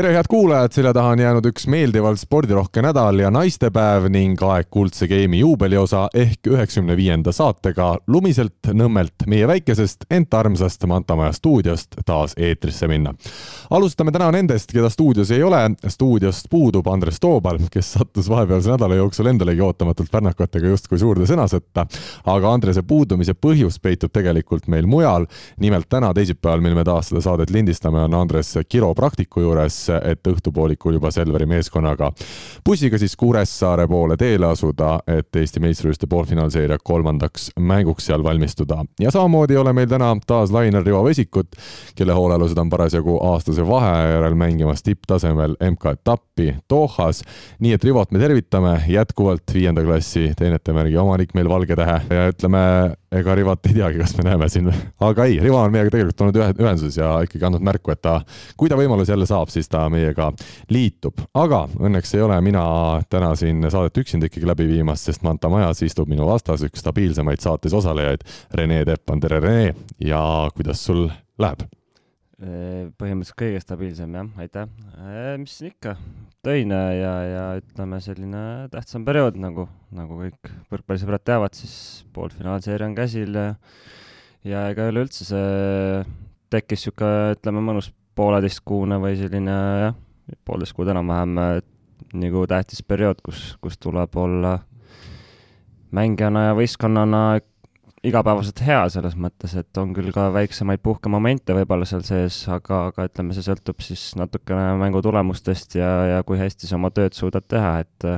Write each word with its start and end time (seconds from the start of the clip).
tere, 0.00 0.14
head 0.16 0.28
kuulajad, 0.28 0.72
selja 0.72 0.94
taha 0.96 1.08
on 1.12 1.20
jäänud 1.20 1.44
üks 1.50 1.66
meeldivalt 1.68 2.16
spordirohke 2.22 2.80
nädal 2.80 3.18
ja 3.20 3.28
naistepäev 3.30 4.06
ning 4.08 4.40
aeg 4.48 4.70
Kuldse 4.72 5.04
Game'i 5.10 5.42
juubeliosa 5.42 6.06
ehk 6.16 6.48
üheksakümne 6.48 6.94
viienda 6.96 7.34
saatega 7.36 7.90
lumiselt 8.08 8.70
Nõmmelt, 8.72 9.26
meie 9.28 9.44
väikesest, 9.50 10.06
ent 10.10 10.34
armsast 10.34 10.86
Mantamaja 10.88 11.34
stuudiost 11.36 11.98
taas 12.06 12.32
eetrisse 12.38 12.88
minna. 12.88 13.12
alustame 13.70 14.12
täna 14.14 14.30
nendest, 14.32 14.72
keda 14.72 14.88
stuudios 14.90 15.30
ei 15.36 15.42
ole. 15.42 15.60
stuudiost 15.88 16.48
puudub 16.50 16.86
Andres 16.88 17.20
Toobal, 17.20 17.58
kes 17.70 17.92
sattus 17.92 18.28
vahepealse 18.30 18.70
nädala 18.70 18.94
jooksul 18.94 19.26
endalegi 19.26 19.60
ootamatult 19.60 20.10
pärnakatega 20.10 20.72
justkui 20.72 20.98
suurde 20.98 21.28
sõnasõtta. 21.28 21.86
aga 22.24 22.54
Andrese 22.54 22.82
puudumise 22.82 23.34
põhjus 23.34 23.76
peitub 23.82 24.12
tegelikult 24.12 24.66
meil 24.68 24.86
mujal. 24.86 25.26
nimelt 25.58 25.88
täna, 25.88 26.14
teisipäeval, 26.14 26.60
mil 26.60 26.74
me 26.74 26.84
taas 26.84 27.08
seda 27.12 27.20
saadet 27.20 27.50
lindistame, 27.50 28.00
on 28.00 28.14
Andres 28.14 28.54
kiropraktiku 28.68 29.40
juures 29.40 29.89
et 30.04 30.26
õhtupoolikul 30.26 30.98
juba 30.98 31.10
Selveri 31.10 31.46
meeskonnaga 31.46 32.12
bussiga 32.66 32.98
siis 32.98 33.16
Kuressaare 33.16 33.86
poole 33.88 34.16
teele 34.16 34.46
asuda, 34.46 34.98
et 35.08 35.36
Eesti 35.36 35.60
meistrivõistluste 35.60 36.06
poolfinaalseeria 36.10 36.78
kolmandaks 36.84 37.50
mänguks 37.58 38.06
seal 38.06 38.24
valmistuda. 38.24 38.84
ja 39.00 39.10
samamoodi 39.10 39.54
ei 39.54 39.62
ole 39.62 39.72
meil 39.72 39.88
täna 39.88 40.12
taas 40.26 40.52
lainel 40.52 40.84
Rivo 40.84 41.04
Vesikut, 41.04 41.56
kelle 41.94 42.12
hoolealused 42.12 42.58
on 42.58 42.70
parasjagu 42.70 43.18
aastase 43.32 43.66
vaheaja 43.66 44.14
järel 44.14 44.34
mängimas 44.34 44.82
tipptasemel 44.82 45.56
MK-etappi 45.70 46.54
Dohas. 46.70 47.22
nii 47.58 47.72
et 47.72 47.84
Rivot 47.84 48.10
me 48.10 48.18
tervitame 48.18 48.82
jätkuvalt 48.88 49.54
viienda 49.54 49.84
klassi 49.84 50.32
teenetemärgi 50.36 50.96
omanik 50.96 51.34
meil 51.34 51.48
Valge 51.48 51.76
Tähe 51.76 52.00
ja 52.10 52.28
ütleme 52.28 52.94
ega 53.10 53.34
Rivat 53.34 53.66
ei 53.66 53.74
teagi, 53.74 53.98
kas 53.98 54.12
me 54.18 54.24
näeme 54.28 54.48
siin, 54.52 54.68
aga 55.02 55.24
ei, 55.26 55.40
Rivo 55.42 55.58
on 55.58 55.72
meiega 55.74 55.90
tegelikult 55.90 56.22
olnud 56.24 56.38
ühenduses 56.62 56.98
ja 57.00 57.10
ikkagi 57.26 57.48
andnud 57.48 57.64
märku, 57.66 57.90
et 57.94 58.02
ta, 58.04 58.20
kui 58.58 58.70
ta 58.70 58.78
võimaluse 58.78 59.14
jälle 59.14 59.26
saab, 59.26 59.50
siis 59.50 59.68
ta 59.70 59.82
meiega 59.92 60.30
liitub. 60.70 61.18
aga 61.34 61.64
õnneks 61.80 62.14
ei 62.14 62.22
ole 62.26 62.38
mina 62.44 62.62
täna 63.10 63.32
siin 63.38 63.66
saadet 63.66 63.98
üksinda 64.04 64.30
ikkagi 64.30 64.46
läbi 64.46 64.68
viimas, 64.70 65.02
sest 65.04 65.26
Manta 65.26 65.50
majas 65.50 65.82
istub 65.86 66.08
minu 66.10 66.28
vastas 66.28 66.62
üks 66.66 66.84
stabiilsemaid 66.84 67.42
saates 67.42 67.74
osalejaid, 67.74 68.22
Rene 68.54 68.84
Teppan, 68.86 69.20
tere 69.20 69.42
Rene 69.42 69.74
ja 70.06 70.22
kuidas 70.54 70.86
sul 70.86 71.08
läheb? 71.40 71.66
põhimõtteliselt 72.40 73.36
kõige 73.36 73.58
stabiilsem 73.60 74.14
jah, 74.16 74.28
aitäh. 74.40 74.68
mis 75.36 75.58
siin 75.58 75.74
ikka, 75.74 75.96
töine 76.44 76.80
ja, 76.96 77.14
ja 77.28 77.44
ütleme, 77.60 78.00
selline 78.00 78.42
tähtsam 78.72 79.04
periood 79.04 79.36
nagu, 79.40 79.66
nagu 79.92 80.20
kõik 80.22 80.52
võrkpallisõbrad 80.72 81.24
teavad, 81.28 81.56
siis 81.56 81.74
poolfinaalseeria 82.16 82.88
on 82.88 82.96
käsil 82.96 83.36
ja 83.36 83.48
ja 84.46 84.64
ega 84.72 84.88
üleüldse 84.88 85.26
see 85.28 86.04
tekkis 86.50 86.86
niisugune, 86.86 87.34
ütleme, 87.36 87.64
mõnus 87.64 87.90
pooleteistkuune 88.16 88.96
või 89.02 89.18
selline 89.20 89.56
jah, 89.84 89.98
poolteist 90.48 90.74
kuud 90.76 90.88
enam-vähem 90.92 91.36
nagu 92.16 92.46
tähtis 92.48 92.80
periood, 92.82 93.20
kus, 93.24 93.58
kus 93.60 93.76
tuleb 93.78 94.16
olla 94.18 94.56
mängijana 95.94 96.48
ja 96.48 96.56
võistkonnana 96.56 97.22
igapäevaselt 98.06 98.62
hea 98.64 98.80
selles 98.92 99.16
mõttes, 99.20 99.52
et 99.60 99.80
on 99.80 99.92
küll 99.96 100.12
ka 100.14 100.30
väiksemaid 100.32 100.80
puhkemomente 100.84 101.54
võib-olla 101.56 101.88
seal 101.88 102.04
sees, 102.06 102.42
aga, 102.48 102.86
aga 102.90 103.06
ütleme, 103.10 103.36
see 103.36 103.44
sõltub 103.44 103.82
siis 103.84 104.10
natukene 104.16 104.72
mängu 104.80 105.02
tulemustest 105.04 105.76
ja, 105.76 105.90
ja 106.14 106.22
kui 106.26 106.40
hästi 106.40 106.70
sa 106.70 106.78
oma 106.78 106.92
tööd 106.96 107.16
suudad 107.16 107.44
teha, 107.48 107.78
et 107.84 108.10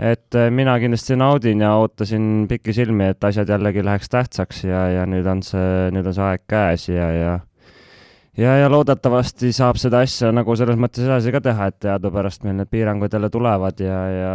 et 0.00 0.38
mina 0.54 0.78
kindlasti 0.80 1.18
naudin 1.18 1.60
ja 1.60 1.74
ootasin 1.76 2.46
pikisilmi, 2.48 3.10
et 3.12 3.24
asjad 3.26 3.50
jällegi 3.52 3.82
läheks 3.84 4.08
tähtsaks 4.08 4.64
ja, 4.64 4.86
ja 4.94 5.06
nüüd 5.06 5.26
on 5.28 5.42
see, 5.44 5.90
nüüd 5.92 6.06
on 6.06 6.16
see 6.16 6.28
aeg 6.30 6.46
käes 6.48 6.86
ja, 6.88 7.10
ja 7.12 7.38
ja, 8.38 8.54
ja 8.62 8.70
loodetavasti 8.70 9.50
saab 9.52 9.80
seda 9.82 10.04
asja 10.06 10.30
nagu 10.32 10.54
selles 10.56 10.78
mõttes 10.80 11.04
edasi 11.04 11.34
ka 11.34 11.42
teha, 11.44 11.68
et 11.68 11.80
teadupärast 11.84 12.46
meil 12.46 12.56
need 12.62 12.70
piirangud 12.70 13.12
jälle 13.12 13.28
tulevad 13.34 13.82
ja, 13.82 13.98
ja 14.14 14.32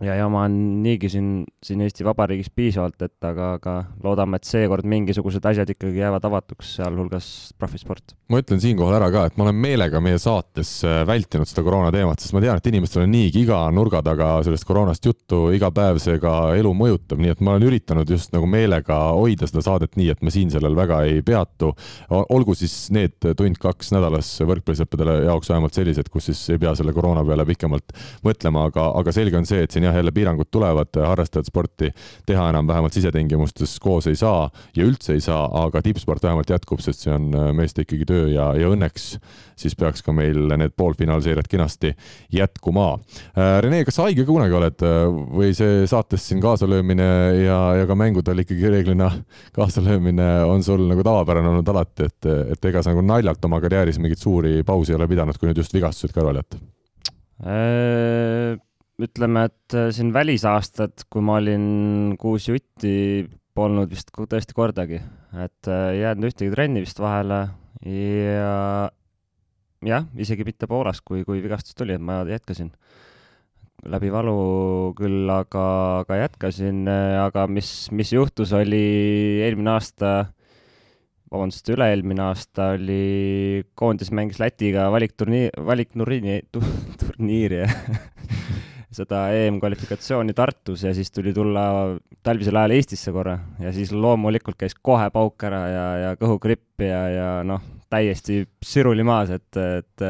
ja 0.00 0.14
jama 0.16 0.44
on 0.48 0.54
niigi 0.82 1.08
siin, 1.12 1.44
siin 1.64 1.80
Eesti 1.84 2.04
Vabariigis 2.04 2.48
piisavalt, 2.56 3.00
et 3.04 3.26
aga, 3.26 3.52
aga 3.58 3.74
loodame, 4.04 4.38
et 4.40 4.48
seekord 4.48 4.86
mingisugused 4.88 5.44
asjad 5.50 5.68
ikkagi 5.74 6.00
jäävad 6.00 6.24
avatuks, 6.24 6.74
sealhulgas 6.78 7.26
profisport. 7.60 8.14
ma 8.32 8.40
ütlen 8.40 8.62
siinkohal 8.62 8.96
ära 8.96 9.10
ka, 9.12 9.26
et 9.28 9.36
ma 9.36 9.44
olen 9.46 9.58
meelega 9.60 10.00
meie 10.00 10.18
saates 10.22 10.72
äh, 10.88 11.02
vältinud 11.08 11.48
seda 11.50 11.64
koroona 11.66 11.90
teemat, 11.92 12.22
sest 12.22 12.34
ma 12.36 12.42
tean, 12.44 12.60
et 12.60 12.70
inimestel 12.70 13.04
on 13.04 13.12
niigi 13.12 13.44
iga 13.44 13.60
nurga 13.74 14.00
taga 14.06 14.30
sellest 14.46 14.64
koroonast 14.68 15.04
juttu, 15.04 15.42
iga 15.56 15.72
päev 15.74 16.00
see 16.02 16.16
ka 16.22 16.54
elu 16.56 16.72
mõjutab, 16.76 17.20
nii 17.20 17.34
et 17.34 17.44
ma 17.44 17.54
olen 17.56 17.68
üritanud 17.68 18.08
just 18.08 18.32
nagu 18.32 18.48
meelega 18.48 18.98
hoida 19.18 19.50
seda 19.50 19.64
saadet 19.66 20.00
nii, 20.00 20.08
et 20.14 20.24
me 20.24 20.32
siin 20.32 20.52
sellel 20.54 20.78
väga 20.78 21.02
ei 21.10 21.20
peatu. 21.26 21.74
olgu 22.08 22.54
siis 22.56 22.88
need 22.94 23.18
tund-kaks 23.20 23.92
nädalas 23.92 24.32
võrkpallisõppedele 24.48 25.20
jaoks 25.26 25.52
vähemalt 25.52 25.76
sellised, 25.76 26.08
kus 26.08 26.30
siis 26.30 26.42
ei 26.54 26.62
pea 26.62 26.72
selle 26.78 26.94
koroona 26.96 27.24
peale 27.26 27.44
pikemalt 27.48 27.92
mõtlema, 28.24 28.64
aga, 28.70 28.90
aga 28.96 29.12
selge 29.12 29.36
on 29.36 29.48
see, 29.48 29.62
et 29.66 29.74
siin 29.74 29.89
jah, 29.90 30.00
jälle 30.00 30.12
piirangud 30.14 30.48
tulevad, 30.50 30.94
harrastajad 31.06 31.48
sporti 31.48 31.90
teha 32.26 32.48
enam 32.50 32.68
vähemalt 32.70 32.94
sisetingimustes 32.96 33.78
koos 33.82 34.06
ei 34.10 34.16
saa 34.16 34.48
ja 34.76 34.86
üldse 34.86 35.14
ei 35.16 35.20
saa, 35.24 35.44
aga 35.64 35.82
tippsport 35.82 36.22
vähemalt 36.22 36.50
jätkub, 36.50 36.80
sest 36.84 37.04
see 37.06 37.14
on 37.14 37.30
äh, 37.34 37.50
meeste 37.56 37.84
ikkagi 37.84 38.06
töö 38.08 38.28
ja, 38.32 38.50
ja 38.58 38.70
õnneks 38.70 39.12
siis 39.60 39.76
peaks 39.76 40.04
ka 40.04 40.14
meil 40.16 40.54
need 40.56 40.72
poolfinaalseeriad 40.78 41.48
kenasti 41.50 41.92
jätkuma. 42.32 42.92
Äh, 43.34 43.58
Rene, 43.64 43.82
kas 43.84 43.98
sa 43.98 44.06
haige 44.08 44.24
kunagi 44.28 44.56
oled 44.56 44.86
äh, 44.86 45.02
või 45.10 45.52
see 45.56 45.84
saates 45.90 46.28
siin 46.30 46.42
kaasalöömine 46.44 47.10
ja, 47.42 47.60
ja 47.80 47.88
ka 47.90 47.98
mängudel 47.98 48.44
ikkagi 48.44 48.72
reeglina 48.76 49.10
kaasalöömine 49.58 50.30
on 50.48 50.64
sul 50.66 50.86
nagu 50.90 51.04
tavapärane 51.06 51.52
olnud 51.54 51.74
alati, 51.74 52.08
et, 52.10 52.32
et 52.56 52.70
ega 52.72 52.84
sa 52.84 52.94
nagu 52.94 53.04
naljalt 53.06 53.44
oma 53.50 53.60
karjääris 53.62 54.00
mingeid 54.00 54.22
suuri 54.22 54.60
pausi 54.66 54.94
ei 54.94 55.00
ole 55.00 55.08
pidanud, 55.10 55.38
kui 55.38 55.50
nüüd 55.50 55.62
just 55.62 55.74
vigastused 55.76 56.14
kõrvale 56.16 56.44
jätta? 56.44 56.60
Ütleme, 59.06 59.46
et 59.48 59.76
äh, 59.76 59.90
siin 59.94 60.12
välisaastad, 60.14 61.06
kui 61.10 61.24
ma 61.24 61.38
olin 61.40 62.16
kuus 62.20 62.48
jutti, 62.50 63.26
polnud 63.56 63.90
vist 63.90 64.12
tõesti 64.14 64.56
kordagi, 64.56 65.00
et 65.44 65.70
äh, 65.70 65.86
ei 65.94 66.02
jäänud 66.04 66.30
ühtegi 66.30 66.54
trenni 66.54 66.84
vist 66.84 67.00
vahele 67.02 67.42
ja 67.86 68.90
jah, 69.86 70.08
isegi 70.20 70.44
mitte 70.46 70.68
Poolas, 70.70 71.00
kui, 71.04 71.24
kui 71.24 71.40
vigastus 71.44 71.76
tuli, 71.78 71.96
et 71.96 72.04
ma 72.04 72.22
jätkasin. 72.28 72.72
läbi 73.80 74.10
valu 74.12 74.92
küll, 74.92 75.24
aga, 75.32 75.64
aga 76.02 76.16
jätkasin, 76.26 76.84
aga 77.24 77.46
mis, 77.48 77.88
mis 77.96 78.12
juhtus, 78.12 78.52
oli 78.52 79.40
eelmine 79.40 79.72
aasta 79.72 80.10
vabandust, 81.30 81.68
üle-eelmine 81.72 82.22
aasta 82.26 82.74
oli, 82.74 83.64
koondis 83.78 84.10
mängis 84.12 84.40
Lätiga 84.42 84.90
valikturniir, 84.92 85.54
valikturniiri, 85.64 86.42
turniiri 86.52 87.62
seda 88.94 89.28
EM-kvalifikatsiooni 89.34 90.34
Tartus 90.34 90.84
ja 90.86 90.92
siis 90.94 91.12
tuli 91.14 91.32
tulla 91.34 91.64
talvisel 92.26 92.58
ajal 92.58 92.74
Eestisse 92.74 93.12
korra. 93.14 93.36
Ja 93.62 93.72
siis 93.74 93.92
loomulikult 93.94 94.58
käis 94.60 94.74
kohe 94.74 95.10
pauk 95.14 95.46
ära 95.46 95.60
ja, 95.70 95.84
ja 96.04 96.14
kõhugripp 96.20 96.82
ja, 96.84 97.02
ja 97.14 97.28
noh, 97.46 97.62
täiesti 97.90 98.42
siruli 98.62 99.06
maas, 99.06 99.30
et, 99.34 99.60
et 99.60 100.04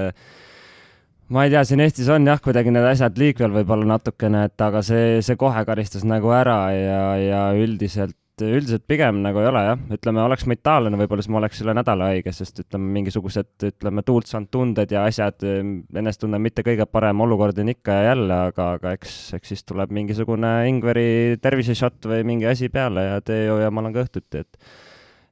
ma 1.32 1.44
ei 1.46 1.52
tea, 1.52 1.64
siin 1.68 1.84
Eestis 1.84 2.08
on 2.12 2.26
jah, 2.28 2.41
kuidagi 2.42 2.72
need 2.74 2.88
asjad 2.88 3.20
liikvel 3.20 3.52
võib-olla 3.60 3.94
natukene, 3.94 4.46
et 4.50 4.64
aga 4.66 4.82
see, 4.86 5.20
see 5.24 5.38
kohe 5.41 5.64
karistas 5.68 6.04
nagu 6.08 6.32
ära 6.34 6.60
ja, 6.74 7.02
ja 7.20 7.42
üldiselt 7.56 8.16
et 8.40 8.56
üldiselt 8.58 8.84
pigem 8.88 9.20
nagu 9.24 9.40
ei 9.42 9.48
ole 9.50 9.62
jah, 9.66 9.80
ütleme, 9.96 10.22
oleks 10.24 10.46
ma 10.48 10.56
itaallane, 10.56 10.98
võib-olla 11.00 11.24
siis 11.24 11.32
ma 11.32 11.40
oleks 11.40 11.62
üle 11.64 11.74
nädala 11.76 12.10
haige, 12.12 12.34
sest 12.34 12.62
ütleme, 12.64 12.90
mingisugused, 12.98 13.52
ütleme, 13.68 14.04
tuult 14.06 14.30
saanud 14.30 14.50
tunded 14.54 14.94
ja 14.94 15.04
asjad, 15.08 15.44
enesetunne 15.44 16.41
mitte 16.42 16.65
kõige 16.66 16.86
parem 16.91 17.24
olukord 17.24 17.59
on 17.62 17.72
ikka 17.72 17.98
ja 17.98 18.10
jälle, 18.10 18.38
aga, 18.50 18.68
aga 18.78 18.94
eks, 18.98 19.16
eks 19.38 19.54
siis 19.54 19.66
tuleb 19.68 19.92
mingisugune 19.94 20.53
Ingveri 20.70 21.38
tervisešott 21.42 22.10
või 22.10 22.24
mingi 22.32 22.48
asi 22.50 22.70
peale 22.72 23.06
ja 23.06 23.20
tee 23.24 23.44
ju 23.47 23.60
ja 23.62 23.70
ma 23.70 23.84
olen 23.84 23.97
ka 23.97 24.06
õhtuti, 24.06 24.44
et 24.44 24.90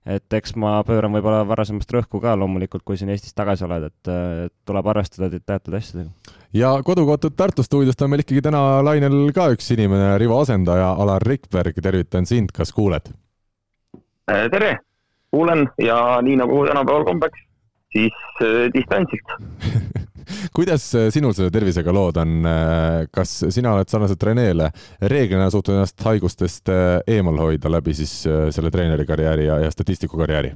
et 0.09 0.37
eks 0.39 0.55
ma 0.57 0.79
pööran 0.87 1.13
võib-olla 1.13 1.43
varasemast 1.49 1.91
rõhku 1.93 2.21
ka 2.23 2.33
loomulikult, 2.39 2.85
kui 2.87 2.97
siin 2.97 3.13
Eestis 3.13 3.37
tagasi 3.37 3.67
oled, 3.67 3.89
et 3.91 4.11
tuleb 4.69 4.89
arvestada 4.93 5.29
teatud 5.37 5.77
asjadega. 5.77 6.35
Ja 6.57 6.73
kodukohtud 6.85 7.37
Tartu 7.37 7.65
stuudiost 7.67 8.03
on 8.03 8.13
meil 8.13 8.25
ikkagi 8.25 8.43
täna 8.45 8.81
lainel 8.85 9.29
ka 9.37 9.51
üks 9.55 9.69
inimene, 9.77 10.15
Rivo 10.21 10.41
asendaja 10.41 10.95
Alar 11.03 11.25
Rikberg, 11.29 11.77
tervitan 11.85 12.29
sind, 12.29 12.55
kas 12.57 12.73
kuuled? 12.73 13.13
Äh, 14.29 14.49
tere, 14.53 14.79
kuulen 15.35 15.69
ja 15.83 16.19
nii 16.25 16.41
nagu 16.41 16.65
tänapäeval 16.69 17.05
kombeks, 17.09 17.45
siis 17.93 18.17
äh, 18.41 18.69
distantsilt 18.73 19.37
kuidas 20.57 20.89
äh, 20.99 21.09
sinul 21.15 21.35
selle 21.37 21.53
tervisega 21.55 21.95
lood 21.95 22.21
on, 22.23 22.39
äh, 22.47 23.09
kas 23.15 23.35
sina 23.55 23.75
oled 23.77 23.91
sarnaselt 23.91 24.23
Renele 24.31 24.71
reeglina 25.01 25.51
suutnud 25.51 25.79
ennast 25.79 26.07
haigustest 26.07 26.73
eemal 27.07 27.39
hoida 27.45 27.71
läbi 27.73 27.95
siis 27.97 28.15
selle 28.55 28.73
treeneri 28.75 29.07
karjääri 29.07 29.47
ja, 29.49 29.61
ja 29.67 29.71
statistiku 29.75 30.19
karjääri? 30.21 30.55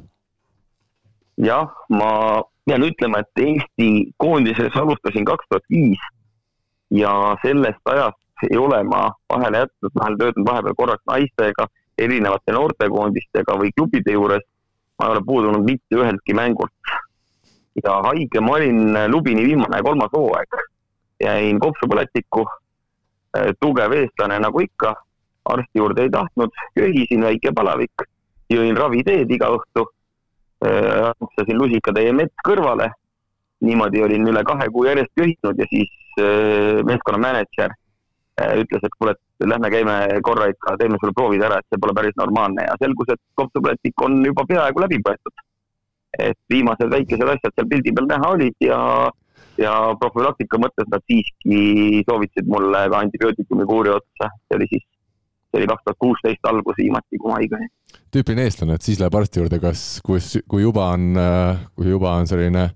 jah, 1.42 1.70
ma 1.90 2.42
pean 2.66 2.84
ütlema, 2.86 3.22
et 3.22 3.44
Eesti 3.44 4.12
koondises 4.20 4.76
alustasin 4.78 5.24
kaks 5.26 5.48
tuhat 5.48 5.64
viis 5.70 6.10
ja 6.92 7.36
sellest 7.42 7.80
ajast 7.88 8.22
ei 8.50 8.58
ole 8.58 8.82
ma 8.82 9.10
vahele 9.32 9.62
jätnud, 9.62 9.92
olen 10.00 10.18
töötanud 10.18 10.48
vahepeal 10.48 10.74
korraks 10.76 11.04
naistega, 11.06 11.66
erinevate 11.98 12.52
noortekoondistega 12.52 13.56
või 13.60 13.70
klubide 13.76 14.16
juures. 14.16 14.44
ma 14.98 15.06
ei 15.06 15.12
ole 15.12 15.22
puudunud 15.26 15.64
mitte 15.64 15.96
üheltki 15.96 16.34
mängult. 16.34 16.90
Ja 17.84 17.94
haige 18.06 18.40
ma 18.40 18.56
olin 18.58 18.98
Lubini 19.10 19.44
viimane 19.46 19.82
kolmas 19.82 20.12
hooaeg. 20.12 20.60
jäin 21.22 21.58
kopsupõletikku, 21.62 22.42
tugev 23.60 23.92
eestlane 23.94 24.38
nagu 24.42 24.60
ikka, 24.60 24.94
arsti 25.44 25.78
juurde 25.78 26.02
ei 26.02 26.10
tahtnud, 26.10 26.50
köhisin, 26.74 27.22
väike 27.22 27.52
palavik, 27.54 28.02
jõin 28.50 28.76
raviteed 28.76 29.30
iga 29.30 29.52
õhtu 29.54 29.86
otsasin 30.62 31.58
lusikatäie 31.58 32.12
mett 32.12 32.34
kõrvale. 32.48 32.90
niimoodi 33.62 34.02
olin 34.02 34.26
üle 34.26 34.42
kahe 34.42 34.66
kuu 34.74 34.84
järjest 34.84 35.12
köhinud 35.14 35.58
ja 35.58 35.66
siis 35.70 36.16
meeskonna 36.82 37.18
mänedžer 37.18 37.70
ütles, 38.58 38.82
et 38.82 38.94
kuule, 38.98 39.12
et 39.12 39.46
lähme 39.46 39.70
käime 39.70 39.96
korra 40.22 40.48
ikka, 40.50 40.76
teeme 40.80 40.98
sulle 41.00 41.14
proovid 41.14 41.42
ära, 41.42 41.60
et 41.60 41.66
see 41.70 41.80
pole 41.80 41.94
päris 41.94 42.16
normaalne 42.16 42.64
ja 42.66 42.74
selgus, 42.80 43.12
et 43.12 43.20
kopsupõletik 43.38 44.02
on 44.02 44.24
juba 44.24 44.44
peaaegu 44.48 44.82
läbi 44.82 44.98
põetud. 45.04 45.44
Et 46.18 46.38
viimased 46.52 46.90
väikesed 46.92 47.34
asjad 47.34 47.54
seal 47.54 47.68
pildi 47.70 47.92
peal 47.96 48.08
näha 48.10 48.30
olid 48.36 48.56
ja, 48.64 48.78
ja 49.60 49.74
profülaktika 50.00 50.60
mõttes 50.60 50.88
nad 50.92 51.04
siiski 51.08 52.02
soovitasid 52.08 52.48
mulle 52.52 52.86
ka 52.92 53.04
antibiootikumi 53.06 53.68
kuuri 53.68 53.94
otsa, 53.94 54.32
see 54.48 54.58
oli 54.58 54.68
siis 54.72 54.84
see 55.52 55.60
oli 55.60 55.68
kaks 55.68 55.84
tuhat 55.84 56.00
kuusteist 56.00 56.48
algus 56.48 56.78
viimati, 56.80 57.18
kui 57.20 57.28
ma 57.28 57.38
haige 57.40 57.58
olin. 57.58 57.70
tüüpiline 58.12 58.46
eestlane, 58.48 58.76
et 58.78 58.84
siis 58.86 59.00
läheb 59.00 59.16
arsti 59.20 59.40
juurde, 59.42 59.60
kas, 59.60 59.84
kus, 60.04 60.34
kui 60.48 60.64
juba 60.64 60.88
on, 60.96 61.12
kui 61.76 61.92
juba 61.92 62.14
on 62.20 62.28
selline 62.28 62.70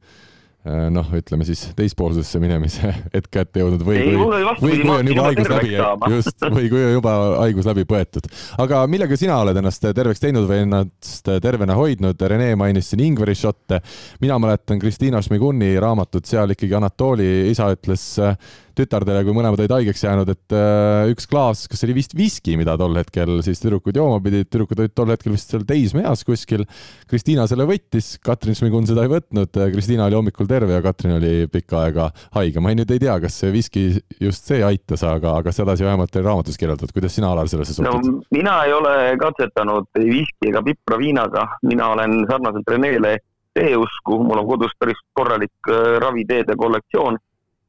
noh, 0.67 1.07
ütleme 1.15 1.47
siis 1.47 1.61
teispoolsesse 1.79 2.41
minemise 2.43 2.91
hetk 3.15 3.29
kätte 3.39 3.63
jõudnud 3.63 3.85
või 3.87 4.01
Ei, 4.01 4.17
kui, 4.19 4.41
või 4.65 4.81
kui 4.81 4.93
on 4.97 5.11
juba 5.13 5.27
haigus 5.29 5.51
läbi 5.53 5.73
just, 6.17 6.43
või 6.43 6.71
kui 6.73 6.83
on 6.83 6.95
juba 6.97 7.15
haigus 7.45 7.69
läbi 7.71 7.87
põetud. 7.89 8.27
aga 8.65 8.83
millega 8.91 9.19
sina 9.21 9.39
oled 9.45 9.61
ennast 9.61 9.87
terveks 9.87 10.25
teinud 10.25 10.49
või 10.51 10.65
ennast 10.65 11.31
tervena 11.45 11.77
hoidnud? 11.79 12.27
Rene 12.33 12.51
mainis 12.59 12.91
siin 12.91 13.05
Ingveri 13.07 13.37
šotte. 13.39 13.81
mina 14.21 14.39
mäletan 14.43 14.83
Kristiina 14.83 15.23
Šmiguni 15.23 15.77
raamatut, 15.81 16.27
seal 16.27 16.57
ikkagi 16.57 16.75
Anatoli 16.75 17.31
isa 17.53 17.71
ütles 17.75 18.09
äh, 18.23 18.35
tütardele, 18.77 19.23
kui 19.27 19.35
mõlemad 19.37 19.61
olid 19.63 19.75
haigeks 19.77 20.05
jäänud, 20.05 20.31
et 20.33 20.55
äh, 20.57 21.11
üks 21.13 21.29
klaas, 21.31 21.65
kas 21.71 21.81
see 21.81 21.89
oli 21.89 21.99
vist 21.99 22.17
viski, 22.17 22.57
mida 22.61 22.77
tol 22.81 22.97
hetkel 22.99 23.39
siis 23.47 23.61
tüdrukud 23.63 23.97
jooma 23.97 24.21
pidid, 24.25 24.49
tüdrukud 24.53 24.83
olid 24.85 24.95
tol 24.97 25.13
hetkel 25.13 25.35
vist 25.35 25.53
seal 25.53 25.67
teismeeas 25.69 26.25
kuskil. 26.29 26.67
Kristiina 27.11 27.47
selle 27.51 27.67
võttis, 27.69 28.15
Katrin 28.25 28.57
Šmigun 28.59 28.89
seda 28.89 29.07
ei 29.07 29.13
võtnud, 29.13 29.61
Kristiina 29.75 30.09
oli 30.09 30.19
hommikul 30.19 30.51
terve 30.51 30.77
ja 30.77 30.83
Katrin 30.85 31.17
oli 31.19 31.35
pikka 31.53 31.85
aega 31.87 32.11
haige. 32.37 32.61
ma 32.61 32.73
ei, 32.73 32.81
nüüd 32.81 32.93
ei 32.95 33.03
tea, 33.03 33.19
kas 33.23 33.39
see 33.43 33.53
viski 33.55 33.87
just 34.21 34.49
see 34.49 34.63
aitas, 34.65 35.05
aga, 35.07 35.39
aga 35.41 35.55
sedasi 35.55 35.87
vähemalt 35.87 36.17
oli 36.17 36.27
raamatus 36.27 36.59
kirjeldatud. 36.61 36.93
kuidas 36.97 37.17
sina, 37.17 37.33
Alar, 37.33 37.49
sellesse 37.49 37.83
no 37.83 37.97
suhtud? 37.97 38.27
mina 38.35 38.59
ei 38.65 38.73
ole 38.77 38.93
katsetanud 39.21 39.89
ei 40.01 40.11
viski 40.11 40.51
ega 40.51 40.63
pipra 40.67 40.99
viinaga, 41.01 41.47
mina 41.67 41.89
olen 41.95 42.23
sarnaselt 42.31 42.69
Renele 42.71 43.17
teeusku, 43.57 44.19
mul 44.25 44.43
on 44.43 44.49
kodus 44.51 44.75
päris 44.79 45.01
korralik 45.17 45.71
äh, 45.71 45.97
raviteede 46.03 46.57
kollektsioon, 46.61 47.19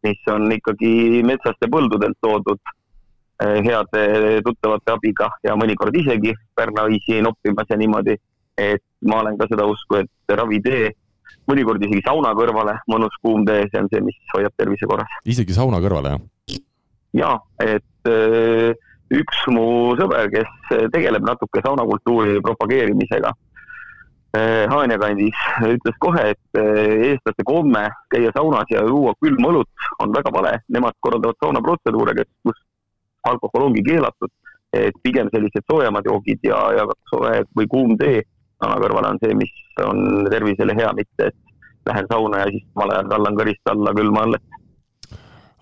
mis 0.08 0.32
on 0.32 0.52
ikkagi 0.56 1.24
metsast 1.28 1.64
ja 1.64 1.70
põldudelt 1.72 2.18
toodud 2.24 2.62
äh, 3.44 3.60
heade 3.66 4.40
tuttavate 4.46 4.96
abiga 4.96 5.30
ja 5.46 5.58
mõnikord 5.60 5.96
isegi 6.00 6.34
pärnaõisi 6.56 7.22
noppimas 7.26 7.70
ja 7.70 7.80
niimoodi. 7.80 8.18
et 8.58 8.82
ma 9.06 9.20
olen 9.22 9.36
ka 9.38 9.46
seda 9.52 9.68
usku, 9.70 10.00
et 10.02 10.34
ravitee, 10.34 10.90
mõnikord 11.46 11.84
isegi 11.86 12.02
sauna 12.06 12.32
kõrvale, 12.34 12.74
mõnus 12.90 13.14
kuum 13.22 13.44
tee, 13.46 13.68
see 13.70 13.84
on 13.84 13.90
see, 13.92 14.02
mis 14.02 14.18
hoiab 14.34 14.56
tervise 14.58 14.90
korras. 14.90 15.20
isegi 15.26 15.54
sauna 15.54 15.82
kõrvale, 15.84 16.16
jah? 16.16 16.62
ja 17.14 17.30
et 17.62 18.10
öö, 18.10 18.74
üks 19.14 19.44
mu 19.54 19.94
sõber, 20.00 20.32
kes 20.34 20.90
tegeleb 20.92 21.24
natuke 21.28 21.62
saunakultuuri 21.64 22.42
propageerimisega 22.42 23.32
Haanja 24.36 24.98
kandis, 25.02 25.38
ütles 25.66 25.96
kohe, 26.04 26.24
et 26.34 26.60
öö, 26.60 26.98
eestlaste 27.12 27.46
komme 27.48 27.86
käia 28.12 28.32
saunas 28.36 28.68
ja 28.70 28.84
juua 28.86 29.14
külma 29.24 29.54
õlut 29.54 29.88
on 30.04 30.12
väga 30.14 30.34
vale. 30.36 30.52
Nemad 30.74 30.98
korraldavad 31.00 31.40
saunaprotseduure, 31.42 32.26
kus 32.44 32.60
alkohol 33.26 33.70
ongi 33.70 33.84
keelatud, 33.88 34.32
et 34.76 35.00
pigem 35.04 35.32
sellised 35.34 35.66
soojemad 35.72 36.06
joogid 36.06 36.44
ja, 36.46 36.60
ja 36.76 36.86
soe 37.10 37.42
või 37.56 37.70
kuum 37.72 37.96
tee 37.98 38.22
sauna 38.62 38.78
kõrvale 38.82 39.14
on 39.14 39.20
see, 39.22 39.36
mis 39.38 39.54
on 39.86 40.28
tervisele 40.32 40.76
hea, 40.78 40.92
mitte 40.98 41.30
et 41.30 41.38
lähen 41.88 42.08
sauna 42.12 42.44
ja 42.44 42.52
siis 42.52 42.66
samal 42.74 42.94
ajal 42.96 43.12
tallan 43.14 43.38
kõrist 43.40 43.72
alla 43.72 43.94
külma 43.98 44.26
õllet. 44.28 44.57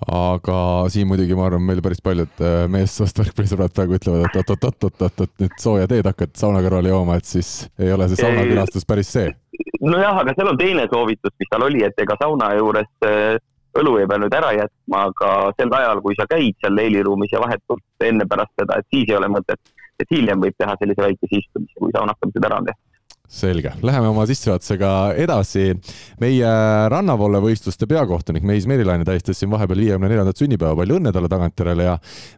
Aga 0.03 0.57
siin 0.91 1.07
muidugi 1.07 1.37
ma 1.37 1.47
arvan, 1.47 1.63
meil 1.63 1.79
päris 1.83 2.01
paljud 2.03 2.43
äh, 2.43 2.65
meessoost 2.71 3.19
võrkpallisõbrad 3.21 3.73
praegu 3.75 3.95
ütlevad, 3.95 4.27
et 4.27 4.51
oot-oot-oot-oot-oot, 4.51 5.33
nüüd 5.41 5.55
sooja 5.61 5.87
teed 5.91 6.07
hakkad 6.09 6.35
sauna 6.35 6.61
kõrvale 6.65 6.91
jooma, 6.91 7.15
et 7.15 7.29
siis 7.29 7.69
ei 7.79 7.93
ole 7.95 8.09
see 8.11 8.19
saunakülastus 8.19 8.87
päris 8.87 9.13
see. 9.15 9.31
nojah, 9.79 10.19
aga 10.21 10.35
seal 10.35 10.51
on 10.51 10.59
teine 10.59 10.87
soovitus, 10.91 11.33
mis 11.39 11.51
tal 11.51 11.67
oli, 11.69 11.83
et 11.87 12.03
ega 12.03 12.17
sauna 12.19 12.51
juures 12.57 12.91
äh, 13.07 13.37
õlu 13.79 13.95
ei 13.99 14.09
pea 14.09 14.19
nüüd 14.19 14.35
ära 14.35 14.51
jätma, 14.55 15.05
aga 15.09 15.31
sel 15.59 15.73
ajal, 15.79 16.01
kui 16.03 16.17
sa 16.19 16.27
käid 16.31 16.59
seal 16.63 16.75
leiliruumis 16.75 17.31
ja 17.31 17.41
vahetult 17.43 18.07
enne 18.07 18.27
pärast 18.29 18.53
seda, 18.59 18.79
et 18.79 18.87
siis 18.91 19.07
ei 19.09 19.17
ole 19.19 19.31
mõtet. 19.31 19.61
et 19.95 20.09
hiljem 20.11 20.41
võib 20.43 20.55
teha 20.59 20.73
sellise 20.75 21.01
väikese 21.01 21.37
istumise, 21.39 21.77
kui 21.79 21.93
saunatamised 21.95 22.43
ära 22.43 22.57
on 22.59 22.65
tehtud. 22.67 22.94
Selge, 23.31 23.71
läheme 23.85 24.09
oma 24.11 24.25
sissejuhatusega 24.29 24.91
edasi. 25.19 25.73
meie 26.21 26.49
rannavoole 26.91 27.41
võistluste 27.43 27.87
peakohtunik 27.89 28.45
Mehis 28.47 28.67
Merilaine 28.69 29.05
tähistas 29.05 29.39
siin 29.39 29.51
vahepeal 29.51 29.81
viiekümne 29.81 30.09
neljandat 30.11 30.39
sünnipäeva, 30.39 30.75
palju 30.79 30.99
õnne 30.99 31.11
talle 31.15 31.29
tagantjärele 31.31 31.87
ja 31.87 31.95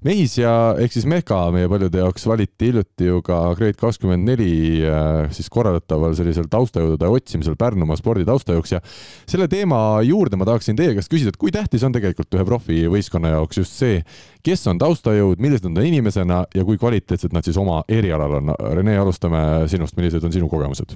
Mehis 0.07 0.37
ja 0.39 0.53
ehk 0.79 0.95
siis 0.95 1.05
Mehka 1.09 1.39
meie 1.53 1.69
paljude 1.69 2.01
jaoks 2.01 2.27
valiti 2.27 2.71
hiljuti 2.71 3.09
ju 3.09 3.21
ka 3.25 3.41
Grade 3.59 3.77
kakskümmend 3.79 4.27
neli 4.27 4.51
äh, 4.87 5.27
siis 5.35 5.51
korraldataval 5.53 6.15
sellisel 6.17 6.49
taustajõudude 6.51 7.11
otsimisel 7.11 7.57
Pärnumaa 7.59 7.99
spordi 7.99 8.25
taustajuks 8.27 8.77
ja 8.77 8.81
selle 9.27 9.49
teema 9.51 9.99
juurde 10.07 10.39
ma 10.39 10.47
tahaksin 10.49 10.79
teie 10.79 10.95
käest 10.97 11.11
küsida, 11.11 11.33
et 11.33 11.41
kui 11.41 11.53
tähtis 11.53 11.85
on 11.85 11.95
tegelikult 11.95 12.33
ühe 12.33 12.47
profivõistkonna 12.47 13.35
jaoks 13.35 13.61
just 13.61 13.77
see, 13.77 14.01
kes 14.47 14.67
on 14.71 14.79
taustajõud, 14.79 15.41
millised 15.43 15.67
on 15.67 15.75
ta 15.75 15.83
inimesena 15.83 16.41
ja 16.55 16.65
kui 16.67 16.79
kvaliteetsed 16.79 17.35
nad 17.35 17.47
siis 17.47 17.57
oma 17.59 17.81
erialal 17.91 18.39
on. 18.39 18.53
Rene, 18.79 18.95
alustame 19.01 19.41
sinust, 19.71 19.97
millised 19.99 20.23
on 20.23 20.35
sinu 20.35 20.49
kogemused? 20.51 20.95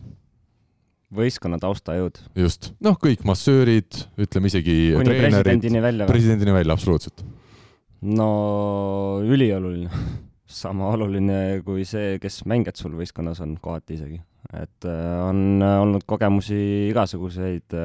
võistkonna 1.12 1.60
taustajõud. 1.60 2.22
just, 2.40 2.72
noh, 2.80 2.96
kõik 2.96 3.26
massöörid, 3.28 4.00
ütleme 4.22 4.48
isegi 4.48 4.76
kuni 4.96 5.10
treenerid, 5.10 5.44
presidendini 5.44 5.84
välja 5.84 6.08
presidendini 6.08 6.54
välja, 6.56 6.78
absoluutselt. 6.78 7.24
no 8.08 8.30
ülioluline, 9.28 9.92
sama 10.62 10.94
oluline 10.96 11.60
kui 11.68 11.84
see, 11.88 12.16
kes 12.24 12.46
mängijad 12.48 12.80
sul 12.80 12.96
võistkonnas 13.00 13.44
on 13.44 13.58
kohati 13.60 14.00
isegi, 14.00 14.22
et 14.56 14.88
äh, 14.88 15.18
on 15.28 15.60
äh, 15.60 15.78
olnud 15.84 16.08
kogemusi 16.08 16.62
igasuguseid, 16.94 17.76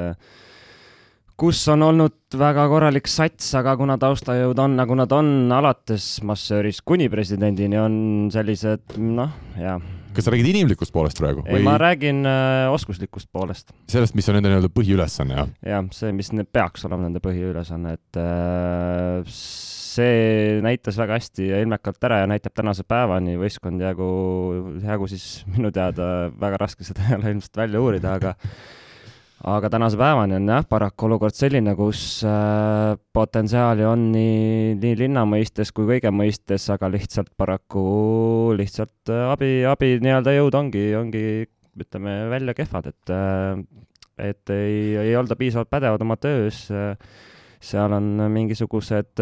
kus 1.40 1.61
on 1.69 1.85
olnud 1.85 2.37
väga 2.37 2.64
korralik 2.71 3.09
sats, 3.11 3.50
aga 3.59 3.76
kuna 3.78 3.99
taustajõud 4.00 4.59
on 4.62 4.76
nagu 4.78 4.97
nad 4.97 5.12
on, 5.12 5.28
alates 5.52 6.16
massöörist 6.26 6.83
kuni 6.88 7.11
presidendini 7.12 7.78
on 7.81 7.99
sellised 8.33 8.97
noh, 8.97 9.35
jaa. 9.61 9.76
kas 10.16 10.25
sa 10.25 10.33
räägid 10.33 10.49
inimlikust 10.55 10.95
poolest 10.95 11.21
praegu 11.21 11.45
ei, 11.45 11.61
ma 11.64 11.76
räägin 11.81 12.25
äh, 12.25 12.73
oskuslikust 12.73 13.28
poolest. 13.33 13.75
sellest, 13.93 14.16
mis 14.16 14.28
on 14.33 14.38
nende 14.38 14.52
nii-öelda 14.52 14.73
põhiülesanne, 14.73 15.37
jah? 15.37 15.52
jah, 15.75 15.85
see, 15.97 16.14
mis 16.16 16.33
ne- 16.33 16.47
peaks 16.49 16.88
olema 16.88 17.05
nende 17.05 17.21
põhiülesanne, 17.25 17.93
et 18.00 18.21
äh, 18.23 19.21
see 19.28 20.57
näitas 20.64 20.97
väga 21.00 21.21
hästi 21.21 21.50
ja 21.50 21.61
ilmekalt 21.64 22.09
ära 22.09 22.23
ja 22.23 22.33
näitab 22.33 22.57
tänase 22.57 22.85
päevani 22.88 23.37
võistkond 23.40 23.85
jäägu, 23.85 24.09
jäägu 24.88 25.12
siis 25.12 25.45
minu 25.52 25.69
teada 25.69 26.33
väga 26.40 26.64
raske 26.64 26.88
seda 26.88 27.05
ei 27.11 27.21
ole 27.21 27.37
ilmselt 27.37 27.61
välja 27.61 27.85
uurida, 27.85 28.16
aga 28.16 28.35
aga 29.46 29.70
tänase 29.70 29.98
päevani 29.98 30.34
on 30.40 30.48
jah, 30.50 30.64
paraku 30.66 31.06
olukord 31.06 31.34
selline, 31.36 31.76
kus 31.78 32.00
äh, 32.26 32.96
potentsiaali 33.14 33.84
on 33.86 34.08
nii, 34.10 34.74
nii 34.82 34.96
linna 34.98 35.22
mõistes 35.28 35.70
kui 35.74 35.86
kõige 35.92 36.10
mõistes, 36.10 36.66
aga 36.74 36.90
lihtsalt 36.90 37.30
paraku 37.38 37.84
lihtsalt 38.58 39.12
äh, 39.14 39.28
abi, 39.30 39.50
abi 39.68 39.92
nii-öelda 40.02 40.34
jõud 40.34 40.58
ongi, 40.58 40.88
ongi 40.98 41.22
ütleme 41.78 42.18
välja 42.32 42.56
kehvad, 42.58 42.90
et 42.90 43.14
äh, 43.14 43.62
et 44.16 44.50
ei, 44.50 44.96
ei 44.96 45.16
olda 45.16 45.36
piisavalt 45.36 45.68
pädevad 45.68 46.00
oma 46.00 46.16
töös 46.16 46.62
seal 47.60 47.92
on 47.92 48.06
mingisugused 48.32 49.20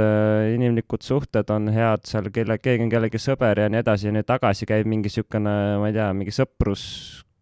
inimlikud 0.54 1.02
suhted 1.02 1.50
on 1.50 1.66
head, 1.74 2.04
seal 2.06 2.30
kelle, 2.34 2.60
keegi 2.62 2.86
on 2.86 2.92
kellegi 2.92 3.18
sõber 3.18 3.64
ja 3.64 3.66
nii 3.72 3.82
edasi 3.82 4.08
ja 4.08 4.14
nii 4.14 4.26
tagasi 4.28 4.68
käib 4.70 4.86
mingi 4.90 5.10
niisugune, 5.10 5.54
ma 5.82 5.90
ei 5.90 5.96
tea, 5.98 6.08
mingi 6.14 6.34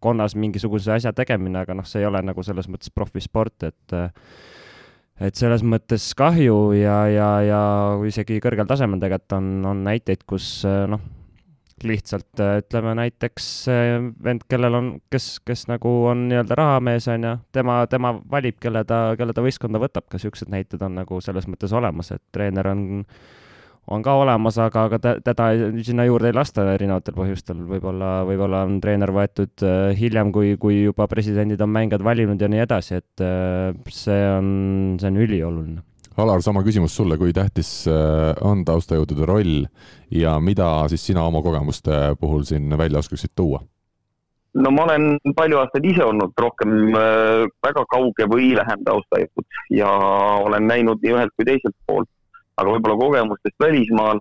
sõpruskonnas 0.02 0.34
mingisuguse 0.34 0.92
asja 0.92 1.12
tegemine, 1.12 1.62
aga 1.62 1.74
noh, 1.74 1.86
see 1.86 2.02
ei 2.02 2.06
ole 2.06 2.22
nagu 2.22 2.42
selles 2.42 2.68
mõttes 2.68 2.90
profisport, 2.90 3.62
et 3.62 3.92
äh, 3.92 4.10
et 5.20 5.34
selles 5.36 5.62
mõttes 5.62 6.14
kahju 6.16 6.72
ja, 6.74 7.06
ja, 7.06 7.40
ja 7.42 7.60
isegi 8.04 8.40
kõrgel 8.40 8.66
tasemel 8.66 8.98
tegelikult 8.98 9.36
on, 9.36 9.64
on 9.66 9.84
näiteid, 9.84 10.24
kus 10.26 10.64
äh, 10.66 10.86
noh, 10.88 11.00
lihtsalt 11.82 12.38
ütleme 12.38 12.94
näiteks 12.94 13.46
vend, 14.22 14.44
kellel 14.48 14.74
on, 14.74 14.90
kes, 15.10 15.40
kes 15.44 15.66
nagu 15.66 15.90
on 16.06 16.28
nii-öelda 16.28 16.54
rahamees, 16.54 17.08
on 17.10 17.24
ju, 17.26 17.36
tema, 17.52 17.86
tema 17.90 18.12
valib, 18.30 18.58
kelle 18.62 18.84
ta, 18.84 19.14
kelle 19.18 19.34
ta 19.34 19.42
võistkonda 19.42 19.80
võtab, 19.82 20.06
ka 20.06 20.18
niisugused 20.18 20.50
näited 20.50 20.82
on 20.82 21.00
nagu 21.00 21.18
selles 21.22 21.48
mõttes 21.50 21.74
olemas, 21.74 22.12
et 22.14 22.22
treener 22.32 22.70
on 22.70 23.04
on 23.90 24.02
ka 24.02 24.14
olemas, 24.14 24.58
aga, 24.62 24.86
aga 24.86 24.98
teda 25.24 25.48
sinna 25.82 26.06
juurde 26.06 26.30
ei 26.30 26.36
lasta 26.36 26.64
erinevatel 26.74 27.16
põhjustel, 27.16 27.62
võib-olla, 27.66 28.12
võib-olla 28.28 28.62
on 28.68 28.78
treener 28.82 29.10
võetud 29.14 29.64
äh, 29.66 29.90
hiljem, 29.98 30.30
kui, 30.34 30.54
kui 30.60 30.84
juba 30.84 31.08
presidendid 31.10 31.62
on 31.64 31.72
mängijad 31.74 32.04
valinud 32.06 32.40
ja 32.40 32.50
nii 32.52 32.62
edasi, 32.62 33.00
et 33.02 33.24
äh, 33.24 33.72
see 33.90 34.20
on, 34.36 34.52
see 35.02 35.10
on 35.10 35.18
ülioluline. 35.24 35.82
Alar, 36.22 36.42
sama 36.44 36.60
küsimus 36.62 36.94
sulle, 36.94 37.16
kui 37.18 37.32
tähtis 37.34 37.88
äh, 37.90 38.30
on 38.44 38.62
taustajõudude 38.68 39.26
roll 39.26 39.66
ja 40.12 40.38
mida 40.40 40.70
siis 40.92 41.06
sina 41.08 41.24
oma 41.26 41.42
kogemuste 41.42 42.14
puhul 42.20 42.46
siin 42.46 42.70
välja 42.78 43.02
oskaksid 43.02 43.34
tuua? 43.34 43.64
no 44.52 44.68
ma 44.68 44.82
olen 44.84 45.14
palju 45.32 45.56
aastaid 45.56 45.86
ise 45.88 46.04
olnud 46.04 46.36
rohkem 46.36 46.92
väga 46.92 47.86
kauge 47.88 48.26
või 48.28 48.50
lähem 48.52 48.82
taustajõud 48.84 49.46
ja 49.72 49.88
olen 50.44 50.66
näinud 50.68 51.00
nii 51.00 51.14
ühelt 51.14 51.32
kui 51.40 51.46
teiselt 51.48 51.72
poolt 51.88 52.10
aga 52.56 52.74
võib-olla 52.74 52.98
kogemustest 53.00 53.56
välismaal, 53.60 54.20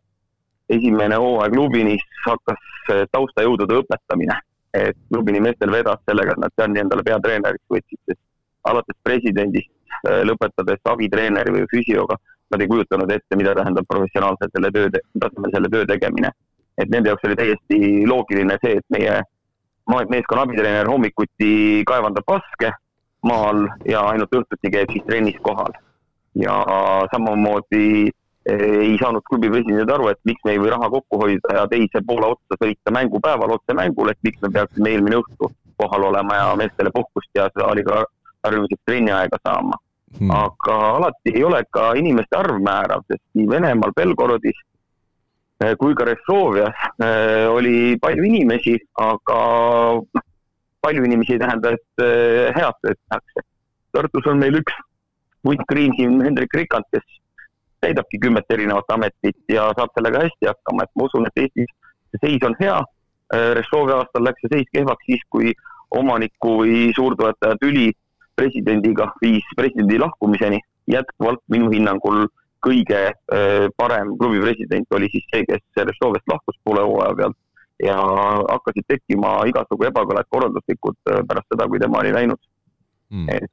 esimene 0.71 1.17
hooaeg 1.19 1.55
Lubinis 1.55 2.03
hakkas 2.25 2.71
taustajõudude 3.11 3.81
õpetamine, 3.81 4.37
et 4.73 4.97
Lubini 5.11 5.41
meestel 5.43 5.71
vedas 5.73 5.99
sellega, 6.07 6.35
et 6.35 6.43
nad 6.43 6.53
Tšerni 6.55 6.83
endale 6.83 7.03
peatreeneriks 7.07 7.67
võtsid, 7.69 7.99
sest 8.07 8.21
alates 8.69 8.97
presidendist 9.03 9.71
äh, 10.07 10.21
lõpetades 10.27 10.81
abitreeneri 10.93 11.53
või 11.55 11.67
füsioga, 11.71 12.17
nad 12.51 12.63
ei 12.63 12.69
kujutanud 12.71 13.11
ette, 13.11 13.37
mida 13.39 13.55
tähendab 13.57 13.87
professionaalselt 13.89 14.55
selle 14.55 14.71
töö, 14.75 14.89
tasemel 15.19 15.53
selle 15.55 15.71
töö 15.71 15.85
tegemine. 15.87 16.31
et 16.77 16.89
nende 16.89 17.09
jaoks 17.09 17.25
oli 17.27 17.35
täiesti 17.35 17.77
loogiline 18.07 18.55
see, 18.63 18.77
et 18.79 18.85
meie 18.89 19.19
meeskonna 20.09 20.45
abitreener 20.47 20.87
hommikuti 20.87 21.83
kaevandab 21.85 22.23
vaske 22.27 22.71
maal 23.27 23.67
ja 23.85 24.01
ainult 24.09 24.33
õhtuti 24.39 24.71
käib 24.71 24.91
siis 24.91 25.03
trennis 25.05 25.37
kohal. 25.43 25.73
ja 26.35 26.55
samamoodi 27.11 28.09
ei 28.49 28.95
saanud 28.97 29.21
klubi 29.29 29.49
president 29.53 29.91
aru, 29.93 30.07
et 30.09 30.19
miks 30.25 30.41
me 30.45 30.55
ei 30.55 30.61
või 30.61 30.71
raha 30.73 30.89
kokku 30.89 31.19
hoida 31.21 31.57
ja 31.59 31.67
teise 31.69 32.01
poole 32.05 32.31
otsa 32.33 32.57
sõita 32.57 32.93
mängupäeval 32.93 33.53
otse 33.57 33.75
mängule, 33.77 34.15
et 34.15 34.25
miks 34.25 34.41
me 34.41 34.49
peaksime 34.55 34.95
eelmine 34.95 35.19
õhtu 35.21 35.51
kohal 35.77 36.07
olema 36.09 36.39
ja 36.39 36.55
meestele 36.57 36.89
puhkust 36.93 37.29
ja 37.37 37.47
saaliga 37.53 38.03
harjumiseks 38.45 38.81
trenni 38.85 39.13
aega 39.13 39.37
saama 39.45 39.77
hmm.. 40.17 40.31
aga 40.31 40.77
alati 40.97 41.35
ei 41.35 41.43
ole 41.43 41.61
ka 41.69 41.91
inimeste 42.01 42.37
arv 42.37 42.59
määrav, 42.63 43.05
sest 43.07 43.23
nii 43.37 43.47
Venemaal, 43.53 43.93
Belgorodis 43.95 44.57
eh, 45.63 45.75
kui 45.77 45.95
ka 45.97 46.09
Restovias 46.09 46.85
eh, 46.97 47.47
oli 47.49 47.97
palju 48.01 48.27
inimesi, 48.31 48.77
aga 49.05 49.39
noh, 50.01 50.27
palju 50.81 51.05
inimesi 51.05 51.37
ei 51.37 51.43
tähenda, 51.45 51.75
et 51.77 52.05
eh, 52.05 52.49
head 52.57 52.77
tööd 52.81 52.97
tehakse. 53.05 53.45
Tartus 53.91 54.29
on 54.31 54.39
meil 54.41 54.57
üks 54.61 54.77
Vunt 55.45 55.61
Green 55.69 55.93
siin, 55.97 56.19
Hendrik 56.25 56.53
Rikand, 56.53 56.85
kes 56.93 57.05
täidabki 57.81 58.19
kümmet 58.21 58.49
erinevat 58.53 58.93
ametit 58.93 59.37
ja 59.49 59.69
saab 59.77 59.93
sellega 59.97 60.25
hästi 60.25 60.49
hakkama, 60.49 60.85
et 60.85 60.93
ma 60.95 61.07
usun, 61.09 61.27
et 61.27 61.43
Eestis 61.43 61.71
see 62.11 62.21
seis 62.25 62.43
on 62.47 62.55
hea. 62.59 62.79
Äh, 63.33 63.53
Rešovi 63.57 63.95
aastal 63.95 64.25
läks 64.27 64.43
see 64.43 64.53
seis 64.55 64.73
kehvaks 64.75 65.07
siis, 65.07 65.23
kui 65.29 65.53
omaniku 65.95 66.57
või 66.61 66.91
suurtoetaja 66.95 67.59
tüli 67.61 67.89
presidendiga 68.35 69.11
viis 69.21 69.47
presidendi 69.57 69.99
lahkumiseni. 69.99 70.59
jätkuvalt 70.91 71.39
minu 71.53 71.69
hinnangul 71.71 72.25
kõige 72.65 73.01
äh, 73.13 73.67
parem 73.77 74.15
klubi 74.17 74.41
president 74.41 74.87
oli 74.97 75.07
siis 75.13 75.25
see, 75.31 75.45
kes 75.47 75.61
Rešovist 75.77 76.27
lahkus 76.27 76.57
poole 76.63 76.83
hooaja 76.83 77.15
pealt 77.15 77.37
ja 77.81 77.97
hakkasid 78.49 78.85
tekkima 78.87 79.39
igasugu 79.49 79.87
ebakõlad 79.89 80.27
korralduslikud 80.29 80.97
äh, 81.11 81.21
pärast 81.27 81.47
seda, 81.53 81.67
kui 81.69 81.79
tema 81.79 82.01
oli 82.01 82.13
läinud 82.13 82.41
mm.. 83.09 83.29
et 83.29 83.51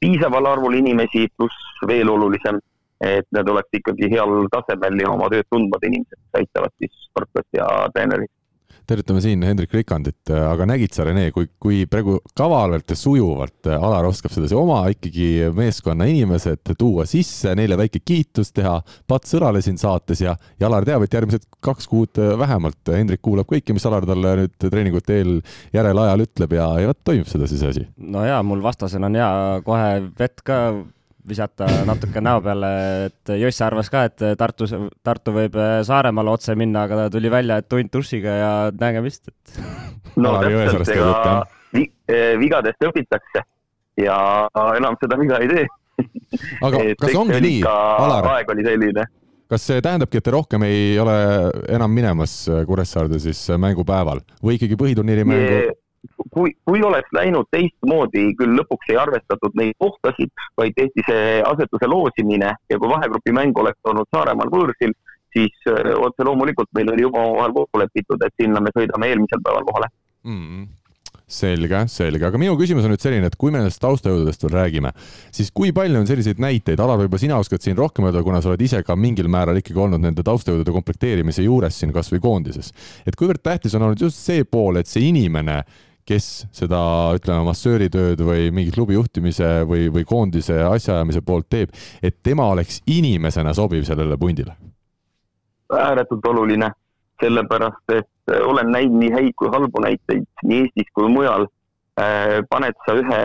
piisaval 0.00 0.46
arvul 0.50 0.74
inimesi, 0.76 1.22
pluss 1.36 1.78
veel 1.88 2.10
olulisem, 2.12 2.58
et 3.00 3.30
need 3.32 3.48
oleks 3.48 3.80
ikkagi 3.80 4.10
heal 4.12 4.50
tasemel 4.52 5.00
ja 5.00 5.14
oma 5.14 5.30
tööd 5.32 5.48
tundvad 5.48 5.88
inimesed, 5.88 6.18
kes 6.18 6.42
aitavad 6.42 6.76
siis 6.76 7.08
sportlasi 7.08 7.60
ja 7.60 7.70
treenerit. 7.94 8.30
tervitame 8.90 9.20
siin 9.22 9.42
Hendrik 9.46 9.72
Rikandit, 9.74 10.32
aga 10.34 10.66
nägid 10.66 10.92
sa, 10.92 11.04
Rene, 11.06 11.28
kui, 11.30 11.46
kui 11.62 11.84
praegu 11.86 12.16
kavalalt 12.36 12.90
ja 12.90 12.96
sujuvalt 12.98 13.68
Alar 13.70 14.08
oskab 14.08 14.34
sedasi 14.34 14.56
oma 14.58 14.80
ikkagi 14.90 15.52
meeskonna 15.54 16.08
inimesed 16.10 16.74
tuua 16.78 17.06
sisse, 17.06 17.54
neile 17.54 17.78
väike 17.78 18.02
kiitus 18.04 18.50
teha, 18.56 18.76
pats 19.08 19.36
õlale 19.38 19.62
siin 19.62 19.78
saates 19.78 20.24
ja, 20.26 20.34
ja 20.60 20.68
Alar 20.68 20.88
teab, 20.88 21.06
et 21.06 21.14
järgmised 21.14 21.46
kaks 21.62 21.88
kuud 21.88 22.20
vähemalt 22.42 22.92
Hendrik 22.92 23.22
kuulab 23.22 23.48
kõike, 23.52 23.76
mis 23.76 23.86
Alar 23.86 24.08
talle 24.10 24.36
nüüd 24.42 24.56
treeningute 24.66 25.20
eel 25.22 25.36
järelajal 25.76 26.26
ütleb 26.26 26.56
ja, 26.58 26.72
ja 26.82 26.90
vot 26.90 27.04
toimub 27.06 27.30
sedasi 27.30 27.60
see 27.62 27.76
asi. 27.76 27.90
no 27.96 28.26
jaa, 28.26 28.42
mul 28.42 28.64
vastasena 28.64 29.06
on 29.06 29.20
hea 29.22 29.34
kohe 29.64 29.92
vett 30.18 30.42
ka 30.44 30.60
visata 31.28 31.66
natuke 31.88 32.22
näo 32.24 32.40
peale, 32.44 32.70
et 33.08 33.32
Joss 33.40 33.62
arvas 33.64 33.90
ka, 33.92 34.04
et 34.08 34.24
Tartus, 34.38 34.74
Tartu 35.04 35.34
võib 35.36 35.56
Saaremaale 35.86 36.32
otse 36.32 36.56
minna, 36.58 36.86
aga 36.88 37.04
ta 37.04 37.14
tuli 37.16 37.30
välja, 37.32 37.60
et 37.60 37.68
tund 37.70 37.92
dušiga 37.92 38.36
ja 38.38 38.52
nägemist, 38.72 39.28
et. 39.28 39.62
no 40.16 40.36
täpselt, 40.42 40.94
ega 40.96 41.14
vi, 41.74 41.86
eh, 42.08 42.34
vigadest 42.40 42.88
õpitakse 42.90 43.44
ja 44.00 44.18
enam 44.78 44.98
seda 45.00 45.18
viga 45.20 45.40
ei 45.42 45.50
tee. 45.50 45.66
aga 46.64 46.84
kas 47.04 47.16
ongi 47.18 47.40
nii, 47.44 47.64
Alar? 47.68 48.30
aeg 48.36 48.54
oli 48.54 48.66
selline 48.66 49.06
kas 49.50 49.64
see 49.66 49.82
tähendabki, 49.82 50.20
et 50.20 50.24
te 50.24 50.30
rohkem 50.30 50.62
ei 50.62 50.94
ole 51.02 51.14
enam 51.74 51.90
minemas 51.90 52.44
Kuressaarde 52.68 53.18
siis 53.18 53.40
mängupäeval 53.58 54.22
või 54.38 54.60
ikkagi 54.60 54.78
põhiturniiri 54.78 55.24
mängu? 55.26 55.56
Kui, 56.30 56.52
kui 56.64 56.82
oleks 56.86 57.12
läinud 57.16 57.48
teistmoodi, 57.54 58.30
küll 58.38 58.56
lõpuks 58.60 58.92
ei 58.92 58.98
arvestatud 59.00 59.56
neid 59.60 59.76
kohtasid, 59.82 60.32
vaid 60.58 60.76
tehti 60.76 61.04
see 61.08 61.38
asetuse 61.52 61.90
loosimine 61.90 62.54
ja 62.70 62.80
kui 62.80 62.90
vahegrupi 62.90 63.34
mäng 63.36 63.58
oleks 63.58 63.92
olnud 63.92 64.08
Saaremaal 64.14 64.52
võõrsil, 64.52 64.94
siis 65.36 65.70
äh, 65.70 65.94
otse 65.94 66.26
loomulikult 66.26 66.70
meil 66.76 66.92
oli 66.92 67.06
juba 67.06 67.22
omavahel 67.22 67.56
kokku 67.60 67.84
lepitud, 67.84 68.26
et 68.26 68.36
sinna 68.42 68.62
me 68.62 68.74
sõidame 68.76 69.10
eelmisel 69.10 69.42
päeval 69.44 69.66
kohale 69.70 69.90
mm. 70.24 70.44
-hmm 70.44 70.68
selge, 71.30 71.84
selge, 71.86 72.24
aga 72.26 72.38
minu 72.40 72.56
küsimus 72.58 72.86
on 72.86 72.90
nüüd 72.90 73.02
selline, 73.02 73.28
et 73.30 73.36
kui 73.38 73.52
me 73.54 73.60
nendest 73.60 73.80
taustajõududest 73.84 74.42
veel 74.44 74.54
räägime, 74.56 74.90
siis 75.34 75.52
kui 75.54 75.70
palju 75.74 76.00
on 76.02 76.08
selliseid 76.08 76.40
näiteid, 76.42 76.80
Alar, 76.82 76.98
võib-olla 76.98 77.22
sina 77.22 77.38
oskad 77.38 77.62
siin 77.62 77.78
rohkem 77.78 78.08
öelda, 78.08 78.24
kuna 78.26 78.40
sa 78.42 78.50
oled 78.50 78.64
ise 78.66 78.82
ka 78.86 78.96
mingil 78.98 79.30
määral 79.30 79.60
ikkagi 79.60 79.78
olnud 79.78 80.02
nende 80.02 80.24
taustajõudude 80.26 80.74
komplekteerimise 80.74 81.46
juures 81.46 81.78
siin 81.78 81.94
kasvõi 81.94 82.18
koondises. 82.24 82.72
et 83.06 83.16
kuivõrd 83.16 83.42
tähtis 83.42 83.74
on 83.78 83.86
olnud 83.86 84.02
just 84.02 84.18
see 84.18 84.44
pool, 84.44 84.80
et 84.80 84.90
see 84.90 85.06
inimene 85.06 85.62
kes 86.10 86.26
seda, 86.54 86.80
ütleme, 87.16 87.44
massööritööd 87.46 88.22
või 88.26 88.48
mingi 88.54 88.74
klubi 88.74 88.96
juhtimise 88.96 89.60
või, 89.68 89.88
või 89.94 90.06
koondise 90.08 90.58
asjaajamise 90.66 91.22
poolt 91.26 91.48
teeb, 91.52 91.74
et 92.02 92.18
tema 92.26 92.48
oleks 92.50 92.80
inimesena 92.90 93.54
sobiv 93.56 93.86
sellele 93.88 94.18
pundile? 94.20 94.56
ääretult 95.70 96.24
oluline, 96.26 96.66
sellepärast 97.22 97.92
et 97.94 98.32
äh, 98.32 98.40
olen 98.42 98.72
näinud 98.74 98.98
nii 99.04 99.10
häid 99.14 99.36
kui 99.38 99.50
halbu 99.52 99.82
näiteid 99.84 100.24
nii 100.42 100.64
Eestis 100.64 100.88
kui 100.98 101.06
mujal. 101.12 101.46
Äh, 102.00 102.40
paned 102.50 102.74
sa 102.86 102.96
ühe 102.98 103.20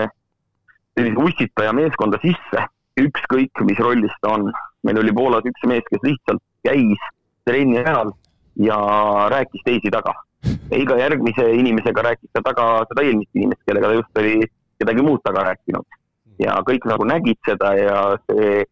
sellise 0.93 1.23
ussitaja 1.23 1.73
meeskonda 1.73 2.19
sisse, 2.21 2.67
ükskõik 3.01 3.65
mis 3.65 3.81
rollis 3.81 4.13
ta 4.21 4.35
on. 4.37 4.51
meil 4.85 4.99
oli 5.01 5.15
Poolas 5.17 5.47
üks 5.49 5.65
mees, 5.65 5.81
kes 5.89 6.05
lihtsalt 6.05 6.43
käis 6.67 7.09
trenni 7.49 7.81
ajal 7.81 8.13
ja 8.61 8.77
rääkis 9.33 9.65
teisi 9.65 9.89
taga 9.89 10.13
ja 10.71 10.77
iga 10.77 10.97
järgmise 10.99 11.45
inimesega 11.59 12.03
rääkis 12.09 12.31
ta 12.33 12.41
taga 12.45 12.67
seda 12.89 13.05
eelmist 13.05 13.31
inimest, 13.35 13.61
kellega 13.67 13.91
ta 13.91 13.99
just 13.99 14.21
oli 14.21 14.35
kedagi 14.79 15.05
muud 15.05 15.21
taga 15.23 15.43
rääkinud. 15.49 15.85
ja 16.39 16.55
kõik 16.67 16.83
nagu 16.89 17.05
nägid 17.07 17.37
seda 17.47 17.69
ja 17.79 17.99
see 18.27 18.65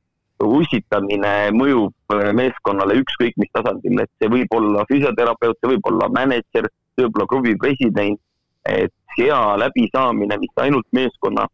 ussitamine 0.44 1.51
mõjub 1.56 2.15
meeskonnale 2.36 2.98
ükskõik 3.00 3.38
mis 3.39 3.51
tasandil, 3.56 4.01
et 4.03 4.12
see 4.20 4.27
võib 4.27 4.51
olla 4.51 4.84
füsioterapeut, 4.89 5.56
see 5.62 5.72
võib 5.72 5.88
olla 5.88 6.10
mänedžer, 6.12 6.68
see 6.68 7.06
võib 7.06 7.20
olla 7.20 7.30
klubi 7.32 7.53
president, 7.62 8.20
et 8.68 8.92
hea 9.18 9.39
läbisaamine 9.62 10.38
mitte 10.42 10.65
ainult 10.65 10.88
meeskonna 10.92 11.48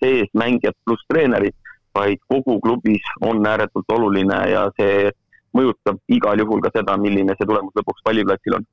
sees 0.00 0.30
mängijad 0.32 0.76
pluss 0.84 1.04
treenerid, 1.12 1.56
vaid 1.94 2.22
kogu 2.28 2.56
klubis 2.64 3.04
on 3.20 3.44
ääretult 3.46 3.92
oluline 3.92 4.40
ja 4.50 4.64
see 4.80 5.10
mõjutab 5.54 6.00
igal 6.08 6.40
juhul 6.40 6.64
ka 6.64 6.72
seda, 6.74 6.96
milline 6.96 7.36
see 7.36 7.46
tulemus 7.46 7.76
lõpuks 7.76 8.02
palliplatsil 8.06 8.58
on 8.58 8.64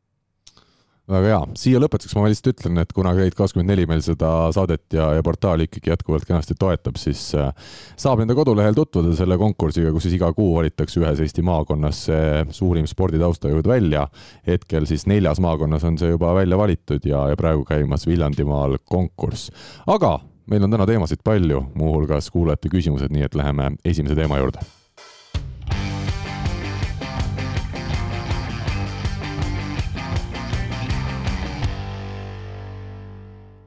väga 1.11 1.29
hea, 1.31 1.39
siia 1.59 1.81
lõpetuseks 1.81 2.17
ma 2.17 2.29
lihtsalt 2.29 2.51
ütlen, 2.53 2.79
et 2.81 2.93
kuna 2.95 3.13
Grade24 3.17 3.87
meil 3.89 4.03
seda 4.05 4.31
saadet 4.55 4.95
ja, 4.95 5.11
ja 5.17 5.25
portaali 5.25 5.67
ikkagi 5.67 5.91
jätkuvalt 5.91 6.25
kenasti 6.27 6.55
toetab, 6.59 6.97
siis 7.01 7.23
äh, 7.37 7.51
saab 7.99 8.23
nende 8.23 8.35
kodulehel 8.37 8.77
tutvuda 8.77 9.13
selle 9.17 9.37
konkursiga, 9.41 9.93
kus 9.93 10.07
siis 10.07 10.17
iga 10.17 10.31
kuu 10.37 10.55
valitakse 10.57 11.01
ühes 11.01 11.21
Eesti 11.23 11.45
maakonnas 11.45 12.03
see 12.09 12.43
suurim 12.55 12.89
sporditaustajõud 12.89 13.67
välja. 13.67 14.07
hetkel 14.47 14.87
siis 14.89 15.05
neljas 15.07 15.39
maakonnas 15.43 15.85
on 15.87 15.97
see 16.01 16.11
juba 16.11 16.33
välja 16.35 16.57
valitud 16.57 17.05
ja, 17.05 17.27
ja 17.31 17.39
praegu 17.39 17.65
käimas 17.67 18.07
Viljandimaal 18.07 18.77
konkurss. 18.85 19.51
aga 19.87 20.19
meil 20.51 20.63
on 20.63 20.71
täna 20.71 20.87
teemasid 20.89 21.23
palju, 21.23 21.65
muuhulgas 21.75 22.31
kuulajate 22.31 22.69
küsimused, 22.69 23.13
nii 23.13 23.27
et 23.29 23.35
läheme 23.35 23.73
esimese 23.85 24.17
teema 24.17 24.41
juurde 24.41 24.63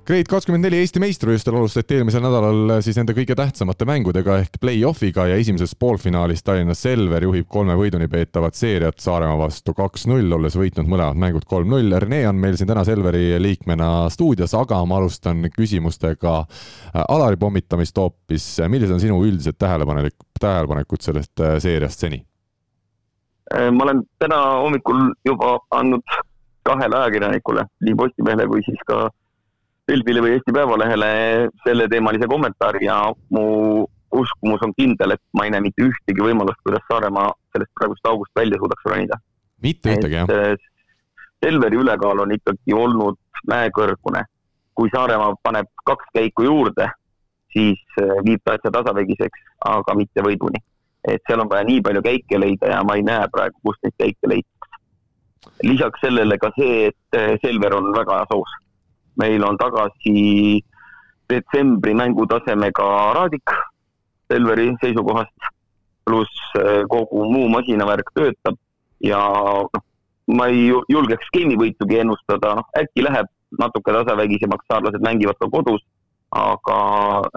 Grade24 0.04 0.76
Eesti 0.82 1.00
meistrivõistlustel 1.00 1.56
alustati 1.56 1.96
eelmisel 1.96 2.20
nädalal 2.20 2.75
siis 2.84 2.99
nende 2.99 3.14
kõige 3.16 3.32
tähtsamate 3.38 3.87
mängudega 3.88 4.34
ehk 4.42 4.58
play-off'iga 4.61 5.25
ja 5.30 5.38
esimeses 5.40 5.73
poolfinaalis 5.80 6.44
Tallinna 6.44 6.76
Selver 6.76 7.25
juhib 7.25 7.46
kolme 7.49 7.73
võiduni 7.80 8.04
peetavat 8.12 8.58
seeriat 8.58 9.00
Saaremaa 9.00 9.38
vastu 9.40 9.73
kaks-null, 9.73 10.28
olles 10.37 10.58
võitnud 10.61 10.90
mõlemad 10.92 11.16
mängud 11.23 11.49
kolm-null. 11.49 11.96
Rene 12.04 12.20
on 12.28 12.37
meil 12.37 12.61
siin 12.61 12.68
täna 12.68 12.84
Selveri 12.84 13.40
liikmena 13.40 14.11
stuudios, 14.12 14.52
aga 14.61 14.82
ma 14.84 15.00
alustan 15.00 15.40
küsimustega 15.56 16.37
Alari 17.08 17.40
pommitamist 17.40 17.96
hoopis. 17.96 18.52
millised 18.68 18.92
on 18.92 19.00
sinu 19.00 19.23
üldised 19.25 19.56
tähelepanelik, 19.56 20.20
tähelepanekud 20.37 21.00
sellest 21.00 21.40
äh, 21.40 21.56
seeriast 21.64 22.04
seni? 22.04 22.20
Äh, 23.56 23.73
ma 23.73 23.88
olen 23.88 24.04
täna 24.20 24.44
hommikul 24.61 25.14
juba 25.25 25.56
andnud 25.70 26.04
kahele 26.62 27.04
ajakirjanikule, 27.06 27.70
nii 27.80 28.02
Postimehele 28.04 28.52
kui 28.52 28.61
siis 28.68 28.84
ka 28.84 29.06
Delfile 29.88 30.22
või 30.24 30.36
Eesti 30.38 30.52
Päevalehele 30.56 31.08
selleteemalise 31.64 32.28
kommentaari 32.30 32.86
ja 32.86 32.98
mu 33.36 33.44
uskumus 34.14 34.62
on 34.64 34.72
kindel, 34.78 35.16
et 35.16 35.22
ma 35.36 35.44
ei 35.44 35.52
näe 35.52 35.64
mitte 35.64 35.84
ühtegi 35.84 36.24
võimalust, 36.24 36.60
kuidas 36.64 36.84
Saaremaa 36.88 37.32
sellest 37.52 37.72
praegust 37.78 38.08
august 38.08 38.32
välja 38.38 38.60
suudaks 38.60 38.86
ronida. 38.88 39.18
mitte 39.62 39.92
ühtegi, 39.92 40.20
jah? 40.20 40.30
Äh, 40.30 40.54
Selveri 41.44 41.76
ülekaal 41.76 42.22
on 42.24 42.32
ikkagi 42.32 42.74
olnud 42.74 43.18
mäekõrgune. 43.50 44.24
kui 44.74 44.88
Saaremaa 44.94 45.34
paneb 45.42 45.68
kaks 45.86 46.06
käiku 46.14 46.46
juurde, 46.48 46.88
siis 47.52 47.82
äh, 48.00 48.16
viib 48.26 48.40
ta 48.44 48.56
asja 48.56 48.70
tasavägiseks, 48.70 49.44
aga 49.74 49.94
mitte 49.94 50.22
võiduni. 50.22 50.62
et 51.04 51.20
seal 51.28 51.40
on 51.40 51.48
vaja 51.48 51.64
nii 51.68 51.82
palju 51.84 52.00
käike 52.02 52.40
leida 52.40 52.70
ja 52.72 52.82
ma 52.82 52.96
ei 52.96 53.02
näe 53.04 53.28
praegu, 53.32 53.58
kust 53.62 53.82
neid 53.84 53.98
käike 53.98 54.32
leitakse. 54.32 54.82
lisaks 55.62 56.00
sellele 56.00 56.38
ka 56.38 56.50
see, 56.58 56.86
et 56.86 57.18
äh, 57.18 57.36
Selver 57.44 57.74
on 57.74 57.92
väga 57.92 58.24
soos 58.32 58.63
meil 59.21 59.44
on 59.44 59.59
tagasi 59.59 60.62
detsembri 61.30 61.94
mängutasemega 61.94 62.88
Raadik 63.16 63.54
Selveri 64.33 64.71
seisukohast, 64.80 65.50
pluss 66.04 66.33
äh, 66.59 66.85
kogu 66.88 67.25
muu 67.30 67.49
masinavärk 67.52 68.11
töötab 68.16 68.56
ja 69.04 69.21
noh, 69.68 69.85
ma 70.33 70.49
ei 70.49 70.71
julgeks 70.88 71.28
skeemivõitugi 71.28 72.00
ennustada, 72.00 72.54
noh 72.61 72.80
äkki 72.80 73.04
läheb 73.04 73.28
natuke 73.61 73.92
tasavägisemaks, 73.92 74.66
saarlased 74.71 75.04
mängivad 75.04 75.38
ka 75.38 75.50
kodus, 75.52 75.85
aga 76.35 76.78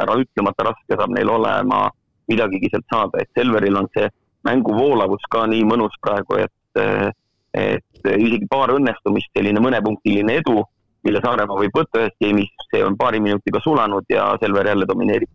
ära 0.02 0.16
ütlemata 0.24 0.70
raske 0.70 0.96
saab 0.96 1.12
neil 1.14 1.30
olema 1.30 1.90
midagigi 2.32 2.72
sealt 2.72 2.88
saada, 2.92 3.22
et 3.22 3.30
Selveril 3.38 3.78
on 3.80 3.92
see 3.96 4.08
mängu 4.48 4.74
voolavus 4.76 5.28
ka 5.32 5.46
nii 5.52 5.68
mõnus 5.68 5.96
praegu, 6.04 6.40
et, 6.48 6.82
äh, 6.82 7.12
et 7.54 8.12
isegi 8.16 8.48
paar 8.50 8.74
õnnestumist, 8.74 9.30
selline 9.36 9.62
mõnepunktiline 9.64 10.40
edu 10.42 10.64
mille 11.04 11.22
Saaremaa 11.24 11.60
võib 11.60 11.76
võtta 11.78 12.02
ühest 12.02 12.18
game'ist, 12.24 12.70
see 12.72 12.84
on 12.84 12.98
paari 12.98 13.20
minutiga 13.24 13.62
sulanud 13.64 14.06
ja 14.10 14.30
Selver 14.42 14.68
jälle 14.74 14.88
domineerib 14.90 15.30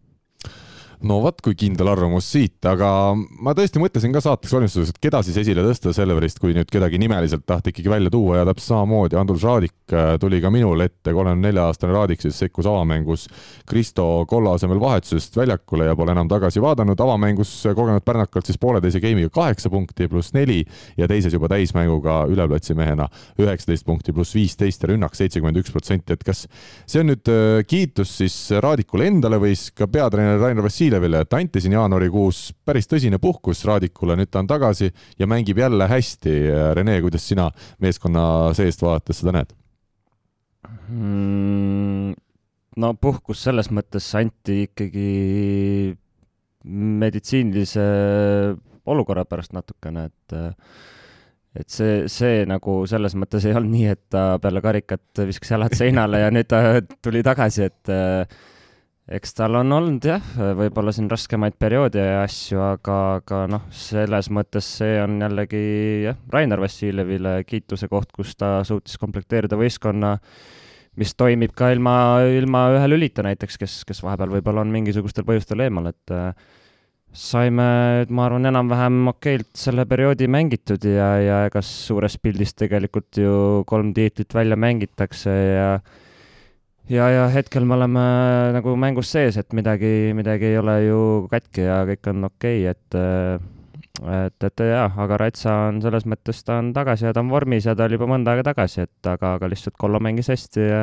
no 1.06 1.18
vot, 1.23 1.40
kui 1.42 1.56
kindel 1.59 1.90
arvamus 1.92 2.26
siit, 2.30 2.59
aga 2.68 2.88
ma 3.16 3.54
tõesti 3.56 3.80
mõtlesin 3.82 4.12
ka 4.14 4.23
saateks 4.23 4.54
valmistuses, 4.54 4.92
et 4.92 5.00
keda 5.02 5.23
siis 5.26 5.38
esile 5.42 5.64
tõsta 5.66 5.92
Selverist, 5.97 6.38
kui 6.42 6.54
nüüd 6.54 6.71
kedagi 6.71 7.00
nimeliselt 7.02 7.44
tahta 7.49 7.73
ikkagi 7.73 7.90
välja 7.90 8.12
tuua 8.12 8.38
ja 8.40 8.47
täpselt 8.49 8.71
samamoodi 8.71 9.18
Andrus 9.18 9.42
Raadik 9.47 9.94
äh, 9.94 10.14
tuli 10.23 10.38
ka 10.42 10.52
minul 10.54 10.85
ette, 10.85 11.11
kolmekümne 11.11 11.49
nelja 11.49 11.66
aastane 11.71 11.94
Raadik 11.97 12.23
siis 12.23 12.38
sekkus 12.38 12.68
avamängus 12.71 13.26
Kristo 13.68 14.06
Kolla 14.30 14.54
asemel 14.59 14.80
vahetusest 14.82 15.37
väljakule 15.37 15.88
ja 15.90 15.97
pole 15.99 16.14
enam 16.14 16.30
tagasi 16.30 16.62
vaadanud, 16.62 17.00
avamängus 17.02 17.54
kogenud 17.75 18.06
pärnakalt 18.06 18.47
siis 18.47 18.61
pooleteise 18.62 19.02
game'iga 19.02 19.32
kaheksa 19.35 19.73
punkti 19.73 20.09
pluss 20.12 20.35
neli 20.37 20.62
ja 20.99 21.11
teises 21.11 21.35
juba 21.35 21.50
täismänguga 21.52 22.23
üleplatsi 22.30 22.78
mehena 22.78 23.09
üheksateist 23.42 23.87
punkti 23.88 24.14
pluss 24.14 24.37
viisteist 24.38 24.87
ja 24.87 24.92
rünnak 24.92 25.18
seitsekümmend 25.18 25.59
üks 25.62 25.75
protsenti, 25.75 26.14
et 26.14 26.23
kas 26.26 26.47
see 26.87 27.02
on 27.02 27.11
nüüd 27.11 27.32
äh, 27.32 27.66
kiitus 27.66 28.14
siis 28.23 28.38
Raadikule 28.62 29.11
endale 29.11 29.42
või 29.42 29.56
siis 29.56 29.75
ka 29.76 29.90
peatreener 29.90 30.38
Rainer 30.38 30.64
Vassiljev 30.64 30.92
Kiilevile, 30.93 31.23
et 31.25 31.33
anti 31.33 31.61
siin 31.65 31.73
jaanuarikuus 31.73 32.51
päris 32.69 32.85
tõsine 32.91 33.17
puhkus 33.17 33.63
Raadikule, 33.65 34.13
nüüd 34.19 34.29
ta 34.29 34.43
on 34.43 34.49
tagasi 34.51 34.91
ja 35.17 35.29
mängib 35.31 35.57
jälle 35.57 35.87
hästi. 35.89 36.35
Rene, 36.76 36.99
kuidas 37.00 37.25
sina 37.25 37.47
meeskonna 37.81 38.52
seest 38.52 38.85
vaadates 38.85 39.23
seda 39.23 39.33
näed 39.39 39.55
mm,? 40.93 42.13
no 42.76 42.93
puhkus 43.00 43.41
selles 43.47 43.73
mõttes 43.73 44.11
anti 44.21 44.67
ikkagi 44.67 45.09
meditsiinilise 46.69 47.89
olukorra 48.93 49.25
pärast 49.25 49.57
natukene, 49.57 50.11
et 50.13 50.39
et 51.57 51.73
see, 51.73 52.05
see 52.13 52.45
nagu 52.49 52.83
selles 52.89 53.17
mõttes 53.17 53.49
ei 53.49 53.57
olnud 53.57 53.78
nii, 53.78 53.89
et 53.97 54.05
ta 54.13 54.37
peale 54.45 54.61
karikat 54.65 55.25
viskas 55.25 55.57
jalad 55.57 55.73
seinale 55.76 56.26
ja 56.26 56.33
nüüd 56.33 56.52
ta 56.52 56.83
tuli 57.00 57.25
tagasi, 57.25 57.69
et 57.73 57.97
eks 59.10 59.34
tal 59.34 59.58
on 59.58 59.75
olnud 59.75 60.04
jah, 60.06 60.23
võib-olla 60.58 60.93
siin 60.95 61.08
raskemaid 61.10 61.56
perioode 61.60 62.02
ja 62.02 62.23
asju, 62.23 62.60
aga, 62.62 62.99
aga 63.19 63.43
noh, 63.50 63.65
selles 63.75 64.30
mõttes 64.30 64.69
see 64.78 64.97
on 65.02 65.19
jällegi 65.23 65.62
jah, 66.06 66.19
Rainer 66.32 66.62
Vassiljevile 66.62 67.41
kiituse 67.49 67.91
koht, 67.91 68.12
kus 68.15 68.36
ta 68.38 68.60
suutis 68.67 69.00
komplekteerida 69.02 69.58
võistkonna, 69.58 70.15
mis 71.00 71.15
toimib 71.19 71.54
ka 71.56 71.73
ilma, 71.75 71.95
ilma 72.30 72.67
ühe 72.76 72.91
lülita 72.93 73.25
näiteks, 73.26 73.58
kes, 73.58 73.78
kes 73.88 74.02
vahepeal 74.04 74.36
võib-olla 74.36 74.62
on 74.62 74.75
mingisugustel 74.75 75.26
põhjustel 75.26 75.65
eemal, 75.67 75.91
et 75.91 76.15
äh, 76.15 76.30
saime, 77.12 77.67
ma 78.08 78.26
arvan, 78.28 78.47
enam-vähem 78.52 79.10
okeilt 79.12 79.50
selle 79.58 79.84
perioodi 79.88 80.30
mängitud 80.30 80.86
ja, 80.86 81.10
ja 81.21 81.43
ega 81.49 81.60
suures 81.67 82.17
pildis 82.23 82.54
tegelikult 82.54 83.19
ju 83.21 83.34
kolm 83.69 83.91
tiitlit 83.97 84.32
välja 84.36 84.56
mängitakse 84.56 85.34
ja 85.34 85.69
ja, 86.90 87.08
ja 87.12 87.26
hetkel 87.32 87.66
me 87.68 87.76
oleme 87.76 88.04
nagu 88.56 88.76
mängus 88.76 89.12
sees, 89.14 89.38
et 89.40 89.52
midagi, 89.56 90.12
midagi 90.16 90.50
ei 90.50 90.60
ole 90.60 90.76
ju 90.86 91.00
katki 91.30 91.66
ja 91.66 91.82
kõik 91.88 92.12
on 92.12 92.30
okei 92.30 92.64
okay,, 92.66 92.76
et 92.76 93.50
et, 94.02 94.45
et 94.49 94.62
jah, 94.66 94.95
aga 95.04 95.18
Ratsa 95.21 95.52
on 95.68 95.82
selles 95.84 96.06
mõttes, 96.08 96.40
ta 96.47 96.56
on 96.62 96.73
tagasi 96.75 97.06
ja 97.06 97.12
ta 97.14 97.23
on 97.23 97.30
vormis 97.30 97.68
ja 97.68 97.76
ta 97.78 97.86
oli 97.86 97.99
juba 97.99 98.08
mõnda 98.10 98.32
aega 98.32 98.49
tagasi, 98.50 98.86
et 98.86 99.10
aga, 99.10 99.36
aga 99.36 99.50
lihtsalt 99.52 99.76
Kollo 99.78 100.00
mängis 100.02 100.32
hästi 100.32 100.64
ja 100.64 100.82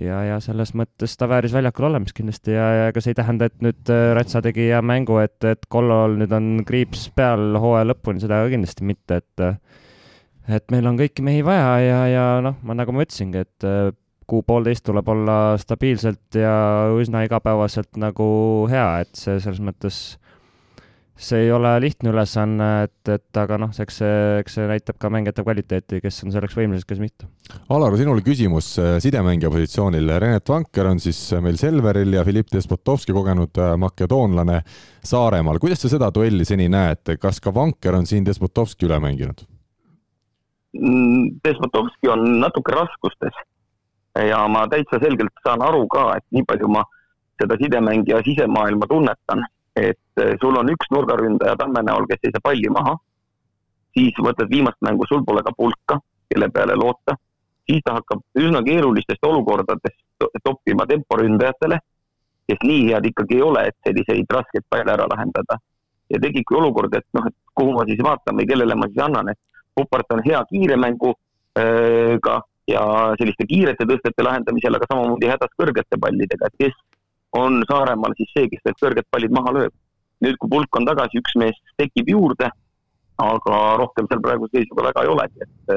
ja, 0.00 0.20
ja 0.24 0.38
selles 0.42 0.72
mõttes 0.78 1.14
ta 1.18 1.28
vääris 1.30 1.52
väljakul 1.54 1.90
olemist 1.90 2.16
kindlasti 2.16 2.54
ja, 2.54 2.66
ja 2.78 2.88
ega 2.90 3.02
see 3.04 3.12
ei 3.14 3.20
tähenda, 3.20 3.50
et 3.50 3.60
nüüd 3.64 3.92
äh, 3.92 4.10
Ratsa 4.16 4.42
tegi 4.44 4.70
hea 4.70 4.80
mängu, 4.82 5.20
et, 5.22 5.38
et 5.44 5.66
Kollol 5.70 6.16
nüüd 6.22 6.34
on 6.36 6.64
kriips 6.66 7.08
peal 7.16 7.58
hooaja 7.60 7.90
lõpuni, 7.90 8.22
seda 8.22 8.42
kindlasti 8.50 8.86
mitte, 8.88 9.20
et 9.20 9.46
et 10.50 10.72
meil 10.72 10.88
on 10.88 10.96
kõiki 10.98 11.22
mehi 11.22 11.44
vaja 11.46 11.74
ja, 11.84 11.98
ja 12.10 12.24
noh, 12.42 12.56
ma 12.66 12.74
nagu 12.74 12.94
ma 12.96 13.04
ütlesingi, 13.04 13.44
et 13.44 13.68
kuu-poolteist 14.30 14.86
tuleb 14.86 15.08
olla 15.10 15.36
stabiilselt 15.60 16.38
ja 16.38 16.54
üsna 16.96 17.24
igapäevaselt 17.26 17.98
nagu 18.00 18.30
hea, 18.70 18.88
et 19.04 19.14
see 19.18 19.40
selles 19.42 19.60
mõttes, 19.64 19.98
see 21.20 21.42
ei 21.46 21.50
ole 21.52 21.72
lihtne 21.82 22.12
ülesanne, 22.12 22.68
et, 22.86 23.10
et 23.12 23.40
aga 23.42 23.58
noh, 23.60 23.74
eks 23.84 23.98
see, 24.00 24.14
eks 24.40 24.56
see 24.56 24.68
näitab 24.70 25.00
ka 25.02 25.10
mängijate 25.12 25.44
kvaliteeti, 25.44 26.00
kes 26.04 26.22
on 26.24 26.34
selleks 26.34 26.56
võimelised, 26.56 26.88
kes 26.88 27.02
mitte. 27.02 27.28
Alar, 27.74 27.96
sinul 28.00 28.22
küsimus 28.24 28.72
äh, 28.80 28.96
sidemängija 29.02 29.50
positsioonil. 29.52 30.14
Renet 30.22 30.48
Vanker 30.48 30.92
on 30.92 31.02
siis 31.02 31.20
meil 31.42 31.58
Selveril 31.60 32.16
ja 32.16 32.24
Filipp 32.26 32.54
Despotovski 32.54 33.16
kogenud 33.16 33.60
äh, 33.60 33.74
makedoonlane 33.82 34.62
Saaremaal. 35.04 35.58
kuidas 35.60 35.82
sa 35.82 35.92
seda 35.92 36.12
duelli 36.14 36.46
seni 36.48 36.70
näed, 36.72 37.16
kas 37.20 37.42
ka 37.42 37.52
Vanker 37.54 37.98
on 37.98 38.08
siin 38.08 38.26
Despotovski 38.26 38.88
üle 38.88 39.00
mänginud? 39.02 39.44
Mm, 40.70 41.40
Despotovski 41.42 42.08
on 42.12 42.38
natuke 42.40 42.72
raskustes 42.76 43.34
ja 44.18 44.40
ma 44.48 44.66
täitsa 44.68 44.98
selgelt 45.02 45.32
saan 45.44 45.62
aru 45.62 45.86
ka, 45.88 46.16
et 46.16 46.24
nii 46.34 46.44
palju 46.48 46.68
ma 46.68 46.84
seda 47.40 47.56
sidemängija 47.62 48.20
sisemaailma 48.26 48.86
tunnetan, 48.88 49.44
et 49.76 50.22
eh, 50.22 50.34
sul 50.40 50.58
on 50.58 50.68
üks 50.72 50.90
nurgaründaja 50.90 51.56
Tamme 51.56 51.82
näol, 51.86 52.06
kes 52.10 52.26
ei 52.26 52.34
saa 52.34 52.44
palli 52.44 52.72
maha, 52.72 52.96
siis 53.96 54.18
võtad 54.18 54.50
viimast 54.50 54.80
mängu, 54.84 55.06
sul 55.08 55.24
pole 55.26 55.42
ka 55.46 55.54
pulka, 55.56 56.00
kelle 56.30 56.50
peale 56.54 56.76
loota, 56.78 57.16
siis 57.70 57.82
ta 57.86 57.96
hakkab 57.98 58.22
üsna 58.38 58.62
keerulistest 58.66 59.24
olukordadest 59.26 59.98
toppima 60.44 60.86
temporündajatele, 60.90 61.80
kes 62.50 62.62
nii 62.66 62.86
head 62.90 63.06
ikkagi 63.12 63.38
ei 63.38 63.46
ole, 63.46 63.66
et 63.70 63.76
selliseid 63.86 64.36
raskeid 64.36 64.66
palle 64.68 64.92
ära 64.96 65.06
lahendada. 65.10 65.58
ja 66.10 66.18
tekibki 66.18 66.56
olukord, 66.58 66.94
et 66.98 67.06
noh, 67.14 67.26
et 67.28 67.36
kuhu 67.54 67.72
ma 67.76 67.84
siis 67.86 68.00
vaatan 68.02 68.34
või 68.34 68.46
kellele 68.50 68.74
ma 68.74 68.88
siis 68.90 69.04
annan, 69.04 69.28
et 69.30 69.38
Popart 69.78 70.10
on 70.10 70.22
hea 70.24 70.40
kiire 70.50 70.76
mänguga, 70.76 71.14
eh, 71.54 72.18
ja 72.70 72.82
selliste 73.18 73.46
kiirete 73.50 73.86
tõstete 73.88 74.24
lahendamisel, 74.24 74.76
aga 74.76 74.88
samamoodi 74.90 75.30
hädas 75.30 75.52
kõrgete 75.58 75.98
pallidega, 76.00 76.48
et 76.48 76.64
kes 76.64 76.76
on 77.38 77.62
Saaremaal 77.68 78.16
siis 78.18 78.32
see, 78.34 78.48
kes 78.50 78.62
need 78.66 78.78
kõrged 78.82 79.06
pallid 79.10 79.34
maha 79.34 79.54
lööb. 79.58 79.76
nüüd, 80.20 80.36
kui 80.36 80.50
pulk 80.52 80.76
on 80.76 80.84
tagasi, 80.84 81.16
üks 81.16 81.32
mees 81.40 81.56
tekib 81.80 82.10
juurde, 82.12 82.50
aga 83.24 83.60
rohkem 83.80 84.08
seal 84.10 84.20
praeguse 84.20 84.58
seisuga 84.58 84.90
väga 84.90 85.04
ei 85.04 85.12
olegi, 85.14 85.46
et 85.46 85.72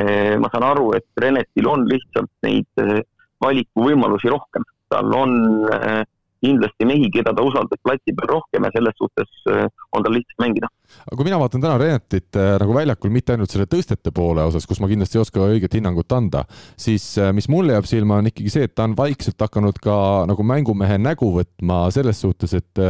eh, 0.00 0.34
ma 0.42 0.50
saan 0.50 0.66
aru, 0.66 0.88
et 0.98 1.06
Renetil 1.22 1.68
on 1.70 1.84
lihtsalt 1.86 2.32
neid 2.42 2.82
eh, 2.82 3.04
valikuvõimalusi 3.44 4.32
rohkem, 4.34 4.66
tal 4.90 5.14
on 5.14 5.36
eh, 5.76 6.02
kindlasti 6.44 6.86
mehi, 6.88 7.08
keda 7.14 7.34
ta 7.36 7.44
usaldas 7.44 7.80
platsi 7.84 8.14
peal 8.16 8.30
rohkem 8.32 8.66
ja 8.66 8.72
selles 8.74 8.96
suhtes 9.00 9.30
äh, 9.50 9.66
on 9.96 10.04
tal 10.04 10.14
lihtsam 10.14 10.44
mängida. 10.44 10.70
aga 11.04 11.16
kui 11.16 11.28
mina 11.28 11.38
vaatan 11.40 11.64
täna 11.64 11.78
Renetit 11.80 12.38
äh, 12.38 12.56
nagu 12.62 12.74
väljakul 12.76 13.12
mitte 13.14 13.34
ainult 13.34 13.52
selle 13.52 13.68
tõstete 13.70 14.12
poole 14.14 14.44
osas, 14.48 14.66
kus 14.68 14.80
ma 14.82 14.90
kindlasti 14.90 15.18
ei 15.18 15.24
oska 15.24 15.46
õiget 15.46 15.78
hinnangut 15.78 16.12
anda, 16.16 16.44
siis 16.78 17.06
äh, 17.20 17.32
mis 17.36 17.50
mulle 17.52 17.76
jääb 17.76 17.88
silma, 17.90 18.20
on 18.22 18.30
ikkagi 18.30 18.52
see, 18.54 18.68
et 18.68 18.76
ta 18.78 18.86
on 18.88 18.96
vaikselt 18.98 19.40
hakanud 19.46 19.80
ka 19.82 19.96
nagu 20.30 20.46
mängumehe 20.46 21.00
nägu 21.02 21.32
võtma 21.38 21.86
selles 21.94 22.22
suhtes, 22.24 22.54
et 22.54 22.84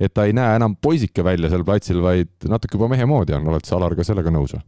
et 0.00 0.12
ta 0.12 0.26
ei 0.28 0.34
näe 0.36 0.58
enam 0.58 0.76
poisike 0.76 1.24
välja 1.24 1.48
seal 1.50 1.64
platsil, 1.64 2.02
vaid 2.04 2.30
natuke 2.48 2.76
juba 2.76 2.90
mehe 2.92 3.06
moodi 3.08 3.34
on, 3.36 3.48
oled 3.48 3.64
sa, 3.64 3.78
Alar, 3.80 3.96
ka 3.96 4.04
sellega 4.06 4.32
nõus 4.34 4.52
või? 4.56 4.62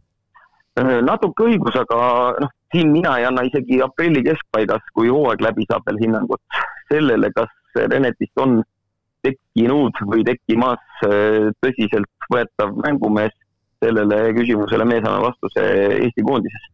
natuke 0.81 1.45
õigus, 1.45 1.75
aga 1.77 1.97
noh, 2.41 2.51
siin 2.73 2.89
mina 2.91 3.17
ei 3.19 3.27
anna 3.29 3.43
isegi 3.45 3.77
aprilli 3.85 4.23
keskpaigas, 4.25 4.81
kui 4.97 5.11
hooaeg 5.13 5.43
läbi 5.45 5.67
saab 5.69 5.85
veel 5.85 6.01
hinnangut 6.01 6.41
sellele, 6.89 7.29
kas 7.35 7.51
Renetist 7.75 8.39
on 8.39 8.61
tekkinud 9.23 10.01
või 10.09 10.25
tekkimas 10.27 10.83
äh, 11.07 11.49
tõsiseltvõetav 11.63 12.75
mängumees, 12.83 13.33
sellele 13.83 14.19
küsimusele 14.37 14.85
me 14.87 14.99
saame 15.03 15.23
vastuse 15.27 15.63
Eesti 15.99 16.23
koondises. 16.27 16.69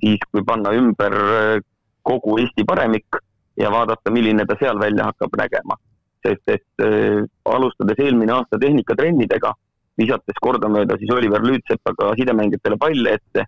siis, 0.00 0.20
kui 0.30 0.44
panna 0.44 0.74
ümber 0.76 1.14
äh, 1.16 1.60
kogu 2.02 2.38
Eesti 2.42 2.64
paremik 2.68 3.20
ja 3.56 3.70
vaadata, 3.72 4.12
milline 4.12 4.44
ta 4.46 4.56
seal 4.60 4.78
välja 4.78 5.10
hakkab 5.10 5.38
nägema. 5.42 5.78
sest 6.26 6.50
et 6.50 6.82
äh, 6.82 7.22
alustades 7.44 8.00
eelmine 8.02 8.32
aasta 8.34 8.58
tehnikatrennidega, 8.58 9.52
visates 9.98 10.40
kordamööda 10.42 10.96
siis 10.98 11.12
Oliver 11.14 11.44
Lüütsepaga 11.44 12.14
sidemängijatele 12.18 12.78
palle 12.82 13.14
ette, 13.20 13.46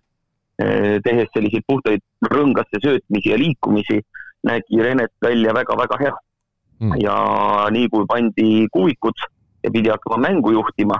äh, 0.63 0.95
tehes 1.03 1.27
selliseid 1.35 1.67
puhtaid 1.67 2.03
rõngasse 2.31 2.79
söötmisi 2.83 3.33
ja 3.33 3.37
liikumisi, 3.41 3.99
nägi 4.47 4.79
Renet 4.79 5.11
välja 5.21 5.53
väga-väga 5.53 5.99
hea 5.99 6.15
mm.. 6.79 6.95
ja 7.03 7.15
nii 7.71 7.89
kui 7.89 8.07
pandi 8.07 8.67
kuuikud 8.73 9.27
ja 9.63 9.71
pidi 9.71 9.89
hakkama 9.89 10.17
mängu 10.27 10.53
juhtima, 10.55 10.99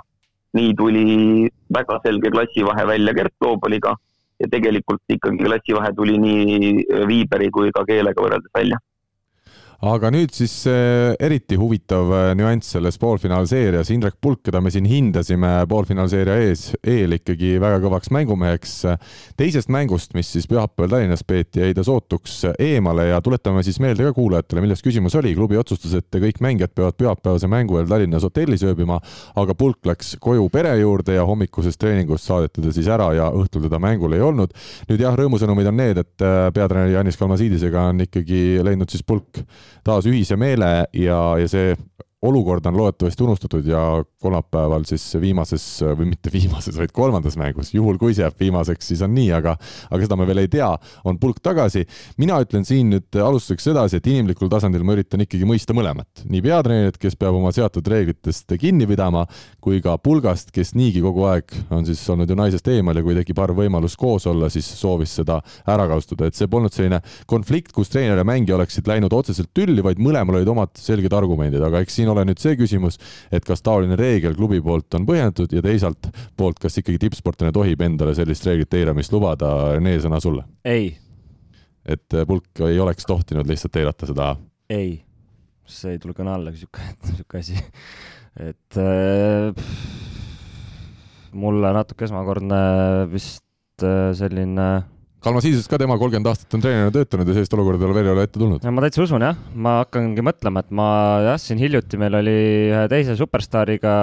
nii 0.53 0.73
tuli 0.75 1.49
väga 1.73 1.99
selge 2.03 2.31
klassivahe 2.31 2.85
välja 2.87 3.13
Gert 3.13 3.35
Loobaliga. 3.41 3.95
Ja 4.39 4.47
tegelikult 4.47 5.03
ikkagi 5.11 5.43
klassivahe 5.43 5.91
tuli 5.95 6.15
nii 6.17 6.85
Viiberi 7.07 7.49
kui 7.51 7.73
ka 7.75 7.83
Keelega 7.87 8.23
võrreldes 8.23 8.53
välja 8.55 8.77
aga 9.79 10.09
nüüd 10.11 10.33
siis 10.35 10.53
äh, 10.67 11.13
eriti 11.23 11.55
huvitav 11.59 12.09
äh, 12.11 12.29
nüanss 12.35 12.73
selles 12.73 12.97
poolfinaalseerias, 12.99 13.87
Indrek 13.93 14.17
Pulk, 14.19 14.41
keda 14.43 14.59
me 14.59 14.71
siin 14.73 14.87
hindasime 14.89 15.51
poolfinaalseeria 15.71 16.35
ees, 16.43 16.65
eel 16.83 17.15
ikkagi 17.15 17.53
väga 17.63 17.79
kõvaks 17.85 18.11
mängumeheks. 18.11 18.73
teisest 19.39 19.71
mängust, 19.71 20.11
mis 20.17 20.31
siis 20.33 20.49
pühapäeval 20.51 20.91
Tallinnas 20.91 21.23
peeti, 21.23 21.61
jäi 21.63 21.77
ta 21.77 21.85
sootuks 21.87 22.41
eemale 22.59 23.07
ja 23.13 23.21
tuletame 23.23 23.63
siis 23.63 23.79
meelde 23.79 24.03
ka 24.03 24.13
kuulajatele, 24.17 24.65
milles 24.65 24.83
küsimus 24.83 25.15
oli. 25.15 25.31
klubi 25.35 25.57
otsustas, 25.57 25.95
et 25.95 26.19
kõik 26.27 26.43
mängijad 26.43 26.75
peavad 26.75 26.99
pühapäevase 26.99 27.47
mängu 27.47 27.79
eel 27.79 27.87
Tallinnas 27.87 28.27
hotellis 28.27 28.67
ööbima, 28.67 28.99
aga 29.39 29.55
Pulk 29.55 29.87
läks 29.87 30.17
koju 30.19 30.49
pere 30.51 30.75
juurde 30.81 31.15
ja 31.15 31.23
hommikusest 31.23 31.79
treeningust 31.79 32.27
saadeti 32.27 32.65
ta 32.65 32.75
siis 32.75 32.91
ära 32.91 33.13
ja 33.15 33.31
õhtul 33.31 33.69
teda 33.69 33.79
mängul 33.79 34.17
ei 34.17 34.27
olnud. 34.27 34.51
nüüd 34.91 35.07
jah, 35.07 35.15
rõõmusõnumid 35.15 35.71
on 35.71 35.79
need, 35.79 36.03
et 36.03 36.27
äh, 36.27 36.51
peatreener 36.51 36.97
Janis 36.97 37.17
Kalmasiidisega 37.17 37.89
on 37.93 38.03
ikkagi 38.09 38.59
leidnud 38.65 38.91
siis 38.91 39.07
Pulk 39.07 39.45
taas 39.83 40.07
ühise 40.09 40.37
meele 40.39 40.85
ja, 40.93 41.19
ja 41.39 41.47
see 41.47 41.75
olukord 42.21 42.65
on 42.65 42.77
loodetavasti 42.77 43.23
unustatud 43.23 43.65
ja 43.65 44.03
kolmapäeval 44.19 44.83
siis 44.87 45.03
viimases 45.21 45.63
või 45.95 46.09
mitte 46.11 46.31
viimases, 46.33 46.75
vaid 46.75 46.91
kolmandas 46.91 47.37
mängus, 47.39 47.71
juhul 47.73 47.95
kui 47.99 48.11
see 48.15 48.25
jääb 48.25 48.35
viimaseks, 48.39 48.89
siis 48.91 49.03
on 49.05 49.13
nii, 49.15 49.29
aga, 49.37 49.53
aga 49.87 49.99
seda 50.03 50.17
me 50.19 50.27
veel 50.27 50.41
ei 50.43 50.49
tea, 50.51 50.67
on 51.07 51.19
pulk 51.19 51.39
tagasi. 51.43 51.85
mina 52.19 52.41
ütlen 52.43 52.65
siin 52.67 52.89
nüüd 52.91 53.19
alustuseks 53.23 53.69
sedasi, 53.69 54.01
et 54.01 54.09
inimlikul 54.11 54.51
tasandil 54.51 54.83
ma 54.83 54.97
üritan 54.97 55.23
ikkagi 55.23 55.47
mõista 55.47 55.75
mõlemat, 55.77 56.25
nii 56.27 56.43
peatreenerit, 56.43 56.97
kes 56.99 57.15
peab 57.15 57.37
oma 57.39 57.53
seatud 57.55 57.87
reeglitest 57.87 58.51
kinni 58.59 58.87
pidama, 58.89 59.23
kui 59.63 59.79
ka 59.81 59.95
pulgast, 60.03 60.51
kes 60.51 60.73
niigi 60.75 60.99
kogu 61.05 61.23
aeg 61.29 61.55
on 61.71 61.87
siis 61.87 62.03
olnud 62.11 62.27
ju 62.27 62.35
naisest 62.35 62.67
eemal 62.67 62.99
ja 62.99 63.05
kui 63.05 63.15
tekib 63.15 63.39
harv 63.39 63.63
võimalus 63.63 63.95
koos 63.95 64.27
olla, 64.27 64.51
siis 64.51 64.67
soovis 64.67 65.15
seda 65.21 65.39
ära 65.67 65.87
kasutada, 65.87 66.27
et 66.27 66.35
see 66.35 66.51
polnud 66.51 66.75
selline 66.75 66.99
konflikt, 67.31 67.71
kus 67.71 67.93
treener 67.93 68.19
ja 68.19 68.27
mängija 68.27 68.59
oleksid 68.59 68.91
läinud 68.91 69.15
otseselt 69.15 69.53
tülli, 69.55 69.79
vaid 69.85 70.03
mõlemal 70.03 70.41
olid 70.41 70.51
omad 70.51 70.75
selged 70.75 71.15
argumendid, 71.15 71.63
aga 71.63 71.79
eks 71.85 71.95
siin 71.95 72.08
ole 72.13 72.25
nüüd 72.29 72.41
see 72.41 72.55
küsimus, 72.59 72.99
et 73.31 73.45
kas 73.47 73.63
taoline 73.65 73.97
reegel 73.99 74.35
klubi 74.37 74.61
poolt 74.63 74.97
on 74.97 75.07
põhjendatud 75.09 75.53
ja 75.55 75.63
teisalt 75.65 76.09
poolt, 76.37 76.59
kas 76.61 76.79
ikkagi 76.81 77.01
tippsportlane 77.05 77.53
tohib 77.55 77.81
endale 77.85 78.15
sellist 78.17 78.47
reeglite 78.47 78.81
eiramist 78.81 79.13
lubada, 79.15 79.51
Rene, 79.75 79.97
sõna 80.03 80.21
sulle. 80.23 80.45
ei. 80.65 80.91
et 81.85 82.17
äh, 82.17 82.27
pulk 82.27 82.65
ei 82.67 82.79
oleks 82.79 83.07
tohtinud 83.09 83.47
lihtsalt 83.49 83.79
eirata 83.81 84.09
seda? 84.09 84.33
ei, 84.69 84.99
see 85.69 85.95
ei 85.95 86.01
tule 86.01 86.17
kõne 86.17 86.35
alla, 86.35 86.53
sihuke, 86.55 86.85
sihuke 87.09 87.41
asi. 87.41 87.57
et 88.49 88.79
äh, 88.79 89.65
mulle 91.33 91.73
natuke 91.75 92.07
esmakordne 92.07 92.61
vist 93.11 93.85
äh, 93.85 94.13
selline 95.19 95.25
Kalmasiises 95.25 95.67
ka 95.67 95.77
tema 95.77 95.97
kolmkümmend 95.99 96.27
aastat 96.31 96.53
on 96.55 96.61
treenerina 96.63 96.91
töötanud 96.95 97.27
ja 97.27 97.33
sellist 97.35 97.53
olukorda 97.53 97.83
tal 97.83 97.93
veel 97.93 98.07
ei 98.07 98.13
ole 98.13 98.23
ette 98.23 98.39
tulnud. 98.39 98.63
ma 98.63 98.81
täitsa 98.81 99.03
usun 99.03 99.21
jah, 99.21 99.35
ma 99.53 99.81
hakkangi 99.83 100.23
mõtlema, 100.23 100.63
et 100.63 100.71
ma 100.71 100.87
jah, 101.25 101.37
siin 101.37 101.59
hiljuti 101.59 101.99
meil 101.99 102.15
oli 102.15 102.35
ühe 102.71 102.85
teise 102.91 103.17
superstaariga 103.19 103.93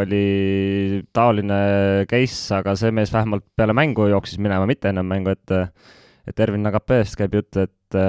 oli 0.00 1.02
taoline 1.14 2.06
case, 2.10 2.54
aga 2.58 2.74
see 2.74 2.90
mees 2.90 3.12
vähemalt 3.14 3.44
peale 3.56 3.72
mängu 3.72 4.08
jooksis 4.10 4.40
minema, 4.42 4.66
mitte 4.66 4.90
ennem 4.90 5.06
mängu, 5.06 5.30
et 5.30 5.56
et 6.26 6.38
Ervin 6.38 6.62
Nagapeest 6.62 7.16
käib 7.18 7.38
jutt, 7.38 7.56
et 7.62 8.02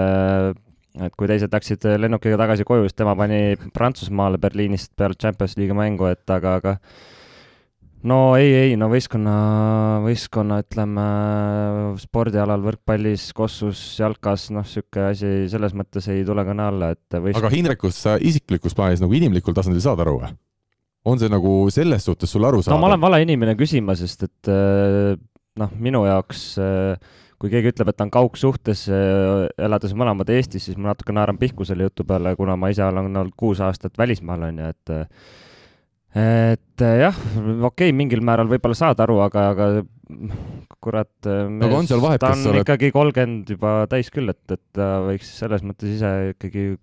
et 1.04 1.16
kui 1.18 1.30
teised 1.30 1.54
läksid 1.54 1.86
lennukiga 2.02 2.38
tagasi 2.38 2.66
koju, 2.66 2.88
siis 2.88 2.98
tema 2.98 3.16
pani 3.18 3.58
Prantsusmaale 3.74 4.42
Berliinist 4.42 4.94
peale 4.98 5.18
Champions 5.22 5.58
League'i 5.58 5.78
mängu, 5.78 6.10
et 6.10 6.34
aga, 6.34 6.58
aga 6.62 6.78
no 8.10 8.20
ei, 8.40 8.52
ei, 8.58 8.78
no 8.80 8.90
võistkonna, 8.92 9.34
võistkonna 10.04 10.60
ütleme 10.64 11.06
spordialal, 12.02 12.64
võrkpallis, 12.66 13.30
kossus, 13.38 13.82
jalkas, 14.00 14.50
noh, 14.54 14.66
niisugune 14.68 15.10
asi 15.12 15.34
selles 15.52 15.76
mõttes 15.78 16.10
ei 16.12 16.26
tule 16.28 16.46
kõne 16.48 16.68
alla, 16.68 16.94
et 16.96 17.18
võistkonna... 17.18 17.48
aga 17.48 17.54
Hindrekust 17.56 18.04
sa 18.06 18.16
isiklikus 18.20 18.76
plaanis 18.78 19.04
nagu 19.04 19.16
inimlikul 19.16 19.56
tasandil 19.56 19.84
saad 19.84 20.04
aru 20.04 20.18
või? 20.24 20.34
on 21.04 21.20
see 21.20 21.28
nagu 21.32 21.52
selles 21.74 22.06
suhtes 22.08 22.32
sulle 22.32 22.48
arusaadav? 22.48 22.78
no 22.78 22.84
ma 22.84 22.92
olen 22.92 23.02
vale 23.04 23.20
inimene 23.26 23.58
küsima, 23.60 23.96
sest 24.00 24.24
et 24.28 24.52
äh, 24.52 25.14
noh, 25.60 25.76
minu 25.76 26.06
jaoks 26.08 26.46
äh, 26.64 27.20
kui 27.42 27.52
keegi 27.52 27.74
ütleb, 27.74 27.92
et 27.92 27.98
ta 28.00 28.06
on 28.08 28.14
kaugsuhtes, 28.14 28.86
äh, 28.88 29.48
elades 29.68 29.96
mõlemad 30.00 30.32
Eestis, 30.32 30.70
siis 30.70 30.80
ma 30.80 30.94
natuke 30.94 31.16
naeran 31.16 31.40
pihku 31.40 31.68
selle 31.68 31.90
jutu 31.90 32.06
peale, 32.08 32.38
kuna 32.40 32.56
ma 32.60 32.72
ise 32.72 32.86
olen 32.86 33.12
olnud 33.12 33.36
kuus 33.40 33.60
aastat 33.64 34.00
välismaal, 34.00 34.48
on 34.48 34.62
ju, 34.64 34.70
et 34.72 34.94
et 36.14 36.86
äh, 36.86 36.96
jah, 37.02 37.18
okei 37.42 37.90
okay,, 37.90 37.96
mingil 37.96 38.22
määral 38.26 38.50
võib-olla 38.52 38.78
saad 38.78 39.02
aru, 39.02 39.18
aga, 39.26 39.48
aga 39.56 39.68
kurat, 40.84 41.12
äh, 41.26 41.48
aga 41.50 41.80
on 41.80 41.90
seal 41.90 42.04
vahet, 42.04 42.22
ta 42.22 42.34
on 42.36 42.46
oled... 42.52 42.62
ikkagi 42.62 42.92
kolmkümmend 42.94 43.54
juba 43.56 43.76
täis 43.92 44.12
küll, 44.14 44.30
et, 44.30 44.44
et 44.54 44.64
ta 44.78 44.96
võiks 45.08 45.32
selles 45.40 45.66
mõttes 45.66 45.96
ise 45.96 46.14
ikkagi 46.36 46.74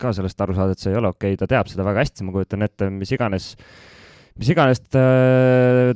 ka 0.00 0.10
sellest 0.16 0.40
aru 0.42 0.56
saada, 0.56 0.74
et 0.74 0.82
see 0.82 0.90
ei 0.90 0.98
ole 0.98 1.12
okei 1.12 1.34
okay., 1.34 1.40
ta 1.40 1.50
teab 1.50 1.70
seda 1.70 1.86
väga 1.86 2.02
hästi, 2.02 2.26
ma 2.26 2.34
kujutan 2.34 2.66
ette, 2.66 2.90
mis 2.90 3.14
iganes, 3.14 3.52
mis 4.40 4.50
iganes 4.50 4.82
äh, 4.98 5.94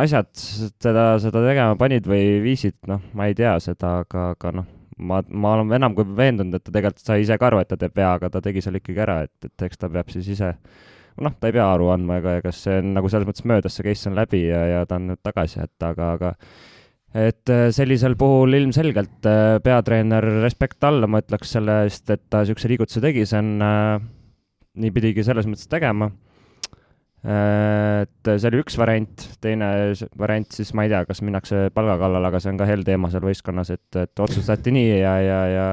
asjad 0.00 0.30
teda, 0.80 1.06
seda 1.20 1.42
tegema 1.44 1.76
panid 1.80 2.08
või 2.08 2.38
viisid, 2.44 2.78
noh, 2.88 3.02
ma 3.16 3.28
ei 3.28 3.36
tea 3.36 3.56
seda, 3.60 3.98
aga, 4.04 4.30
aga 4.36 4.54
noh, 4.60 4.70
ma, 4.96 5.20
ma 5.28 5.54
olen 5.56 5.74
enam 5.76 5.96
kui 5.96 6.08
veendunud, 6.08 6.56
et 6.56 6.64
ta 6.64 6.72
tegelikult 6.72 7.04
sai 7.04 7.24
ise 7.24 7.36
ka 7.40 7.50
aru, 7.50 7.60
et 7.62 7.68
ta 7.68 7.78
teeb 7.80 7.96
vea, 7.96 8.14
aga 8.16 8.30
ta 8.32 8.42
tegi 8.44 8.64
selle 8.64 8.80
ikkagi 8.80 9.04
ära, 9.04 9.20
et, 9.28 9.50
et 9.50 9.66
eks 9.68 9.80
ta 9.80 9.90
peab 9.92 10.12
siis 10.12 10.32
ise 10.36 10.54
noh, 11.24 11.36
ta 11.40 11.50
ei 11.50 11.56
pea 11.56 11.66
aru 11.74 11.90
andma, 11.94 12.18
ega, 12.20 12.36
ega 12.40 12.52
see 12.54 12.80
on 12.80 12.94
nagu 12.96 13.10
selles 13.12 13.28
mõttes 13.28 13.46
möödas, 13.48 13.76
see 13.76 13.86
case 13.86 14.10
on 14.10 14.18
läbi 14.18 14.44
ja, 14.46 14.60
ja 14.70 14.84
ta 14.88 14.98
on 15.00 15.10
nüüd 15.10 15.22
tagasi, 15.26 15.62
et 15.64 15.86
aga, 15.86 16.12
aga 16.16 16.34
et 17.10 17.50
äh, 17.50 17.68
sellisel 17.74 18.14
puhul 18.18 18.54
ilmselgelt 18.60 19.26
äh, 19.26 19.58
peatreener 19.64 20.26
respekt 20.44 20.84
alla, 20.86 21.08
ma 21.10 21.22
ütleks 21.24 21.56
selle 21.56 21.82
eest, 21.86 22.06
et 22.14 22.22
ta 22.30 22.44
niisuguse 22.44 22.70
liigutuse 22.70 23.02
tegi, 23.02 23.26
see 23.26 23.40
on 23.42 23.54
äh,, 23.66 23.94
nii 24.80 24.92
pidigi 24.94 25.24
selles 25.26 25.48
mõttes 25.50 25.70
tegema 25.70 26.10
äh,. 27.26 28.04
et 28.06 28.30
see 28.30 28.52
oli 28.52 28.62
üks 28.62 28.78
variant, 28.80 29.26
teine 29.42 29.72
variant 30.18 30.54
siis 30.54 30.70
ma 30.76 30.86
ei 30.86 30.92
tea, 30.92 31.02
kas 31.08 31.24
minnakse 31.26 31.66
palga 31.74 31.98
kallale, 32.00 32.30
aga 32.30 32.42
see 32.42 32.54
on 32.54 32.60
ka 32.62 32.68
hell 32.70 32.86
teema 32.86 33.10
seal 33.10 33.26
võistkonnas, 33.26 33.74
et, 33.74 33.88
et 33.98 34.22
otsustati 34.22 34.74
nii 34.76 34.94
ja, 35.02 35.16
ja, 35.26 35.40
ja 35.50 35.66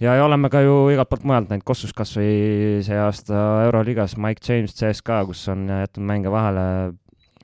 ja, 0.00 0.14
ja 0.14 0.24
oleme 0.24 0.50
ka 0.52 0.62
ju 0.64 0.76
igalt 0.92 1.10
poolt 1.10 1.26
mujalt 1.28 1.50
näinud, 1.50 1.66
Kossus 1.66 1.94
kas 1.96 2.14
või 2.18 2.82
see 2.86 2.98
aasta 3.00 3.42
Euroliigas 3.66 4.16
Mike 4.20 4.44
James 4.44 4.76
CSKA, 4.76 5.24
kus 5.28 5.46
on 5.52 5.66
jätnud 5.70 6.08
mänge 6.08 6.32
vahele 6.32 6.66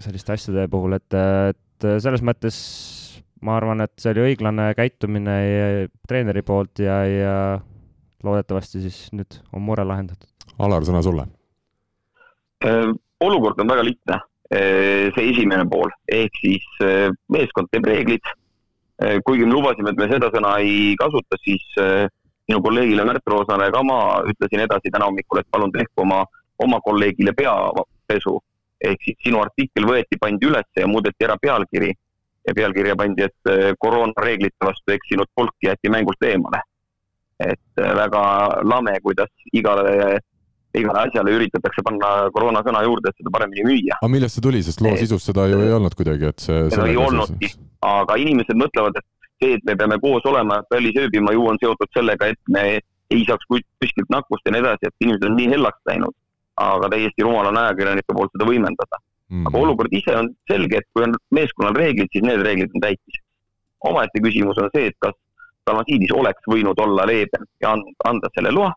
selliste 0.02 0.34
asjade 0.34 0.66
puhul, 0.70 0.96
et, 0.98 1.18
et 1.52 1.90
selles 2.02 2.24
mõttes 2.26 2.56
ma 3.42 3.56
arvan, 3.58 3.82
et 3.84 3.94
see 3.98 4.12
oli 4.14 4.32
õiglane 4.32 4.70
käitumine 4.78 5.36
treeneri 6.08 6.42
poolt 6.46 6.82
ja, 6.82 7.02
ja 7.06 7.36
loodetavasti 8.22 8.82
siis 8.84 8.98
nüüd 9.16 9.40
on 9.52 9.64
mure 9.66 9.84
lahendatud. 9.86 10.28
Alar, 10.62 10.84
sõna 10.86 11.02
sulle. 11.02 11.26
Äh, 12.62 12.92
olukord 13.24 13.58
on 13.62 13.70
väga 13.70 13.84
lihtne, 13.86 14.20
äh, 14.54 15.10
see 15.16 15.32
esimene 15.32 15.66
pool, 15.70 15.90
ehk 16.06 16.38
siis 16.42 16.66
äh, 16.84 17.08
meeskond 17.32 17.70
teeb 17.72 17.90
reeglid. 17.90 18.38
kuigi 19.26 19.42
me 19.42 19.50
lubasime, 19.50 19.90
et 19.90 19.98
me 19.98 20.06
seda 20.06 20.28
sõna 20.30 20.52
ei 20.62 20.92
kasuta, 21.00 21.34
siis 21.42 21.64
minu 22.48 22.62
kolleegile 22.62 23.04
Märt 23.04 23.26
Roosale 23.26 23.70
ka 23.72 23.82
ma 23.86 23.98
ütlesin 24.28 24.64
edasi 24.64 24.90
täna 24.92 25.08
hommikul, 25.10 25.40
et 25.40 25.50
palun 25.50 25.72
tehku 25.72 26.06
oma, 26.06 26.24
oma 26.58 26.80
kolleegile 26.80 27.34
peapesu. 27.36 28.40
ehk 28.82 29.04
siis 29.04 29.14
sinu 29.22 29.38
artikkel 29.38 29.84
võeti, 29.86 30.18
pandi 30.18 30.48
üles 30.48 30.66
ja 30.74 30.88
muudeti 30.90 31.22
ära 31.22 31.36
pealkiri 31.38 31.92
ja 32.48 32.54
pealkirja 32.54 32.96
pandi, 32.98 33.22
et 33.28 33.50
äh, 33.50 33.70
koroonareeglite 33.78 34.66
vastu 34.66 34.94
eksinud 34.96 35.30
polk 35.34 35.54
jäeti 35.62 35.90
mängust 35.92 36.22
eemale. 36.26 36.62
et 37.38 37.78
äh, 37.78 37.94
väga 37.96 38.22
lame, 38.66 38.96
kuidas 39.02 39.30
igale, 39.52 40.18
igale 40.74 41.04
asjale 41.06 41.36
üritatakse 41.36 41.82
panna 41.86 42.10
koroonasõna 42.34 42.82
juurde, 42.86 43.10
et 43.10 43.22
seda 43.22 43.30
paremini 43.34 43.66
müüa. 43.70 44.00
aga 44.00 44.10
millest 44.10 44.38
see 44.38 44.46
tuli, 44.48 44.62
sest 44.66 44.82
loo 44.82 44.96
sisus 44.98 45.30
seda 45.30 45.46
ju 45.50 45.62
ei 45.62 45.72
olnud 45.78 45.94
kuidagi, 45.98 46.32
et 46.34 46.42
see. 46.42 46.66
seda 46.74 46.90
ei 46.90 46.98
olnudki, 46.98 47.52
aga 47.86 48.18
inimesed 48.24 48.58
mõtlevad, 48.58 48.98
et 48.98 49.06
see, 49.42 49.58
et 49.58 49.64
me 49.68 49.76
peame 49.76 49.98
koos 50.02 50.26
olema, 50.30 50.62
välis 50.70 50.98
ööbima, 51.04 51.34
ju 51.36 51.46
on 51.50 51.60
seotud 51.62 51.90
sellega, 51.94 52.32
et 52.32 52.52
me 52.56 52.64
ei 53.12 53.24
saaks 53.28 53.48
kuskilt 53.50 54.10
nakkust 54.12 54.46
ja 54.46 54.54
nii 54.54 54.62
edasi, 54.64 54.88
et 54.88 55.04
inimesed 55.06 55.28
on 55.28 55.38
nii 55.38 55.50
hellaks 55.54 55.90
läinud. 55.90 56.16
aga 56.62 56.88
täiesti 56.92 57.24
rumal 57.24 57.46
on 57.48 57.56
ajakirjanike 57.56 58.12
poolt 58.12 58.30
seda 58.34 58.44
võimendada 58.44 58.98
mm. 58.98 59.38
-hmm. 59.38 59.46
aga 59.48 59.58
olukord 59.58 59.94
ise 59.96 60.16
on 60.16 60.26
selge, 60.50 60.78
et 60.78 60.88
kui 60.92 61.04
on 61.06 61.14
meeskonnal 61.30 61.74
reeglid, 61.74 62.10
siis 62.12 62.24
need 62.28 62.42
reeglid 62.46 62.74
on 62.74 62.84
täitmiseks. 62.84 63.26
omaette 63.90 64.20
küsimus 64.26 64.58
on 64.62 64.68
see, 64.76 64.86
et 64.86 64.98
kas 65.00 65.16
Dalmasiidis 65.66 66.12
oleks 66.12 66.48
võinud 66.50 66.78
olla 66.84 67.06
leebem 67.06 67.44
ja 67.62 67.72
anda 68.10 68.30
selle 68.34 68.50
loa, 68.50 68.72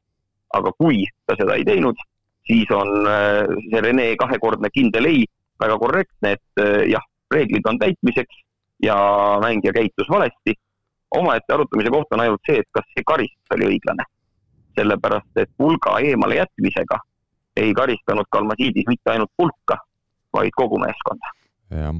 aga 0.53 0.71
kui 0.77 1.03
ta 1.25 1.35
seda 1.39 1.57
ei 1.57 1.65
teinud, 1.65 1.97
siis 2.47 2.71
on 2.71 3.07
äh, 3.09 3.43
see 3.71 3.81
Rene 3.81 4.07
kahekordne 4.21 4.69
kindel 4.73 5.09
ei 5.09 5.25
väga 5.59 5.77
korrektne, 5.81 6.35
et 6.37 6.61
äh, 6.61 6.85
jah, 6.93 7.05
reeglid 7.33 7.65
on 7.69 7.79
täitmiseks, 7.81 8.44
ja 8.83 8.95
mängija 9.41 9.73
käitus 9.73 10.09
valesti. 10.09 10.53
omaette 11.15 11.53
arutamise 11.53 11.89
koht 11.89 12.11
on 12.11 12.19
ainult 12.19 12.41
see, 12.47 12.59
et 12.59 12.67
kas 12.71 12.85
see 12.93 13.03
karistus 13.07 13.55
oli 13.55 13.65
õiglane. 13.73 14.03
sellepärast, 14.75 15.37
et 15.39 15.49
pulga 15.57 15.99
eemale 16.03 16.35
jätmisega 16.35 16.97
ei 17.55 17.73
karistanud 17.73 18.27
Kalmasiidis 18.29 18.83
mitte 18.87 19.11
ainult 19.11 19.31
pulka, 19.37 19.77
vaid 20.33 20.51
kogu 20.55 20.79
meeskonda. 20.79 21.31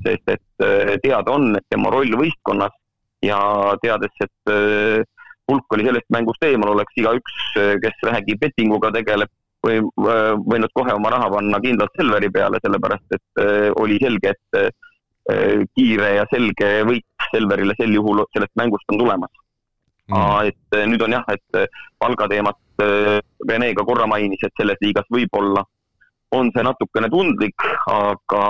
sest 0.03 0.29
et 0.29 0.63
äh, 0.63 0.97
teada 1.03 1.31
on, 1.31 1.55
et 1.55 1.63
tema 1.69 1.89
roll 1.89 2.11
võistkonnas 2.19 2.75
ja 3.23 3.39
teades, 3.81 4.11
et 4.21 4.51
äh, 4.51 5.01
pulk 5.47 5.73
oli 5.73 5.85
sellest 5.87 6.09
mängust 6.09 6.43
eemal, 6.43 6.75
oleks 6.75 6.99
igaüks, 6.99 7.39
äh, 7.57 7.73
kes 7.81 8.03
vähegi 8.03 8.35
bettinguga 8.41 8.91
tegeleb, 8.91 9.31
või 9.65 9.79
võinud 10.45 10.69
kohe 10.77 10.93
oma 10.93 11.09
raha 11.09 11.29
panna 11.33 11.57
kindlalt 11.63 11.95
Selveri 11.97 12.27
peale, 12.29 12.59
sellepärast 12.61 13.15
et 13.17 13.39
oli 13.81 13.95
selge, 13.97 14.35
et 14.35 14.59
Äh, 14.59 14.69
kiire 15.73 16.09
ja 16.19 16.25
selge 16.29 16.67
võit 16.85 17.05
Selverile 17.31 17.73
sel 17.79 17.93
juhul 17.95 18.21
sellest 18.35 18.53
mängust 18.59 18.91
on 18.93 18.99
tulemas 19.01 19.31
mm.. 20.11 20.49
et 20.49 20.77
äh, 20.77 20.85
nüüd 20.89 21.01
on 21.01 21.15
jah, 21.17 21.25
et 21.33 21.59
äh, 21.59 21.81
palgateemat 21.99 22.61
Rene 23.49 23.69
ka 23.71 23.85
korra 23.87 24.03
mainis, 24.11 24.41
et 24.43 24.51
selles 24.59 24.81
liigas 24.83 25.07
võib-olla 25.13 25.61
on 26.35 26.49
see 26.51 26.63
natukene 26.65 27.07
tundlik, 27.07 27.63
aga 27.87 28.41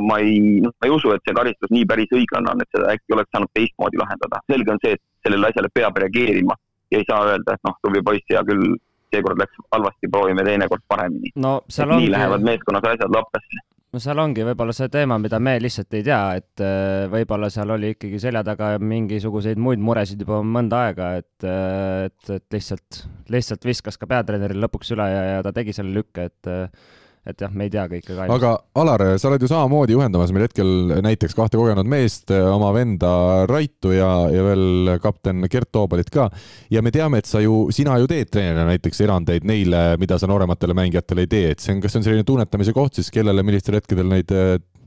ma 0.00 0.16
ei, 0.22 0.62
noh, 0.64 0.72
ma 0.72 0.88
ei 0.88 0.94
usu, 0.94 1.10
et 1.12 1.20
see 1.26 1.34
karistus 1.36 1.72
nii 1.74 1.84
päris 1.90 2.14
õiglane 2.16 2.48
on, 2.54 2.62
et 2.64 2.70
seda 2.72 2.94
äkki 2.94 3.16
oleks 3.16 3.28
saanud 3.34 3.52
teistmoodi 3.52 4.00
lahendada. 4.00 4.40
selge 4.48 4.72
on 4.72 4.80
see, 4.80 4.94
et 4.96 5.26
sellele 5.26 5.50
asjale 5.50 5.68
peab 5.74 6.00
reageerima 6.00 6.56
ja 6.94 7.02
ei 7.02 7.06
saa 7.10 7.26
öelda, 7.28 7.58
et 7.58 7.68
noh, 7.68 7.76
tubli 7.84 8.00
poiss, 8.06 8.24
hea 8.30 8.40
küll, 8.48 8.78
seekord 9.12 9.42
läks 9.42 9.60
halvasti, 9.74 10.10
proovime 10.16 10.46
teinekord 10.48 10.86
paremini 10.88 11.34
no,. 11.36 11.58
nii 11.68 11.98
ongi... 11.98 12.10
lähevad 12.16 12.48
meeskonnas 12.48 12.88
asjad 12.94 13.12
lappesse 13.18 13.64
no 13.94 14.00
seal 14.02 14.18
ongi 14.18 14.42
võib-olla 14.46 14.74
see 14.74 14.90
teema, 14.92 15.18
mida 15.22 15.38
me 15.42 15.54
lihtsalt 15.62 15.94
ei 15.94 16.04
tea, 16.06 16.20
et 16.40 16.62
äh, 16.64 17.04
võib-olla 17.12 17.50
seal 17.52 17.70
oli 17.76 17.92
ikkagi 17.94 18.18
selja 18.22 18.42
taga 18.46 18.72
mingisuguseid 18.82 19.60
muid 19.62 19.82
muresid 19.84 20.24
juba 20.24 20.40
mõnda 20.42 20.84
aega, 20.88 21.12
et, 21.22 21.46
äh, 21.46 22.08
et, 22.08 22.32
et 22.40 22.58
lihtsalt, 22.58 23.04
lihtsalt 23.30 23.68
viskas 23.68 24.00
ka 24.00 24.10
peatreeneril 24.10 24.62
lõpuks 24.66 24.94
üle 24.96 25.06
ja, 25.12 25.22
ja 25.36 25.46
ta 25.46 25.54
tegi 25.54 25.76
selle 25.76 25.94
lükke, 25.94 26.26
et 26.32 26.50
äh, 26.50 26.90
et 27.24 27.40
jah, 27.40 27.52
me 27.56 27.66
ei 27.66 27.72
tea 27.72 27.84
kõike 27.88 28.10
kahjuks. 28.10 28.34
aga 28.36 28.52
Alar, 28.80 29.04
sa 29.20 29.30
oled 29.30 29.44
ju 29.44 29.48
samamoodi 29.48 29.96
juhendamas 29.96 30.32
meil 30.34 30.44
hetkel 30.46 30.92
näiteks 31.04 31.36
kahte 31.36 31.58
kogenud 31.60 31.88
meest, 31.88 32.30
oma 32.30 32.70
venda 32.76 33.14
Raitu 33.48 33.94
ja, 33.96 34.10
ja 34.32 34.44
veel 34.44 34.94
kapten 35.02 35.46
Gert 35.50 35.72
Toobalit 35.72 36.12
ka. 36.12 36.28
ja 36.72 36.82
me 36.84 36.92
teame, 36.94 37.22
et 37.22 37.30
sa 37.30 37.40
ju, 37.44 37.68
sina 37.74 37.96
ju 38.02 38.10
teed 38.10 38.32
treenerina 38.32 38.68
näiteks 38.68 39.00
erandeid 39.06 39.48
neile, 39.48 39.86
mida 40.00 40.20
sa 40.20 40.28
noorematele 40.30 40.76
mängijatele 40.76 41.24
ei 41.24 41.32
tee, 41.32 41.50
et 41.54 41.64
see 41.64 41.74
on, 41.76 41.82
kas 41.84 41.94
see 41.94 42.02
on 42.02 42.08
selline 42.10 42.28
tunnetamise 42.28 42.76
koht 42.76 43.00
siis, 43.00 43.10
kellele, 43.14 43.46
millistel 43.46 43.80
hetkedel 43.80 44.10
neid 44.10 44.32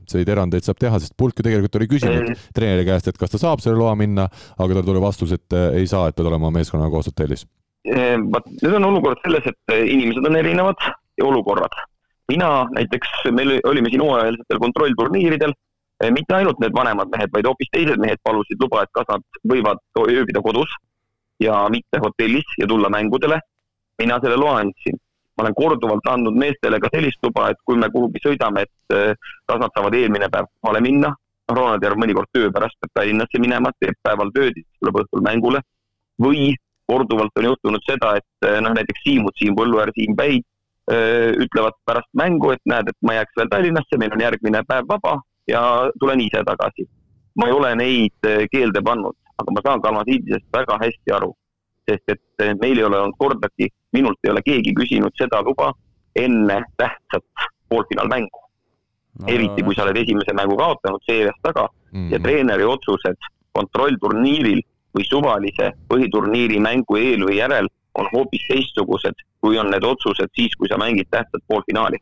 selliseid 0.08 0.32
erandeid 0.32 0.64
saab 0.64 0.78
teha, 0.80 0.98
sest 1.02 1.16
pulk 1.18 1.38
ju 1.38 1.44
tegelikult 1.44 1.76
oli 1.76 1.90
küsinud 1.90 2.30
treeneri 2.56 2.86
käest, 2.88 3.10
et 3.10 3.18
kas 3.20 3.34
ta 3.34 3.40
saab 3.42 3.60
selle 3.64 3.76
loa 3.80 3.92
minna, 3.98 4.28
aga 4.56 4.78
tal 4.78 4.86
tuli 4.86 5.02
vastus, 5.02 5.34
et 5.36 5.58
ei 5.74 5.86
saa, 5.90 6.08
et 6.08 6.16
pead 6.16 6.30
olema 6.30 6.52
meeskonnaga 6.54 6.94
koos 6.94 7.10
hotellis. 7.10 7.44
vot 8.32 8.48
nüüd 8.62 8.78
on 8.80 8.88
olukord 8.92 9.20
selles, 9.26 9.52
et 9.52 9.76
inimesed 9.84 10.24
on 10.30 10.40
erinevad 10.40 10.88
ja 11.18 11.26
olukorrad 11.28 11.76
mina 12.28 12.68
näiteks, 12.76 13.08
meil 13.32 13.58
olime 13.64 13.90
siin 13.90 14.02
hooajalisetel 14.04 14.60
kontrollturniiridel, 14.64 15.52
eh, 16.02 16.10
mitte 16.12 16.36
ainult 16.36 16.60
need 16.60 16.74
vanemad 16.76 17.10
mehed, 17.14 17.32
vaid 17.32 17.48
hoopis 17.48 17.70
teised 17.72 18.00
mehed 18.04 18.20
palusid 18.22 18.60
luba, 18.60 18.82
et 18.82 18.92
kas 18.92 19.08
nad 19.08 19.24
võivad 19.52 19.80
ööbida 20.04 20.42
kodus 20.44 20.74
ja 21.40 21.66
mitte 21.72 22.02
hotellis 22.04 22.58
ja 22.58 22.66
tulla 22.66 22.88
mängudele. 22.88 23.40
mina 23.98 24.20
selle 24.22 24.36
loa 24.36 24.58
andsin. 24.58 24.98
ma 25.36 25.42
olen 25.44 25.54
korduvalt 25.54 26.06
andnud 26.10 26.34
meestele 26.34 26.78
ka 26.80 26.88
sellist 26.92 27.18
luba, 27.22 27.50
et 27.50 27.56
kui 27.64 27.76
me 27.78 27.88
kuhugi 27.90 28.18
sõidame, 28.26 28.62
et 28.62 28.94
eh, 28.96 29.14
kas 29.46 29.58
nad 29.60 29.70
saavad 29.74 29.94
eelmine 29.94 30.28
päev 30.28 30.46
kohale 30.60 30.80
minna. 30.80 31.14
Ronald 31.48 31.82
Järv 31.82 31.96
mõnikord 31.96 32.28
töö 32.32 32.50
pärast 32.52 32.76
peab 32.80 32.90
Tallinnasse 32.94 33.38
minema, 33.40 33.70
teeb 33.80 33.94
päeval 34.02 34.30
tööd, 34.34 34.58
tuleb 34.80 34.98
õhtul 35.02 35.22
mängule. 35.22 35.60
või 36.22 36.54
korduvalt 36.90 37.30
on 37.38 37.44
juhtunud 37.44 37.82
seda, 37.86 38.16
et 38.16 38.48
eh, 38.48 38.60
noh, 38.60 38.74
näiteks 38.74 39.02
Siimud, 39.04 39.34
Siim 39.38 39.54
Põlluäär, 39.54 39.92
Siim 39.94 40.16
Päid 40.16 40.42
ütlevad 40.88 41.76
pärast 41.84 42.08
mängu, 42.16 42.52
et 42.54 42.62
näed, 42.64 42.88
et 42.88 42.96
ma 43.04 43.18
jääks 43.18 43.36
veel 43.36 43.50
Tallinnasse, 43.52 43.98
meil 44.00 44.14
on 44.16 44.22
järgmine 44.24 44.62
päev 44.68 44.86
vaba 44.88 45.18
ja 45.48 45.60
tulen 46.00 46.20
ise 46.20 46.40
tagasi. 46.46 46.88
ma 47.36 47.46
ei 47.46 47.52
ole 47.52 47.74
neid 47.76 48.28
keelde 48.52 48.80
pannud, 48.82 49.14
aga 49.38 49.52
ma 49.52 49.60
saan 49.66 49.82
Kalmasiidisest 49.82 50.46
väga 50.52 50.78
hästi 50.80 51.12
aru, 51.14 51.28
sest 51.90 52.14
et 52.14 52.46
meil 52.62 52.78
ei 52.78 52.84
ole 52.84 52.98
olnud 52.98 53.18
kordagi, 53.18 53.68
minult 53.92 54.18
ei 54.24 54.30
ole 54.32 54.42
keegi 54.42 54.72
küsinud 54.74 55.14
seda 55.20 55.42
luba 55.42 55.72
enne 56.16 56.62
tähtsat 56.76 57.48
poolfinaalmängu 57.68 58.40
no,. 59.20 59.26
eriti 59.26 59.62
kui 59.62 59.76
sa 59.76 59.86
oled 59.86 59.96
esimese 60.02 60.34
mängu 60.36 60.56
kaotanud 60.56 61.04
seerias 61.06 61.38
taga 61.42 61.68
mm 61.68 61.98
-hmm. 61.98 62.12
ja 62.12 62.18
treeneri 62.18 62.64
otsused 62.64 63.30
kontrollturniiril 63.52 64.60
või 64.96 65.04
suvalise 65.08 65.72
põhiturniiri 65.90 66.60
mängu 66.60 66.96
eel 66.96 67.24
või 67.28 67.38
järel 67.38 67.68
on 67.94 68.08
hoopis 68.12 68.44
teistsugused, 68.48 69.24
kui 69.40 69.58
on 69.58 69.70
need 69.72 69.84
otsused 69.84 70.30
siis, 70.34 70.54
kui 70.58 70.68
sa 70.68 70.78
mängid 70.80 71.08
tähtsat 71.10 71.44
poolfinaali 71.48 71.98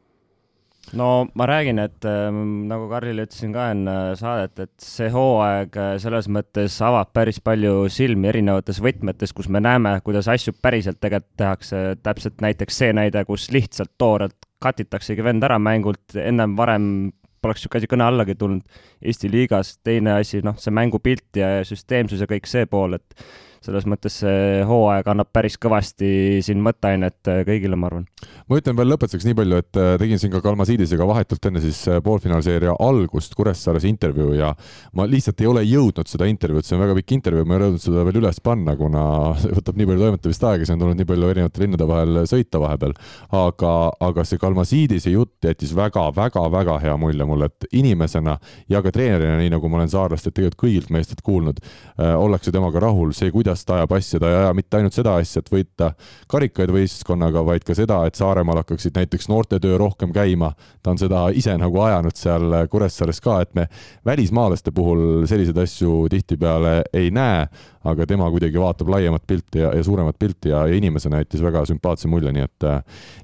no 0.95 1.27
ma 1.35 1.47
räägin, 1.49 1.81
et 1.83 2.05
äh, 2.07 2.29
nagu 2.71 2.87
Karlile 2.91 3.27
ütlesin 3.27 3.53
ka 3.55 3.71
enne 3.75 3.97
saadet, 4.19 4.61
et 4.67 4.75
see 4.83 5.09
hooaeg 5.13 5.79
äh, 5.81 5.93
selles 6.03 6.29
mõttes 6.33 6.77
avab 6.85 7.13
päris 7.17 7.41
palju 7.45 7.89
silmi 7.93 8.31
erinevates 8.31 8.79
võtmetes, 8.85 9.35
kus 9.37 9.51
me 9.53 9.63
näeme, 9.65 9.97
kuidas 10.07 10.29
asju 10.31 10.55
päriselt 10.63 11.01
tegelikult 11.03 11.37
tehakse. 11.41 11.85
täpselt 12.03 12.43
näiteks 12.45 12.83
see 12.83 12.93
näide, 12.97 13.25
kus 13.27 13.51
lihtsalt 13.55 13.97
toorelt 13.99 14.37
katitaksegi 14.63 15.25
vend 15.25 15.45
ära 15.45 15.59
mängult, 15.59 16.17
ennem 16.17 16.57
varem 16.57 17.11
poleks 17.43 17.63
niisugune 17.63 17.83
asi 17.83 17.91
kõne 17.91 18.07
allagi 18.07 18.35
tulnud 18.39 18.79
Eesti 19.03 19.31
liigas. 19.31 19.77
teine 19.85 20.17
asi, 20.21 20.41
noh, 20.43 20.57
see 20.59 20.75
mängupilt 20.75 21.37
ja 21.37 21.65
süsteemsus 21.65 22.23
ja 22.23 22.31
kõik 22.31 22.49
see 22.51 22.67
pool, 22.67 22.97
et 22.99 23.27
selles 23.67 23.87
mõttes 23.89 24.21
see 24.23 24.63
hooaeg 24.67 25.09
annab 25.11 25.31
päris 25.35 25.57
kõvasti 25.61 26.09
siin 26.45 26.63
mõtteainet 26.65 27.31
äh, 27.31 27.43
kõigile, 27.47 27.79
ma 27.79 27.91
arvan. 27.91 28.07
ma 28.47 28.59
ütlen 28.61 28.77
veel 28.79 28.91
lõpetuseks 28.93 29.27
nii 29.27 29.37
palju, 29.39 29.61
et 29.63 29.81
äh, 29.81 29.93
tegin 30.01 30.21
siin 30.23 30.33
ka 30.33 30.41
Kalmasiidisega 30.45 31.07
vahetult 31.09 31.49
enne 31.51 31.63
siis 31.65 31.83
äh, 31.91 32.01
poolfinaalseeria 32.05 32.77
algust 32.87 33.35
Kuressaares 33.39 33.87
intervjuu 33.89 34.37
ja 34.39 34.53
ma 34.97 35.07
lihtsalt 35.11 35.43
ei 35.43 35.51
ole 35.51 35.65
jõudnud 35.67 36.11
seda 36.11 36.29
intervjuud, 36.31 36.67
see 36.67 36.77
on 36.79 36.85
väga 36.85 36.97
pikk 37.01 37.17
intervjuu, 37.19 37.47
ma 37.47 37.57
ei 37.57 37.61
ole 37.61 37.71
jõudnud 37.71 37.87
seda 37.87 38.07
veel 38.09 38.21
üles 38.23 38.41
panna, 38.45 38.77
kuna 38.79 39.05
see 39.43 39.55
võtab 39.59 39.81
nii 39.81 39.91
palju 39.91 40.05
toimetamist 40.07 40.49
aega, 40.51 40.69
siin 40.69 40.79
on 40.79 40.85
tulnud 40.85 41.03
nii 41.03 41.11
palju 41.13 41.33
erinevate 41.35 41.65
linnade 41.65 41.91
vahel 41.91 42.23
sõita 42.31 42.63
vahepeal. 42.63 42.97
aga, 43.43 43.75
aga 44.09 44.27
see 44.29 44.43
Kalmasiidise 44.43 45.15
jutt 45.15 45.51
jättis 45.51 45.75
väga-väga-väga 45.77 46.79
hea 46.85 46.97
mulje 47.01 47.27
mulle, 47.29 47.51
et 47.51 47.69
inimesena 47.77 48.39
ja 48.71 48.83
ka 48.85 48.93
treenerina, 48.95 49.39
nii 49.41 49.53
nagu 49.57 49.69
ma 49.71 49.81
olen 49.81 49.91
saarlastelt 49.93 50.37
tegelikult 50.37 50.63
kõigilt 50.67 50.93
meestelt 50.95 51.21
kuulnud, 51.27 51.59
ollakse 51.99 52.53
temaga 52.55 52.81
rahul, 52.83 53.13
see, 53.17 53.31
kuidas 53.35 53.56
kuidas 53.57 53.65
ta 53.65 53.77
ajab 53.81 53.93
asja, 53.97 54.21
ta 54.21 54.29
ei 54.29 54.37
aja 54.37 54.55
mitte 54.55 54.77
ainult 54.77 54.97
seda 54.97 55.17
asja, 55.17 55.41
et 55.41 55.51
võita 55.53 55.91
karikaid 56.29 56.71
võistkonnaga, 56.75 57.43
vaid 57.47 57.65
ka 57.65 57.75
seda, 57.75 58.03
et 58.07 58.19
Saaremaal 58.19 58.61
hakkaksid 58.63 58.97
näiteks 58.97 59.29
noortetöö 59.29 59.79
rohkem 59.79 60.13
käima. 60.13 60.53
ta 60.83 60.91
on 60.91 60.99
seda 60.99 61.29
ise 61.35 61.57
nagu 61.59 61.81
ajanud 61.81 62.17
seal 62.17 62.67
Kuressaares 62.71 63.21
ka, 63.21 63.41
et 63.41 63.55
me 63.55 63.67
välismaalaste 64.05 64.71
puhul 64.73 65.27
selliseid 65.27 65.57
asju 65.59 66.07
tihtipeale 66.11 66.83
ei 66.93 67.11
näe, 67.11 67.47
aga 67.87 68.07
tema 68.07 68.29
kuidagi 68.31 68.59
vaatab 68.59 68.89
laiemat 68.91 69.23
pilti 69.27 69.63
ja, 69.63 69.73
ja 69.75 69.83
suuremat 69.85 70.19
pilti 70.19 70.51
ja, 70.51 70.65
ja 70.67 70.75
inimesena 70.75 71.21
jättis 71.23 71.43
väga 71.43 71.65
sümpaatse 71.69 72.09
mulje, 72.11 72.33
nii 72.35 72.45
et 72.47 72.67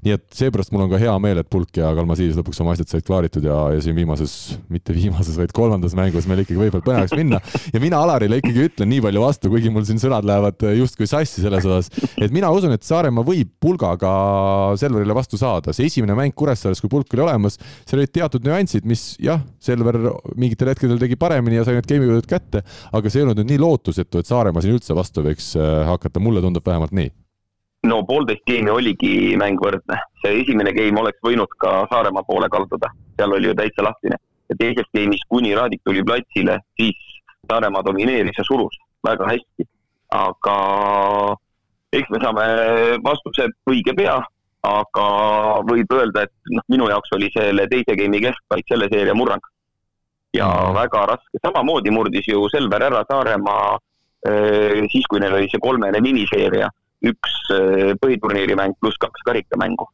nii 0.03 0.15
et 0.15 0.25
seepärast 0.33 0.73
mul 0.73 0.85
on 0.85 0.93
ka 0.93 0.99
hea 1.01 1.13
meel, 1.23 1.41
et 1.41 1.49
Pulk 1.49 1.77
ja 1.77 1.91
Kalma 1.95 2.15
Siis 2.17 2.37
lõpuks 2.37 2.61
oma 2.63 2.75
asjad 2.75 2.91
said 2.91 3.05
klaaritud 3.07 3.43
ja, 3.47 3.57
ja 3.75 3.81
siin 3.83 3.95
viimases, 3.97 4.57
mitte 4.71 4.95
viimases, 4.95 5.37
vaid 5.39 5.51
kolmandas 5.55 5.95
mängus 5.97 6.27
meil 6.29 6.43
ikkagi 6.43 6.59
võib-olla 6.59 6.85
põnevaks 6.85 7.15
minna 7.17 7.41
ja 7.73 7.81
mina 7.83 7.99
Alarile 8.03 8.39
ikkagi 8.39 8.67
ütlen 8.69 8.91
nii 8.93 9.01
palju 9.03 9.23
vastu, 9.23 9.51
kuigi 9.51 9.71
mul 9.73 9.85
siin 9.87 9.99
sõna 10.01 10.12
relvad 10.13 10.27
lähevad 10.27 10.77
justkui 10.77 11.07
sassi 11.07 11.41
selles 11.41 11.65
osas. 11.65 11.89
et 12.21 12.31
mina 12.31 12.51
usun, 12.51 12.73
et 12.73 12.83
Saaremaa 12.83 13.23
võib 13.25 13.49
pulgaga 13.61 14.75
Selverile 14.77 15.13
vastu 15.13 15.37
saada. 15.37 15.73
see 15.73 15.85
esimene 15.85 16.13
mäng 16.13 16.33
Kuressaares, 16.35 16.81
kui 16.81 16.89
pulk 16.89 17.13
oli 17.13 17.23
olemas, 17.23 17.57
seal 17.85 18.01
olid 18.01 18.13
teatud 18.13 18.45
nüansid, 18.45 18.85
mis 18.85 19.17
jah, 19.19 19.41
Selver 19.59 19.97
mingitel 20.35 20.69
hetkedel 20.69 20.99
tegi 20.99 21.15
paremini 21.15 21.57
ja 21.57 21.65
sai 21.65 21.79
need 21.79 21.89
game'i 21.89 22.21
kätte, 22.27 22.63
aga 22.91 23.09
see 23.09 23.21
ei 23.21 23.25
olnud 23.25 23.41
nüüd 23.41 23.53
nii 23.53 23.61
lootusetu, 23.63 24.19
et 24.19 24.29
Saaremaa 24.29 24.63
siin 24.63 24.77
üldse 24.77 24.95
vastu 24.95 25.25
võiks 25.25 25.53
äh, 25.57 25.83
hakata, 25.89 26.21
mulle 26.23 26.43
tundub 26.43 26.65
vähemalt 26.65 26.93
nii 26.93 27.11
no 27.83 27.97
poolteist 28.07 28.45
geimi 28.47 28.71
oligi 28.71 29.33
mäng 29.39 29.59
võrdne, 29.59 29.97
see 30.23 30.37
esimene 30.39 30.71
game 30.71 31.01
oleks 31.01 31.19
võinud 31.25 31.51
ka 31.59 31.81
Saaremaa 31.91 32.23
poole 32.23 32.47
kalduda, 32.51 32.93
seal 33.17 33.35
oli 33.35 33.51
ju 33.51 33.57
täitsa 33.59 33.83
lahtine. 33.83 34.19
ja 34.51 34.55
teises 34.59 34.87
geimis, 34.95 35.21
kuni 35.31 35.53
Raadik 35.55 35.81
tuli 35.83 36.03
platsile, 36.03 36.59
siis 36.79 36.95
Saaremaa 37.49 37.83
domineeris 37.83 38.37
ja 38.37 38.43
surus 38.47 38.75
väga 39.03 39.27
hästi. 39.27 39.67
Aga 40.13 40.57
eks 41.93 42.09
me 42.13 42.21
saame 42.21 42.45
vastuse 43.05 43.47
õige 43.69 43.95
pea, 43.97 44.19
aga 44.67 45.07
võib 45.67 45.91
öelda, 45.93 46.23
et 46.25 46.53
noh, 46.55 46.65
minu 46.71 46.87
jaoks 46.89 47.11
oli 47.17 47.29
selle 47.33 47.67
teise 47.71 47.97
geimi 47.99 48.21
keskpaik 48.23 48.69
selle 48.69 48.89
seeria 48.93 49.15
murrang. 49.17 49.43
ja 50.33 50.47
mm. 50.49 50.77
väga 50.77 51.05
raske, 51.13 51.41
samamoodi 51.45 51.91
murdis 51.93 52.27
ju 52.27 52.47
Selver 52.49 52.87
ära 52.87 53.03
Saaremaa 53.09 53.75
eh, 54.29 54.79
siis, 54.89 55.05
kui 55.09 55.19
neil 55.21 55.35
oli 55.37 55.51
see 55.51 55.61
kolmene 55.61 56.01
miniseeria 56.01 56.71
üks 57.03 57.35
äh, 57.51 57.91
põhiturniiri 57.99 58.55
mäng 58.59 58.77
pluss 58.79 58.99
kaks 59.01 59.25
karikamängu. 59.27 59.87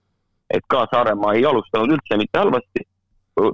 et 0.50 0.64
ka 0.68 0.86
Saaremaa 0.90 1.36
ei 1.38 1.44
alustanud 1.46 1.92
üldse 1.94 2.18
mitte 2.18 2.40
halvasti, 2.42 2.82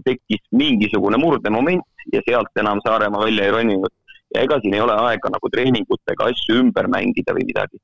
tekkis 0.06 0.44
mingisugune 0.56 1.18
murdemoment 1.20 1.84
ja 2.14 2.22
sealt 2.24 2.62
enam 2.62 2.80
Saaremaa 2.86 3.26
välja 3.26 3.48
ei 3.48 3.52
roninud. 3.52 3.92
Ja 4.36 4.44
ega 4.44 4.60
siin 4.62 4.74
ei 4.76 4.84
ole 4.84 4.96
aega 5.10 5.32
nagu 5.32 5.52
treeningutega 5.52 6.32
asju 6.32 6.58
ümber 6.64 6.90
mängida 6.92 7.36
või 7.38 7.48
midagi. 7.52 7.80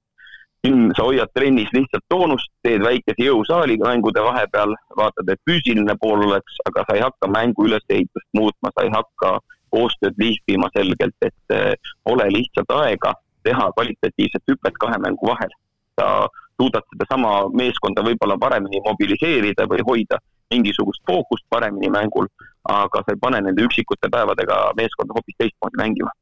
siin 0.61 0.91
sa 0.97 1.07
hoiad 1.07 1.31
trennis 1.33 1.71
lihtsalt 1.73 2.03
toonust, 2.13 2.51
teed 2.61 2.83
väikese 2.85 3.25
jõusaali 3.25 3.79
mängude 3.81 4.21
vahepeal, 4.21 4.75
vaatad, 4.99 5.31
et 5.33 5.41
füüsiline 5.49 5.95
pool 6.03 6.21
oleks, 6.27 6.59
aga 6.69 6.83
sa 6.85 6.97
ei 6.97 7.01
hakka 7.01 7.29
mängu 7.33 7.65
ülesehitust 7.65 8.27
muutma, 8.37 8.69
sa 8.75 8.85
ei 8.85 8.91
hakka 8.93 9.31
koostööd 9.73 10.21
lihvima 10.21 10.69
selgelt, 10.75 11.17
et 11.25 11.55
äh, 11.55 11.73
ole 12.05 12.29
lihtsalt 12.35 12.75
aega 12.77 13.15
teha 13.47 13.71
kvalitatiivset 13.73 14.53
hüpet 14.53 14.77
kahe 14.85 15.01
mängu 15.01 15.33
vahel. 15.33 15.57
sa 15.99 16.27
suudad 16.61 16.85
sedasama 16.93 17.49
meeskonda 17.57 18.03
võib-olla 18.05 18.37
paremini 18.39 18.79
mobiliseerida 18.85 19.65
või 19.69 19.81
hoida 19.87 20.17
mingisugust 20.53 21.01
fookust 21.09 21.45
paremini 21.49 21.89
mängul, 21.89 22.29
aga 22.69 23.01
sa 23.01 23.13
ei 23.13 23.19
pane 23.21 23.41
nende 23.41 23.65
üksikute 23.65 24.09
päevadega 24.13 24.59
meeskonda 24.77 25.17
hoopis 25.17 25.37
teistmoodi 25.41 25.81
mängima 25.81 26.13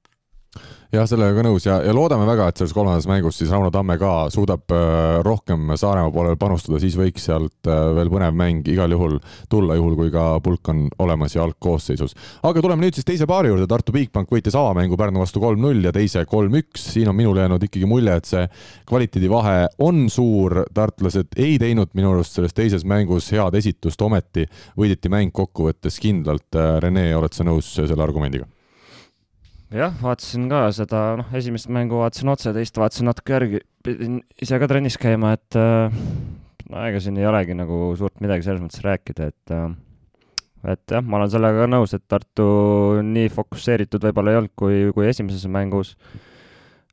jah, 0.94 1.06
sellega 1.10 1.36
ka 1.38 1.44
nõus 1.46 1.66
ja, 1.68 1.78
ja 1.86 1.94
loodame 1.94 2.26
väga, 2.26 2.48
et 2.50 2.60
selles 2.60 2.74
kolmandas 2.74 3.06
mängus 3.10 3.38
siis 3.38 3.52
Rauno 3.54 3.70
Tamme 3.74 3.98
ka 4.02 4.14
suudab 4.34 4.74
äh, 4.74 5.20
rohkem 5.26 5.76
Saaremaa 5.78 6.12
poolel 6.14 6.38
panustada, 6.42 6.80
siis 6.82 6.98
võiks 6.98 7.28
sealt 7.30 7.70
äh, 7.70 7.82
veel 7.98 8.10
põnev 8.10 8.34
mäng 8.38 8.68
igal 8.74 8.96
juhul 8.96 9.20
tulla, 9.52 9.78
juhul 9.78 9.96
kui 10.00 10.10
ka 10.14 10.26
pulk 10.46 10.72
on 10.74 10.88
olemas 11.06 11.38
ja 11.38 11.46
algkoosseisus. 11.46 12.18
aga 12.50 12.66
tuleme 12.66 12.86
nüüd 12.88 12.98
siis 12.98 13.06
teise 13.06 13.30
paari 13.30 13.54
juurde, 13.54 13.70
Tartu 13.70 13.94
Bigbank 13.94 14.34
võitis 14.34 14.58
avamängu 14.58 14.98
Pärnu 14.98 15.22
vastu 15.22 15.44
kolm-null 15.44 15.86
ja 15.86 15.94
teise 15.96 16.26
kolm-üks, 16.30 16.90
siin 16.96 17.14
on 17.14 17.18
minule 17.20 17.46
jäänud 17.46 17.70
ikkagi 17.70 17.90
mulje, 17.90 18.18
et 18.18 18.34
see 18.34 18.46
kvaliteedivahe 18.90 19.58
on 19.86 20.08
suur, 20.10 20.64
tartlased 20.74 21.38
ei 21.38 21.60
teinud 21.62 21.94
minu 21.98 22.16
arust 22.16 22.40
selles 22.40 22.58
teises 22.58 22.86
mängus 22.88 23.30
head 23.36 23.62
esitust, 23.62 24.02
ometi 24.02 24.50
võideti 24.80 25.12
mäng 25.14 25.34
kokkuvõttes 25.36 26.02
kindlalt. 26.02 26.50
Rene, 26.82 27.12
oled 27.16 27.36
sa 27.36 27.46
nõus 27.46 27.76
selle 27.78 28.02
argumendiga? 28.02 28.50
Jah, 29.74 29.94
vaatasin 30.02 30.48
ka 30.52 30.64
seda, 30.76 31.04
noh, 31.20 31.36
esimest 31.38 31.70
mängu 31.74 32.00
vaatasin 32.02 32.32
otse, 32.34 32.54
teist 32.56 32.80
vaatasin 32.80 33.10
natuke 33.10 33.36
järgi, 33.36 33.62
pidin 33.86 34.22
ise 34.42 34.60
ka 34.62 34.70
trennis 34.70 34.98
käima, 35.02 35.36
et 35.38 35.58
äh, 35.60 36.00
no 36.70 36.88
ega 36.88 37.02
siin 37.04 37.20
ei 37.20 37.28
olegi 37.30 37.58
nagu 37.58 37.92
suurt 38.00 38.18
midagi 38.24 38.48
selles 38.48 38.64
mõttes 38.64 38.84
rääkida, 38.86 39.30
et 39.30 39.54
äh, 39.56 39.70
et 40.74 40.92
jah, 40.92 41.04
ma 41.06 41.20
olen 41.20 41.32
sellega 41.32 41.68
nõus, 41.70 41.94
et 41.96 42.04
Tartu 42.10 42.48
nii 43.06 43.30
fokusseeritud 43.32 44.04
võib-olla 44.10 44.34
ei 44.34 44.40
olnud 44.42 44.56
kui, 44.60 44.80
kui 44.96 45.08
esimeses 45.08 45.46
mängus. 45.52 45.96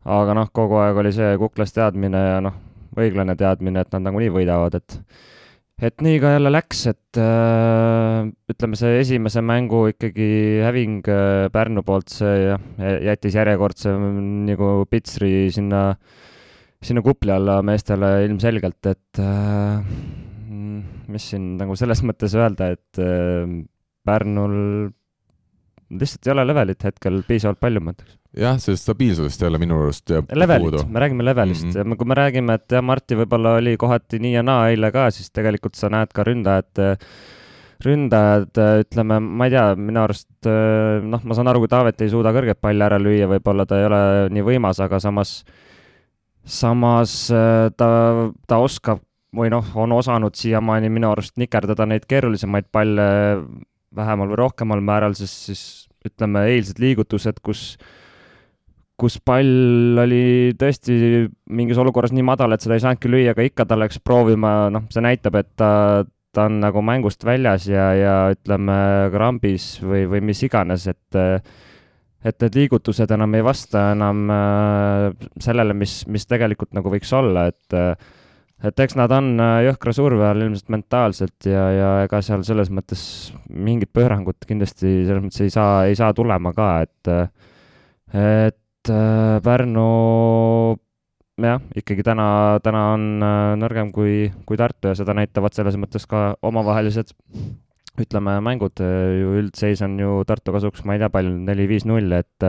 aga 0.05 0.37
noh, 0.39 0.51
kogu 0.55 0.79
aeg 0.79 1.01
oli 1.03 1.11
see 1.15 1.33
kuklas 1.41 1.75
teadmine 1.75 2.21
ja 2.21 2.37
noh, 2.45 2.55
õiglane 2.97 3.35
teadmine, 3.37 3.83
et 3.83 3.97
nad 3.97 4.07
nagunii 4.07 4.31
võidavad, 4.31 4.79
et 4.79 5.01
et 5.85 6.01
nii 6.01 6.21
ka 6.23 6.33
jälle 6.37 6.51
läks, 6.53 6.87
et 6.89 7.19
äh, 7.21 8.29
ütleme, 8.53 8.79
see 8.81 9.01
esimese 9.03 9.43
mängu 9.45 9.83
ikkagi 9.91 10.29
häving 10.65 11.03
äh, 11.13 11.49
Pärnu 11.53 11.85
poolt, 11.85 12.09
see 12.15 12.33
jah, 12.47 12.63
jättis 13.05 13.37
järjekordse 13.37 13.93
nagu 14.49 14.71
pitsri 14.89 15.51
sinna, 15.53 15.91
sinna 16.81 17.05
kupli 17.05 17.35
alla 17.35 17.59
meestele 17.67 18.13
ilmselgelt, 18.25 18.89
et 18.89 19.21
äh, 19.21 19.85
mis 21.13 21.29
siin 21.33 21.55
nagu 21.61 21.77
selles 21.77 22.01
mõttes 22.09 22.37
öelda, 22.39 22.73
et 22.77 23.03
äh, 23.03 23.45
Pärnul 24.07 24.57
lihtsalt 25.97 26.27
ei 26.27 26.33
ole 26.33 26.45
levelit 26.47 26.89
hetkel 26.89 27.21
piisavalt 27.27 27.61
palju, 27.63 27.83
ma 27.83 27.93
ütleks. 27.93 28.17
Jah, 28.37 28.59
sellest 28.61 28.87
stabiilsusest 28.87 29.47
jälle 29.47 29.61
minu 29.63 29.79
arust 29.85 30.13
levelit, 30.33 30.83
me 30.89 31.01
räägime 31.03 31.25
levelist 31.25 31.65
mm 31.67 31.81
-hmm. 31.81 31.97
kui 31.97 32.07
me 32.07 32.15
räägime, 32.15 32.55
et 32.55 32.73
jah, 32.73 32.83
Marti 32.83 33.17
võib-olla 33.17 33.57
oli 33.61 33.77
kohati 33.77 34.19
nii 34.19 34.35
ja 34.35 34.43
naa 34.43 34.69
eile 34.71 34.93
ka, 34.93 35.11
siis 35.11 35.31
tegelikult 35.31 35.75
sa 35.75 35.89
näed 35.89 36.13
ka 36.13 36.25
ründajate 36.25 36.97
ründajad, 37.85 38.57
ütleme, 38.87 39.19
ma 39.21 39.45
ei 39.49 39.53
tea, 39.53 39.65
minu 39.77 40.01
arust 40.01 40.49
noh, 41.03 41.25
ma 41.25 41.37
saan 41.37 41.51
aru, 41.51 41.65
kui 41.65 41.69
Taavet 41.69 42.01
ei 42.01 42.13
suuda 42.13 42.33
kõrget 42.33 42.61
palli 42.61 42.85
ära 42.85 42.99
lüüa, 43.01 43.29
võib-olla 43.29 43.67
ta 43.69 43.81
ei 43.81 43.89
ole 43.89 44.01
nii 44.33 44.45
võimas, 44.47 44.81
aga 44.81 45.01
samas, 45.03 45.45
samas 46.45 47.27
ta, 47.77 47.89
ta 48.49 48.59
oskab 48.65 49.03
või 49.37 49.51
noh, 49.53 49.67
on 49.77 49.93
osanud 49.93 50.37
siiamaani 50.39 50.89
minu 50.93 51.11
arust 51.13 51.37
nikerdada 51.37 51.87
neid 51.89 52.07
keerulisemaid 52.09 52.71
palle 52.73 53.09
vähemal 53.97 54.33
või 54.33 54.41
rohkemal 54.41 54.81
määral, 54.85 55.17
siis, 55.19 55.35
siis 55.51 55.63
ütleme, 56.07 56.47
eilsed 56.55 56.81
liigutused, 56.81 57.43
kus, 57.45 57.77
kus 59.01 59.19
pall 59.21 60.01
oli 60.01 60.55
tõesti 60.57 61.27
mingis 61.53 61.79
olukorras 61.81 62.15
nii 62.17 62.25
madal, 62.27 62.55
et 62.55 62.65
seda 62.65 62.79
ei 62.79 62.85
saanudki 62.85 63.11
lüüa, 63.13 63.35
aga 63.35 63.45
ikka 63.45 63.67
ta 63.69 63.79
läks 63.79 64.01
proovima, 64.05 64.71
noh, 64.73 64.87
see 64.93 65.05
näitab, 65.05 65.37
et 65.41 65.51
ta, 65.61 65.71
ta 66.37 66.49
on 66.49 66.61
nagu 66.65 66.83
mängust 66.85 67.25
väljas 67.29 67.69
ja, 67.69 67.91
ja 67.97 68.17
ütleme, 68.33 68.77
krambis 69.13 69.75
või, 69.85 70.07
või 70.11 70.25
mis 70.33 70.43
iganes, 70.49 70.89
et 70.93 71.23
et 72.27 72.43
need 72.43 72.57
liigutused 72.59 73.13
enam 73.15 73.37
ei 73.39 73.45
vasta 73.47 73.91
enam 73.93 74.31
äh, 74.35 75.29
sellele, 75.45 75.77
mis, 75.79 76.01
mis 76.11 76.25
tegelikult 76.27 76.73
nagu 76.75 76.91
võiks 76.91 77.13
olla, 77.15 77.47
et 77.53 77.77
et 78.67 78.81
eks 78.83 78.97
nad 78.97 79.13
on 79.13 79.35
äh, 79.37 79.59
jõhkra 79.69 79.93
surve 79.95 80.25
all 80.27 80.43
ilmselt 80.47 80.73
mentaalselt 80.73 81.47
ja, 81.47 81.67
ja 81.77 81.91
ega 82.07 82.23
seal 82.25 82.43
selles 82.49 82.73
mõttes 82.73 83.03
mingit 83.53 83.93
pöörangut 83.95 84.49
kindlasti 84.49 85.05
selles 85.05 85.27
mõttes 85.27 85.45
ei 85.45 85.53
saa, 85.53 85.85
ei 85.87 85.99
saa 85.99 86.17
tulema 86.17 86.55
ka, 86.57 86.71
et, 86.89 87.13
et 88.17 88.59
Pärnu 88.91 89.87
jah, 91.45 91.61
ikkagi 91.77 92.05
täna, 92.07 92.27
täna 92.65 92.83
on 92.95 93.07
äh, 93.21 93.53
nõrgem 93.61 93.93
kui, 93.95 94.27
kui 94.49 94.59
Tartu 94.61 94.93
ja 94.93 94.97
seda 94.99 95.15
näitavad 95.17 95.57
selles 95.57 95.77
mõttes 95.81 96.09
ka 96.09 96.31
omavahelised 96.47 97.13
ütleme, 98.01 98.37
mängud. 98.45 98.81
Ju 98.81 99.37
üldseis 99.41 99.83
on 99.85 99.99
ju 100.01 100.21
Tartu 100.29 100.55
kasuks, 100.57 100.85
ma 100.85 100.97
ei 100.97 101.03
tea, 101.03 101.11
palju, 101.13 101.33
neli-viis-null, 101.49 102.13
et 102.19 102.49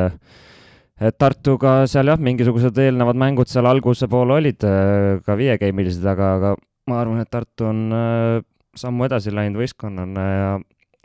et 0.98 1.18
Tartuga 1.22 1.84
seal 1.90 2.10
jah, 2.10 2.18
mingisugused 2.18 2.80
eelnevad 2.82 3.20
mängud 3.22 3.50
seal 3.52 3.68
alguse 3.70 4.10
poole 4.10 4.40
olid 4.40 4.66
äh, 4.66 5.20
ka 5.26 5.38
viiegeimilised, 5.38 6.06
aga, 6.10 6.32
aga 6.40 6.54
ma 6.90 7.02
arvan, 7.04 7.22
et 7.22 7.32
Tartu 7.32 7.68
on 7.70 7.84
äh, 7.94 8.40
sammu 8.78 9.06
edasi 9.08 9.34
läinud 9.34 9.62
võistkonnana 9.62 10.28
ja, 10.28 10.52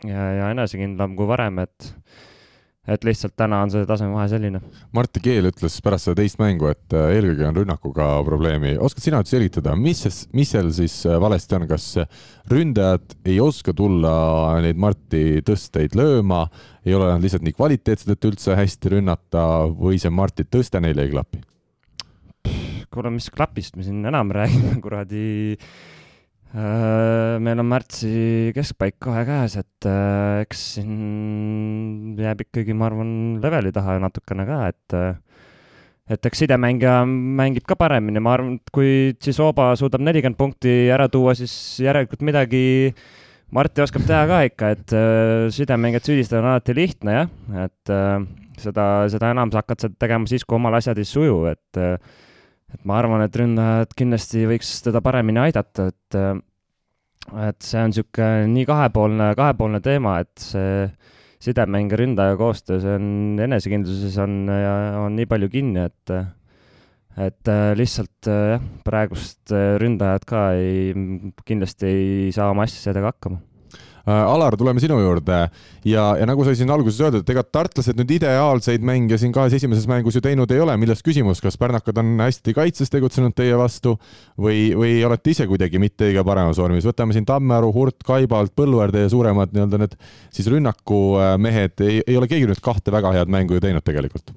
ja, 0.07 0.29
ja 0.39 0.51
enesekindlam 0.55 1.17
kui 1.19 1.29
varem, 1.29 1.61
et 1.63 1.91
et 2.87 3.05
lihtsalt 3.07 3.35
täna 3.39 3.61
on 3.63 3.71
see 3.71 3.85
tasemevahe 3.87 4.25
selline. 4.31 4.59
Martti 4.95 5.21
Keel 5.23 5.47
ütles 5.47 5.77
pärast 5.83 6.09
seda 6.09 6.19
teist 6.19 6.39
mängu, 6.41 6.67
et 6.73 6.95
äh, 6.97 7.13
eelkõige 7.15 7.47
on 7.47 7.59
rünnakuga 7.61 8.09
probleemi. 8.27 8.75
oskad 8.75 9.05
sina 9.05 9.21
nüüd 9.21 9.31
selgitada, 9.31 9.75
mis, 9.79 10.03
mis 10.35 10.51
seal 10.51 10.71
siis 10.75 10.97
äh, 11.07 11.15
valesti 11.23 11.57
on, 11.59 11.67
kas 11.69 11.87
ründajad 12.51 13.15
ei 13.23 13.39
oska 13.43 13.75
tulla 13.77 14.13
neid 14.65 14.79
Marti 14.79 15.41
tõsteid 15.47 15.95
lööma, 15.99 16.43
ei 16.83 16.97
ole 16.97 17.07
nad 17.13 17.23
lihtsalt 17.23 17.47
nii 17.47 17.55
kvaliteetsed, 17.55 18.11
et 18.11 18.29
üldse 18.29 18.59
hästi 18.59 18.97
rünnata 18.97 19.47
või 19.71 20.01
see 20.01 20.11
Marti 20.11 20.47
tõste 20.47 20.83
neile 20.83 21.07
ei 21.07 21.15
klapi? 21.15 21.43
kuule, 22.93 23.09
mis 23.09 23.25
klapist 23.33 23.73
me 23.73 23.81
siin 23.81 24.03
enam 24.05 24.29
räägime, 24.35 24.75
kuradi 24.83 25.23
Äh, 25.65 26.02
meil 26.53 27.61
on 27.63 27.65
märtsi 27.65 28.51
keskpaik 28.53 28.99
kohe 29.01 29.23
käes, 29.25 29.55
et 29.57 29.87
eks 30.43 30.63
siin 30.75 32.13
jääb 32.19 32.43
ikkagi, 32.45 32.75
ma 32.77 32.91
arvan, 32.91 33.13
leveli 33.41 33.73
taha 33.73 33.97
natukene 34.03 34.45
ka, 34.49 34.59
et 34.69 34.97
et 36.13 36.27
eks 36.27 36.43
sidemängija 36.43 36.99
mängib 37.07 37.65
ka 37.65 37.77
paremini, 37.79 38.21
ma 38.21 38.35
arvan, 38.35 38.57
et 38.59 38.73
kui 38.75 39.13
Tšisoba 39.17 39.71
suudab 39.79 40.03
nelikümmend 40.03 40.37
punkti 40.37 40.91
ära 40.93 41.07
tuua, 41.09 41.33
siis 41.37 41.53
järelikult 41.81 42.25
midagi 42.27 42.65
Marti 43.53 43.83
oskab 43.83 44.05
teha 44.09 44.23
ka 44.29 44.39
ikka, 44.47 44.69
et 44.73 44.93
sidemängijat 45.53 46.09
süüdistada 46.09 46.41
on 46.41 46.51
alati 46.51 46.73
lihtne 46.77 47.15
jah, 47.15 47.33
et 47.65 47.93
seda, 48.61 48.85
seda 49.13 49.29
enam 49.33 49.53
sa 49.53 49.61
hakkad 49.61 49.85
seda 49.85 49.99
tegema 50.01 50.29
siis, 50.29 50.45
kui 50.45 50.57
omal 50.57 50.77
asjad 50.79 50.97
ei 51.01 51.07
suju, 51.07 51.37
et 51.51 51.81
et 52.73 52.83
ma 52.89 52.97
arvan, 52.99 53.23
et 53.25 53.37
ründajad 53.39 53.93
kindlasti 53.97 54.43
võiks 54.49 54.75
teda 54.85 55.01
paremini 55.05 55.43
aidata, 55.47 55.89
et 55.93 56.19
et 57.39 57.63
see 57.63 57.79
on 57.79 57.93
niisugune 57.93 58.47
nii 58.51 58.65
kahepoolne, 58.67 59.29
kahepoolne 59.39 59.79
teema, 59.83 60.17
et 60.25 60.43
see 60.43 60.87
sidemäng 61.43 61.91
ja 61.91 61.99
ründaja 61.99 62.35
koostöö, 62.39 62.81
see 62.83 62.97
on 62.99 63.39
enesekindluses 63.43 64.17
on, 64.23 64.41
on 64.49 65.15
nii 65.15 65.29
palju 65.31 65.51
kinni, 65.53 65.87
et 65.87 66.15
et 67.23 67.49
lihtsalt 67.77 68.27
jah, 68.27 68.61
praegust 68.83 69.53
ründajad 69.53 70.23
ka 70.27 70.45
ei, 70.57 70.91
kindlasti 71.45 71.89
ei 71.89 72.31
saa 72.35 72.49
oma 72.51 72.65
asjadega 72.65 73.11
hakkama. 73.13 73.37
Äh, 73.39 73.52
Alar, 74.03 74.57
tuleme 74.59 74.81
sinu 74.83 74.97
juurde. 74.99 75.37
Ja, 75.87 76.01
ja 76.19 76.25
nagu 76.27 76.43
sai 76.43 76.57
siin 76.59 76.71
alguses 76.73 76.99
öeldud, 76.99 77.23
et 77.23 77.29
ega 77.31 77.43
tartlased 77.47 77.95
nüüd 77.95 78.09
ideaalseid 78.17 78.83
mänge 78.83 79.15
siin 79.19 79.31
kahes 79.35 79.55
esimeses 79.55 79.87
mängus 79.87 80.17
ju 80.17 80.21
teinud 80.23 80.51
ei 80.51 80.59
ole, 80.59 80.75
milles 80.81 80.99
küsimus, 81.05 81.39
kas 81.43 81.55
pärnakad 81.59 82.01
on 82.01 82.11
hästi 82.19 82.55
kaitses 82.57 82.91
tegutsenud 82.91 83.35
teie 83.37 83.55
vastu 83.59 83.95
või, 84.35 84.73
või 84.75 84.97
olete 85.07 85.31
ise 85.31 85.47
kuidagi 85.47 85.79
mitte 85.79 86.09
õige 86.09 86.25
paremas 86.27 86.59
vormis, 86.59 86.87
võtame 86.87 87.15
siin 87.15 87.27
Tammearu, 87.29 87.71
Hurt, 87.75 88.03
Kaibalt, 88.03 88.51
Põlluäär, 88.59 88.91
teie 88.91 89.07
suuremad 89.13 89.55
nii-öelda 89.55 89.79
need 89.85 89.95
siis 90.35 90.51
rünnakumehed, 90.51 91.79
ei, 91.87 92.01
ei 92.03 92.19
ole 92.19 92.27
keegi 92.27 92.51
nüüd 92.51 92.63
kahte 92.63 92.91
väga 92.91 93.15
head 93.15 93.31
mängu 93.31 93.55
ju 93.55 93.63
teinud 93.63 93.87
tegelikult. 93.87 94.35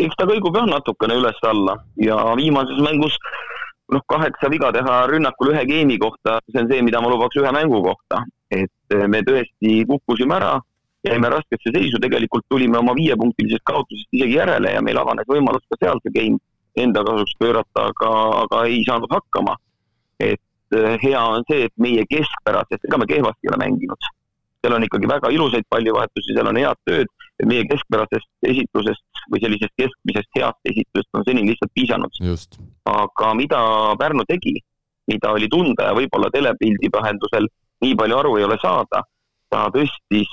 Eks 0.00 0.16
ta 0.16 0.24
kõigub 0.24 0.56
jah 0.56 0.64
natukene 0.70 1.20
üles-alla. 1.20 1.76
Ja 2.00 2.16
viimases 2.38 2.80
mängus 2.80 3.20
noh, 3.94 4.02
kaheksa 4.06 4.50
viga 4.52 4.70
teha 4.74 4.96
rünnakul 5.10 5.52
ühe 5.52 5.62
geimi 5.68 5.98
kohta, 5.98 6.38
see 6.50 6.62
on 6.62 6.68
see, 6.70 6.82
mida 6.86 7.00
ma 7.02 7.10
lubaks 7.12 7.38
ühe 7.40 7.52
mängu 7.54 7.82
kohta. 7.84 8.24
et 8.50 8.94
eh, 8.94 9.06
me 9.06 9.20
tõesti 9.22 9.84
kukkusime 9.86 10.34
ära, 10.34 10.56
jäime 11.06 11.28
raskesse 11.30 11.70
seisu, 11.70 12.00
tegelikult 12.02 12.42
tulime 12.50 12.80
oma 12.80 12.96
viiepunktilisest 12.98 13.62
kaotusest 13.64 14.16
isegi 14.18 14.34
järele 14.40 14.72
ja 14.74 14.80
meil 14.82 14.98
avanes 14.98 15.28
võimalus 15.30 15.62
ka 15.70 15.78
seal 15.78 16.02
see 16.02 16.14
game 16.16 16.40
enda 16.74 17.04
kasuks 17.06 17.36
pöörata, 17.38 17.86
aga, 17.92 18.10
aga 18.40 18.64
ei 18.66 18.82
saanud 18.88 19.14
hakkama. 19.14 19.54
et 20.20 20.76
eh, 20.76 20.96
hea 21.02 21.20
on 21.22 21.46
see, 21.50 21.68
et 21.68 21.76
meie 21.76 22.02
keskpärasest, 22.10 22.88
ega 22.88 22.98
me 22.98 23.06
kehvasti 23.12 23.46
ei 23.46 23.52
ole 23.54 23.62
mänginud 23.62 24.10
seal 24.60 24.76
on 24.76 24.84
ikkagi 24.84 25.08
väga 25.08 25.30
ilusaid 25.32 25.64
pallivahetusi, 25.72 26.34
seal 26.36 26.50
on 26.50 26.58
head 26.60 26.80
tööd 26.88 27.08
meie 27.48 27.64
keskpärasest 27.70 28.50
esitlusest 28.50 29.24
või 29.32 29.40
sellisest 29.44 29.72
keskmisest 29.80 30.36
heast 30.36 30.72
esitusest 30.72 31.16
on 31.16 31.24
seni 31.28 31.46
lihtsalt 31.48 31.72
piisanud. 31.78 32.20
Aga 32.90 33.34
mida 33.34 33.60
Pärnu 33.98 34.24
tegi, 34.28 34.56
mida 35.10 35.32
oli 35.36 35.48
tunda 35.48 35.90
ja 35.90 35.96
võib-olla 35.96 36.30
telepildi 36.32 36.90
vahendusel 36.92 37.48
nii 37.84 37.96
palju 37.96 38.18
aru 38.18 38.36
ei 38.38 38.44
ole 38.44 38.58
saada, 38.62 39.02
ta 39.50 39.64
tõstis 39.74 40.32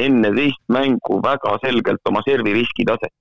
enne 0.00 0.32
teist 0.34 0.62
mängu 0.72 1.20
väga 1.22 1.56
selgelt 1.62 2.08
oma 2.08 2.22
servi 2.26 2.54
riskitaset. 2.56 3.14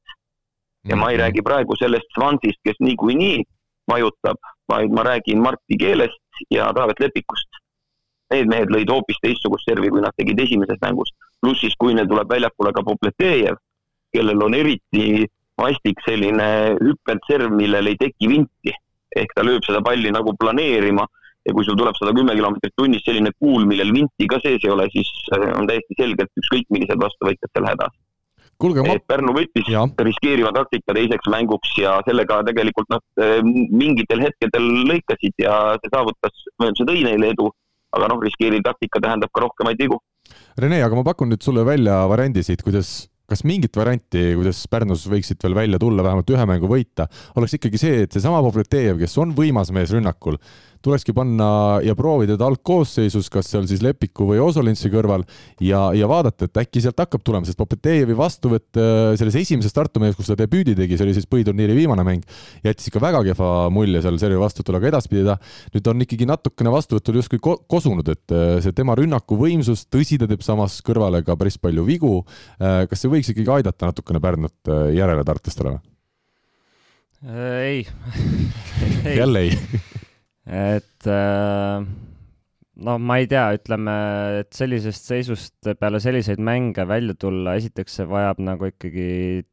ja 0.86 0.96
ma 0.96 1.10
ei 1.10 1.18
mhm. 1.18 1.24
räägi 1.24 1.42
praegu 1.42 1.76
sellest 1.76 2.10
Svansist, 2.14 2.62
kes 2.64 2.78
niikuinii 2.80 3.44
vajutab, 3.90 4.38
vaid 4.70 4.92
ma 4.94 5.04
räägin 5.04 5.42
Marti 5.42 5.78
Keelest 5.78 6.46
ja 6.50 6.74
Taavet 6.74 7.00
Lepikust 7.00 7.50
need 8.34 8.50
mehed 8.50 8.72
lõid 8.74 8.90
hoopis 8.90 9.20
teistsugust 9.22 9.68
servi, 9.70 9.92
kui 9.94 10.02
nad 10.02 10.16
tegid 10.18 10.40
esimeses 10.42 10.80
mängus. 10.82 11.12
pluss 11.42 11.62
siis, 11.62 11.76
kui 11.78 11.94
neil 11.94 12.08
tuleb 12.10 12.30
väljakule 12.30 12.72
ka 12.74 12.84
Popletejev, 12.84 13.58
kellel 14.16 14.42
on 14.42 14.56
eriti 14.58 15.28
vastik 15.62 16.02
selline 16.06 16.48
hüppelt 16.80 17.28
serv, 17.30 17.54
millel 17.56 17.92
ei 17.92 18.00
teki 18.00 18.32
vinti. 18.32 18.74
ehk 19.16 19.32
ta 19.32 19.46
lööb 19.48 19.64
seda 19.64 19.80
palli 19.80 20.10
nagu 20.12 20.34
planeerima 20.36 21.06
ja 21.48 21.54
kui 21.56 21.64
sul 21.64 21.78
tuleb 21.80 21.96
sada 21.96 22.12
kümme 22.12 22.34
kilomeetrit 22.36 22.74
tunnis 22.76 23.06
selline 23.06 23.32
kuul, 23.40 23.64
millel 23.70 23.94
vinti 23.96 24.28
ka 24.28 24.42
sees 24.44 24.66
ei 24.66 24.74
ole, 24.74 24.90
siis 24.92 25.12
äh, 25.38 25.46
on 25.56 25.70
täiesti 25.70 25.96
selgelt 26.00 26.42
ükskõik 26.42 26.68
millised 26.74 27.00
vastuvõtjad 27.00 27.54
seal 27.54 27.70
hädas. 27.70 27.96
Kuulge, 28.60 28.84
ma... 28.84 28.98
Pärnu 29.08 29.36
võttis 29.36 29.70
ja. 29.72 29.86
riskieriva 30.08 30.52
taktika 30.56 30.96
teiseks 30.96 31.32
mänguks 31.32 31.78
ja 31.80 31.96
sellega 32.08 32.42
tegelikult 32.50 32.92
nad 32.92 33.06
äh, 33.24 33.40
mingitel 33.44 34.26
hetkedel 34.26 34.68
lõikasid 34.90 35.46
ja 35.46 35.56
see 35.80 35.94
saavutas, 35.94 36.44
see 36.66 36.90
tõi 36.90 37.06
neile 37.08 37.32
edu 37.36 37.52
aga 37.96 38.12
noh, 38.12 38.22
riskeeriv 38.24 38.64
taktika 38.66 39.02
tähendab 39.04 39.32
ka 39.34 39.44
rohkemaid 39.46 39.80
vigu. 39.80 40.00
Rene, 40.60 40.82
aga 40.84 40.98
ma 40.98 41.06
pakun 41.06 41.32
nüüd 41.32 41.46
sulle 41.46 41.66
välja 41.68 42.02
variandi 42.12 42.44
siit, 42.46 42.64
kuidas 42.66 43.06
kas 43.30 43.44
mingit 43.48 43.78
varianti, 43.78 44.22
kuidas 44.38 44.62
Pärnus 44.72 45.06
võiksid 45.10 45.42
veel 45.46 45.58
välja 45.58 45.80
tulla, 45.82 46.06
vähemalt 46.06 46.30
ühe 46.36 46.46
mängu 46.50 46.70
võita, 46.70 47.08
oleks 47.40 47.58
ikkagi 47.58 47.82
see, 47.82 48.04
et 48.06 48.16
seesama 48.16 48.44
Povletejev, 48.46 49.00
kes 49.02 49.18
on 49.22 49.34
võimas 49.38 49.74
mees 49.76 49.94
rünnakul, 49.96 50.38
tulekski 50.86 51.14
panna 51.16 51.48
ja 51.84 51.96
proovida 51.98 52.38
ta 52.38 52.48
algkoosseisus, 52.50 53.30
kas 53.34 53.50
seal 53.52 53.66
siis 53.70 53.82
Lepiku 53.84 54.28
või 54.30 54.40
Osolinsi 54.44 54.92
kõrval 54.94 55.26
ja, 55.64 55.88
ja 55.98 56.10
vaadata, 56.10 56.48
et 56.48 56.62
äkki 56.62 56.84
sealt 56.84 57.00
hakkab 57.02 57.24
tulema, 57.26 57.48
sest 57.48 57.60
Popetejevi 57.60 58.16
vastuvõtt 58.18 58.80
äh, 58.80 59.16
selles 59.20 59.38
esimeses 59.42 59.74
Tartu 59.76 60.02
mees, 60.04 60.16
kus 60.18 60.30
ta 60.30 60.38
debüüdi 60.40 60.76
tegi, 60.78 60.98
see 60.98 61.08
oli 61.08 61.16
siis 61.18 61.30
põhiturniiri 61.32 61.78
viimane 61.78 62.06
mäng, 62.08 62.38
jättis 62.66 62.92
ikka 62.92 63.02
väga 63.04 63.24
kehva 63.30 63.50
mulje 63.74 64.04
seal 64.06 64.20
servi 64.22 64.40
vastuvõtul, 64.42 64.80
aga 64.80 64.92
edaspidi 64.94 65.26
ta 65.28 65.38
nüüd 65.74 65.92
on 65.92 66.06
ikkagi 66.06 66.30
natukene 66.30 66.74
vastuvõtul 66.76 67.20
justkui 67.22 67.42
ko 67.44 67.58
kosunud, 67.72 68.14
et 68.14 68.36
äh, 68.36 68.46
see 68.66 68.76
tema 68.78 68.98
rünnaku 69.00 69.40
võimsus, 69.42 69.88
tõsi, 69.92 70.20
ta 70.22 70.30
teeb 70.30 70.46
samas 70.46 70.78
kõrvale 70.86 71.24
ka 71.26 71.38
päris 71.40 71.58
palju 71.62 71.86
vigu. 71.88 72.14
Äh, 72.60 72.86
kas 72.92 73.04
see 73.04 73.12
võiks 73.12 73.34
ikkagi 73.34 73.52
aidata 73.60 73.92
natukene 73.92 74.22
Pärnut 74.24 74.74
järele 74.96 75.26
tartlastele 75.26 75.76
või? 75.76 75.84
ei 77.26 79.18
jälle 79.18 79.40
ei 79.48 79.58
et 80.46 81.08
äh, 81.10 81.86
no 82.86 82.96
ma 83.02 83.18
ei 83.22 83.28
tea, 83.30 83.46
ütleme, 83.58 83.96
et 84.42 84.52
sellisest 84.56 85.10
seisust 85.10 85.72
peale 85.80 86.02
selliseid 86.04 86.42
mänge 86.44 86.86
välja 86.88 87.16
tulla, 87.18 87.56
esiteks 87.60 88.00
see 88.00 88.10
vajab 88.10 88.42
nagu 88.46 88.70
ikkagi 88.70 89.08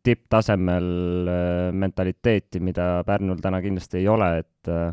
tipptasemel 0.05 0.90
äh, 1.32 1.70
mentaliteeti, 1.72 2.61
mida 2.64 2.95
Pärnul 3.09 3.40
täna 3.43 3.62
kindlasti 3.64 4.03
ei 4.03 4.11
ole, 4.12 4.34
et 4.45 4.72
äh, 4.72 4.93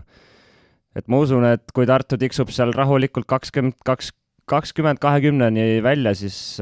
et 0.97 1.05
ma 1.11 1.19
usun, 1.21 1.45
et 1.45 1.69
kui 1.75 1.85
Tartu 1.87 2.17
tiksub 2.19 2.49
seal 2.51 2.73
rahulikult 2.75 3.27
kakskümmend 3.29 3.77
kaks, 3.85 4.09
kakskümmend 4.49 4.97
kahekümneni 4.99 5.83
välja, 5.85 6.15
siis 6.17 6.57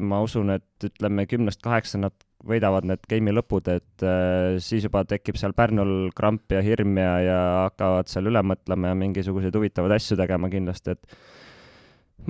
ma 0.00 0.22
usun, 0.24 0.54
et 0.54 0.86
ütleme 0.88 1.26
kümnest 1.28 1.60
kaheksa 1.62 2.00
nad 2.00 2.14
võidavad 2.48 2.86
need 2.88 3.02
game'i 3.10 3.34
lõpud, 3.36 3.70
et 3.72 4.04
äh, 4.06 4.56
siis 4.62 4.86
juba 4.86 5.04
tekib 5.08 5.38
seal 5.40 5.54
Pärnul 5.56 6.10
kramp 6.16 6.54
ja 6.54 6.62
hirm 6.64 6.98
ja, 7.00 7.14
ja 7.24 7.40
hakkavad 7.66 8.10
seal 8.10 8.30
üle 8.30 8.42
mõtlema 8.46 8.92
ja 8.92 8.98
mingisuguseid 8.98 9.56
huvitavaid 9.56 9.96
asju 9.96 10.18
tegema 10.20 10.50
kindlasti, 10.52 10.96
et 10.96 11.18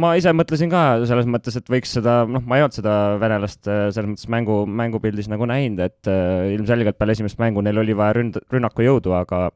ma 0.01 0.13
ise 0.19 0.33
mõtlesin 0.37 0.73
ka 0.73 0.83
selles 1.09 1.29
mõttes, 1.31 1.57
et 1.59 1.69
võiks 1.73 1.93
seda, 1.99 2.19
noh, 2.29 2.45
ma 2.45 2.59
ei 2.59 2.67
olnud 2.67 2.77
seda 2.77 2.95
venelast 3.23 3.69
äh, 3.71 3.87
selles 3.95 4.13
mõttes 4.13 4.31
mängu, 4.33 4.63
mängupildis 4.83 5.31
nagu 5.33 5.49
näinud, 5.49 5.83
et 5.87 6.11
äh, 6.11 6.53
ilmselgelt 6.57 6.99
peale 7.01 7.17
esimest 7.17 7.41
mängu 7.43 7.65
neil 7.65 7.83
oli 7.83 7.97
vaja 7.97 8.19
ründ-, 8.19 8.41
rünnakujõudu, 8.53 9.15
aga, 9.17 9.47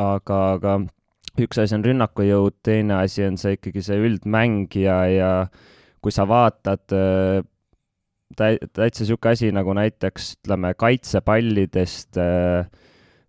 aga, 0.00 0.40
aga 0.56 0.78
üks 1.40 1.60
asi 1.62 1.76
on 1.76 1.86
rünnakujõud, 1.86 2.58
teine 2.66 2.98
asi 3.00 3.24
on 3.28 3.38
see 3.40 3.56
ikkagi 3.56 3.84
see 3.86 4.00
üldmäng 4.02 4.74
ja, 4.80 5.02
ja 5.08 5.30
kui 6.02 6.12
sa 6.14 6.26
vaatad 6.28 6.96
äh, 6.96 7.40
täitsa 8.36 9.04
niisugune 9.04 9.32
asi 9.34 9.50
nagu 9.54 9.74
näiteks 9.76 10.34
ütleme, 10.38 10.72
kaitsepallidest 10.78 12.18
äh, 12.20 12.68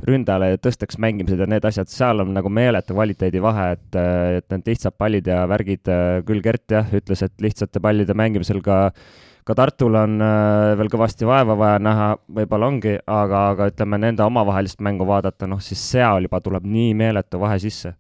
ründajale 0.08 0.56
tõsteks 0.62 1.00
mängimised 1.02 1.42
ja 1.42 1.48
need 1.50 1.66
asjad, 1.66 1.90
seal 1.92 2.24
on 2.24 2.34
nagu 2.36 2.50
meeletu 2.54 2.96
kvaliteedivahe, 2.98 3.68
et, 3.78 3.98
äh, 3.98 4.38
et 4.40 4.48
need 4.54 4.72
lihtsad 4.74 4.98
pallid 4.98 5.28
ja 5.30 5.44
värgid, 5.50 5.90
äh, 5.90 6.22
küll 6.28 6.44
Gert 6.46 6.78
jah, 6.78 6.94
ütles, 6.98 7.26
et 7.26 7.34
lihtsate 7.42 7.82
pallide 7.84 8.18
mängimisel 8.18 8.62
ka 8.66 8.88
ka 9.42 9.56
Tartul 9.58 9.96
on 9.98 10.20
veel 10.78 10.90
kõvasti 10.94 11.26
vaeva 11.26 11.56
vaja 11.58 11.80
näha, 11.82 12.12
võib-olla 12.30 12.68
ongi, 12.70 12.92
aga, 13.10 13.40
aga 13.56 13.72
ütleme, 13.72 13.98
nende 13.98 14.22
omavahelist 14.22 14.84
mängu 14.86 15.08
vaadata, 15.10 15.48
noh 15.50 15.58
siis 15.66 15.82
seal 15.82 16.28
juba 16.28 16.38
tuleb 16.46 16.68
nii 16.70 16.92
meeletu 17.00 17.40
vahe 17.42 17.58
sisse. 17.60 17.96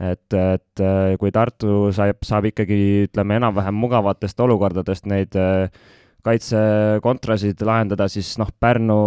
et, 0.00 0.32
et 0.32 0.82
kui 1.20 1.30
Tartu 1.30 1.92
saab, 1.92 2.24
saab 2.24 2.48
ikkagi, 2.48 3.04
ütleme, 3.10 3.36
enam-vähem 3.36 3.76
mugavatest 3.76 4.40
olukordadest 4.40 5.04
neid 5.06 5.36
äh, 5.36 5.68
kaitsekontrasid 6.24 7.60
lahendada, 7.66 8.06
siis 8.12 8.34
noh, 8.40 8.48
Pärnu, 8.60 8.98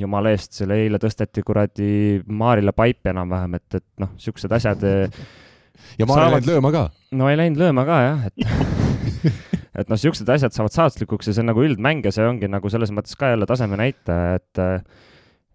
jumala 0.00 0.32
eest, 0.34 0.54
selle 0.56 0.78
eile 0.84 1.00
tõsteti 1.02 1.44
kuradi 1.46 1.90
Maarile 2.28 2.72
paipi 2.76 3.12
enam-vähem, 3.12 3.58
et, 3.58 3.80
et 3.80 3.86
noh, 4.04 4.14
niisugused 4.16 4.54
asjad 4.58 4.86
eh, 4.88 5.20
ja 5.98 6.08
Maar 6.08 6.22
saavad... 6.22 6.30
ei 6.30 6.36
läinud 6.38 6.50
lööma 6.52 6.72
ka? 6.74 6.86
no 7.18 7.28
ei 7.30 7.38
läinud 7.40 7.62
lööma 7.62 7.84
ka 7.88 8.00
jah, 8.04 8.24
et 8.30 8.38
et 9.78 9.84
noh, 9.90 9.94
niisugused 9.94 10.32
asjad 10.34 10.56
saavad 10.56 10.74
saatuslikuks 10.74 11.30
ja 11.30 11.36
see 11.36 11.44
on 11.44 11.52
nagu 11.52 11.64
üldmäng 11.64 12.06
ja 12.06 12.14
see 12.14 12.26
ongi 12.26 12.50
nagu 12.50 12.72
selles 12.72 12.92
mõttes 12.94 13.18
ka 13.18 13.34
jälle 13.34 13.48
taseme 13.48 13.78
näitaja, 13.80 14.40
et 14.40 14.64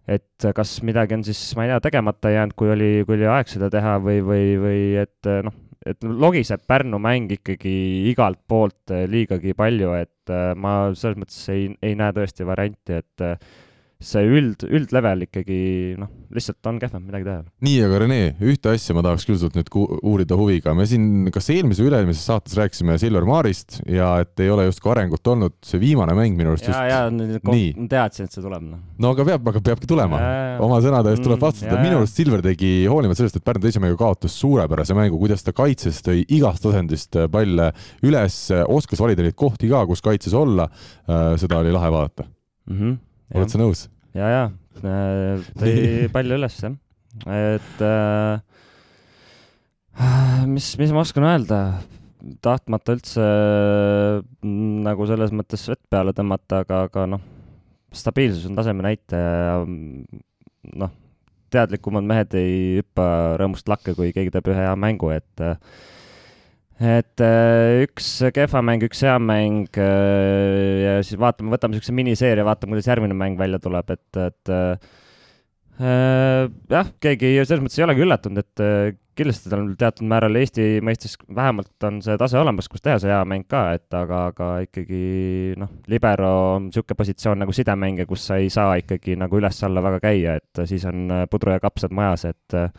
et 0.04 0.46
kas 0.52 0.76
midagi 0.84 1.16
on 1.16 1.22
siis, 1.24 1.40
ma 1.56 1.64
ei 1.64 1.70
tea, 1.72 1.80
tegemata 1.86 2.32
jäänud, 2.32 2.52
kui 2.58 2.68
oli, 2.74 2.90
kui 3.08 3.16
oli 3.16 3.28
aeg 3.34 3.48
seda 3.48 3.70
teha 3.72 3.96
või, 4.04 4.18
või, 4.24 4.50
või 4.60 4.80
et 5.00 5.30
noh, 5.46 5.54
et 5.88 6.04
logiseb 6.04 6.64
Pärnu 6.68 6.98
mäng 7.02 7.32
ikkagi 7.34 7.74
igalt 8.10 8.40
poolt 8.48 8.92
eh, 8.94 9.04
liigagi 9.10 9.54
palju, 9.56 9.92
et 9.98 10.32
eh, 10.32 10.52
ma 10.56 10.76
selles 10.96 11.20
mõttes 11.20 11.40
ei, 11.52 11.68
ei 11.84 11.96
näe 11.98 12.14
tõesti 12.16 12.46
varianti, 12.48 13.00
et 13.02 13.24
eh, 13.24 13.36
see 14.02 14.24
üld, 14.26 14.64
üldlevel 14.66 15.24
ikkagi 15.26 15.58
noh, 16.00 16.10
lihtsalt 16.34 16.66
on 16.68 16.78
kehvem, 16.82 17.04
midagi 17.06 17.26
teha. 17.26 17.36
Ei 17.38 17.44
ole. 17.44 17.52
nii, 17.66 17.76
aga 17.86 18.00
Rene, 18.02 18.18
ühte 18.44 18.72
asja 18.74 18.96
ma 18.96 19.04
tahaks 19.06 19.26
küll 19.28 19.38
sult 19.40 19.56
nüüd 19.56 19.70
uurida 19.74 20.38
huviga, 20.38 20.74
me 20.76 20.86
siin 20.88 21.30
kas 21.34 21.48
eelmise 21.54 21.84
või 21.84 21.90
üle-eelmises 21.92 22.26
saates 22.28 22.56
rääkisime 22.58 22.96
Silver 23.00 23.26
Maarist 23.28 23.78
ja 23.90 24.10
et 24.24 24.42
ei 24.44 24.50
ole 24.52 24.66
justkui 24.68 24.92
arengut 24.92 25.32
olnud, 25.32 25.56
see 25.64 25.80
viimane 25.82 26.16
mäng 26.18 26.36
minu 26.38 26.52
arust 26.52 26.68
ja, 26.68 26.74
just 26.74 27.38
ja 27.38 27.38
ma 27.46 27.88
teadsin, 27.94 28.28
et 28.28 28.36
see 28.36 28.44
tuleb 28.44 28.66
noh. 28.66 28.82
no 29.00 29.14
aga 29.14 29.28
peab, 29.30 29.48
aga 29.54 29.64
peabki 29.70 29.90
tulema, 29.90 30.20
oma 30.64 30.82
sõnade 30.84 31.14
eest 31.14 31.24
tuleb 31.24 31.38
mm, 31.38 31.46
vastutada, 31.46 31.80
minu 31.84 32.02
arust 32.02 32.20
Silver 32.20 32.44
tegi, 32.44 32.74
hoolimata 32.90 33.22
sellest, 33.22 33.40
et 33.40 33.46
Pärnu 33.46 33.64
teise 33.64 33.82
mängu 33.84 33.98
kaotas 34.00 34.36
suurepärase 34.42 34.96
mängu, 34.98 35.20
kuidas 35.22 35.46
ta 35.46 35.54
kaitses, 35.56 36.02
tõi 36.04 36.26
igast 36.34 36.64
tasandist 36.66 37.18
palle 37.32 37.70
üles, 38.04 38.38
oskas 38.68 39.00
valida 39.00 39.24
neid 39.24 39.38
kohti 39.38 39.70
ka, 39.70 39.84
kus 39.88 40.04
kaitses 40.04 40.36
olla, 40.36 40.68
äh, 41.08 41.34
seda 41.40 41.62
oli 41.62 41.72
lahe 41.74 41.90
vaadata. 41.94 42.26
Mm. 42.70 42.78
-hmm, 42.78 42.94
oled 43.34 43.52
sa 43.52 43.60
nõus? 43.60 43.86
ja, 44.16 44.30
ja 44.30 44.44
äh, 44.82 45.44
tõi 45.58 45.74
palju 46.14 46.38
üles 46.38 46.58
jah, 46.62 46.76
et 47.30 47.84
äh, 47.84 48.38
mis, 50.50 50.72
mis 50.80 50.94
ma 50.94 51.04
oskan 51.04 51.28
öelda, 51.28 51.60
tahtmata 52.44 52.96
üldse 52.96 53.24
mm, 53.24 54.82
nagu 54.86 55.08
selles 55.08 55.34
mõttes 55.36 55.66
vett 55.70 55.82
peale 55.92 56.14
tõmmata, 56.16 56.62
aga, 56.64 56.84
aga 56.88 57.06
noh, 57.14 57.24
stabiilsus 57.94 58.48
on 58.48 58.58
taseme 58.58 58.86
näitaja 58.86 59.32
ja 59.34 59.56
mm, 59.62 60.22
noh, 60.80 60.94
teadlikumad 61.54 62.06
mehed 62.06 62.34
ei 62.38 62.54
hüppa 62.80 63.06
rõõmust 63.40 63.68
lakke, 63.70 63.94
kui 63.94 64.14
keegi 64.14 64.32
teeb 64.34 64.48
ühe 64.50 64.64
hea 64.64 64.74
mängu, 64.78 65.12
et 65.14 65.44
äh, 65.44 65.58
et 66.82 67.22
äh, 67.22 67.84
üks 67.84 68.08
kehva 68.34 68.62
mäng, 68.66 68.82
üks 68.86 69.04
hea 69.06 69.14
mäng 69.22 69.78
äh, 69.78 70.82
ja 70.82 70.96
siis 71.06 71.20
vaatame, 71.20 71.52
võtame 71.54 71.76
niisuguse 71.76 71.94
miniseeria, 71.94 72.46
vaatame, 72.46 72.74
kuidas 72.74 72.90
järgmine 72.90 73.14
mäng 73.18 73.38
välja 73.38 73.60
tuleb, 73.62 73.94
et, 73.94 74.18
et 74.18 74.50
äh, 74.50 74.90
jah, 76.70 76.90
keegi 77.02 77.36
selles 77.44 77.62
mõttes 77.62 77.78
ei 77.78 77.86
olegi 77.86 78.04
üllatunud, 78.06 78.42
et 78.42 78.64
äh, 78.64 78.98
kindlasti 79.14 79.50
tal 79.52 79.64
teatud 79.78 80.06
määral 80.10 80.40
Eesti 80.40 80.82
mõistes 80.82 81.14
vähemalt 81.30 81.86
on 81.86 82.00
see 82.02 82.18
tase 82.18 82.38
olemas, 82.40 82.66
kus 82.70 82.82
teha 82.82 82.98
see 82.98 83.12
hea 83.12 83.22
mäng 83.30 83.46
ka, 83.50 83.68
et 83.78 83.94
aga, 83.94 84.26
aga 84.32 84.50
ikkagi 84.66 85.54
noh, 85.60 85.70
libero 85.90 86.34
on 86.56 86.68
niisugune 86.68 86.98
positsioon 86.98 87.44
nagu 87.44 87.54
sidemängija, 87.54 88.10
kus 88.10 88.26
sa 88.30 88.42
ei 88.42 88.50
saa 88.50 88.74
ikkagi 88.82 89.14
nagu 89.20 89.38
üles-alla 89.38 89.82
väga 89.84 90.02
käia, 90.08 90.38
et 90.42 90.66
siis 90.66 90.86
on 90.90 91.06
pudru 91.30 91.54
ja 91.54 91.62
kapsad 91.62 91.94
majas, 91.94 92.26
et 92.34 92.58
äh, 92.58 92.70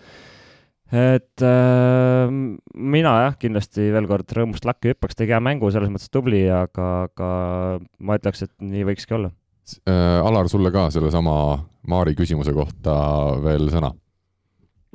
et 0.93 1.41
äh, 1.41 2.29
mina 2.73 3.13
jah, 3.23 3.37
kindlasti 3.41 3.87
veel 3.93 4.05
kord 4.09 4.29
rõõmust 4.37 4.67
lakki 4.67 4.93
hüppaks, 4.93 5.17
tegi 5.17 5.33
hea 5.33 5.41
mängu, 5.41 5.71
selles 5.73 5.89
mõttes 5.89 6.11
tubli, 6.13 6.43
aga, 6.51 7.07
aga 7.09 7.29
ma 7.99 8.17
ütleks, 8.19 8.45
et 8.45 8.53
nii 8.61 8.85
võikski 8.91 9.17
olla 9.17 9.31
äh,. 9.89 10.21
Alar, 10.21 10.49
sulle 10.51 10.69
ka 10.73 10.91
sellesama 10.93 11.33
Maari 11.89 12.13
küsimuse 12.17 12.53
kohta 12.53 12.93
veel 13.41 13.69
sõna? 13.73 13.91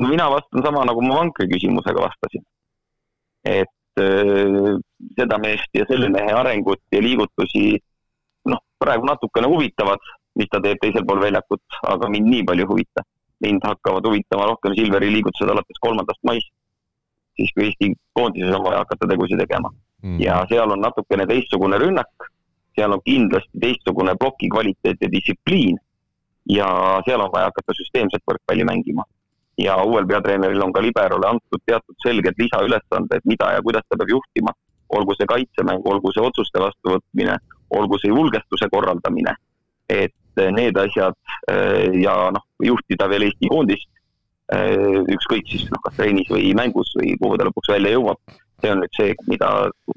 no 0.01 0.09
mina 0.09 0.31
vastan 0.31 0.63
sama, 0.65 0.87
nagu 0.87 1.03
ma 1.05 1.21
vankri 1.25 1.51
küsimusega 1.51 2.07
vastasin. 2.07 2.47
et 3.45 4.01
äh, 4.01 4.73
seda 5.19 5.43
meest 5.43 5.75
ja 5.75 5.87
selle 5.91 6.09
mehe 6.13 6.33
arengut 6.39 6.83
ja 6.95 7.03
liigutusi 7.03 7.81
noh, 8.47 8.63
praegu 8.79 9.11
natukene 9.11 9.51
huvitavad, 9.51 9.99
mis 10.39 10.49
ta 10.53 10.63
teeb 10.63 10.79
teisel 10.81 11.03
pool 11.05 11.19
väljakut, 11.27 11.63
aga 11.83 12.09
mind 12.09 12.31
nii 12.31 12.47
palju 12.47 12.65
ei 12.69 12.71
huvita 12.71 13.11
mind 13.41 13.65
hakkavad 13.65 14.07
huvitama 14.07 14.49
rohkem 14.51 14.75
Silveri 14.77 15.13
liigutused 15.13 15.51
alates 15.53 15.81
kolmandast 15.81 16.21
maist, 16.29 16.53
siis 17.37 17.53
kui 17.55 17.69
Eesti 17.69 17.93
koondises 18.13 18.55
on 18.57 18.65
vaja 18.65 18.83
hakata 18.85 19.09
tegusid 19.09 19.41
tegema. 19.41 19.71
Mm.. 20.03 20.21
ja 20.21 20.39
seal 20.49 20.71
on 20.73 20.81
natukene 20.81 21.27
teistsugune 21.29 21.79
rünnak, 21.79 22.29
seal 22.77 22.93
on 22.97 23.03
kindlasti 23.05 23.61
teistsugune 23.61 24.15
ploki 24.21 24.49
kvaliteet 24.49 25.03
ja 25.05 25.11
distsipliin 25.13 25.77
ja 26.49 26.69
seal 27.05 27.21
on 27.21 27.33
vaja 27.33 27.51
hakata 27.51 27.77
süsteemset 27.77 28.25
võrkpalli 28.31 28.65
mängima. 28.65 29.05
ja 29.61 29.75
uuel 29.85 30.07
peatreeneril 30.09 30.63
on 30.65 30.73
ka 30.73 30.81
liberole 30.81 31.27
antud 31.29 31.61
teatud 31.67 31.97
selged 32.03 32.39
lisaülesanded, 32.39 33.27
mida 33.29 33.51
ja 33.53 33.63
kuidas 33.63 33.85
ta 33.89 33.99
peab 34.01 34.09
juhtima, 34.09 34.55
olgu 34.89 35.13
see 35.19 35.29
kaitsemäng, 35.29 35.85
olgu 35.85 36.13
see 36.15 36.23
otsuste 36.25 36.63
vastuvõtmine, 36.63 37.35
olgu 37.77 37.99
see 38.01 38.09
julgestuse 38.09 38.71
korraldamine, 38.73 39.35
et 39.89 40.15
need 40.55 40.79
asjad 40.81 41.17
äh, 41.51 41.91
ja 42.03 42.15
noh, 42.35 42.45
juhtida 42.65 43.09
veel 43.11 43.29
Eesti 43.29 43.51
koondist, 43.53 43.89
äh, 44.55 45.01
ükskõik 45.17 45.49
siis 45.51 45.67
noh, 45.73 45.83
kas 45.85 45.99
trennis 45.99 46.31
või 46.33 46.55
mängus 46.57 46.93
või 46.99 47.17
kuhu 47.21 47.39
ta 47.39 47.49
lõpuks 47.49 47.75
välja 47.75 47.97
jõuab 47.97 48.39
see 48.63 48.73
on 48.73 48.83
nüüd 48.83 48.97
see, 48.97 49.15
mida, 49.31 49.51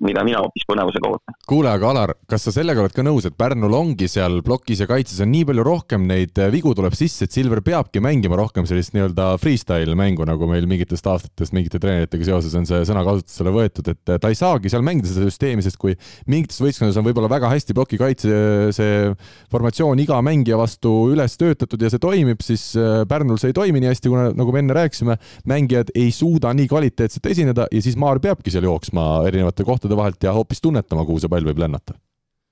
mida 0.04 0.24
mina 0.26 0.42
hoopis 0.44 0.66
põnevusega 0.70 1.10
ootan. 1.10 1.38
kuule, 1.50 1.72
aga 1.72 1.90
Alar, 1.92 2.14
kas 2.30 2.46
sa 2.48 2.54
sellega 2.56 2.84
oled 2.84 2.96
ka 2.96 3.06
nõus, 3.06 3.28
et 3.28 3.38
Pärnul 3.40 3.76
ongi 3.78 4.08
seal 4.12 4.40
plokis 4.46 4.84
ja 4.84 4.88
kaitses 4.90 5.22
on 5.24 5.32
nii 5.34 5.48
palju 5.50 5.66
rohkem 5.68 6.06
neid 6.10 6.40
äh, 6.40 6.52
vigu 6.54 6.74
tuleb 6.78 6.96
sisse, 6.98 7.28
et 7.28 7.36
Silver 7.36 7.64
peabki 7.66 8.02
mängima 8.04 8.38
rohkem 8.40 8.68
sellist 8.70 8.96
nii-öelda 8.96 9.34
freestyle 9.42 9.98
mängu, 10.00 10.28
nagu 10.30 10.48
meil 10.50 10.68
mingitest 10.70 11.08
aastatest 11.10 11.56
mingite 11.56 11.82
treeneritega 11.84 12.30
seoses 12.30 12.56
on 12.60 12.68
see 12.70 12.84
sõna 12.88 13.04
kasutusele 13.08 13.54
võetud, 13.56 13.92
et 13.94 14.14
äh, 14.14 14.22
ta 14.22 14.32
ei 14.32 14.40
saagi 14.40 14.72
seal 14.72 14.86
mängida 14.86 15.12
seda 15.12 15.30
süsteemi, 15.30 15.66
sest 15.66 15.80
kui 15.82 15.98
mingites 16.30 16.62
võistkondades 16.64 17.00
on 17.02 17.08
võib-olla 17.08 17.32
väga 17.32 17.52
hästi 17.54 17.76
ploki 17.78 18.00
kaitse 18.02 18.72
see 18.76 19.12
formatsioon 19.54 20.02
iga 20.04 20.20
mängija 20.26 20.60
vastu 20.60 20.94
üles 21.14 21.38
töötatud 21.40 21.82
ja 21.82 21.92
see 21.92 22.02
toimib, 22.04 22.44
siis 22.46 22.72
Pärnul 23.10 23.40
see 23.42 23.52
ei 23.52 23.58
toimi 23.58 23.82
nii 23.84 23.92
hästi, 23.92 24.12
kuna 24.12 24.30
nagu 24.38 24.54
me 24.54 24.62
enne 24.64 24.76
rääkisime, 24.78 25.18
mängijad 25.50 25.92
ei 25.98 26.12
suuda 26.16 26.54
nii 26.56 26.70
kvaliteetselt 26.72 27.28
esineda 27.32 27.68
ja 27.72 27.84
siis 27.84 27.98
Maar 28.00 28.20
peabki 28.24 28.53
seal 28.54 28.70
jooksma 28.70 29.06
erinevate 29.28 29.66
kohtade 29.68 29.98
vahelt 29.98 30.24
ja 30.24 30.34
hoopis 30.36 30.62
tunnetama, 30.62 31.06
kuhu 31.08 31.22
see 31.22 31.32
pall 31.32 31.50
võib 31.50 31.62
lennata? 31.66 31.98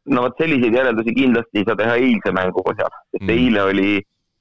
no 0.05 0.25
vot 0.25 0.37
selliseid 0.41 0.75
järeldusi 0.75 1.13
kindlasti 1.15 1.61
ei 1.61 1.67
saa 1.67 1.77
teha 1.77 1.97
eilse 2.01 2.33
mängu 2.33 2.63
põhjal, 2.65 2.93
sest 3.11 3.23
mm. 3.23 3.33
eile 3.35 3.63
oli 3.69 3.91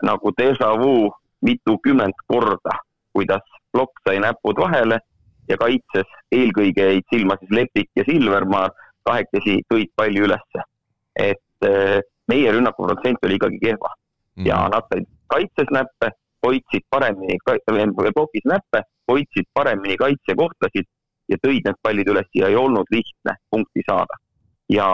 nagu 0.08 0.32
déjà 0.38 0.70
vu 0.80 1.10
mitukümmend 1.44 2.16
korda, 2.28 2.76
kuidas 3.12 3.44
plokk 3.72 4.00
sai 4.06 4.20
näpud 4.24 4.60
vahele 4.60 5.00
ja 5.48 5.58
kaitses 5.60 6.08
eelkõige 6.32 6.86
jäid 6.92 7.06
silma 7.12 7.36
siis 7.40 7.52
Lepik 7.58 7.90
ja 7.98 8.04
Silvermaa, 8.08 8.68
kahekesi 9.08 9.60
tõid 9.68 9.92
palli 9.96 10.24
ülesse. 10.24 10.64
et 11.20 11.66
äh, 11.66 12.00
meie 12.30 12.52
rünnakuprotsent 12.54 13.24
oli 13.26 13.36
ikkagi 13.36 13.58
kehva 13.60 13.90
mm. 13.90 14.46
ja 14.46 14.62
nad 14.72 14.86
said 14.92 15.08
kaitses 15.30 15.70
näppe, 15.74 16.12
hoidsid 16.46 16.86
paremini, 16.90 17.36
plokis 17.44 18.46
näppe, 18.48 18.82
hoidsid 19.10 19.46
paremini 19.54 19.96
kaitsekohtasid 20.00 20.88
ja 21.30 21.38
tõid 21.44 21.66
need 21.66 21.78
pallid 21.82 22.10
üles 22.12 22.28
ja 22.34 22.50
ei 22.50 22.58
olnud 22.58 22.90
lihtne 22.94 23.36
punkti 23.50 23.84
saada. 23.86 24.18
ja 24.70 24.86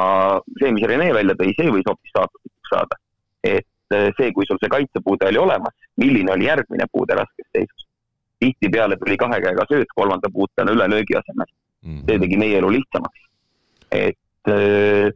see, 0.60 0.72
mis 0.72 0.86
Rene 0.88 1.10
välja 1.12 1.36
tõi, 1.36 1.52
see 1.56 1.72
võis 1.72 1.86
hoopis 1.88 2.14
saatuslikuks 2.16 2.72
saada. 2.72 3.00
et 3.44 3.96
eh, 3.96 4.08
see, 4.18 4.32
kui 4.36 4.48
sul 4.48 4.60
see 4.62 4.72
kaitsepuude 4.72 5.28
oli 5.30 5.42
olemas, 5.42 5.76
milline 6.02 6.32
oli 6.32 6.48
järgmine 6.48 6.88
puude 6.92 7.18
raskes 7.18 7.48
seisus. 7.52 7.86
tihtipeale 8.40 8.98
tuli 9.00 9.16
kahe 9.16 9.40
käega 9.44 9.64
sööt 9.70 9.94
kolmanda 9.94 10.32
puutena 10.32 10.72
üle 10.76 10.88
löögi 10.92 11.16
asemel 11.16 11.48
mm. 11.48 11.94
-hmm. 11.94 12.04
see 12.10 12.18
tegi 12.24 12.36
meie 12.36 12.58
elu 12.58 12.74
lihtsamaks. 12.78 13.24
et 13.90 14.52
äh, 14.52 15.10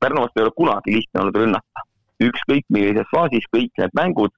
Pärnu 0.00 0.20
vastu 0.20 0.40
ei 0.40 0.44
ole 0.44 0.52
kunagi 0.56 0.92
lihtne 0.92 1.20
olnud 1.20 1.36
rünnata. 1.40 1.84
ükskõik 2.20 2.64
millises 2.72 3.08
faasis, 3.12 3.44
kõik 3.52 3.72
need 3.80 3.92
mängud 3.96 4.32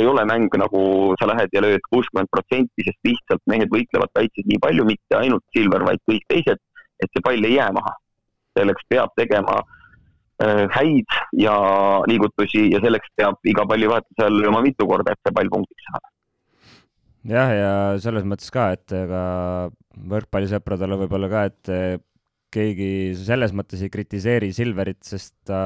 ei 0.00 0.08
ole 0.10 0.24
mäng 0.28 0.54
nagu 0.60 0.82
sa 1.20 1.28
lähed 1.30 1.52
ja 1.54 1.62
lööd 1.64 1.84
kuuskümmend 1.92 2.30
protsenti, 2.32 2.86
sest 2.86 2.98
lihtsalt 3.06 3.42
mehed 3.50 3.70
võitlevad 3.72 4.12
kaitses 4.16 4.46
nii 4.48 4.60
palju, 4.62 4.86
mitte 4.88 5.18
ainult 5.18 5.44
Silver, 5.56 5.84
vaid 5.86 6.02
kõik 6.10 6.24
teised, 6.32 6.62
et 7.00 7.10
see 7.12 7.24
pall 7.24 7.48
ei 7.48 7.58
jää 7.58 7.70
maha. 7.76 7.96
selleks 8.58 8.82
peab 8.90 9.12
tegema 9.16 9.60
äh, 10.42 10.64
häid 10.74 11.18
ja 11.38 11.54
liigutusi 12.10 12.64
ja 12.72 12.80
selleks 12.82 13.12
peab 13.16 13.38
iga 13.46 13.62
pallivahetusel 13.70 14.40
lööma 14.42 14.64
mitu 14.64 14.88
korda, 14.90 15.14
et 15.14 15.22
see 15.22 15.36
pall 15.36 15.52
punktiks 15.52 15.86
saada. 15.86 16.10
jah, 17.30 17.52
ja 17.54 17.72
selles 18.02 18.26
mõttes 18.26 18.50
ka, 18.50 18.72
et 18.74 18.96
ega 19.04 19.24
võrkpallisõpradele 20.10 20.98
võib-olla 21.04 21.30
ka, 21.30 21.44
et 21.52 22.02
keegi 22.50 22.90
selles 23.18 23.54
mõttes 23.54 23.82
ei 23.84 23.92
kritiseeri 23.92 24.50
Silverit, 24.54 25.00
sest 25.06 25.34
ta, 25.46 25.60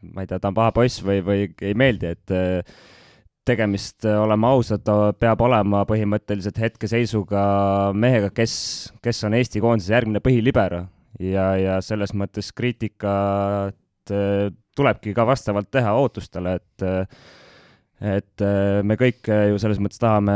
ma 0.00 0.24
ei 0.24 0.30
tea, 0.30 0.40
ta 0.40 0.50
on 0.50 0.56
paha 0.56 0.72
poiss 0.76 1.02
või, 1.04 1.20
või 1.24 1.48
ei 1.60 1.76
meeldi, 1.76 2.14
et 2.16 2.36
tegemist, 3.46 4.04
äh, 4.04 4.18
oleme 4.20 4.50
ausad, 4.50 4.86
peab 5.20 5.46
olema 5.46 5.84
põhimõtteliselt 5.88 6.58
hetkeseisuga 6.60 7.46
mehega, 7.96 8.32
kes, 8.34 8.58
kes 9.04 9.24
on 9.28 9.38
Eesti 9.38 9.62
koondise 9.64 9.94
järgmine 9.94 10.22
põhilibero 10.24 10.84
ja, 11.22 11.48
ja 11.60 11.80
selles 11.84 12.14
mõttes 12.16 12.52
kriitikat 12.56 14.12
äh, 14.12 14.46
tulebki 14.76 15.16
ka 15.16 15.26
vastavalt 15.28 15.70
teha 15.72 15.96
ootustele, 16.02 16.58
et 16.60 16.88
et 17.96 18.42
äh, 18.44 18.82
me 18.84 18.92
kõik 19.00 19.24
ju 19.24 19.56
selles 19.62 19.78
mõttes 19.80 20.02
tahame, 20.02 20.34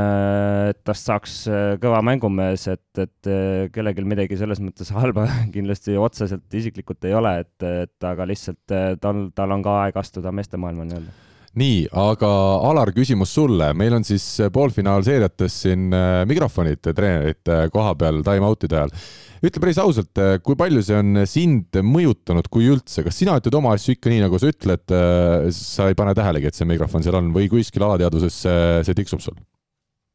et 0.71 0.79
tast 0.87 1.11
saaks 1.11 1.35
kõva 1.83 1.99
mängumees, 2.07 2.65
et, 2.73 3.03
et 3.03 3.31
kellelgi 3.75 4.07
midagi 4.09 4.39
selles 4.41 4.63
mõttes 4.65 4.95
halba 4.97 5.27
kindlasti 5.55 5.99
otseselt 6.01 6.61
isiklikult 6.63 7.05
ei 7.11 7.19
ole, 7.19 7.35
et, 7.45 7.57
et 7.85 8.13
aga 8.13 8.29
lihtsalt 8.33 8.79
tal, 9.03 9.27
tal 9.37 9.59
on 9.59 9.67
ka 9.67 9.83
aeg 9.83 10.01
astuda 10.01 10.33
meestemaailma 10.33 10.89
nii-öelda 10.89 11.19
nii, 11.59 11.87
aga 11.99 12.29
Alar, 12.69 12.93
küsimus 12.95 13.33
sulle, 13.35 13.73
meil 13.79 13.95
on 13.97 14.07
siis 14.07 14.25
poolfinaalseeriates 14.55 15.57
siin 15.65 15.89
äh, 15.97 16.23
mikrofonid 16.31 16.83
treenerite 16.85 17.65
koha 17.75 17.97
peal 17.99 18.23
time-out'ide 18.27 18.79
ajal. 18.79 18.95
ütle 19.43 19.63
päris 19.65 19.81
ausalt, 19.83 20.13
äh, 20.23 20.37
kui 20.45 20.59
palju 20.61 20.83
see 20.87 20.99
on 21.01 21.23
sind 21.27 21.81
mõjutanud, 21.83 22.47
kui 22.53 22.71
üldse, 22.71 23.03
kas 23.07 23.19
sina 23.19 23.39
ütled 23.41 23.59
oma 23.59 23.75
asju 23.75 23.97
ikka 23.97 24.13
nii, 24.13 24.23
nagu 24.27 24.39
sa 24.39 24.53
ütled, 24.53 24.87
äh, 24.95 25.49
sa 25.57 25.91
ei 25.91 25.99
pane 25.99 26.15
tähelegi, 26.19 26.51
et 26.51 26.59
see 26.61 26.69
mikrofon 26.71 27.07
seal 27.07 27.19
on 27.19 27.33
või 27.35 27.51
kuskil 27.51 27.89
alateadvuses 27.89 28.43
see, 28.47 28.61
see 28.87 29.03
tiksub 29.03 29.25
sul? 29.25 29.39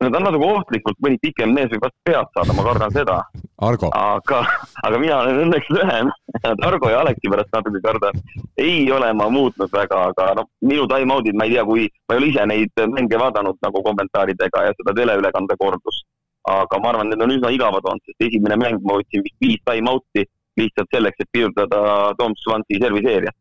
No 0.04 0.10
ta 0.12 0.20
on 0.20 0.26
natuke 0.28 0.48
ohtlikult, 0.48 0.98
mõni 1.04 1.20
pikem 1.22 1.54
mees 1.56 1.70
võib 1.72 1.86
vast 1.86 1.96
pead 2.08 2.32
saada, 2.36 2.56
ma 2.58 2.66
kardan 2.68 2.94
seda. 2.96 3.18
Aga, 3.96 4.42
aga 4.88 5.00
mina 5.00 5.20
olen 5.22 5.42
õnneks 5.46 5.70
lühem. 5.72 6.12
Argo 6.68 6.90
ja 6.92 7.00
Aleksi 7.04 7.32
pärast 7.32 7.54
natuke 7.56 7.82
kardan. 7.84 8.20
ei 8.58 8.92
ole 8.92 9.12
ma 9.14 9.30
muutnud 9.32 9.72
väga, 9.72 10.02
aga 10.12 10.34
noh, 10.42 10.50
minu 10.62 10.88
time-out'id, 10.92 11.38
ma 11.40 11.48
ei 11.48 11.56
tea, 11.56 11.64
kui, 11.70 11.88
ma 12.10 12.16
ei 12.16 12.22
ole 12.22 12.32
ise 12.34 12.46
neid 12.52 12.84
mänge 12.92 13.22
vaadanud 13.22 13.58
nagu 13.64 13.84
kommentaaridega 13.88 14.66
ja 14.68 14.76
seda 14.80 14.96
teleülekande 15.00 15.58
kordust. 15.60 16.06
aga 16.46 16.78
ma 16.78 16.92
arvan, 16.92 17.10
need 17.10 17.22
on 17.26 17.32
üsna 17.34 17.50
igavad 17.50 17.88
olnud, 17.90 18.04
sest 18.06 18.28
esimene 18.28 18.58
mäng 18.62 18.84
ma 18.86 19.00
võtsin 19.00 19.24
vist 19.26 19.40
viis 19.42 19.64
time-out'i 19.66 20.28
lihtsalt 20.60 20.92
selleks, 20.94 21.18
et 21.20 21.32
pidurdada 21.34 21.80
Tom 22.20 22.36
Swansi 22.44 22.78
serviseeriat. 22.84 23.36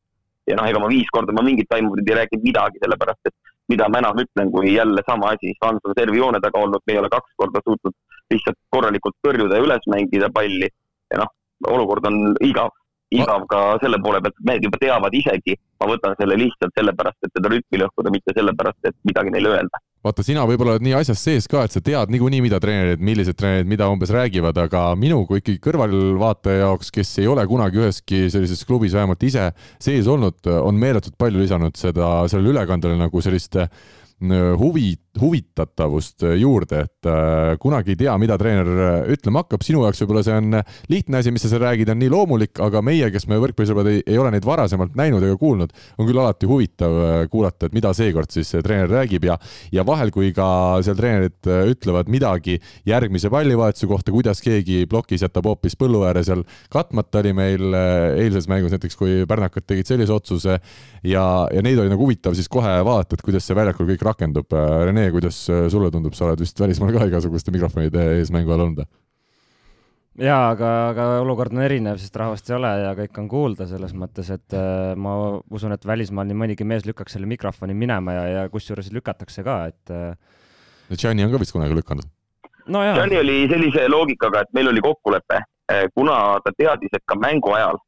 ja 0.46 0.56
noh, 0.56 0.68
ega 0.68 0.80
ma 0.80 0.88
viis 0.88 1.10
korda 1.12 1.32
ma 1.32 1.42
mingit 1.44 1.68
time-out'id 1.68 2.08
ei 2.08 2.16
rääkinud 2.22 2.46
midagi, 2.46 2.80
sellepärast 2.80 3.28
et 3.28 3.53
mida 3.72 3.88
ma 3.88 4.00
enam 4.02 4.20
ütlen, 4.22 4.50
kui 4.52 4.74
jälle 4.74 5.02
sama 5.08 5.32
asi, 5.34 5.54
Svans 5.58 5.84
on 5.88 5.96
servijoone 5.98 6.40
taga 6.44 6.60
olnud, 6.60 6.84
me 6.86 6.96
ei 6.96 7.00
ole 7.02 7.10
kaks 7.12 7.36
korda 7.40 7.62
suutnud 7.64 7.94
lihtsalt 8.32 8.58
korralikult 8.76 9.16
tõrjuda 9.26 9.58
ja 9.58 9.66
üles 9.66 9.88
mängida 9.92 10.30
palli. 10.34 10.68
ja 11.12 11.20
noh, 11.20 11.30
olukord 11.68 12.06
on 12.08 12.36
igav, 12.44 12.72
igav 13.14 13.44
ka 13.48 13.64
selle 13.82 14.00
poole 14.04 14.20
pealt, 14.24 14.36
et 14.40 14.46
mehed 14.48 14.68
juba 14.68 14.80
teavad 14.80 15.16
isegi, 15.16 15.56
ma 15.80 15.88
võtan 15.92 16.16
selle 16.20 16.38
lihtsalt 16.40 16.76
sellepärast, 16.78 17.20
et 17.24 17.36
seda 17.38 17.52
rütmi 17.52 17.82
lõhkuda, 17.84 18.12
mitte 18.14 18.36
sellepärast, 18.38 18.80
et 18.90 18.96
midagi 19.08 19.34
neile 19.34 19.52
öelda 19.56 19.84
vaata, 20.04 20.24
sina 20.26 20.44
võib-olla 20.48 20.76
oled 20.76 20.84
nii 20.84 20.96
asjas 20.98 21.22
sees 21.24 21.48
ka, 21.50 21.64
et 21.64 21.74
sa 21.74 21.80
tead 21.84 22.12
niikuinii, 22.12 22.42
mida 22.44 22.60
treenerid, 22.62 23.02
millised 23.04 23.38
treenerid 23.40 23.70
mida 23.70 23.88
umbes 23.92 24.12
räägivad, 24.14 24.58
aga 24.66 24.86
minu 25.00 25.22
kui 25.28 25.40
ikkagi 25.40 25.62
kõrvalvaataja 25.64 26.64
jaoks, 26.64 26.92
kes 26.94 27.14
ei 27.22 27.30
ole 27.30 27.46
kunagi 27.50 27.80
üheski 27.80 28.26
sellises 28.32 28.64
klubis 28.68 28.96
vähemalt 28.96 29.24
ise 29.24 29.50
sees 29.82 30.10
olnud, 30.10 30.42
on 30.60 30.80
meeletult 30.80 31.16
palju 31.20 31.40
lisanud 31.40 31.78
seda, 31.80 32.16
sellele 32.28 32.52
ülekandele 32.54 32.98
nagu 33.00 33.24
sellist 33.24 33.56
huvi, 34.60 34.94
huvitatavust 35.20 36.24
juurde, 36.38 36.80
et 36.88 37.08
äh, 37.08 37.54
kunagi 37.62 37.94
ei 37.94 37.98
tea, 37.98 38.14
mida 38.18 38.36
treener 38.40 38.70
äh, 38.74 39.12
ütlema 39.14 39.44
hakkab, 39.44 39.62
sinu 39.62 39.84
jaoks 39.84 40.02
võib-olla 40.02 40.24
see 40.26 40.38
on 40.40 40.58
lihtne 40.90 41.20
asi, 41.20 41.30
mis 41.34 41.44
sa 41.44 41.50
seal 41.52 41.62
räägid, 41.62 41.92
on 41.92 42.00
nii 42.02 42.10
loomulik, 42.10 42.58
aga 42.64 42.82
meie, 42.84 43.10
kes 43.14 43.28
me 43.30 43.38
võrkpallisõbrad 43.42 43.90
ei, 43.92 44.00
ei 44.10 44.18
ole 44.18 44.32
neid 44.34 44.46
varasemalt 44.46 44.96
näinud 44.98 45.22
ega 45.22 45.36
kuulnud, 45.38 45.74
on 45.98 46.08
küll 46.08 46.22
alati 46.22 46.48
huvitav 46.50 46.98
äh, 46.98 47.14
kuulata, 47.30 47.68
et 47.68 47.76
mida 47.76 47.92
seekord 47.94 48.34
siis 48.34 48.50
treener 48.56 48.90
räägib 48.90 49.28
ja, 49.28 49.38
ja 49.74 49.86
vahel, 49.86 50.10
kui 50.14 50.32
ka 50.34 50.48
seal 50.86 50.98
treenerid 50.98 51.50
ütlevad 51.70 52.10
midagi 52.10 52.58
järgmise 52.88 53.30
pallivahetuse 53.30 53.90
kohta, 53.90 54.14
kuidas 54.14 54.42
keegi 54.42 54.82
plokis 54.90 55.22
jätab 55.22 55.46
hoopis 55.46 55.78
põllu 55.78 56.02
ääre 56.08 56.24
seal 56.26 56.42
katmata, 56.74 57.22
oli 57.22 57.34
meil 57.36 57.78
eilses 58.18 58.48
mängus 58.50 58.74
näiteks, 58.74 58.98
kui 58.98 59.22
pärnakad 59.30 59.66
tegid 59.68 59.88
sellise 59.88 60.14
otsuse 60.14 60.58
ja, 61.06 61.24
ja 61.54 61.62
neid 61.64 61.78
oli 61.78 61.92
nagu 61.92 62.02
huvitav 62.02 62.34
siis 62.34 62.50
kohe 62.50 62.74
vaadata, 62.86 63.14
et 63.14 63.24
kuidas 63.24 63.46
see 63.46 63.56
väljakul 63.56 63.88
kõik 63.92 64.04
rakendub. 64.04 64.54
Rene, 64.54 65.03
kuidas 65.12 65.38
sulle 65.72 65.90
tundub, 65.92 66.14
sa 66.16 66.28
oled 66.28 66.40
vist 66.40 66.60
välismaal 66.60 66.94
ka 66.96 67.08
igasuguste 67.10 67.52
mikrofonide 67.54 68.04
ees 68.18 68.32
mängu 68.34 68.54
all 68.54 68.64
olnud? 68.68 68.84
jaa, 70.20 70.50
aga, 70.52 70.70
aga 70.92 71.06
olukord 71.24 71.54
on 71.56 71.64
erinev, 71.64 71.98
sest 71.98 72.16
rahvast 72.18 72.48
ei 72.50 72.56
ole 72.56 72.70
ja 72.84 72.92
kõik 72.98 73.18
on 73.18 73.28
kuulda 73.30 73.66
selles 73.70 73.94
mõttes, 73.98 74.30
et 74.34 74.54
äh, 74.54 74.92
ma 74.94 75.14
usun, 75.50 75.74
et 75.74 75.86
välismaal 75.86 76.28
nii 76.28 76.38
mõnigi 76.44 76.66
mees 76.68 76.86
lükkaks 76.86 77.16
selle 77.16 77.26
mikrofoni 77.30 77.74
minema 77.74 78.14
ja, 78.14 78.26
ja 78.30 78.44
kusjuures 78.52 78.92
lükatakse 78.94 79.42
ka, 79.46 79.56
et 79.72 79.94
äh.... 79.94 80.14
Gianni 80.94 81.26
on 81.26 81.34
ka 81.34 81.40
vist 81.42 81.54
kunagi 81.56 81.74
lükanud 81.74 82.06
no,. 82.68 82.84
Gianni 82.94 83.18
oli 83.18 83.40
sellise 83.50 83.88
loogikaga, 83.90 84.44
et 84.44 84.54
meil 84.54 84.70
oli 84.70 84.84
kokkulepe, 84.84 85.40
äh, 85.72 85.86
kuna 85.96 86.20
ta 86.44 86.54
teadis, 86.54 86.94
et 86.94 87.06
ka 87.10 87.18
mängu 87.18 87.50
ajal 87.58 87.80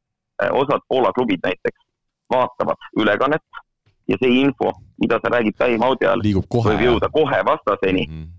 äh, 0.43 0.51
osad 0.51 0.83
Poola 0.91 1.13
klubid 1.15 1.39
näiteks 1.47 1.79
vaatavad 2.33 2.91
ülekannet 2.99 3.63
ja 4.07 4.17
see 4.21 4.41
info, 4.41 4.71
mida 5.01 5.19
sa 5.21 5.31
räägid 5.31 5.57
time-out'i 5.59 6.07
ajal, 6.07 6.23
võib 6.23 6.83
jõuda 6.85 7.09
kohe 7.13 7.39
vastaseni 7.49 8.05
mm. 8.07 8.13
-hmm. 8.13 8.29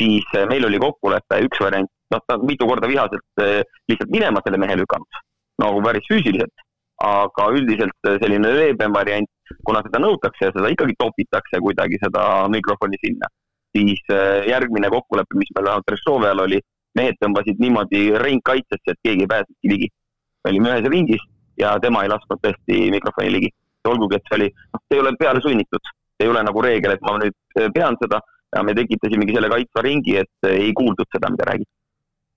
siis 0.00 0.32
äh, 0.36 0.48
meil 0.48 0.64
oli 0.68 0.80
kokkulepe, 0.80 1.42
üks 1.48 1.60
variant, 1.60 1.90
noh, 2.14 2.22
ta 2.26 2.38
on 2.38 2.46
mitu 2.48 2.68
korda 2.68 2.88
vihaselt 2.88 3.44
äh, 3.44 3.60
lihtsalt 3.88 4.10
minema 4.16 4.42
selle 4.44 4.60
mehe 4.62 4.78
lükanud, 4.80 5.20
nagu 5.64 5.82
päris 5.84 6.08
füüsiliselt, 6.12 6.64
aga 7.10 7.50
üldiselt 7.58 8.08
äh, 8.08 8.16
selline 8.22 8.54
leebem 8.56 8.96
variant, 8.96 9.30
kuna 9.66 9.84
seda 9.84 10.00
nõutakse 10.00 10.48
ja 10.48 10.56
seda 10.56 10.72
ikkagi 10.72 10.96
topitakse 10.98 11.60
kuidagi, 11.60 12.00
seda 12.04 12.24
mikrofoni 12.48 13.00
sinna, 13.04 13.28
siis 13.76 14.02
järgmine 14.46 14.88
kokkulepe, 14.90 15.36
mis 15.38 15.50
meil 15.56 15.82
Rešovi 15.90 16.26
ajal 16.26 16.44
oli, 16.46 16.60
mehed 16.98 17.18
tõmbasid 17.22 17.60
niimoodi 17.62 18.08
ringkaitsesse, 18.18 18.94
et 18.94 19.00
keegi 19.02 19.26
ei 19.26 19.30
pääsekski 19.30 19.72
ligi. 19.72 19.88
me 20.44 20.50
olime 20.50 20.70
ühes 20.70 20.86
ringis 20.90 21.24
ja 21.58 21.74
tema 21.82 22.02
ei 22.02 22.10
lasknud 22.10 22.40
tõesti 22.42 22.78
mikrofoni 22.94 23.30
ligi 23.34 23.50
olgugi, 23.88 24.20
et 24.20 24.28
see 24.28 24.38
oli, 24.40 24.52
noh, 24.74 24.84
see 24.84 24.98
ei 24.98 25.02
ole 25.04 25.16
peale 25.20 25.42
sunnitud, 25.44 25.92
ei 26.20 26.28
ole 26.28 26.44
nagu 26.44 26.64
reegel, 26.64 26.96
et 26.96 27.04
ma 27.06 27.16
nüüd 27.20 27.36
eh, 27.56 27.68
pean 27.74 27.96
seda 28.02 28.20
ja 28.50 28.64
me 28.66 28.76
tekitasimegi 28.76 29.36
selle 29.36 29.52
kaitsva 29.52 29.84
ringi, 29.86 30.16
et 30.20 30.48
eh, 30.48 30.64
ei 30.68 30.72
kuuldud 30.76 31.08
seda, 31.12 31.30
mida 31.32 31.48
räägiti. 31.48 31.72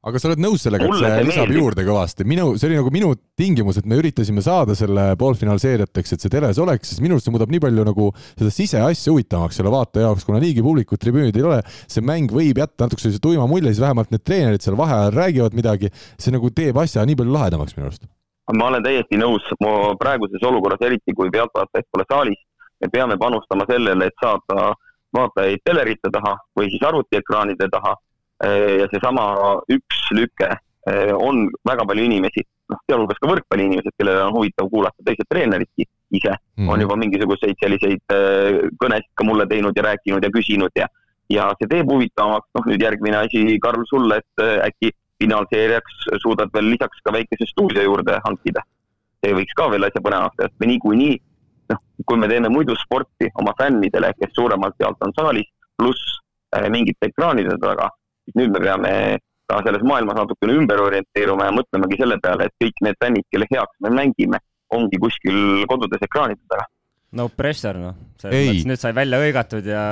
Aga 0.03 0.19
sa 0.19 0.27
oled 0.27 0.41
nõus 0.43 0.65
sellega, 0.65 0.83
et 0.83 0.97
see 0.99 1.11
lisab 1.23 1.45
meeldib. 1.45 1.57
juurde 1.61 1.83
kõvasti, 1.87 2.25
minu, 2.27 2.49
see 2.59 2.67
oli 2.67 2.75
nagu 2.75 2.89
minu 2.91 3.13
tingimus, 3.39 3.77
et 3.79 3.85
me 3.87 3.95
üritasime 4.01 4.41
saada 4.43 4.75
selle 4.75 5.05
poolfinaalseeriateks, 5.21 6.11
et 6.11 6.25
see 6.25 6.33
teles 6.33 6.59
oleks, 6.59 6.91
siis 6.91 6.99
minu 6.99 7.15
arust 7.15 7.29
see 7.29 7.31
muudab 7.31 7.53
nii 7.53 7.61
palju 7.63 7.85
nagu 7.87 8.09
seda 8.25 8.51
siseasja 8.51 9.13
huvitavamaks 9.15 9.61
selle 9.61 9.71
vaataja 9.71 10.09
jaoks, 10.09 10.25
kuna 10.27 10.41
niigi 10.43 10.65
publikut 10.65 10.99
tribüünid 10.99 11.39
ei 11.39 11.47
ole, 11.47 11.61
see 11.87 12.03
mäng 12.03 12.35
võib 12.35 12.59
jätta 12.59 12.83
natuke 12.83 13.05
sellise 13.05 13.23
tuima 13.23 13.47
mulje, 13.47 13.71
siis 13.71 13.79
vähemalt 13.85 14.11
need 14.11 14.25
treenerid 14.27 14.67
seal 14.67 14.75
vaheajal 14.75 15.15
räägivad 15.15 15.55
midagi, 15.55 15.93
see 16.19 16.35
nagu 16.35 16.51
teeb 16.51 16.83
asja 16.83 17.07
nii 17.07 17.21
palju 17.23 17.37
lahedamaks 17.39 17.79
minu 17.79 17.87
arust 17.87 18.03
ma 18.51 18.67
olen 18.67 18.83
täiesti 18.83 19.17
nõus, 19.19 19.45
praeguses 19.99 20.43
olukorras, 20.43 20.81
eriti 20.83 21.15
kui 21.15 21.31
pealtvaatajaid 21.31 21.87
pole 21.91 22.05
saalis, 22.09 22.41
me 22.81 22.89
peame 22.91 23.17
panustama 23.17 23.67
sellele, 23.69 24.09
et 24.09 24.23
saada 24.23 24.73
vaatajaid 25.15 25.61
telerite 25.63 26.11
taha 26.11 26.35
või 26.57 26.71
siis 26.73 26.83
arvutiekraanide 26.83 27.69
taha. 27.71 27.95
ja 28.79 28.87
seesama 28.91 29.23
üks 29.71 29.99
lüke 30.11 30.49
on 31.15 31.45
väga 31.63 31.85
palju 31.87 32.03
inimesi, 32.03 32.41
noh, 32.73 32.79
sealhulgas 32.89 33.21
ka 33.21 33.29
võrkpalliinimesed, 33.29 33.93
kellel 33.97 34.19
on 34.25 34.33
huvitav 34.35 34.67
kuulata 34.73 35.05
teised 35.05 35.29
treeneridki 35.29 35.85
ise 36.11 36.33
mm 36.33 36.35
-hmm. 36.63 36.69
on 36.73 36.81
juba 36.81 36.95
mingisuguseid 36.95 37.55
selliseid 37.63 38.03
kõnesid 38.83 39.13
ka 39.15 39.23
mulle 39.23 39.45
teinud 39.47 39.77
ja 39.77 39.83
rääkinud 39.83 40.23
ja 40.23 40.33
küsinud 40.33 40.75
ja, 40.75 40.87
ja 41.29 41.47
see 41.59 41.69
teeb 41.69 41.87
huvitavamaks, 41.91 42.49
noh 42.57 42.67
nüüd 42.67 42.83
järgmine 42.83 43.17
asi, 43.17 43.59
Karl, 43.63 43.85
sulle, 43.89 44.17
et 44.17 44.45
äkki 44.67 44.91
finaalseeriaks 45.23 46.07
suudad 46.23 46.51
veel 46.53 46.71
lisaks 46.75 47.03
ka 47.03 47.13
väikese 47.15 47.47
stuudio 47.49 47.83
juurde 47.87 48.19
hankida. 48.27 48.63
see 49.23 49.35
võiks 49.37 49.55
ka 49.55 49.69
veel 49.71 49.87
asja 49.87 50.01
põnevamaks 50.03 50.35
teha, 50.35 50.49
sest 50.49 50.59
me 50.59 50.67
niikuinii, 50.67 51.13
noh, 51.71 51.77
kui 52.09 52.17
me 52.19 52.27
teeme 52.27 52.49
muidu 52.51 52.75
sporti 52.75 53.29
oma 53.39 53.53
fännidele, 53.55 54.09
kes 54.19 54.33
suuremalt 54.35 54.75
jaolt 54.83 55.05
on 55.07 55.13
saalis, 55.15 55.47
pluss 55.79 56.17
äh, 56.57 56.67
mingite 56.73 57.07
ekraanide 57.07 57.55
taga, 57.61 57.87
siis 58.25 58.35
nüüd 58.41 58.51
me 58.51 58.59
peame 58.65 58.91
ka 59.47 59.61
selles 59.63 59.85
maailmas 59.87 60.19
natukene 60.19 60.57
ümber 60.59 60.83
orienteeruma 60.83 61.47
ja 61.47 61.55
mõtlemagi 61.55 62.01
selle 62.01 62.19
peale, 62.23 62.49
et 62.49 62.65
kõik 62.65 62.83
need 62.83 62.99
fännid, 62.99 63.27
kelle 63.31 63.47
heaks 63.51 63.79
me 63.85 63.93
mängime, 63.95 64.43
ongi 64.75 64.99
kuskil 64.99 65.63
kodudes 65.71 66.03
ekraanide 66.03 66.43
taga. 66.51 66.67
no 67.15 67.29
pressure, 67.29 67.79
noh. 67.79 67.95
selles 68.19 68.49
mõttes 68.49 68.69
nüüd 68.73 68.83
sai 68.83 68.95
välja 68.97 69.23
hõigatud 69.23 69.71
ja 69.71 69.83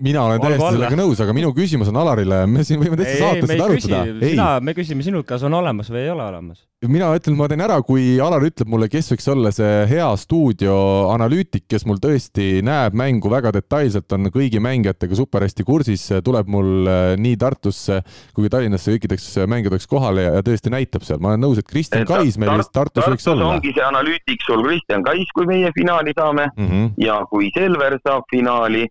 mina 0.00 0.24
olen 0.24 0.40
täiesti 0.40 0.62
olla. 0.62 0.72
sellega 0.76 0.98
nõus, 0.98 1.20
aga 1.22 1.34
minu 1.36 1.52
küsimus 1.56 1.90
on 1.90 1.98
Alarile, 2.02 2.42
me 2.50 2.64
siin 2.66 2.80
võime 2.80 2.96
täitsa 2.98 3.28
saates 3.28 3.50
seda 3.50 3.64
arutada. 3.66 4.02
sina, 4.22 4.48
me 4.64 4.74
küsime 4.76 5.04
sinult, 5.06 5.26
kas 5.28 5.44
on 5.46 5.54
olemas 5.58 5.90
või 5.92 6.04
ei 6.04 6.12
ole 6.12 6.24
olemas. 6.24 6.62
mina 6.88 7.10
ütlen, 7.16 7.36
ma 7.38 7.46
teen 7.50 7.62
ära, 7.62 7.76
kui 7.86 8.16
Alar 8.22 8.42
ütleb 8.46 8.70
mulle, 8.72 8.88
kes 8.92 9.12
võiks 9.12 9.28
olla 9.30 9.52
see 9.54 9.84
hea 9.90 10.08
stuudioanalüütik, 10.24 11.66
kes 11.70 11.86
mul 11.86 12.00
tõesti 12.02 12.62
näeb 12.66 12.96
mängu 12.98 13.30
väga 13.30 13.52
detailselt, 13.54 14.10
on 14.16 14.30
kõigi 14.34 14.62
mängijatega 14.62 15.18
super 15.18 15.46
hästi 15.46 15.66
kursis, 15.66 16.08
tuleb 16.24 16.50
mul 16.50 16.88
äh, 16.90 17.02
nii 17.20 17.36
Tartusse 17.42 18.00
kui 18.34 18.48
ka 18.48 18.56
Tallinnasse 18.56 18.96
kõikideks 18.96 19.28
mängijateks 19.50 19.86
kohale 19.90 20.26
ja, 20.26 20.32
ja 20.38 20.46
tõesti 20.46 20.72
näitab 20.72 21.06
seal. 21.06 21.20
ma 21.22 21.34
olen 21.34 21.46
nõus, 21.46 21.60
et 21.62 21.68
Kristjan 21.68 22.06
Kais 22.08 22.38
meil 22.40 22.56
vist 22.58 22.74
Tartus 22.74 23.06
võiks 23.06 23.28
olla. 23.30 23.52
ongi 23.54 23.74
see 23.76 23.86
analüütik 23.86 24.42
sul 24.46 24.64
Kristjan 24.66 25.06
Kais, 25.06 25.30
kui 25.34 25.46
meie 25.46 25.70
finaali 25.76 26.16
saame 26.18 26.48
mm 26.56 26.66
-hmm. 26.66 26.90
ja 26.98 27.22
kui 27.30 27.50
Selver 27.54 27.98
saab 28.02 28.26
finaali 28.30 28.88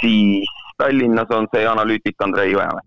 siis 0.00 0.56
Tallinnas 0.80 1.30
on 1.36 1.46
see 1.52 1.66
analüütik 1.68 2.24
Andrei 2.24 2.54
Jõemäe 2.54 2.86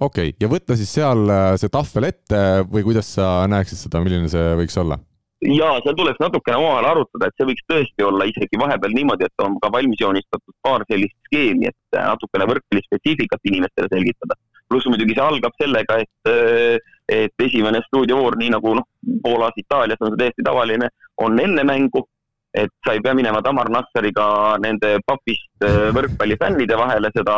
okei 0.00 0.30
okay., 0.30 0.36
ja 0.40 0.50
võtta 0.50 0.76
siis 0.78 0.92
seal 0.94 1.26
äh, 1.30 1.54
see 1.60 1.72
tahvel 1.72 2.10
ette 2.10 2.38
või 2.70 2.84
kuidas 2.86 3.14
sa 3.16 3.48
näeksid 3.50 3.86
seda, 3.86 4.02
milline 4.04 4.30
see 4.32 4.54
võiks 4.60 4.78
olla? 4.80 4.98
ja 5.44 5.74
seal 5.84 5.96
tuleks 5.98 6.20
natukene 6.22 6.56
omavahel 6.56 6.88
arutada, 6.88 7.28
et 7.28 7.36
see 7.36 7.48
võiks 7.50 7.66
tõesti 7.68 8.06
olla 8.06 8.26
isegi 8.28 8.58
vahepeal 8.60 8.94
niimoodi, 8.96 9.28
et 9.28 9.44
on 9.44 9.58
ka 9.60 9.70
valmis 9.72 10.00
joonistatud 10.00 10.54
paar 10.64 10.84
sellist 10.88 11.16
skeemi, 11.28 11.68
et 11.68 11.98
äh, 11.98 12.06
natukene 12.08 12.48
võrkpallispetsiifikat 12.52 13.50
inimestele 13.52 13.90
selgitada. 13.92 14.38
pluss 14.68 14.88
muidugi 14.88 15.14
see 15.14 15.24
algab 15.24 15.52
sellega, 15.60 15.98
et, 16.00 16.30
äh, 16.32 16.78
et 17.12 17.46
esimene 17.46 17.82
stuudiovoor, 17.88 18.38
nii 18.40 18.54
nagu 18.56 18.74
noh, 18.80 18.88
Poolas, 19.22 19.58
Itaalias 19.60 20.00
on 20.00 20.14
see 20.14 20.22
täiesti 20.22 20.46
tavaline, 20.46 20.88
on 21.20 21.38
enne 21.40 21.64
mängu 21.68 22.06
et 22.54 22.70
sa 22.86 22.94
ei 22.94 23.02
pea 23.02 23.14
minema 23.18 23.42
Tamar 23.42 23.68
Nassariga 23.72 24.26
nende 24.62 24.98
papist 25.06 25.64
äh, 25.66 25.90
võrkpallifännide 25.96 26.76
vahele 26.78 27.10
seda 27.14 27.36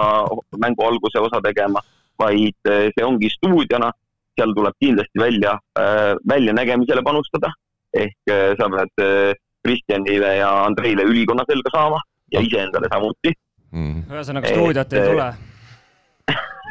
mängu 0.60 0.84
alguse 0.84 1.22
osa 1.24 1.40
tegema, 1.44 1.80
vaid 2.20 2.68
äh, 2.68 2.90
see 2.92 3.06
ongi 3.06 3.30
stuudiona, 3.32 3.88
seal 4.36 4.52
tuleb 4.52 4.76
kindlasti 4.76 5.16
välja, 5.16 5.54
väljanägemisele 6.28 7.00
panustada. 7.02 7.48
ehk 7.96 8.28
sa 8.60 8.66
pead 8.68 9.00
Kristjanile 9.64 10.34
ja 10.36 10.50
Andreile 10.66 11.06
ülikonna 11.08 11.46
selga 11.48 11.70
saama 11.72 12.00
ja 12.34 12.42
iseendale 12.44 12.90
samuti. 12.92 13.32
Mm.. 13.72 14.02
ühesõnaga 14.12 14.50
stuudiot 14.52 14.92
ei 14.92 15.06
tule. 15.08 15.28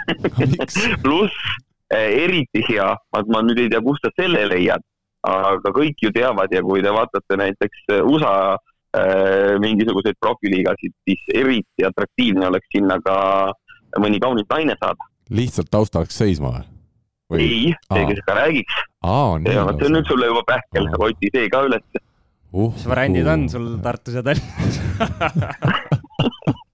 pluss 1.02 1.56
eriti 1.90 2.62
hea, 2.70 2.92
ma 3.34 3.42
nüüd 3.48 3.64
ei 3.64 3.72
tea, 3.74 3.82
kust 3.82 4.06
sa 4.06 4.14
selle 4.22 4.46
leiad 4.52 4.86
aga 5.26 5.74
kõik 5.76 6.06
ju 6.06 6.12
teavad 6.16 6.54
ja 6.54 6.62
kui 6.66 6.84
te 6.86 6.94
vaatate 6.94 7.40
näiteks 7.42 7.84
äh, 7.94 8.02
USA 8.06 8.36
äh, 8.56 9.56
mingisuguseid 9.64 10.18
profiliigasid, 10.22 10.96
siis 11.08 11.28
eriti 11.34 11.88
atraktiivne 11.88 12.50
oleks 12.52 12.72
sinna 12.76 13.00
ka 13.06 13.18
mõni 14.02 14.20
kaunis 14.24 14.48
naine 14.52 14.78
saada. 14.80 15.12
lihtsalt 15.30 15.72
taustaks 15.72 16.18
seisma 16.18 16.56
või? 16.56 16.66
ei, 17.42 17.72
see, 17.88 18.04
kes 18.12 18.26
ka 18.28 18.38
räägiks. 18.42 18.82
see 19.06 19.62
on 19.62 19.98
nüüd 19.98 20.12
sulle 20.12 20.30
juba 20.34 20.44
pähkel, 20.52 20.92
oti 21.00 21.32
see 21.34 21.50
ka 21.50 21.64
üles 21.70 21.86
uh,. 21.96 22.70
mis 22.74 22.86
variandid 22.90 23.32
on 23.34 23.50
sul 23.50 23.72
Tartus 23.84 24.20
ja 24.20 24.26
Tallinnas 24.26 24.80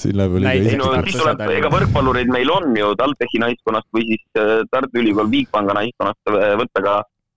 siin 0.00 0.16
läheb 0.18 0.34
veel 0.36 0.46
liiga 0.46 0.76
no, 0.80 0.90
siis 1.06 1.18
tuleb, 1.18 1.42
ega 1.54 1.70
võrkpallureid 1.72 2.30
meil 2.32 2.50
on 2.54 2.76
ju 2.78 2.92
TalTechi 2.98 3.40
naiskonnast 3.42 3.88
või 3.96 4.06
siis 4.12 4.40
äh, 4.40 4.60
Tartu 4.72 5.02
Ülikool 5.02 5.30
Bigpanga 5.32 5.76
naiskonnast 5.76 6.32
äh, 6.32 6.54
võtta 6.60 6.84
ka, 6.84 6.94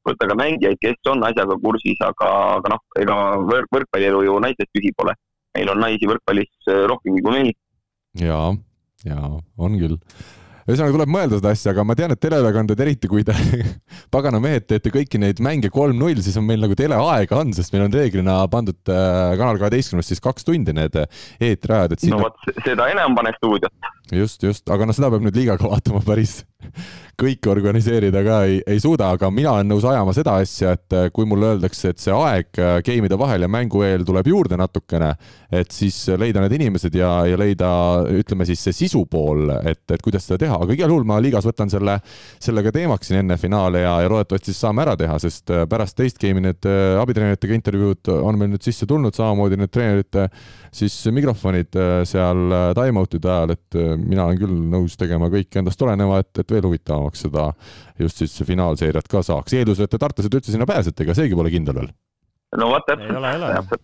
võtta 0.09 0.29
ka 0.29 0.37
mängijaid, 0.39 0.79
kes 0.83 1.11
on 1.11 1.25
asjaga 1.27 1.57
kursis, 1.63 1.99
aga, 2.05 2.29
aga 2.59 2.75
noh, 2.75 2.83
ega 3.01 3.17
võrk, 3.41 3.71
võrkpallielu 3.77 4.23
ju 4.27 4.37
naistest 4.43 4.71
tühi 4.75 4.93
pole. 4.97 5.15
meil 5.53 5.69
on 5.69 5.83
naisi 5.85 6.09
võrkpallis 6.09 6.71
äh, 6.71 6.85
rohkemgi 6.89 7.25
kui 7.25 7.35
mehi. 7.39 7.57
ja, 8.21 8.39
ja 9.05 9.19
on 9.57 9.79
küll 9.81 9.99
ühesõnaga 10.67 10.95
tuleb 10.95 11.11
mõelda 11.11 11.39
seda 11.39 11.53
asja, 11.53 11.73
aga 11.73 11.85
ma 11.87 11.95
tean, 11.97 12.13
et 12.15 12.21
teleülekanded, 12.23 12.83
eriti 12.85 13.09
kui 13.11 13.25
te 13.27 13.35
pagana 14.15 14.39
mehed 14.43 14.67
teete 14.69 14.93
kõiki 14.93 15.21
neid 15.21 15.41
mänge 15.43 15.71
kolm-null, 15.73 16.21
siis 16.23 16.37
on 16.39 16.47
meil 16.47 16.63
nagu 16.63 16.77
teleaega 16.79 17.39
on, 17.41 17.53
sest 17.55 17.75
meil 17.75 17.87
on 17.87 17.95
reeglina 17.95 18.39
pandud 18.51 18.79
äh, 18.91 19.33
Kanal 19.39 19.59
kaheteistkümnest 19.61 20.13
siis 20.13 20.23
kaks 20.23 20.47
tundi 20.47 20.75
need 20.75 20.95
äh, 20.99 21.25
eetriajad, 21.51 21.95
et 21.95 22.05
sinna... 22.05 22.19
no 22.19 22.29
vot, 22.29 22.63
seda 22.65 22.87
enam 22.93 23.17
pane 23.17 23.35
stuudiot. 23.37 23.91
Just, 24.11 24.43
just, 24.43 24.67
aga 24.69 24.87
noh, 24.87 24.95
seda 24.95 25.11
peab 25.13 25.23
nüüd 25.25 25.37
liigaga 25.37 25.69
vaatama 25.73 26.03
päris. 26.05 26.41
Kõike 27.19 27.49
organiseerida 27.51 28.21
ka 28.25 28.37
ei, 28.47 28.61
ei 28.71 28.79
suuda, 28.81 29.11
aga 29.13 29.27
mina 29.29 29.51
olen 29.51 29.67
nõus 29.69 29.83
ajama 29.85 30.13
seda 30.15 30.37
asja, 30.41 30.71
et 30.77 30.95
äh, 30.95 31.09
kui 31.13 31.27
mulle 31.29 31.51
öeldakse, 31.51 31.91
et 31.91 32.01
see 32.01 32.13
aeg 32.15 32.49
game'ide 32.87 33.17
vahel 33.19 33.45
ja 33.45 33.49
mängu 33.51 33.83
eel 33.85 34.05
tuleb 34.07 34.29
juurde 34.31 34.57
natukene, 34.57 35.11
et 35.53 35.75
siis 35.75 35.97
leida 36.17 36.41
need 36.41 36.55
inimesed 36.57 36.95
ja, 36.97 37.11
ja 37.29 37.37
leida, 37.37 37.69
ütleme 38.15 38.47
siis 38.49 38.63
see 38.65 38.77
sisu 38.79 39.03
pool, 39.11 39.51
et, 39.59 39.83
et 39.91 40.01
kuidas 40.01 40.25
seda 40.25 40.39
teha, 40.45 40.57
aga 40.63 40.73
igal 40.73 40.95
juhul 40.95 41.05
ma 41.07 41.19
liigas 41.21 41.45
võtan 41.45 41.69
selle, 41.69 41.99
selle 42.41 42.63
ka 42.65 42.73
teemaks 42.73 43.11
siin 43.11 43.21
enne 43.21 43.37
finaale 43.37 43.83
ja, 43.83 43.97
ja 44.01 44.09
loodetavasti 44.09 44.53
siis 44.53 44.63
saame 44.63 44.85
ära 44.87 44.95
teha, 44.99 45.19
sest 45.21 45.53
äh, 45.53 45.67
pärast 45.69 45.99
teist 45.99 46.17
game'i 46.23 46.47
need 46.47 46.69
äh, 46.71 46.95
abitreeneritega 47.03 47.59
intervjuud 47.59 48.13
on 48.15 48.39
meil 48.39 48.55
nüüd 48.55 48.65
sisse 48.65 48.87
tulnud, 48.89 49.13
samamoodi 49.13 49.59
need 49.59 49.75
treenerite 49.75 50.29
siis 50.73 50.95
mikrofonid 51.13 51.75
seal 52.09 52.55
time-out'ide 52.73 53.29
ajal, 53.29 53.53
et 53.53 53.77
mina 53.99 54.27
olen 54.27 54.39
küll 54.41 54.55
nõus 54.73 54.97
tegema 54.99 55.29
kõik 55.33 55.59
endast 55.61 55.81
oleneva, 55.85 56.21
et, 56.23 56.31
et 56.39 56.55
veel 56.55 56.65
huvitavamaks 56.69 57.25
seda 57.27 57.49
just 57.99 58.23
siis 58.23 58.35
finaalseeriat 58.47 59.07
ka 59.11 59.23
saaks, 59.25 59.55
eeldusel, 59.57 59.87
et 59.87 59.93
te 59.93 60.01
tartlased 60.01 60.33
üldse 60.33 60.53
sinna 60.53 60.69
pääsete, 60.69 61.05
ega 61.05 61.17
seegi 61.17 61.37
pole 61.37 61.53
kindel 61.53 61.81
veel. 61.81 61.93
No 62.57 62.67
vot 62.69 62.85
täpselt. 62.85 63.81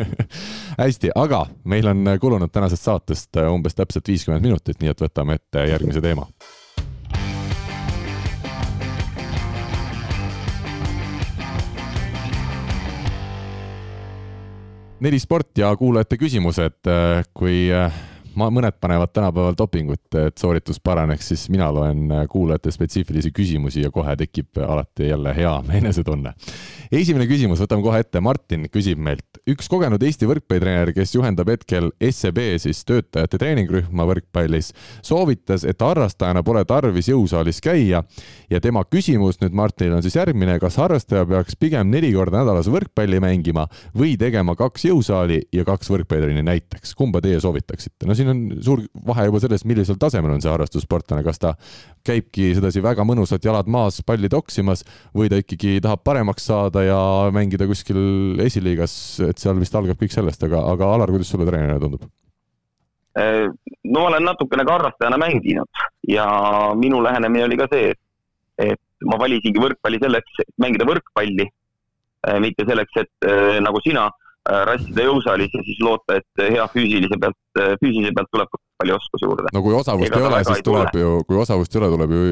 hästi, 0.82 1.12
aga 1.14 1.44
meil 1.64 1.86
on 1.86 2.08
kulunud 2.20 2.50
tänasest 2.50 2.88
saatest 2.88 3.38
umbes 3.46 3.78
täpselt 3.78 4.08
viiskümmend 4.08 4.42
minutit, 4.42 4.80
nii 4.82 4.90
et 4.90 5.04
võtame 5.06 5.38
ette 5.38 5.68
järgmise 5.68 6.02
teema. 6.02 6.26
Neli 15.02 15.18
sport 15.18 15.58
ja 15.58 15.72
kuulajate 15.74 16.14
küsimused, 16.14 16.86
kui 17.34 17.66
ma, 18.38 18.48
mõned 18.52 18.76
panevad 18.80 19.12
tänapäeval 19.14 19.56
dopingut, 19.58 20.04
et 20.18 20.38
sooritus 20.38 20.80
paraneks, 20.80 21.28
siis 21.32 21.46
mina 21.52 21.68
loen 21.74 22.10
kuulajate 22.30 22.72
spetsiifilisi 22.74 23.32
küsimusi 23.34 23.84
ja 23.84 23.90
kohe 23.90 24.14
tekib 24.16 24.60
alati 24.66 25.08
jälle 25.08 25.34
hea 25.36 25.54
enesetunne. 25.80 26.34
esimene 26.92 27.26
küsimus, 27.30 27.62
võtame 27.62 27.82
kohe 27.82 28.02
ette, 28.04 28.20
Martin 28.20 28.68
küsib 28.72 28.98
meilt. 28.98 29.40
üks 29.48 29.68
kogenud 29.68 30.02
Eesti 30.02 30.28
võrkpallitreener, 30.28 30.92
kes 30.96 31.14
juhendab 31.14 31.48
hetkel 31.52 31.90
SEB 32.10 32.40
siis 32.62 32.84
töötajate 32.88 33.38
treeningrühma 33.38 34.06
võrkpallis, 34.08 34.72
soovitas, 35.02 35.64
et 35.64 35.82
harrastajana 35.82 36.42
pole 36.42 36.64
tarvis 36.68 37.08
jõusaalis 37.08 37.60
käia 37.62 38.02
ja 38.50 38.60
tema 38.60 38.84
küsimus 38.84 39.40
nüüd 39.42 39.54
Martinile 39.56 39.98
on 39.98 40.04
siis 40.04 40.16
järgmine, 40.16 40.58
kas 40.62 40.76
harrastaja 40.80 41.26
peaks 41.28 41.56
pigem 41.58 41.90
neli 41.92 42.12
korda 42.14 42.42
nädalas 42.42 42.68
võrkpalli 42.72 43.20
mängima 43.22 43.66
või 43.96 44.14
tegema 44.20 44.54
kaks 44.58 44.86
jõusaali 44.90 45.40
ja 45.52 45.64
kaks 45.68 45.90
võrkpallitrenni 45.92 46.44
näiteks, 46.46 46.94
kumba 46.98 47.22
teie 47.24 47.40
soovitaksite? 47.40 48.06
no 48.06 48.16
siin 48.18 48.21
on 48.30 48.40
suur 48.62 48.84
vahe 49.08 49.26
juba 49.28 49.40
selles, 49.42 49.64
millisel 49.68 49.98
tasemel 50.00 50.34
on 50.34 50.42
see 50.44 50.50
harrastussportlane, 50.52 51.24
kas 51.26 51.40
ta 51.42 51.54
käibki 52.06 52.52
sedasi 52.58 52.82
väga 52.84 53.06
mõnusalt 53.08 53.44
jalad 53.44 53.70
maas 53.70 54.00
palli 54.06 54.30
toksimas 54.32 54.84
või 55.16 55.30
ta 55.32 55.40
ikkagi 55.42 55.80
tahab 55.82 56.04
paremaks 56.06 56.46
saada 56.50 56.84
ja 56.86 57.00
mängida 57.34 57.66
kuskil 57.70 58.40
esiliigas, 58.42 58.94
et 59.26 59.42
seal 59.42 59.58
vist 59.60 59.74
algab 59.78 59.98
kõik 60.00 60.14
sellest, 60.14 60.42
aga, 60.46 60.62
aga 60.74 60.92
Alar, 60.94 61.12
kuidas 61.14 61.30
sulle 61.32 61.48
treenerina 61.48 61.80
tundub? 61.82 62.06
No 63.12 64.00
ma 64.00 64.06
olen 64.08 64.24
natukene 64.24 64.64
ka 64.64 64.78
harrastajana 64.78 65.18
mänginud 65.20 65.82
ja 66.08 66.24
minu 66.78 67.02
lähenemine 67.04 67.44
oli 67.44 67.58
ka 67.60 67.66
see, 67.72 67.92
et 68.62 68.80
ma 69.04 69.18
valisingi 69.20 69.60
võrkpalli 69.60 70.00
selleks, 70.00 70.40
et 70.40 70.48
mängida 70.62 70.86
võrkpalli, 70.88 71.44
mitte 72.40 72.64
selleks, 72.68 73.02
et 73.02 73.30
nagu 73.60 73.80
sina 73.84 74.06
rassida 74.50 75.06
jõusaalis 75.06 75.52
ja 75.54 75.62
siis 75.62 75.80
loota, 75.84 76.18
et 76.18 76.42
hea 76.42 76.64
füüsilise 76.72 77.18
pealt, 77.22 77.38
äh, 77.60 77.74
füüsilise 77.78 78.10
pealt 78.16 78.30
tuleb 78.34 78.50
palju 78.82 78.96
oskusi 78.96 79.26
juurde. 79.28 79.52
no 79.54 79.62
kui 79.62 79.74
osavust 79.78 80.16
ei 80.16 80.26
ole, 80.26 80.40
siis 80.48 80.62
tuleb 80.66 80.90
tule. 80.90 81.02
ju, 81.02 81.10
kui 81.28 81.38
osavust 81.44 81.76
ei 81.76 81.80
ole, 81.80 81.90
tuleb 81.94 82.14
ju 82.16 82.22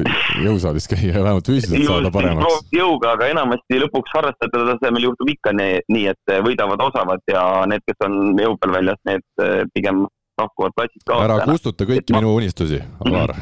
jõusaalis 0.47 0.89
käia 0.91 1.13
ja 1.13 1.23
vähemalt 1.23 1.51
füüsiliselt 1.51 1.87
saada 1.87 2.11
paremaks. 2.11 2.65
jõuga, 2.75 3.13
aga 3.15 3.29
enamasti 3.31 3.79
lõpuks 3.85 4.15
harrastajate 4.17 4.65
tasemel 4.73 5.07
juhtub 5.07 5.31
ikka 5.31 5.55
nii, 5.55 5.79
nii, 5.95 6.07
et 6.11 6.35
võidavad 6.47 6.83
osavad 6.89 7.23
ja 7.31 7.45
need, 7.71 7.85
kes 7.87 8.07
on 8.09 8.19
jõu 8.43 8.59
peal 8.59 8.75
väljas, 8.79 8.99
need 9.07 9.45
äh, 9.45 9.63
pigem 9.71 10.03
lahkuvad 10.41 10.75
platsid 10.75 11.07
kaotajana. 11.07 11.39
ära 11.39 11.47
kustuta 11.47 11.87
kõiki 11.87 12.17
minu 12.17 12.35
unistusi, 12.35 12.83
Alar. 13.07 13.35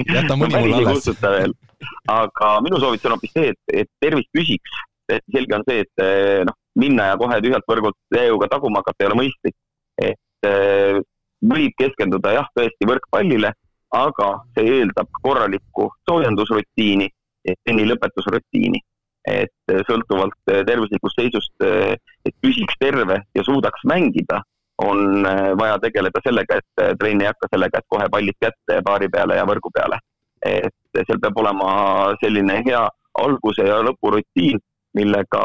jäta 0.00 0.40
mõni 0.40 0.56
mulle 0.64 0.80
alles. 0.80 1.12
aga 2.08 2.56
minu 2.64 2.80
soovitus 2.80 3.10
on 3.10 3.18
hoopis 3.18 3.36
see, 3.36 3.52
et, 3.52 3.80
et 3.84 3.92
tervis 4.00 4.28
püsiks. 4.32 4.82
selge 5.04 5.52
on 5.52 5.64
see, 5.68 5.82
et 5.84 6.04
noh, 6.48 6.56
minna 6.78 7.10
ja 7.10 7.18
kohe 7.18 7.40
tühjalt 7.42 7.66
võrgult 7.70 8.18
EÜ-ga 8.18 8.48
taguma 8.50 8.82
hakata 8.82 9.04
ei 9.04 9.10
ole 9.10 9.18
mõistlik. 9.22 9.56
et 10.02 10.48
äh, 10.48 10.98
võib 11.44 11.76
keskenduda 11.78 12.32
jah, 12.34 12.48
tõesti 12.56 12.88
võrkpallile, 12.88 13.52
aga 13.94 14.30
see 14.56 14.80
eeldab 14.80 15.10
korralikku 15.22 15.90
soojendusrutiini 16.08 17.08
ja 17.48 17.54
tenni 17.64 17.86
lõpetusrutiini. 17.90 18.80
et 19.28 19.72
äh, 19.72 19.84
sõltuvalt 19.88 20.50
äh, 20.50 20.64
tervislikust 20.66 21.20
seisust, 21.20 21.54
et 21.62 22.34
püsiks 22.42 22.74
terve 22.80 23.22
ja 23.34 23.44
suudaks 23.44 23.86
mängida, 23.88 24.42
on 24.82 25.22
vaja 25.56 25.78
tegeleda 25.78 26.18
sellega, 26.24 26.56
et 26.58 26.98
trenn 26.98 27.22
ei 27.22 27.28
hakka 27.30 27.46
sellega, 27.52 27.78
et 27.78 27.86
kohe 27.88 28.08
pallid 28.10 28.34
kätte 28.42 28.80
paari 28.84 29.08
peale 29.08 29.36
ja 29.38 29.44
võrgu 29.46 29.70
peale. 29.74 30.00
et 30.44 30.98
seal 31.06 31.20
peab 31.22 31.38
olema 31.40 31.68
selline 32.20 32.58
hea 32.66 32.82
alguse 33.22 33.64
ja 33.64 33.78
lõpurutiin 33.86 34.58
millega 34.94 35.44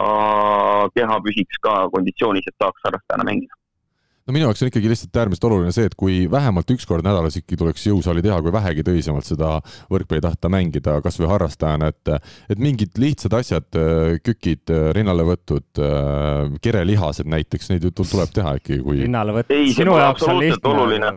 keha 0.96 1.22
püsiks 1.26 1.62
ka 1.64 1.80
konditsioonis, 1.94 2.48
et 2.48 2.62
saaks 2.62 2.86
harrastajana 2.88 3.28
mängida 3.28 3.60
no 4.30 4.36
minu 4.36 4.46
jaoks 4.46 4.62
on 4.62 4.70
ikkagi 4.70 4.92
lihtsalt 4.92 5.18
äärmiselt 5.18 5.46
oluline 5.50 5.72
see, 5.74 5.88
et 5.90 5.96
kui 5.98 6.20
vähemalt 6.32 6.70
üks 6.76 6.86
kord 6.90 7.06
nädalas 7.06 7.40
ikkagi 7.40 7.58
tuleks 7.58 7.86
jõusaali 7.90 8.22
teha, 8.26 8.38
kui 8.46 8.54
vähegi 8.54 8.86
tõsisemalt 8.86 9.26
seda 9.26 9.56
võrkpalli 9.90 10.22
tahta 10.26 10.52
mängida, 10.54 11.00
kas 11.06 11.18
või 11.22 11.32
harrastajana, 11.32 11.90
et 11.90 12.14
et 12.54 12.62
mingid 12.62 13.00
lihtsad 13.02 13.34
asjad, 13.40 13.80
kükid, 14.26 14.70
rinnalevõtud, 14.98 15.82
kerelihased 16.62 17.30
näiteks, 17.30 17.72
neid 17.74 17.88
ju 17.88 17.94
tuleb 17.98 18.36
teha 18.36 18.56
ikkagi, 18.62 18.84
kui 18.86 19.02
rinnalevõtt 19.08 19.54
sinu 19.74 19.98
jaoks 19.98 20.28
on 20.30 20.42
lihtne. 20.44 21.16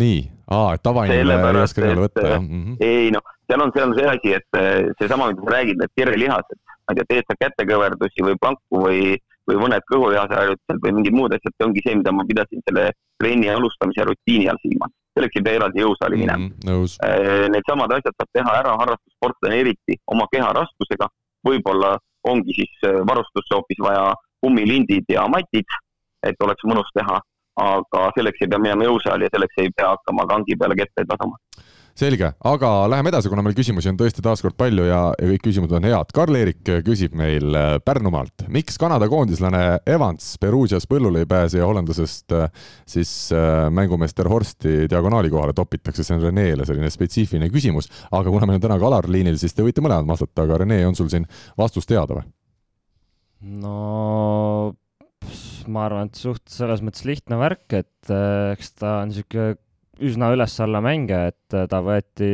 nii, 0.00 0.18
aa, 0.52 0.74
et 0.76 0.84
tavainimene 0.84 1.38
ei 1.54 1.62
oska 1.64 1.84
rinnale 1.84 2.08
võtta, 2.08 2.26
jah 2.34 2.42
mm? 2.42 2.64
-hmm. 2.64 2.76
ei 2.84 3.14
noh, 3.14 3.24
seal 3.48 3.64
on, 3.64 3.72
seal 3.74 3.88
on 3.88 3.96
see 3.96 4.10
asi, 4.12 4.36
et 4.36 4.60
seesama, 5.00 5.32
mida 5.32 5.48
sa 5.48 5.56
räägid, 5.56 5.80
need 5.80 5.96
kerelihased 5.96 6.60
ma 6.90 6.94
ei 6.94 6.98
tea, 6.98 7.08
teed 7.10 7.28
sa 7.28 7.36
kätekõverdusi 7.38 8.24
või 8.26 8.38
planku 8.40 8.82
või, 8.84 9.02
või 9.48 9.58
mõned 9.62 9.86
kõhulihase 9.90 10.36
harjutused 10.36 10.82
või 10.82 10.94
mingid 10.98 11.16
muud 11.16 11.34
asjad, 11.36 11.54
see 11.54 11.66
ongi 11.68 11.84
see, 11.86 11.96
mida 12.00 12.12
ma 12.14 12.26
pidasin 12.26 12.64
selle 12.66 12.90
trenni 13.20 13.50
alustamise 13.52 14.06
rutiini 14.08 14.50
all 14.50 14.60
silmas. 14.64 14.92
selleks 15.14 15.36
ei 15.36 15.42
pea 15.42 15.58
eraldi 15.58 15.82
jõusaali 15.82 16.16
minema 16.16 16.38
mm. 16.38 16.52
-hmm, 16.64 17.50
Needsamad 17.54 17.92
asjad 17.96 18.14
saab 18.14 18.30
teha 18.32 18.52
ära 18.60 18.76
harrastussportlane 18.82 19.58
eriti 19.60 19.96
oma 20.06 20.26
keha 20.32 20.52
raskusega, 20.54 21.08
võib-olla 21.48 21.96
ongi 22.30 22.54
siis 22.54 22.84
varustusse 23.10 23.54
hoopis 23.54 23.80
vaja 23.82 24.14
kummilindid 24.40 25.04
ja 25.08 25.26
matid, 25.28 25.66
et 26.22 26.46
oleks 26.46 26.64
mõnus 26.64 26.90
teha. 26.94 27.20
aga 27.60 28.00
selleks 28.16 28.40
ei 28.40 28.48
pea 28.48 28.58
minema 28.62 28.84
jõusaali 28.86 29.26
ja 29.26 29.30
selleks 29.34 29.58
ei 29.58 29.70
pea 29.76 29.88
hakkama 29.90 30.24
kangi 30.30 30.54
peale 30.56 30.76
kettaid 30.78 31.10
lasema 31.10 31.36
selge, 32.00 32.30
aga 32.48 32.70
läheme 32.90 33.10
edasi, 33.12 33.28
kuna 33.30 33.42
meil 33.44 33.56
küsimusi 33.56 33.90
on 33.90 33.98
tõesti 34.00 34.22
taaskord 34.24 34.56
palju 34.58 34.86
ja, 34.88 35.00
ja 35.18 35.28
kõik 35.32 35.44
küsimused 35.48 35.74
on 35.76 35.86
head. 35.88 36.12
Karl-Erik 36.16 36.62
küsib 36.86 37.14
meil 37.18 37.56
äh, 37.56 37.74
Pärnumaalt, 37.84 38.46
miks 38.52 38.78
Kanada 38.80 39.08
koondislane 39.10 39.62
Evans 39.88 40.32
Perugias 40.40 40.88
põllule 40.90 41.24
ei 41.24 41.28
pääse 41.30 41.60
ja 41.60 41.68
hollandlasest 41.68 42.36
äh, 42.36 42.66
siis 42.88 43.12
äh, 43.36 43.68
mängumeister 43.74 44.28
Horsti 44.30 44.88
diagonaali 44.90 45.32
kohale 45.32 45.56
topitakse, 45.56 46.06
see 46.06 46.16
on 46.16 46.24
Renele 46.28 46.66
selline 46.68 46.90
spetsiifiline 46.92 47.50
küsimus, 47.52 47.90
aga 48.10 48.32
kuna 48.32 48.48
meil 48.48 48.60
on 48.60 48.66
täna 48.66 48.80
ka 48.80 48.90
Alar 48.90 49.10
liinil, 49.12 49.38
siis 49.40 49.56
te 49.56 49.66
võite 49.66 49.84
mõlemad 49.84 50.08
vastata, 50.08 50.46
aga 50.46 50.62
Rene, 50.64 50.82
on 50.88 50.98
sul 50.98 51.10
siin 51.12 51.28
vastus 51.60 51.88
teada 51.90 52.20
või? 52.20 52.28
no 53.60 54.74
ma 55.70 55.84
arvan, 55.86 56.08
et 56.08 56.18
suht 56.18 56.48
selles 56.52 56.82
mõttes 56.84 57.04
lihtne 57.08 57.36
värk, 57.40 57.66
et 57.76 58.12
eks 58.56 58.72
ta 58.80 59.00
on 59.02 59.12
niisugune 59.12 59.58
üsna 60.06 60.32
üles-alla 60.34 60.80
mänge, 60.84 61.20
et 61.30 61.56
äh, 61.56 61.66
ta 61.70 61.80
võeti, 61.84 62.30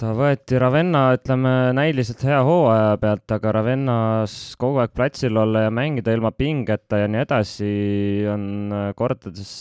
ta 0.00 0.12
võeti 0.16 0.58
Ravenna, 0.60 1.06
ütleme, 1.16 1.54
näiliselt 1.76 2.24
hea 2.26 2.40
hooaja 2.44 2.96
pealt, 3.02 3.26
aga 3.36 3.54
Ravennas 3.58 4.36
kogu 4.60 4.82
aeg 4.82 4.94
platsil 4.96 5.36
olla 5.40 5.66
ja 5.66 5.74
mängida 5.74 6.14
ilma 6.14 6.34
pingeta 6.36 7.04
ja 7.04 7.10
nii 7.10 7.22
edasi 7.24 7.70
on 8.30 8.44
äh, 8.74 8.90
kordades, 8.98 9.54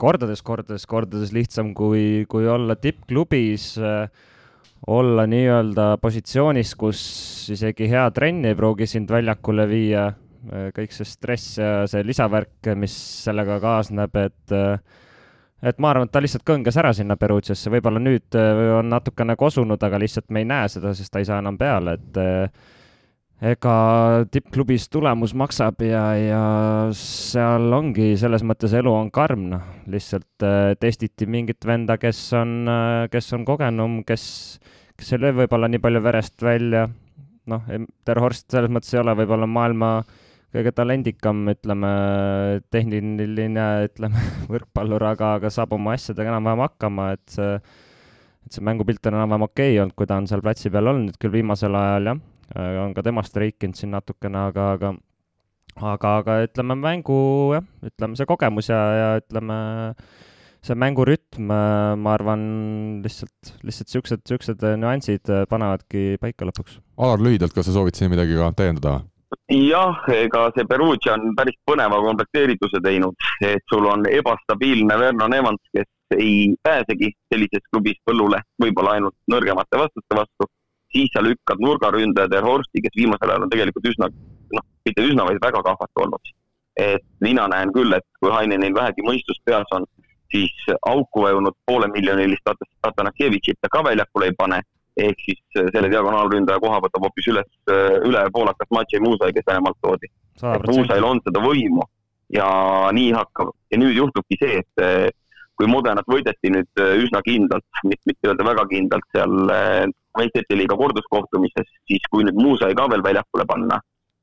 kordades, 0.00 0.42
kordades, 0.44 0.86
kordades 0.90 1.32
lihtsam 1.34 1.72
kui, 1.78 2.26
kui 2.30 2.48
olla 2.50 2.76
tippklubis 2.76 3.72
äh, 3.80 4.06
olla 4.90 5.28
nii-öelda 5.30 5.96
positsioonis, 6.02 6.74
kus 6.74 7.00
isegi 7.54 7.86
hea 7.90 8.08
trenn 8.10 8.48
ei 8.48 8.56
pruugi 8.58 8.88
sind 8.90 9.12
väljakule 9.14 9.68
viia, 9.70 10.08
kõik 10.74 10.90
see 10.90 11.06
stress 11.06 11.58
ja 11.60 11.84
see 11.86 12.02
lisavärk, 12.02 12.72
mis 12.74 12.96
sellega 13.22 13.60
kaasneb, 13.62 14.16
et 14.18 14.54
et 15.62 15.78
ma 15.78 15.92
arvan, 15.92 16.08
et 16.08 16.12
ta 16.14 16.22
lihtsalt 16.22 16.44
kõnges 16.46 16.76
ära 16.80 16.92
sinna 16.96 17.16
Perugiasse, 17.18 17.70
võib-olla 17.72 18.02
nüüd 18.02 18.38
äh, 18.38 18.62
on 18.78 18.90
natukene 18.92 19.36
kosunud, 19.38 19.82
aga 19.82 20.00
lihtsalt 20.02 20.30
me 20.34 20.42
ei 20.42 20.48
näe 20.48 20.70
seda, 20.72 20.94
sest 20.96 21.12
ta 21.12 21.22
ei 21.22 21.28
saa 21.28 21.38
enam 21.42 21.58
peale, 21.60 21.96
et 21.98 22.18
äh, 22.20 22.72
ega 23.52 23.76
tippklubis 24.30 24.88
tulemus 24.92 25.34
maksab 25.38 25.82
ja, 25.86 26.02
ja 26.18 26.42
seal 26.96 27.74
ongi 27.74 28.12
selles 28.18 28.44
mõttes 28.46 28.74
elu 28.78 28.90
on 28.94 29.10
karm, 29.14 29.46
noh, 29.54 29.68
lihtsalt 29.90 30.46
äh, 30.46 30.72
testiti 30.82 31.30
mingit 31.30 31.62
venda, 31.66 31.98
kes 32.00 32.24
on, 32.38 32.58
kes 33.12 33.32
on 33.38 33.46
kogenum, 33.46 34.02
kes, 34.06 34.24
kes 34.98 35.14
ei 35.14 35.22
löö 35.22 35.42
võib-olla 35.42 35.70
nii 35.70 35.82
palju 35.82 36.02
verest 36.02 36.42
välja, 36.42 36.88
noh, 37.50 37.72
Ter 38.06 38.22
Horst 38.22 38.50
selles 38.50 38.70
mõttes 38.70 38.94
ei 38.94 39.02
ole 39.02 39.14
võib-olla 39.22 39.50
maailma 39.50 39.94
äh, 40.02 40.20
kõige 40.52 40.72
talendikam, 40.76 41.46
ütleme, 41.52 41.92
tehniline, 42.72 43.68
ütleme, 43.88 44.26
võrkpallur, 44.52 45.06
aga, 45.12 45.36
aga 45.40 45.52
saab 45.52 45.72
oma 45.78 45.96
asjadega 45.96 46.34
enam-vähem 46.34 46.64
hakkama, 46.66 47.12
et 47.16 47.36
see, 47.36 47.54
et 48.46 48.58
see 48.58 48.64
mängupilt 48.64 49.06
on 49.08 49.16
enam-vähem 49.20 49.48
okei 49.48 49.72
okay 49.72 49.84
olnud, 49.84 49.96
kui 49.96 50.10
ta 50.10 50.20
on 50.20 50.28
seal 50.30 50.44
platsi 50.44 50.72
peal 50.72 50.92
olnud, 50.92 51.16
küll 51.22 51.34
viimasel 51.34 51.78
ajal 51.78 52.12
jah, 52.12 52.26
on 52.82 52.92
ka 52.96 53.04
temast 53.06 53.36
reikinud 53.40 53.78
siin 53.78 53.94
natukene, 53.96 54.48
aga, 54.50 54.74
aga 54.76 54.92
aga, 55.80 56.18
aga 56.20 56.36
ütleme, 56.46 56.76
mängu 56.80 57.22
jah, 57.56 57.64
ütleme 57.86 58.18
see 58.18 58.28
kogemus 58.28 58.68
ja, 58.68 58.80
ja 58.98 59.08
ütleme, 59.22 59.56
see 60.62 60.76
mängurütm, 60.78 61.48
ma 61.48 62.12
arvan, 62.14 62.42
lihtsalt, 63.04 63.54
lihtsalt 63.64 63.88
niisugused, 63.88 64.24
niisugused 64.26 64.66
nüansid 64.82 65.32
panevadki 65.50 66.20
paika 66.22 66.48
lõpuks. 66.48 66.78
Alar, 67.02 67.22
lühidalt, 67.24 67.54
kas 67.56 67.68
sa 67.68 67.76
soovid 67.78 67.98
siin 67.98 68.12
midagi 68.12 68.36
ka 68.38 68.52
täiendada? 68.58 69.00
Jah, 69.48 70.02
ega 70.12 70.50
see 70.56 70.66
Perugia 70.68 71.14
on 71.16 71.34
päris 71.36 71.56
põneva 71.68 72.00
komplekteerituse 72.04 72.80
teinud, 72.84 73.14
et 73.44 73.64
sul 73.72 73.86
on 73.88 74.04
ebastabiilne 74.10 74.98
Vernon 74.98 75.34
Evans, 75.34 75.62
kes 75.76 75.88
ei 76.18 76.54
pääsegi 76.62 77.12
sellises 77.32 77.64
klubis 77.72 78.00
põllule, 78.08 78.42
võib-olla 78.62 78.98
ainult 78.98 79.16
nõrgemate 79.32 79.80
vastuste 79.80 80.18
vastu, 80.18 80.48
siis 80.92 81.12
sa 81.14 81.22
lükkad 81.24 81.60
nurgaründaja 81.64 82.30
Der 82.30 82.44
Horsti, 82.44 82.84
kes 82.84 82.96
viimasel 82.96 83.32
ajal 83.32 83.46
on 83.46 83.52
tegelikult 83.52 83.88
üsna, 83.88 84.10
noh, 84.58 84.66
mitte 84.86 85.06
üsna, 85.08 85.26
vaid 85.28 85.40
väga 85.42 85.64
kahvatu 85.68 86.06
olnud. 86.06 86.32
et 86.76 87.02
mina 87.20 87.44
näen 87.52 87.68
küll, 87.72 87.92
et 87.92 88.06
kui 88.20 88.30
Hainenil 88.32 88.72
vähegi 88.74 89.04
mõistus 89.04 89.36
peas 89.44 89.68
on, 89.76 89.84
siis 90.32 90.52
auku 90.88 91.22
vajunud 91.26 91.56
poole 91.66 91.88
miljonilist 91.92 92.48
Atanasjevitšit 92.82 93.60
ta 93.60 93.68
ka 93.68 93.82
väljakule 93.84 94.30
ei 94.30 94.36
pane 94.38 94.62
ehk 94.96 95.24
siis 95.24 95.40
äh, 95.56 95.68
selle 95.72 95.90
diagonaalründaja 95.92 96.60
koha 96.60 96.80
võtab 96.84 97.06
hoopis 97.06 97.28
üles, 97.32 97.48
äh, 97.70 97.96
üle 98.08 98.22
poolakas 98.34 98.70
Matšei 98.74 99.00
Muusai, 99.00 99.32
kes 99.32 99.46
Venemaalt 99.48 99.78
toodi. 99.84 100.10
Muusail 100.42 101.04
on 101.06 101.20
seda 101.24 101.42
võimu 101.44 101.84
ja 102.32 102.46
nii 102.96 103.12
hakkab. 103.16 103.52
Ja 103.72 103.80
nüüd 103.80 103.96
juhtubki 103.96 104.38
see, 104.40 104.60
et 104.62 104.84
äh, 104.84 105.08
kui 105.56 105.68
Modenat 105.68 106.08
võideti 106.08 106.50
nüüd 106.52 106.80
üsna 107.04 107.20
kindlalt, 107.24 107.82
mitte 107.84 108.28
öelda 108.28 108.44
väga 108.48 108.64
kindlalt 108.70 109.04
seal 109.12 109.34
meistrite 110.18 110.56
liiga 110.56 110.78
korduskohtumises, 110.80 111.68
siis 111.88 112.08
kui 112.10 112.24
nüüd 112.26 112.40
Muusai 112.40 112.72
ka 112.76 112.88
veel 112.90 113.04
väljakule 113.04 113.44
panna, 113.48 113.78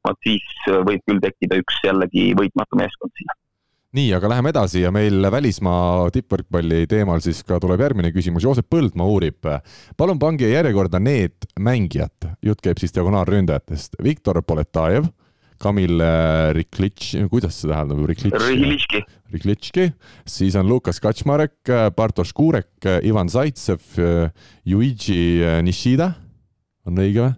vot 0.06 0.18
siis 0.26 0.48
võib 0.68 1.06
küll 1.06 1.22
tekkida 1.24 1.62
üks 1.62 1.78
jällegi 1.86 2.32
võitmatu 2.40 2.82
meeskond 2.82 3.14
sinna 3.14 3.38
nii, 3.98 4.10
aga 4.14 4.30
läheme 4.30 4.52
edasi 4.54 4.84
ja 4.84 4.92
meil 4.94 5.26
välismaa 5.34 6.10
tippvõrkpalli 6.14 6.84
teemal 6.90 7.22
siis 7.26 7.42
ka 7.48 7.58
tuleb 7.62 7.82
järgmine 7.82 8.12
küsimus. 8.14 8.46
Joosep 8.46 8.68
Põldmaa 8.70 9.10
uurib, 9.10 9.48
palun 9.98 10.20
pange 10.22 10.50
järjekorda 10.52 11.02
need 11.02 11.48
mängijad, 11.60 12.30
jutt 12.46 12.62
käib 12.66 12.82
siis 12.82 12.94
diagonaalründajatest, 12.94 13.98
Viktor 14.06 14.42
Poletajev, 14.46 15.10
Kamil 15.60 16.00
Riklitš, 16.56 17.18
kuidas 17.34 17.58
see 17.60 17.68
tähendab, 17.68 18.06
Riklitški? 18.08 19.02
Riklitški, 19.34 19.90
siis 20.30 20.56
on 20.56 20.70
Lukas 20.70 21.02
Kaczmarek, 21.04 21.58
Bartoš 21.98 22.32
Kurek, 22.38 22.72
Ivan 23.04 23.28
Zaitsev, 23.34 23.84
Yuichi 24.70 25.20
Nishida, 25.66 26.14
on 26.88 27.02
õige 27.04 27.26
või? 27.26 27.38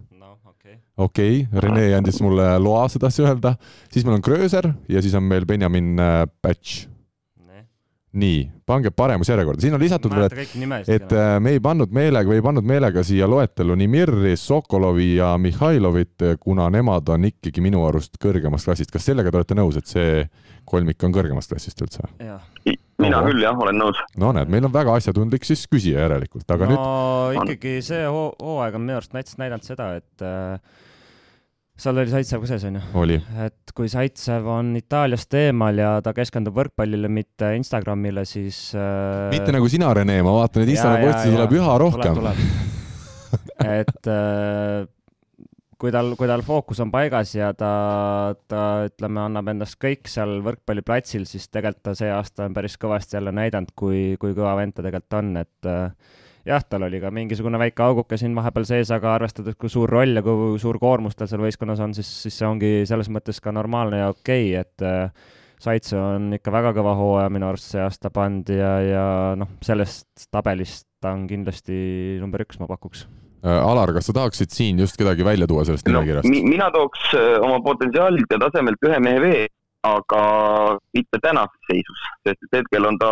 Okei 0.96 1.42
okay,, 1.46 1.60
Rene 1.60 1.94
andis 1.96 2.20
mulle 2.22 2.46
loa 2.60 2.86
seda 2.92 3.08
asja 3.08 3.28
öelda, 3.30 3.54
siis 3.92 4.06
meil 4.06 4.18
on 4.18 4.24
Krööser 4.24 4.72
ja 4.88 5.02
siis 5.02 5.14
on 5.18 5.24
meil 5.28 5.46
Benjamin 5.48 5.96
Patch. 6.42 6.86
Äh, 7.48 7.64
nii, 8.12 8.44
pange 8.68 8.92
paremusjärjekorda, 8.92 9.64
siin 9.64 9.74
on 9.76 9.80
lisatud 9.80 10.12
veel, 10.12 10.28
et, 10.28 10.92
et 10.98 11.16
äh, 11.16 11.32
me 11.40 11.54
ei 11.56 11.62
pannud 11.64 11.92
meelega 11.94 12.28
või 12.28 12.40
ei 12.42 12.44
pannud 12.44 12.68
meelega 12.68 13.04
siia 13.06 13.28
loetellu 13.30 13.76
nii 13.80 13.90
Mirri, 13.94 14.36
Sokolovi 14.36 15.14
ja 15.16 15.32
Mihhailovit, 15.40 16.28
kuna 16.40 16.68
nemad 16.72 17.08
on 17.14 17.28
ikkagi 17.32 17.64
minu 17.64 17.86
arust 17.88 18.20
kõrgemast 18.22 18.68
klassist. 18.68 18.92
kas 18.92 19.08
sellega 19.08 19.32
te 19.32 19.40
olete 19.40 19.58
nõus, 19.58 19.80
et 19.80 19.88
see 19.88 20.24
kolmik 20.68 21.04
on 21.08 21.14
kõrgemast 21.14 21.54
klassist 21.54 21.80
üldse? 21.84 22.04
Mina 23.02 23.20
no, 23.20 23.30
küll 23.30 23.42
jah, 23.44 23.58
olen 23.66 23.82
nõus. 23.82 23.98
no 24.20 24.30
näed, 24.36 24.52
meil 24.52 24.68
on 24.68 24.74
väga 24.74 24.96
asjatundlik 25.00 25.46
siis 25.48 25.64
küsija 25.70 26.06
järelikult, 26.06 26.46
aga 26.54 26.70
no, 26.70 26.78
nüüd. 26.78 27.52
ikkagi 27.56 27.76
see 27.84 28.06
hooaeg 28.06 28.78
on 28.78 28.86
minu 28.86 29.00
arust 29.00 29.14
näidanud 29.40 29.66
seda, 29.66 29.92
et 30.00 30.26
äh, 30.26 30.56
seal 31.82 31.98
oli 31.98 32.12
Saitsev 32.12 32.42
ka 32.44 32.50
sees, 32.50 32.64
onju? 32.68 33.18
et 33.46 33.74
kui 33.76 33.90
Saitsev 33.92 34.48
on 34.52 34.72
Itaaliast 34.78 35.34
eemal 35.40 35.80
ja 35.80 35.92
ta 36.04 36.14
keskendub 36.16 36.56
võrkpallile, 36.58 37.10
mitte 37.12 37.52
Instagramile, 37.58 38.26
siis 38.28 38.70
äh... 38.76 39.28
mitte 39.32 39.54
nagu 39.54 39.70
sina, 39.72 39.92
Rene, 39.96 40.20
ma 40.24 40.36
vaatan, 40.40 40.64
et 40.64 40.74
Instagrami 40.76 41.10
postitusi 41.10 41.36
tuleb 41.36 41.56
üha 41.58 41.78
rohkem. 41.82 42.20
et 43.80 44.10
äh, 44.12 44.84
kui 45.82 45.90
tal, 45.90 46.12
kui 46.18 46.28
tal 46.30 46.44
fookus 46.46 46.78
on 46.84 46.92
paigas 46.94 47.34
ja 47.34 47.50
ta, 47.58 47.72
ta 48.50 48.62
ütleme, 48.86 49.24
annab 49.26 49.50
endast 49.50 49.80
kõik 49.82 50.06
seal 50.10 50.38
võrkpalliplatsil, 50.46 51.26
siis 51.26 51.48
tegelikult 51.50 51.88
ta 51.88 51.94
see 51.98 52.10
aasta 52.14 52.46
on 52.46 52.54
päris 52.54 52.78
kõvasti 52.78 53.18
jälle 53.18 53.32
näidanud, 53.34 53.72
kui, 53.78 54.12
kui 54.22 54.36
kõva 54.36 54.54
vend 54.60 54.76
ta 54.76 54.84
tegelikult 54.86 55.18
on, 55.18 55.32
et 55.42 55.70
äh, 55.70 56.20
jah, 56.46 56.62
tal 56.62 56.86
oli 56.86 57.00
ka 57.02 57.10
mingisugune 57.14 57.58
väike 57.58 57.82
auguke 57.82 58.18
siin 58.20 58.36
vahepeal 58.38 58.66
sees, 58.68 58.92
aga 58.94 59.16
arvestades, 59.16 59.58
kui 59.58 59.72
suur 59.72 59.90
roll 59.90 60.20
ja 60.20 60.22
kui 60.26 60.54
suur 60.62 60.78
koormus 60.82 61.18
tal 61.18 61.30
seal 61.30 61.42
võistkonnas 61.42 61.82
on, 61.82 61.96
siis, 61.98 62.10
siis 62.26 62.38
see 62.38 62.46
ongi 62.46 62.72
selles 62.88 63.10
mõttes 63.10 63.42
ka 63.42 63.54
normaalne 63.54 64.04
ja 64.04 64.12
okei 64.14 64.52
okay,, 64.52 64.66
et 64.66 64.86
äh, 64.86 65.30
Saitse 65.62 65.94
on 65.94 66.32
ikka 66.34 66.50
väga 66.50 66.72
kõva 66.74 66.96
hooaja 66.98 67.30
minu 67.30 67.46
arust 67.46 67.68
see 67.70 67.82
aasta 67.82 68.10
pannud 68.10 68.50
ja, 68.50 68.70
ja 68.82 69.04
noh, 69.38 69.50
sellest 69.62 70.26
tabelist 70.34 70.88
ta 71.02 71.14
on 71.14 71.28
kindlasti 71.30 72.18
number 72.22 72.42
üks, 72.42 72.58
ma 72.58 72.66
pakuks 72.70 73.06
Alar, 73.42 73.90
kas 73.96 74.06
sa 74.06 74.14
tahaksid 74.14 74.52
siin 74.54 74.78
just 74.78 74.94
kedagi 74.98 75.24
välja 75.26 75.48
tuua 75.50 75.64
sellest 75.66 75.88
no, 75.88 75.98
nimekirjast 75.98 76.28
mi? 76.30 76.44
mina 76.46 76.68
tooks 76.70 77.10
äh, 77.18 77.42
oma 77.42 77.58
potentsiaalilt 77.64 78.30
ja 78.30 78.38
tasemelt 78.44 78.86
ühe 78.86 78.98
mehe 79.02 79.18
veel, 79.22 79.48
aga 79.82 80.22
mitte 80.94 81.18
tänases 81.22 81.70
seisus, 81.70 82.04
sest 82.22 82.38
et 82.46 82.60
hetkel 82.60 82.86
on 82.86 82.98
ta 83.02 83.10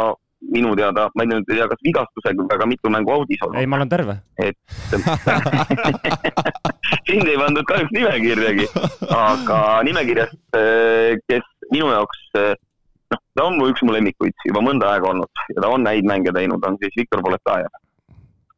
minu 0.55 0.77
teada, 0.79 1.09
ma 1.19 1.27
ei 1.27 1.43
tea, 1.49 1.67
kas 1.69 1.83
vigastusega, 1.85 2.47
aga 2.55 2.65
mitu 2.71 2.89
mängu 2.93 3.11
audis 3.13 3.43
olnud. 3.45 3.59
ei, 3.61 3.67
ma 3.67 3.77
olen 3.81 3.91
terve. 3.91 4.15
et 4.39 4.57
sind 7.11 7.27
ei 7.27 7.39
pandud 7.43 7.67
kahjuks 7.69 7.93
nimekirjagi, 7.99 8.67
aga 9.11 9.61
nimekirjast, 9.91 10.39
eh, 10.57 11.19
kes 11.29 11.45
minu 11.75 11.91
jaoks, 11.93 12.23
noh, 12.39 13.21
ta 13.35 13.41
on 13.51 13.59
mu 13.59 13.69
üks 13.75 13.83
mu 13.85 13.91
lemmikuid 13.99 14.35
juba 14.49 14.61
mõnda 14.65 14.85
aega 14.95 15.07
olnud 15.13 15.33
ja 15.57 15.61
ta 15.61 15.67
on 15.75 15.83
häid 15.91 16.07
mänge 16.09 16.31
teinud, 16.39 16.63
on 16.67 16.75
siis 16.81 16.95
Viktor 17.03 17.21
Poletajev. 17.27 17.71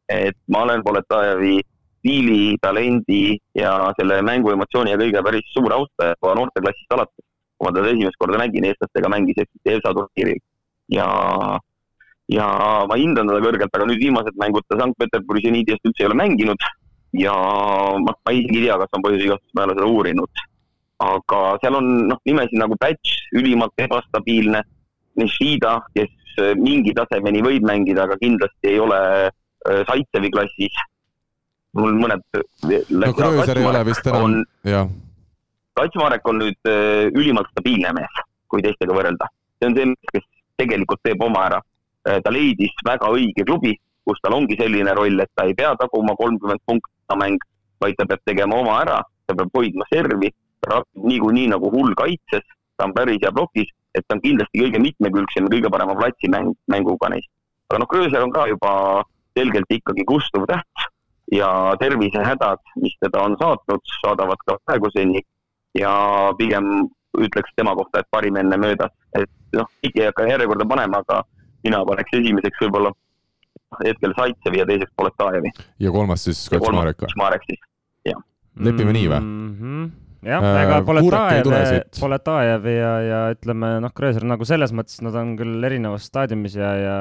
Et 0.09 0.37
ma 0.51 0.63
olen 0.63 0.83
Poletajevi 0.83 1.59
stiili, 2.03 2.57
talendi 2.61 3.37
ja 3.55 3.93
selle 3.99 4.21
mängu 4.21 4.51
emotsiooni 4.51 4.91
ja 4.91 4.99
kõige 4.99 5.21
päris 5.23 5.53
suur 5.55 5.71
austaja 5.71 6.17
juba 6.17 6.35
noorteklassist 6.39 6.95
alates. 6.95 7.23
kui 7.57 7.69
ma 7.69 7.71
teda 7.75 7.91
esimest 7.93 8.17
korda 8.19 8.39
nägin, 8.41 8.65
eestlastega 8.67 9.09
mängis 9.13 9.37
EFSA 9.39 9.93
turniiril 9.95 10.41
ja, 10.91 11.07
ja 12.27 12.47
ma 12.89 12.97
hindan 12.99 13.29
teda 13.29 13.43
kõrgelt, 13.45 13.75
aga 13.77 13.87
nüüd 13.87 14.01
viimased 14.01 14.39
mängud 14.41 14.65
ta 14.67 14.79
Sankt-Peterburis 14.81 15.45
ja 15.47 15.53
Niidiast 15.53 15.87
üldse 15.87 16.03
ei 16.03 16.09
ole 16.09 16.17
mänginud 16.19 16.65
ja 17.15 17.35
ma, 18.03 18.11
ma 18.11 18.33
isegi 18.33 18.59
ei 18.59 18.65
tea, 18.65 18.79
kas 18.81 18.97
on 18.97 19.05
põhjus 19.05 19.23
igasuguseid, 19.27 19.53
ma 19.55 19.63
ei 19.63 19.69
ole 19.69 19.77
seda 19.77 19.91
uurinud. 19.93 20.43
aga 21.03 21.39
seal 21.61 21.77
on 21.77 21.87
noh, 22.09 22.19
nimesid 22.25 22.59
nagu 22.59 22.75
Patch, 22.79 23.29
ülimalt 23.37 23.79
ebastabiilne, 23.85 24.63
Nishida, 25.19 25.77
kes 25.95 26.11
mingi 26.57 26.93
tasemeni 26.97 27.43
võib 27.45 27.65
mängida, 27.69 28.07
aga 28.07 28.17
kindlasti 28.17 28.71
ei 28.71 28.79
ole 28.81 28.99
äh, 29.27 29.31
Saitsevi 29.63 30.31
klassis. 30.33 30.81
mul 31.73 31.95
mõned. 31.97 32.21
no 32.93 33.13
Krööser 33.17 33.57
ei 33.57 33.65
ole 33.65 33.85
vist 33.87 34.07
enam, 34.07 34.43
jah. 34.67 34.89
Katsmarek 35.73 36.27
on 36.29 36.37
nüüd 36.37 36.69
äh, 36.69 37.09
ülimalt 37.17 37.49
stabiilne 37.49 37.93
mees, 37.97 38.19
kui 38.47 38.61
teistega 38.61 38.93
võrrelda. 38.93 39.29
see 39.57 39.69
on 39.69 39.77
see 39.77 39.87
mees, 39.89 40.11
kes 40.11 40.27
tegelikult 40.61 41.01
teeb 41.03 41.23
oma 41.25 41.47
ära. 41.47 41.61
Äh, 42.05 42.19
ta 42.21 42.33
leidis 42.33 42.75
väga 42.85 43.09
õige 43.09 43.45
klubi, 43.47 43.73
kus 44.05 44.19
tal 44.21 44.35
ongi 44.37 44.57
selline 44.59 44.93
roll, 44.93 45.19
et 45.23 45.31
ta 45.33 45.47
ei 45.47 45.55
pea 45.57 45.73
taguma 45.79 46.15
kolmkümmend 46.19 46.61
punkti 46.67 47.17
mäng, 47.17 47.41
vaid 47.81 47.97
ta 47.97 48.05
peab 48.09 48.21
tegema 48.25 48.59
oma 48.59 48.79
ära, 48.81 48.99
ta 49.27 49.35
peab 49.37 49.53
hoidma 49.57 49.85
servi, 49.91 50.31
rakib 50.67 51.07
niikuinii 51.09 51.49
nagu 51.51 51.71
hull 51.73 51.93
kaitses, 51.99 52.45
ta 52.77 52.87
on 52.87 52.93
päris 52.95 53.21
hea 53.21 53.31
plokis, 53.35 53.69
et 53.93 54.05
ta 54.07 54.17
on 54.17 54.21
kindlasti 54.23 54.61
kõige 54.63 54.81
mitmekülgsem 54.81 55.47
ja 55.47 55.53
kõige 55.55 55.71
parema 55.73 55.95
platsimäng, 55.99 56.53
mänguga 56.71 57.11
neist. 57.13 57.29
aga 57.69 57.81
noh, 57.81 57.89
Krööser 57.89 58.23
on 58.25 58.33
ka 58.33 58.47
juba 58.49 58.71
selgelt 59.37 59.69
ikkagi 59.69 60.05
kustuv 60.07 60.47
täht 60.49 60.87
ja 61.31 61.49
tervisehädad, 61.79 62.61
mis 62.81 62.95
teda 63.01 63.23
on 63.27 63.37
saatnud, 63.39 63.93
saadavad 64.01 64.41
ka 64.45 64.57
praeguseni 64.65 65.21
ja 65.79 65.93
pigem 66.37 66.67
ütleks 67.17 67.53
tema 67.55 67.75
kohta, 67.77 68.01
et 68.01 68.09
parim 68.11 68.37
enne 68.41 68.57
möödas, 68.57 68.93
et 69.17 69.29
noh, 69.57 69.69
keegi 69.81 70.01
ei 70.01 70.09
hakka 70.09 70.27
järjekorda 70.29 70.67
panema, 70.69 71.01
aga 71.05 71.23
mina 71.65 71.81
paneks 71.85 72.17
esimeseks 72.19 72.63
võib-olla 72.65 72.93
hetkel 73.83 74.13
Saitsevi 74.17 74.61
ja 74.61 74.69
teiseks 74.69 74.93
Poletajevi. 74.97 75.53
ja 75.79 75.91
kolmas 75.91 76.25
siis 76.27 76.45
Kaczmarek 76.53 76.97
või? 76.97 77.07
Kaczmarek 77.07 77.45
siis, 77.49 77.67
jah. 78.09 78.23
lepime 78.69 78.93
nii 78.93 79.09
või 79.09 79.21
mm? 79.21 79.51
-hmm 79.59 80.02
jah 80.27 80.45
äh,, 80.47 80.59
ega 80.63 80.79
Poletajev, 80.87 81.51
Poletajev 81.99 82.67
ja, 82.71 82.93
ja 83.07 83.21
ütleme 83.35 83.75
noh, 83.83 83.93
Krööser 83.95 84.25
nagu 84.27 84.47
selles 84.47 84.73
mõttes 84.75 85.01
nad 85.05 85.17
on 85.19 85.35
küll 85.39 85.63
erinevas 85.67 86.07
staadiumis 86.09 86.57
ja, 86.59 86.71
ja 86.79 86.97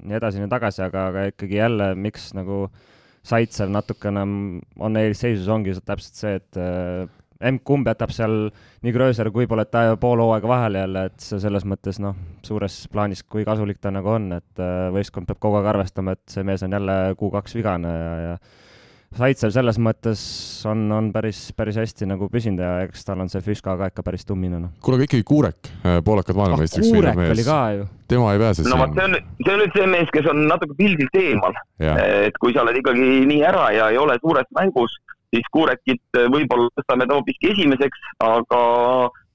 nii 0.00 0.18
edasi, 0.20 0.42
nii 0.42 0.52
tagasi, 0.52 0.84
aga, 0.86 1.08
aga 1.12 1.28
ikkagi 1.32 1.60
jälle, 1.60 1.92
miks 1.98 2.32
nagu 2.36 2.66
Saitsev 3.24 3.70
natukene 3.72 4.20
on 4.84 4.98
eelisseisus, 5.00 5.46
ongi 5.48 5.72
täpselt 5.80 6.18
see, 6.18 6.34
et 6.42 6.58
M-kumb 7.44 7.88
jätab 7.88 8.12
seal 8.14 8.34
nii 8.84 8.92
Gröser 8.94 9.30
kui 9.34 9.48
Poletajev 9.50 9.98
pool 10.00 10.22
hooaega 10.22 10.48
vahele 10.48 10.84
jälle, 10.84 11.06
et 11.10 11.24
see 11.24 11.40
selles 11.42 11.66
mõttes 11.68 11.98
noh, 12.02 12.16
suures 12.46 12.76
plaanis, 12.92 13.24
kui 13.26 13.44
kasulik 13.46 13.80
ta 13.82 13.92
nagu 13.94 14.12
on, 14.14 14.30
et 14.38 14.62
äh, 14.62 14.90
võistkond 14.94 15.28
peab 15.28 15.40
kogu 15.42 15.58
aeg 15.60 15.72
arvestama, 15.74 16.14
et 16.14 16.22
see 16.30 16.46
mees 16.46 16.64
on 16.66 16.76
jälle 16.76 16.98
kuu-kaks 17.20 17.56
vigane 17.58 17.90
ja, 17.90 18.12
ja 18.28 18.36
Saitsev 19.14 19.52
selles 19.54 19.76
mõttes 19.78 20.20
on, 20.66 20.80
on 20.90 21.08
päris, 21.14 21.38
päris 21.54 21.76
hästi 21.78 22.08
nagu 22.10 22.26
püsinud 22.32 22.62
ja 22.64 22.70
eks 22.82 23.06
tal 23.06 23.20
on 23.22 23.30
see 23.30 23.42
Füska 23.44 23.76
ka 23.78 23.88
ikka 23.92 24.02
päris 24.06 24.26
tummine, 24.26 24.58
noh. 24.58 24.72
kuule, 24.82 24.98
aga 24.98 25.06
ikkagi 25.06 25.26
Kuurek, 25.28 25.70
äh, 25.86 26.00
poolakad 26.06 26.38
maailmameistriks 26.38 26.88
ah, 26.90 26.96
Kuurek 26.96 27.20
oli 27.36 27.44
ka 27.46 27.58
ju. 27.76 27.86
tema 28.10 28.32
ei 28.34 28.42
pääse 28.42 28.66
no 28.66 28.80
vot, 28.80 28.96
see 28.98 29.06
on, 29.06 29.14
see 29.44 29.54
on 29.54 29.62
nüüd 29.62 29.78
see 29.78 29.86
mees, 29.92 30.10
kes 30.16 30.30
on 30.32 30.42
natuke 30.50 30.74
pildilt 30.80 31.18
eemal. 31.20 31.54
et 31.78 32.40
kui 32.42 32.56
sa 32.56 32.64
oled 32.64 32.80
ikkagi 32.80 33.10
nii 33.30 33.44
ära 33.46 33.68
ja 33.76 33.90
ei 33.94 34.00
ole 34.02 34.18
suures 34.18 34.50
mängus, 34.58 34.98
siis 35.34 35.46
Kuurekit 35.54 36.18
äh, 36.18 36.26
võib-olla 36.34 36.66
tõstame 36.80 37.06
ta 37.06 37.20
hoopiski 37.20 37.52
esimeseks, 37.54 38.02
aga 38.26 38.64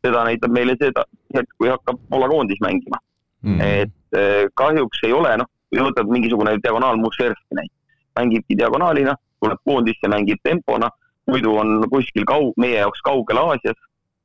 seda 0.04 0.26
näitab 0.28 0.54
meile 0.56 0.76
seda, 0.80 1.06
et 1.40 1.48
kui 1.56 1.72
hakkab 1.72 2.04
Poola 2.12 2.28
koondis 2.32 2.60
mängima 2.64 3.00
mm.. 3.48 3.64
et 3.64 4.20
äh, 4.20 4.44
kahjuks 4.60 5.08
ei 5.08 5.16
ole, 5.16 5.38
noh, 5.40 5.48
võtad 5.76 6.12
mingisugune 6.12 6.58
diagonaal 6.60 7.00
Mušerski 7.00 7.60
näiteks, 7.62 7.76
mängibki 8.20 8.58
diagonaalina, 8.60 9.16
tuleb 9.44 9.62
koondisse, 9.66 10.12
mängib 10.12 10.42
tempona, 10.44 10.90
muidu 11.30 11.56
on 11.62 11.86
kuskil 11.92 12.26
kaug-, 12.30 12.56
meie 12.58 12.80
jaoks 12.80 13.02
kaugel 13.06 13.42
Aasias, 13.42 13.78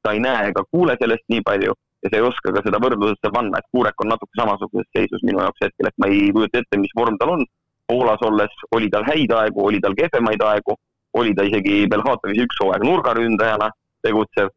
ta 0.03 0.13
ei 0.13 0.21
näe 0.21 0.51
ega 0.51 0.65
kuule 0.71 0.97
sellest 1.01 1.25
nii 1.33 1.43
palju 1.45 1.75
ja 2.05 2.11
sa 2.11 2.19
ei 2.19 2.25
oska 2.29 2.53
ka 2.53 2.63
seda 2.65 2.81
võrdlusesse 2.85 3.31
panna, 3.33 3.59
et 3.59 3.69
Kuurek 3.73 4.03
on 4.05 4.11
natuke 4.13 4.37
samasuguses 4.37 4.91
seisus 4.93 5.23
minu 5.25 5.41
jaoks 5.41 5.63
hetkel, 5.65 5.89
et 5.89 5.97
ma 6.03 6.11
ei 6.13 6.27
kujuta 6.37 6.61
ette, 6.61 6.81
mis 6.81 6.93
vorm 6.97 7.17
tal 7.21 7.39
on. 7.39 7.47
Poolas 7.89 8.21
olles 8.25 8.53
oli 8.77 8.91
tal 8.93 9.05
häid 9.09 9.33
aegu, 9.33 9.65
oli 9.69 9.81
tal 9.81 9.97
kehvemaid 9.97 10.41
aegu 10.45 10.77
oli 11.15 11.35
ta 11.35 11.47
isegi 11.47 11.85
Belhatovis 11.91 12.43
üks 12.45 12.61
hooaeg 12.63 12.85
nurgaründajana 12.87 13.71
tegutsev. 14.05 14.53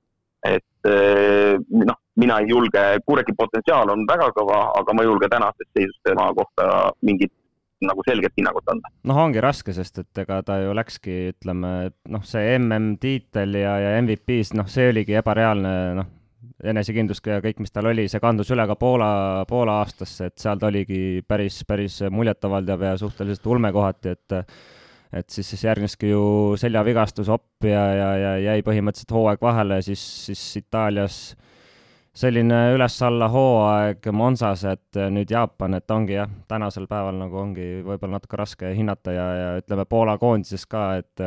et 0.48 0.88
eh, 0.88 1.58
noh, 1.58 1.98
mina 2.22 2.38
ei 2.40 2.48
julge, 2.48 2.82
Kureki 3.06 3.34
potentsiaal 3.36 3.90
on 3.92 4.06
väga 4.08 4.30
kõva, 4.36 4.60
aga 4.80 4.94
ma 4.94 5.04
ei 5.04 5.10
julge 5.10 5.28
tänases 5.28 5.68
seisus 5.76 5.98
tema 6.06 6.30
kohta 6.38 6.68
mingit 7.02 7.34
nagu 7.86 8.04
selget 8.08 8.34
hinnangut 8.38 8.70
anda. 8.72 8.92
noh, 9.08 9.20
ongi 9.22 9.42
raske, 9.44 9.74
sest 9.76 10.02
et 10.02 10.22
ega 10.24 10.40
ta 10.46 10.60
ju 10.64 10.76
läkski, 10.78 11.18
ütleme, 11.36 11.74
noh, 12.14 12.24
see 12.26 12.56
MM-tiitel 12.58 13.58
ja, 13.60 13.76
ja 13.84 13.98
MVP-s, 14.02 14.56
noh, 14.58 14.70
see 14.72 14.90
oligi 14.92 15.18
ebareaalne, 15.20 15.74
noh, 16.00 16.10
enesekindlus 16.64 17.22
ja 17.28 17.38
kõik, 17.44 17.62
mis 17.62 17.74
tal 17.74 17.90
oli, 17.92 18.08
see 18.10 18.22
kandus 18.24 18.50
üle 18.54 18.66
ka 18.70 18.78
Poola, 18.80 19.10
Poola 19.50 19.82
aastasse, 19.84 20.32
et 20.32 20.42
seal 20.42 20.58
ta 20.62 20.72
oligi 20.72 21.22
päris, 21.28 21.60
päris 21.68 22.00
muljetavaldav 22.14 22.86
ja 22.90 22.98
suhteliselt 22.98 23.54
ulme 23.54 23.72
kohati, 23.76 24.18
et 24.18 24.42
et 25.16 25.30
siis, 25.32 25.48
siis 25.48 25.62
järgneski 25.64 26.10
ju 26.10 26.22
seljavigastus, 26.60 27.30
opp 27.32 27.64
ja, 27.64 27.84
ja, 27.96 28.08
ja 28.20 28.32
jäi 28.50 28.64
põhimõtteliselt 28.66 29.14
hooaeg 29.16 29.42
vahele, 29.42 29.80
siis, 29.86 30.02
siis 30.28 30.42
Itaalias 30.60 31.38
selline 32.18 32.60
üles-alla 32.74 33.28
hooaeg 33.30 34.08
Monsas, 34.16 34.64
et 34.66 35.00
nüüd 35.14 35.30
Jaapan, 35.32 35.78
et 35.78 35.92
ongi 35.94 36.16
jah, 36.16 36.32
tänasel 36.50 36.88
päeval 36.90 37.20
nagu 37.20 37.38
ongi 37.42 37.68
võib-olla 37.86 38.18
natuke 38.18 38.40
raske 38.40 38.72
hinnata 38.78 39.14
ja, 39.14 39.28
ja 39.38 39.52
ütleme 39.62 39.86
Poola 39.90 40.18
koondises 40.22 40.66
ka, 40.70 40.88
et 41.02 41.26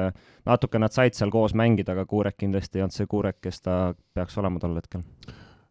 natuke 0.49 0.81
nad 0.83 0.95
said 0.95 1.15
seal 1.19 1.31
koos 1.31 1.55
mängida, 1.59 1.95
aga 1.95 2.07
Kuurek 2.11 2.41
kindlasti 2.43 2.81
ei 2.81 2.87
olnud 2.87 2.97
see 2.97 3.11
Kuurek, 3.11 3.39
kes 3.45 3.63
ta 3.63 3.79
peaks 4.15 4.39
olema 4.43 4.63
tol 4.63 4.75
hetkel 4.81 5.07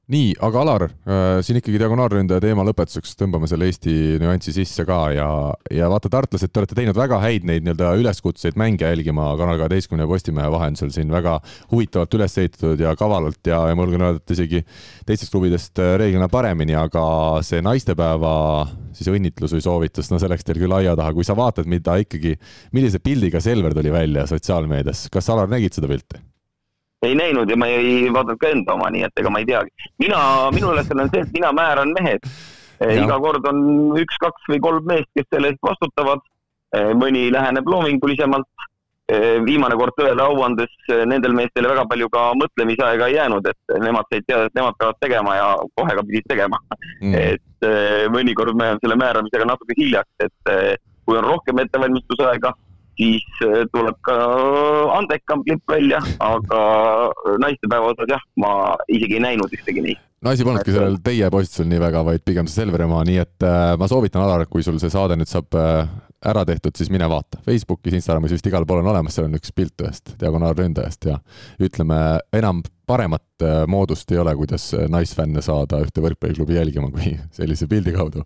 nii, 0.10 0.32
aga 0.45 0.62
Alar, 0.64 0.84
äh, 0.89 1.39
siin 1.45 1.60
ikkagi 1.60 1.78
diagonaalründaja 1.82 2.41
teema 2.41 2.64
lõpetuseks 2.66 3.14
tõmbame 3.20 3.49
selle 3.49 3.68
Eesti 3.70 4.18
nüansi 4.22 4.53
sisse 4.55 4.86
ka 4.88 4.97
ja, 5.14 5.28
ja 5.74 5.89
vaata, 5.91 6.10
tartlased, 6.14 6.49
te 6.49 6.62
olete 6.62 6.78
teinud 6.78 6.97
väga 6.97 7.20
häid 7.22 7.45
neid 7.45 7.66
nii-öelda 7.66 7.91
üleskutseid 8.01 8.57
mänge 8.60 8.89
jälgima 8.89 9.30
Kanal 9.39 9.60
kaheteistkümne 9.62 10.07
ja 10.07 10.10
Postimehe 10.10 10.49
vahendusel 10.49 10.89
siin 10.95 11.14
väga 11.14 11.38
huvitavalt 11.72 12.18
üles 12.18 12.38
ehitatud 12.41 12.82
ja 12.82 12.95
kavalalt 12.97 13.51
ja, 13.51 13.62
ja 13.70 13.78
ma 13.78 13.86
julgen 13.86 14.07
öelda, 14.07 14.24
et 14.24 14.34
isegi 14.34 14.64
teistest 15.05 15.36
klubidest 15.36 15.82
äh, 15.84 15.93
reeglina 16.01 16.30
paremini, 16.32 16.74
aga 16.80 17.03
see 17.45 17.62
naistepäeva 17.66 18.34
siis 18.97 19.12
õnnitlus 19.14 19.53
või 19.55 19.64
soovitus, 19.66 20.10
no 20.10 20.18
see 20.18 20.32
läks 20.32 20.47
teil 20.47 20.57
küll 20.64 20.74
aia 20.80 20.97
taha, 20.97 21.14
kui 21.14 21.28
sa 21.28 21.38
vaatad, 21.38 21.70
mida 21.70 21.99
ikkagi, 22.01 22.34
millise 22.74 23.01
pildiga 23.03 23.43
Selver 23.43 23.78
tuli 23.78 23.93
välja 23.93 24.26
sotsiaalmeedias, 24.30 25.05
kas 25.14 25.30
Alar 25.30 25.53
nägid 25.53 25.78
seda 25.78 25.91
pilti? 25.91 26.26
Ei 27.02 27.16
näinud 27.16 27.50
ja 27.50 27.58
ma 27.58 27.68
ei 27.72 28.08
vaadanud 28.14 28.39
ka 28.39 28.52
enda 28.54 28.76
oma, 28.76 28.89
nii 28.91 29.06
et 29.08 29.22
ega 29.22 29.32
ma 29.32 29.41
ei 29.41 29.47
teagi. 29.47 29.89
mina, 30.04 30.22
minu 30.56 30.74
ülesanne 30.74 31.06
on 31.06 31.12
see, 31.14 31.24
et 31.24 31.36
mina 31.36 31.52
määran 31.56 31.93
mehed. 31.95 32.26
Eh, 32.80 32.95
iga 33.04 33.20
kord 33.20 33.47
on 33.47 33.62
üks, 34.00 34.20
kaks 34.24 34.47
või 34.52 34.60
kolm 34.64 34.88
meest, 34.88 35.10
kes 35.16 35.28
selle 35.34 35.52
eest 35.52 35.62
vastutavad. 35.64 36.24
Eh, 36.76 36.91
mõni 36.95 37.28
läheneb 37.34 37.68
loomingulisemalt. 37.68 38.47
Eh, 39.10 39.39
viimane 39.43 39.76
kord 39.80 39.95
tõele 39.97 40.22
au 40.22 40.43
andes 40.45 40.72
nendel 41.10 41.34
meestel 41.34 41.66
väga 41.66 41.88
palju 41.89 42.12
ka 42.14 42.28
mõtlemisaega 42.38 43.08
ei 43.10 43.16
jäänud, 43.18 43.47
et 43.50 43.80
nemad 43.82 44.06
said 44.12 44.28
teada, 44.28 44.45
et 44.45 44.60
nemad 44.60 44.78
peavad 44.78 45.00
tegema 45.02 45.36
ja 45.36 45.47
kohe 45.80 45.95
ka 45.97 46.04
pidid 46.06 46.28
tegema 46.30 46.60
mm.. 47.02 47.16
et 47.18 47.68
mõnikord 48.14 48.54
ma 48.54 48.68
jään 48.70 48.84
selle 48.84 49.00
määramisega 49.02 49.47
natuke 49.50 49.74
hiljaks, 49.80 50.14
et 50.28 50.54
kui 51.10 51.18
on 51.18 51.26
rohkem 51.26 51.58
ettevalmistusaega 51.64 52.54
siis 53.00 53.41
äh, 53.47 53.64
tuleb 53.72 53.95
ka 54.04 54.18
andekam 54.97 55.43
klipp 55.47 55.64
välja, 55.72 56.04
aga 56.20 56.62
naistepäeva 57.39 57.93
osas 57.93 58.12
jah, 58.12 58.24
ma 58.36 58.76
isegi 58.91 59.20
ei 59.20 59.26
näinud 59.30 59.56
ühtegi 59.56 59.86
neist. 59.86 60.09
Naisi 60.26 60.45
polnudki 60.47 60.74
sellel 60.76 60.99
teie 61.03 61.30
postitusel 61.32 61.70
nii 61.70 61.82
väga, 61.82 62.03
vaid 62.07 62.24
pigem 62.28 62.47
see 62.49 62.61
Selveri 62.61 62.88
oma, 62.88 63.01
nii 63.07 63.20
et 63.22 63.47
äh, 63.47 63.74
ma 63.80 63.88
soovitan, 63.91 64.24
Alar, 64.26 64.45
kui 64.51 64.65
sul 64.65 64.80
see 64.82 64.91
saade 64.91 65.17
nüüd 65.20 65.32
saab 65.32 65.55
äh, 65.57 65.84
ära 66.26 66.43
tehtud, 66.47 66.76
siis 66.76 66.91
mine 66.91 67.07
vaata. 67.09 67.39
Facebookis, 67.45 67.95
Instagramis 67.95 68.36
vist 68.36 68.49
igal 68.49 68.67
pool 68.67 68.82
on 68.84 68.91
olemas, 68.91 69.15
seal 69.15 69.30
on 69.30 69.39
üks 69.39 69.53
pilt 69.55 69.86
ühest 69.86 70.15
diagonaalründajast 70.20 71.07
ja 71.11 71.20
ütleme, 71.63 71.99
enam 72.36 72.63
paremat 72.89 73.43
äh, 73.43 73.67
moodust 73.67 74.11
ei 74.11 74.17
ole, 74.17 74.34
kuidas 74.36 74.72
äh, 74.74 74.88
naisfänne 74.89 75.43
saada 75.45 75.78
ühte 75.84 76.01
võrkpalliklubi 76.01 76.57
jälgima, 76.57 76.89
kui 76.95 77.13
sellise 77.36 77.67
pildi 77.70 77.93
kaudu. 77.93 78.24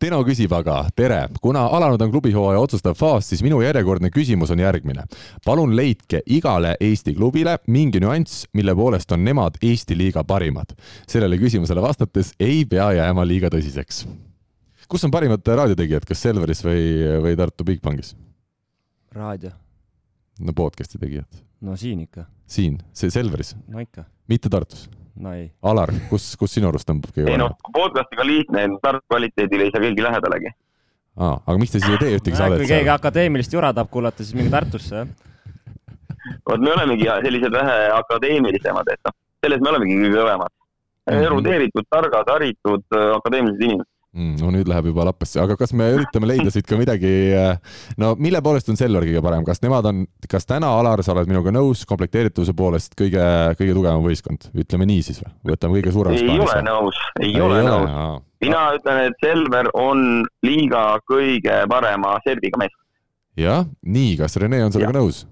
Teno 0.00 0.20
küsib 0.26 0.54
aga, 0.54 0.84
tere, 0.96 1.24
kuna 1.42 1.66
alanud 1.74 2.02
on 2.04 2.12
klubihooaja 2.12 2.62
otsustav 2.62 2.94
faas, 2.98 3.26
siis 3.32 3.42
minu 3.44 3.58
järjekordne 3.64 4.12
küsimus 4.14 4.54
on 4.54 4.62
järgmine. 4.62 5.06
palun 5.44 5.74
leidke 5.76 6.22
igale 6.26 6.76
Eesti 6.80 7.16
klubile 7.18 7.58
mingi 7.66 8.00
nüanss, 8.02 8.46
mille 8.54 8.74
poolest 8.78 9.12
on 9.12 9.24
nemad 9.26 9.58
Eesti 9.62 9.98
liiga 9.98 10.24
parimad. 10.24 10.76
sellele 11.10 11.33
küsimusele 11.40 11.82
vastates 11.84 12.34
ei 12.40 12.64
pea 12.68 12.92
jääma 13.00 13.26
liiga 13.28 13.50
tõsiseks 13.52 14.04
kus 14.88 15.04
on 15.04 15.10
parimad 15.10 15.46
raadiotegijad, 15.46 16.04
kas 16.08 16.22
Selveris 16.22 16.62
või, 16.64 16.82
või 17.24 17.36
Tartu 17.38 17.64
Bigbankis? 17.66 18.14
raadio. 19.14 19.50
no 20.40 20.52
podcast'i 20.56 20.98
tegijad. 20.98 21.40
no 21.60 21.76
siin 21.76 22.04
ikka. 22.04 22.26
siin, 22.46 22.78
see 22.92 23.10
Selveris? 23.10 23.54
no 23.68 23.80
ikka. 23.80 24.04
mitte 24.28 24.50
Tartus? 24.52 24.88
no 25.16 25.32
ei. 25.34 25.48
Alar, 25.62 25.92
kus, 26.10 26.34
kus 26.38 26.56
sinu 26.56 26.70
arust 26.70 26.88
tõmbab 26.88 27.14
kõige 27.14 27.32
ei 27.32 27.40
noh, 27.40 27.56
podcast'iga 27.72 28.26
lihtne, 28.26 28.66
Tartu 28.82 29.06
kvaliteedile 29.10 29.68
ei 29.68 29.74
saa 29.74 29.84
keegi 29.86 30.06
lähedalegi. 30.08 30.54
aa, 31.16 31.36
aga 31.38 31.58
miks 31.60 31.76
te 31.76 31.80
siis 31.80 31.94
ei 31.94 32.02
tee 32.02 32.18
ühtegi 32.18 32.40
saadet 32.40 32.64
kui 32.64 32.72
keegi 32.72 32.92
akadeemilist 32.96 33.56
jura 33.56 33.72
tahab 33.76 33.92
kuulata, 33.94 34.22
siis 34.24 34.36
minge 34.38 34.52
Tartusse, 34.52 35.04
jah. 35.04 35.08
vot 36.50 36.60
me 36.60 36.74
olemegi 36.74 37.08
sellised 37.24 37.56
vähe 37.56 37.80
akadeemilisemad, 38.00 38.92
et 38.92 39.08
noh, 39.08 39.16
selles 39.44 39.64
me 39.64 39.74
olemegi 39.74 39.98
kõige 40.02 40.20
kõvemad 40.20 40.60
mm 41.06 41.14
-hmm.. 41.14 41.26
erudeeritud, 41.26 41.90
targad, 41.90 42.30
haritud, 42.32 42.84
akadeemilised 43.18 43.66
inimesed 43.68 43.92
mm,. 44.14 44.36
no 44.40 44.50
nüüd 44.54 44.68
läheb 44.70 44.88
juba 44.90 45.06
lappesse, 45.08 45.38
aga 45.42 45.56
kas 45.60 45.74
me 45.76 45.88
üritame 45.96 46.28
leida 46.30 46.52
siit 46.54 46.68
ka 46.68 46.78
midagi, 46.80 47.10
äh, 47.38 47.80
no 48.00 48.14
mille 48.20 48.40
poolest 48.44 48.70
on 48.72 48.78
Selver 48.80 49.06
kõige 49.06 49.22
parem, 49.24 49.44
kas 49.46 49.62
nemad 49.64 49.88
on, 49.90 50.04
kas 50.30 50.48
täna, 50.48 50.70
Alar, 50.78 51.02
sa 51.04 51.14
oled 51.14 51.30
minuga 51.30 51.52
nõus, 51.54 51.84
komplekteerituse 51.90 52.54
poolest 52.56 52.96
kõige, 52.98 53.24
kõige 53.58 53.76
tugevam 53.76 54.06
võistkond, 54.06 54.48
ütleme 54.64 54.88
nii 54.90 55.04
siis 55.06 55.20
või? 55.22 55.34
võtame 55.52 55.80
kõige 55.80 55.94
suuremas 55.96 56.22
ei 56.24 56.38
ole 56.46 56.58
nõus, 56.68 57.02
ei 57.20 57.36
ole 57.42 57.62
nõus. 57.66 58.24
mina 58.44 58.64
ütlen, 58.78 59.04
et 59.10 59.24
Selver 59.24 59.70
on 59.78 60.24
liiga 60.46 60.86
kõige 61.10 61.62
parema 61.70 62.16
serviga 62.26 62.62
mees. 62.62 62.76
jah, 63.40 63.64
nii, 63.82 64.18
kas 64.20 64.38
Rene 64.40 64.64
on 64.66 64.74
sellega 64.74 64.94
nõus? 64.96 65.24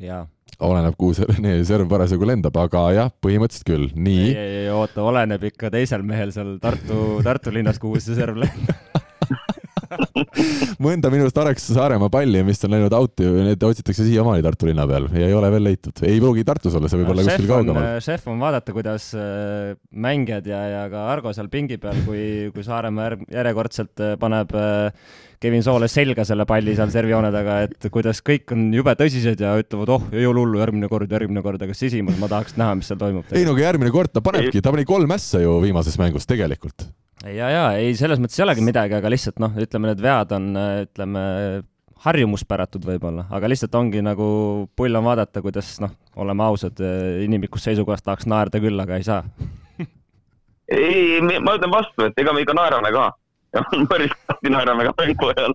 jaa 0.00 0.24
oleneb, 0.62 0.96
kuhu 0.98 1.16
see 1.16 1.28
Rene 1.30 1.56
serv 1.66 1.88
parasjagu 1.90 2.28
lendab, 2.28 2.56
aga 2.60 2.84
jah, 2.96 3.12
põhimõtteliselt 3.24 3.68
küll, 3.68 3.88
nii. 3.96 4.28
ei, 4.30 4.58
ei, 4.64 4.68
oota, 4.74 5.02
oleneb 5.06 5.48
ikka 5.50 5.72
teisel 5.74 6.06
mehel 6.06 6.34
seal 6.34 6.56
Tartu, 6.62 7.18
Tartu 7.26 7.54
linnas, 7.54 7.80
kuhu 7.82 8.02
see 8.02 8.18
serv 8.18 8.38
lendab 8.44 9.02
mõnda 10.84 11.10
minu 11.12 11.26
arust 11.26 11.40
Areksa 11.40 11.76
Saaremaa 11.76 12.10
palli, 12.12 12.42
mis 12.46 12.62
on 12.66 12.74
läinud 12.74 12.94
out'i, 12.96 13.26
need 13.48 13.66
otsitakse 13.66 14.06
siiamaani 14.06 14.44
Tartu 14.44 14.68
linna 14.68 14.86
peal 14.90 15.08
ja 15.14 15.28
ei 15.28 15.36
ole 15.36 15.50
veel 15.54 15.68
leitud. 15.70 16.04
ei 16.06 16.20
pruugi 16.22 16.46
Tartus 16.46 16.76
olla, 16.78 16.90
see 16.90 17.00
võib 17.00 17.10
no, 17.10 17.16
olla 17.16 17.26
kuskil 17.28 17.50
kaugemal. 17.50 17.90
šef 18.04 18.26
on 18.32 18.40
vaadata, 18.42 18.74
kuidas 18.76 19.10
äh, 19.18 19.74
mängijad 19.90 20.48
ja, 20.50 20.64
ja 20.70 20.82
ka 20.92 21.06
Argo 21.12 21.34
seal 21.36 21.50
pingi 21.52 21.78
peal, 21.82 22.00
kui, 22.08 22.24
kui 22.54 22.66
Saaremaa 22.66 23.12
järjekordselt 23.32 24.04
äh, 24.04 24.16
paneb 24.20 24.54
äh, 24.58 25.06
Kevin 25.44 25.64
Soole 25.66 25.90
selga 25.92 26.24
selle 26.24 26.46
palli 26.48 26.72
seal 26.76 26.88
servijoone 26.94 27.28
taga, 27.34 27.58
et 27.66 27.88
kuidas 27.92 28.22
kõik 28.24 28.54
on 28.54 28.68
jube 28.72 28.94
tõsised 28.96 29.42
ja 29.44 29.52
ütlevad, 29.60 29.92
oh, 29.92 30.06
ei 30.14 30.24
ole 30.24 30.40
hullu, 30.40 30.60
järgmine 30.62 30.88
kord, 30.88 31.10
järgmine 31.12 31.42
kord, 31.44 31.60
aga 31.66 31.76
sisimas 31.76 32.16
ma 32.20 32.30
tahaks 32.32 32.56
näha, 32.60 32.78
mis 32.78 32.88
seal 32.88 33.00
toimub. 33.00 33.28
ei 33.36 33.44
no 33.44 33.52
aga 33.52 33.66
järgmine 33.66 33.92
kord 33.92 34.14
ta 34.14 34.24
panebki, 34.24 34.62
ta 34.64 34.72
pani 34.72 34.86
kolm 34.88 35.12
ässa 35.16 35.42
ju 35.44 35.58
viimases 35.64 36.00
mängus 36.00 36.24
tegelikult. 36.30 36.88
Ja, 37.32 37.50
ja 37.50 37.64
ei, 37.80 37.94
selles 37.98 38.20
mõttes 38.22 38.38
ei 38.40 38.44
olegi 38.46 38.64
midagi, 38.64 38.96
aga 38.98 39.12
lihtsalt 39.12 39.40
noh, 39.42 39.54
ütleme 39.60 39.90
need 39.90 40.02
vead 40.04 40.34
on, 40.36 40.50
ütleme 40.84 41.24
harjumuspäratud 42.04 42.84
võib-olla, 42.84 43.26
aga 43.32 43.48
lihtsalt 43.48 43.74
ongi 43.78 44.02
nagu 44.04 44.26
pull 44.76 44.98
on 44.98 45.06
vaadata, 45.06 45.40
kuidas 45.44 45.76
noh, 45.84 45.94
oleme 46.20 46.44
ausad, 46.44 46.80
inimlikust 47.24 47.70
seisukohast 47.70 48.04
tahaks 48.04 48.28
naerda 48.28 48.60
küll, 48.60 48.80
aga 48.80 49.00
ei 49.00 49.06
saa. 49.06 49.22
Ei, 50.74 51.20
ma 51.20 51.56
ütlen 51.56 51.72
vastu, 51.72 52.06
et 52.06 52.18
ega 52.20 52.32
me 52.32 52.44
ikka 52.44 52.56
naerame 52.56 52.92
ka 52.94 53.10
ja 53.54 53.62
on 53.74 53.86
päris 53.90 54.12
kõvasti 54.14 54.52
naerame 54.52 54.88
ka 54.88 54.94
mängu 54.98 55.30
ajal. 55.32 55.54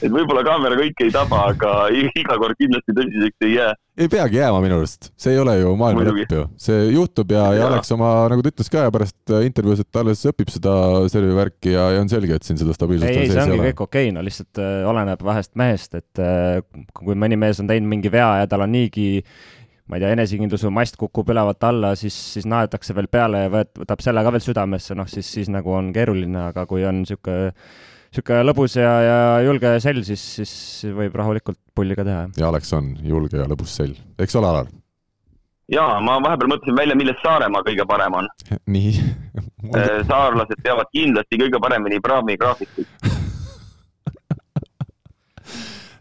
et 0.00 0.10
võib-olla 0.10 0.42
kaamera 0.46 0.78
kõike 0.80 1.06
ei 1.06 1.14
taba, 1.14 1.44
aga 1.52 1.74
iga 1.92 2.38
kord 2.40 2.58
kindlasti 2.58 2.96
tõsiseks 2.96 3.46
ei 3.46 3.54
jää. 3.54 3.74
ei 4.00 4.08
peagi 4.12 4.40
jääma 4.40 4.62
minu 4.64 4.78
arust, 4.80 5.10
see 5.20 5.34
ei 5.34 5.42
ole 5.42 5.58
ju 5.60 5.74
maailma 5.78 6.06
lõpp 6.08 6.34
ju, 6.34 6.46
see 6.60 6.88
juhtub 6.94 7.34
ja, 7.36 7.44
ja, 7.52 7.60
ja 7.60 7.68
Alex 7.68 7.92
oma, 7.96 8.10
nagu 8.32 8.44
ta 8.44 8.52
ütles 8.54 8.72
ka 8.72 8.88
pärast 8.94 9.34
intervjuus, 9.44 9.84
et 9.84 9.90
ta 9.92 10.04
alles 10.04 10.24
õpib 10.32 10.52
seda 10.54 10.74
servi 11.12 11.36
värki 11.36 11.76
ja, 11.76 11.90
ja 11.96 12.02
on 12.02 12.10
selge, 12.12 12.40
et 12.40 12.48
siin 12.48 12.60
seda 12.60 12.74
stabiilsust 12.76 13.12
ei, 13.12 13.28
ei, 13.28 13.32
see 13.34 13.46
ongi 13.46 13.62
kõik 13.70 13.86
okei 13.86 14.08
okay,, 14.08 14.16
no 14.16 14.24
lihtsalt 14.26 14.62
äh, 14.62 14.82
oleneb 14.90 15.24
vahest 15.26 15.54
mehest, 15.60 15.96
et 16.00 16.24
äh, 16.24 16.60
kui 16.96 17.18
mõni 17.18 17.38
mees 17.40 17.62
on 17.62 17.70
teinud 17.70 17.90
mingi 17.90 18.12
vea 18.12 18.32
ja 18.42 18.50
tal 18.50 18.66
on 18.66 18.74
niigi 18.74 19.10
ma 19.90 19.98
ei 19.98 20.04
tea, 20.04 20.14
enesekindluse 20.14 20.70
mast 20.72 20.98
kukub 21.00 21.32
ülevalt 21.34 21.64
alla, 21.66 21.92
siis, 21.98 22.14
siis 22.36 22.46
naetakse 22.48 22.94
veel 22.94 23.10
peale 23.10 23.44
ja 23.46 23.52
võet-, 23.52 23.72
võtab 23.82 24.02
selle 24.04 24.22
ka 24.22 24.32
veel 24.36 24.44
südamesse, 24.44 24.94
noh 24.98 25.08
siis, 25.10 25.26
siis 25.34 25.50
nagu 25.50 25.74
on 25.74 25.90
keeruline, 25.96 26.50
aga 26.52 26.66
kui 26.70 26.84
on 26.86 27.02
niisugune 27.02 27.50
niisugune 28.10 28.44
lõbus 28.46 28.76
ja, 28.78 28.92
ja 29.06 29.16
julge 29.46 29.72
sell, 29.82 30.02
siis, 30.06 30.22
siis 30.38 30.52
võib 30.94 31.14
rahulikult 31.18 31.58
pulli 31.74 31.98
ka 31.98 32.06
teha. 32.06 32.28
ja 32.38 32.50
Alex 32.50 32.70
on 32.78 32.92
julge 33.06 33.38
ja 33.38 33.48
lõbus 33.50 33.74
sell, 33.80 33.98
eks 34.18 34.38
ole, 34.38 34.50
Alar? 34.50 34.70
jaa, 35.70 35.98
ma 36.06 36.20
vahepeal 36.22 36.54
mõtlesin 36.54 36.78
välja, 36.78 36.98
milles 36.98 37.18
Saaremaa 37.24 37.66
kõige 37.66 37.86
parem 37.90 38.20
on. 38.22 38.30
nii 38.76 38.94
saarlased 40.06 40.62
teavad 40.62 40.90
kindlasti 40.94 41.38
kõige 41.44 41.62
paremini 41.62 42.02
praami 42.02 42.38
graafikuid 42.38 43.10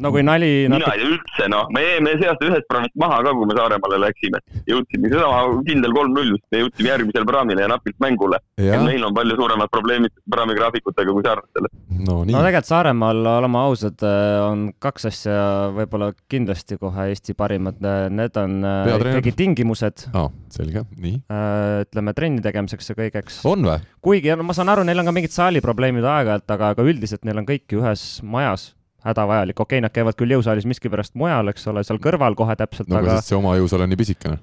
no 0.03 0.11
kui 0.13 0.23
nali 0.25 0.49
mina 0.65 0.79
natuke... 0.79 0.95
ei 0.95 1.01
tea 1.01 1.09
üldse, 1.11 1.47
noh, 1.51 1.67
me 1.75 1.83
jäime 1.83 2.13
see 2.19 2.29
aasta 2.31 2.47
ühest 2.47 2.67
praamist 2.71 2.95
maha 3.01 3.19
ka, 3.25 3.33
kui 3.35 3.49
me 3.49 3.57
Saaremaale 3.57 3.99
läksime. 4.05 4.39
jõudsime, 4.69 5.11
seesama 5.11 5.63
kindel 5.67 5.95
kolm-null, 5.97 6.37
me 6.53 6.61
jõudsime 6.63 6.91
järgmisele 6.93 7.27
praamile 7.27 7.65
ja 7.65 7.71
napilt 7.71 7.99
mängule. 8.03 8.39
ja 8.63 8.79
meil 8.85 9.03
on 9.07 9.15
palju 9.17 9.37
suuremad 9.39 9.71
probleemid 9.73 10.15
praamigraafikutega 10.31 11.15
kui 11.15 11.25
saarlastel. 11.27 11.69
no, 11.99 12.21
no 12.23 12.43
tegelikult 12.45 12.69
Saaremaal, 12.69 13.23
oleme 13.39 13.61
ausad, 13.63 14.03
on 14.45 14.65
kaks 14.83 15.09
asja 15.09 15.37
võib-olla 15.75 16.11
kindlasti 16.31 16.77
kohe 16.79 17.09
Eesti 17.09 17.33
parimad, 17.37 17.79
need 18.13 18.35
on 18.39 18.59
äh, 18.67 18.91
ikkagi 18.95 19.33
tingimused 19.35 20.07
oh,. 20.13 20.29
selge, 20.53 20.85
nii. 20.95 21.23
Äh, 21.33 21.83
ütleme 21.87 22.15
trenni 22.15 22.43
tegemiseks 22.45 22.91
ja 22.93 22.97
kõigeks. 22.99 23.43
on 23.49 23.67
või? 23.67 23.79
kuigi, 24.05 24.31
no 24.37 24.47
ma 24.47 24.55
saan 24.55 24.71
aru, 24.71 24.85
neil 24.87 25.01
on 25.01 25.09
ka 25.09 25.15
mingid 25.15 25.35
saaliprobleemid 25.35 26.05
aeg-ajalt, 26.07 26.47
aga, 26.55 26.73
aga 26.75 26.87
üldiselt 26.87 27.25
neil 27.27 27.41
on 27.41 27.49
kõik 27.49 27.67
ju 27.73 27.83
ühes 27.83 28.09
majas 28.23 28.69
hädavajalik, 29.07 29.59
okei 29.59 29.79
okay,, 29.79 29.85
nad 29.85 29.95
käivad 29.95 30.17
küll 30.19 30.35
jõusaalis 30.35 30.67
miskipärast 30.69 31.15
mujal, 31.19 31.51
eks 31.51 31.67
ole, 31.71 31.83
seal 31.87 32.01
kõrval 32.03 32.37
kohe 32.39 32.55
täpselt, 32.59 32.89
no 32.91 32.99
aga 32.99 33.19
sest 33.19 33.31
see 33.31 33.39
oma 33.39 33.55
jõusaal 33.59 33.85
on 33.85 33.93
nii 33.93 33.99
pisikene. 33.99 34.39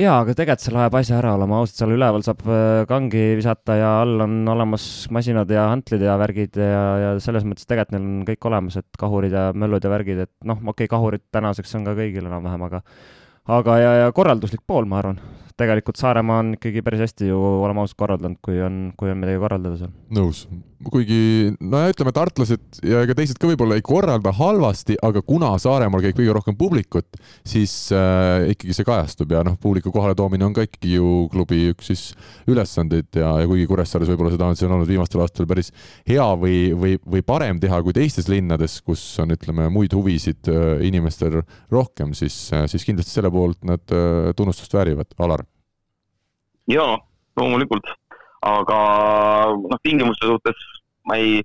jaa, 0.00 0.16
aga 0.22 0.34
tegelikult 0.34 0.64
see 0.64 0.74
läheb 0.76 0.96
asja 1.02 1.18
ära, 1.18 1.34
oleme 1.36 1.58
ausad, 1.58 1.76
seal 1.82 1.94
üleval 1.96 2.24
saab 2.24 2.42
äh, 2.48 2.82
kangi 2.88 3.24
visata 3.40 3.76
ja 3.76 3.92
all 4.00 4.24
on 4.24 4.40
olemas 4.54 4.84
masinad 5.12 5.52
ja 5.52 5.68
hantlid 5.74 6.04
ja 6.06 6.16
värgid 6.20 6.56
ja, 6.60 6.82
ja 7.04 7.14
selles 7.20 7.44
mõttes 7.48 7.68
tegelikult 7.68 7.96
neil 7.96 8.08
on 8.08 8.26
kõik 8.32 8.50
olemas, 8.52 8.80
et 8.80 9.00
kahurid 9.04 9.36
ja 9.36 9.50
möllud 9.52 9.84
ja 9.84 9.92
värgid, 9.92 10.26
et 10.26 10.34
noh, 10.48 10.60
okei 10.64 10.86
okay,, 10.86 10.92
kahurid 10.96 11.26
tänaseks 11.34 11.76
on 11.78 11.88
ka 11.90 11.96
kõigil 11.98 12.24
enam-vähem, 12.24 12.68
aga 12.70 12.84
aga, 13.50 13.76
ja, 13.80 13.92
ja 14.04 14.12
korralduslik 14.16 14.62
pool, 14.66 14.88
ma 14.88 15.00
arvan. 15.00 15.20
Tegelikult 15.60 16.00
Saaremaa 16.00 16.40
on 16.42 16.54
ikkagi 16.56 16.82
päris 16.86 17.04
hästi 17.06 17.30
ju, 17.30 17.38
oleme 17.64 17.84
ausad, 17.84 17.98
korraldanud, 18.00 18.40
kui 18.44 18.60
on, 18.64 18.82
kui 18.98 19.12
on 19.12 19.22
midagi 19.22 19.40
korraldada 19.42 19.78
seal. 19.80 19.92
nõus, 20.16 20.44
kuigi 20.88 21.52
no 21.60 21.82
ja 21.82 21.92
ütleme, 21.92 22.12
tartlased 22.16 22.80
ja 22.86 23.02
ega 23.04 23.16
teised 23.16 23.38
ka 23.40 23.50
võib-olla 23.50 23.76
ei 23.76 23.84
korralda 23.84 24.32
halvasti, 24.36 24.96
aga 25.04 25.22
kuna 25.26 25.52
Saaremaal 25.60 26.04
käib 26.04 26.16
kõige 26.16 26.34
rohkem 26.36 26.56
publikut, 26.58 27.20
siis 27.46 27.74
äh, 27.92 28.50
ikkagi 28.54 28.76
see 28.76 28.88
kajastub 28.88 29.32
ja 29.34 29.42
noh, 29.46 29.58
publiku 29.60 29.92
kohaletoomine 29.94 30.46
on 30.48 30.56
ka 30.56 30.64
ikkagi 30.66 30.96
ju 30.96 31.26
klubi 31.32 31.66
üks 31.74 31.90
siis 31.92 32.06
ülesandeid 32.50 33.20
ja, 33.20 33.34
ja 33.42 33.50
kuigi 33.50 33.68
Kuressaares 33.70 34.10
võib-olla 34.12 34.32
seda 34.34 34.48
on 34.48 34.58
siin 34.58 34.72
olnud 34.72 34.88
viimastel 34.88 35.24
aastatel 35.24 35.48
päris 35.50 35.72
hea 36.08 36.26
või, 36.40 36.58
või, 36.72 36.96
või 37.04 37.24
parem 37.26 37.60
teha 37.60 37.82
kui 37.84 37.96
teistes 37.96 38.30
linnades, 38.32 38.80
kus 38.86 39.04
on, 39.22 39.36
ütleme, 39.36 39.68
muid 39.72 39.94
huvisid 39.96 40.48
äh, 40.52 40.80
inimestel 40.88 41.42
rohkem, 41.72 42.16
siis 42.16 42.46
äh,, 42.56 42.64
siis 42.70 42.86
kindlasti 42.88 43.18
selle 43.18 43.32
poolt 43.32 43.60
nad 43.68 43.84
äh, 43.94 44.32
tunnustust 44.38 44.74
väärivad. 44.74 45.12
Alar? 45.20 45.44
Jaa, 46.70 46.98
loomulikult 47.36 47.88
aga 48.46 48.78
noh, 49.52 49.80
tingimuste 49.84 50.28
suhtes 50.28 50.60
ma 51.08 51.16
ei, 51.20 51.40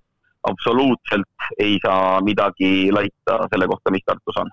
absoluutselt 0.48 1.50
ei 1.60 1.78
saa 1.84 2.22
midagi 2.24 2.92
laita 2.94 3.46
selle 3.52 3.68
kohta, 3.72 3.92
mis 3.92 4.06
Tartus 4.06 4.40
on. 4.40 4.52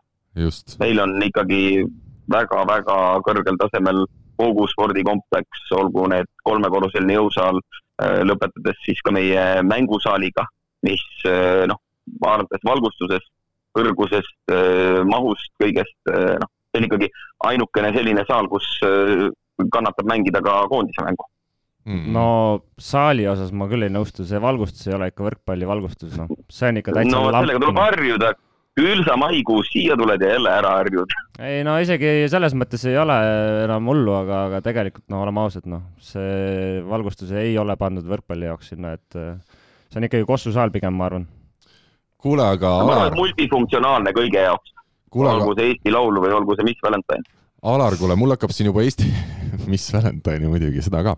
meil 0.81 1.03
on 1.03 1.14
ikkagi 1.23 1.85
väga-väga 2.33 2.99
kõrgel 3.27 3.59
tasemel 3.61 4.05
kogu 4.41 4.66
spordikompleks, 4.70 5.66
olgu 5.77 6.07
need 6.11 6.31
kolmekorruseline 6.47 7.18
jõusaal, 7.18 7.61
äh, 8.03 8.23
lõpetades 8.27 8.81
siis 8.87 9.03
ka 9.05 9.12
meie 9.14 9.62
mängusaaliga, 9.66 10.47
mis 10.87 11.05
äh, 11.29 11.62
noh, 11.70 11.79
vaadates 12.23 12.64
valgustusest, 12.66 13.29
kõrgusest, 13.77 14.39
äh, 14.51 15.03
mahust, 15.09 15.53
kõigest, 15.62 15.95
noh, 16.09 16.51
see 16.73 16.81
on 16.81 16.89
ikkagi 16.89 17.11
ainukene 17.53 17.93
selline 17.95 18.25
saal, 18.27 18.49
kus 18.51 18.66
kannatab 19.72 20.09
mängida 20.10 20.43
ka 20.43 20.62
koondise 20.72 21.05
mängu 21.06 21.28
Mm. 21.82 22.12
no 22.14 22.24
saali 22.78 23.24
osas 23.26 23.51
ma 23.51 23.66
küll 23.66 23.82
ei 23.82 23.90
nõustu, 23.90 24.22
see 24.26 24.39
valgustus 24.43 24.86
ei 24.86 24.94
ole 24.94 25.09
ikka 25.10 25.24
võrkpalli 25.26 25.66
valgustus, 25.66 26.12
noh, 26.14 26.28
see 26.47 26.68
on 26.70 26.78
ikka 26.78 26.94
täitsa 26.94 27.16
no 27.16 27.32
sellega 27.34 27.59
tuleb 27.64 27.80
harjuda, 27.82 28.28
küll 28.78 29.02
sa 29.09 29.16
maikuus 29.18 29.72
siia 29.72 29.97
tuled 29.98 30.22
ja 30.22 30.36
jälle 30.36 30.52
ära 30.60 30.76
harjud. 30.78 31.16
ei 31.43 31.64
no 31.66 31.74
isegi 31.82 32.28
selles 32.30 32.55
mõttes 32.55 32.86
ei 32.86 32.94
ole 33.02 33.18
enam 33.64 33.90
hullu, 33.90 34.14
aga, 34.20 34.44
aga 34.47 34.62
tegelikult 34.68 35.09
no 35.10 35.24
oleme 35.24 35.43
ausad, 35.43 35.66
noh, 35.66 35.82
see 35.98 36.78
valgustus 36.86 37.34
ei 37.34 37.59
ole 37.59 37.74
pandud 37.80 38.06
võrkpalli 38.14 38.47
jaoks 38.47 38.70
sinna, 38.76 38.94
et 38.94 39.18
äh, 39.18 39.34
see 39.90 39.98
on 39.98 40.06
ikkagi 40.06 40.28
Kossu 40.30 40.55
saal 40.55 40.70
pigem, 40.70 40.94
ma 40.94 41.10
arvan. 41.10 41.26
kuule, 42.14 42.47
aga 42.47 42.76
ma 42.78 42.94
arvan, 42.94 43.10
et 43.10 43.18
multifunktsionaalne 43.18 44.14
kõige 44.22 44.47
jaoks. 44.47 44.70
olgu 45.18 45.59
see 45.59 45.74
Eesti 45.74 45.98
Laul 45.98 46.22
või 46.22 46.39
olgu 46.39 46.55
see 46.55 46.70
Miss 46.70 46.86
Valentine 46.86 47.26
Alar, 47.62 47.94
kuule, 47.94 48.16
mul 48.18 48.32
hakkab 48.34 48.51
siin 48.51 48.66
juba 48.66 48.82
Eesti, 48.82 49.06
mis 49.70 49.84
Valentine 49.94 50.48
muidugi, 50.51 50.80
seda 50.82 50.98
ka, 51.06 51.12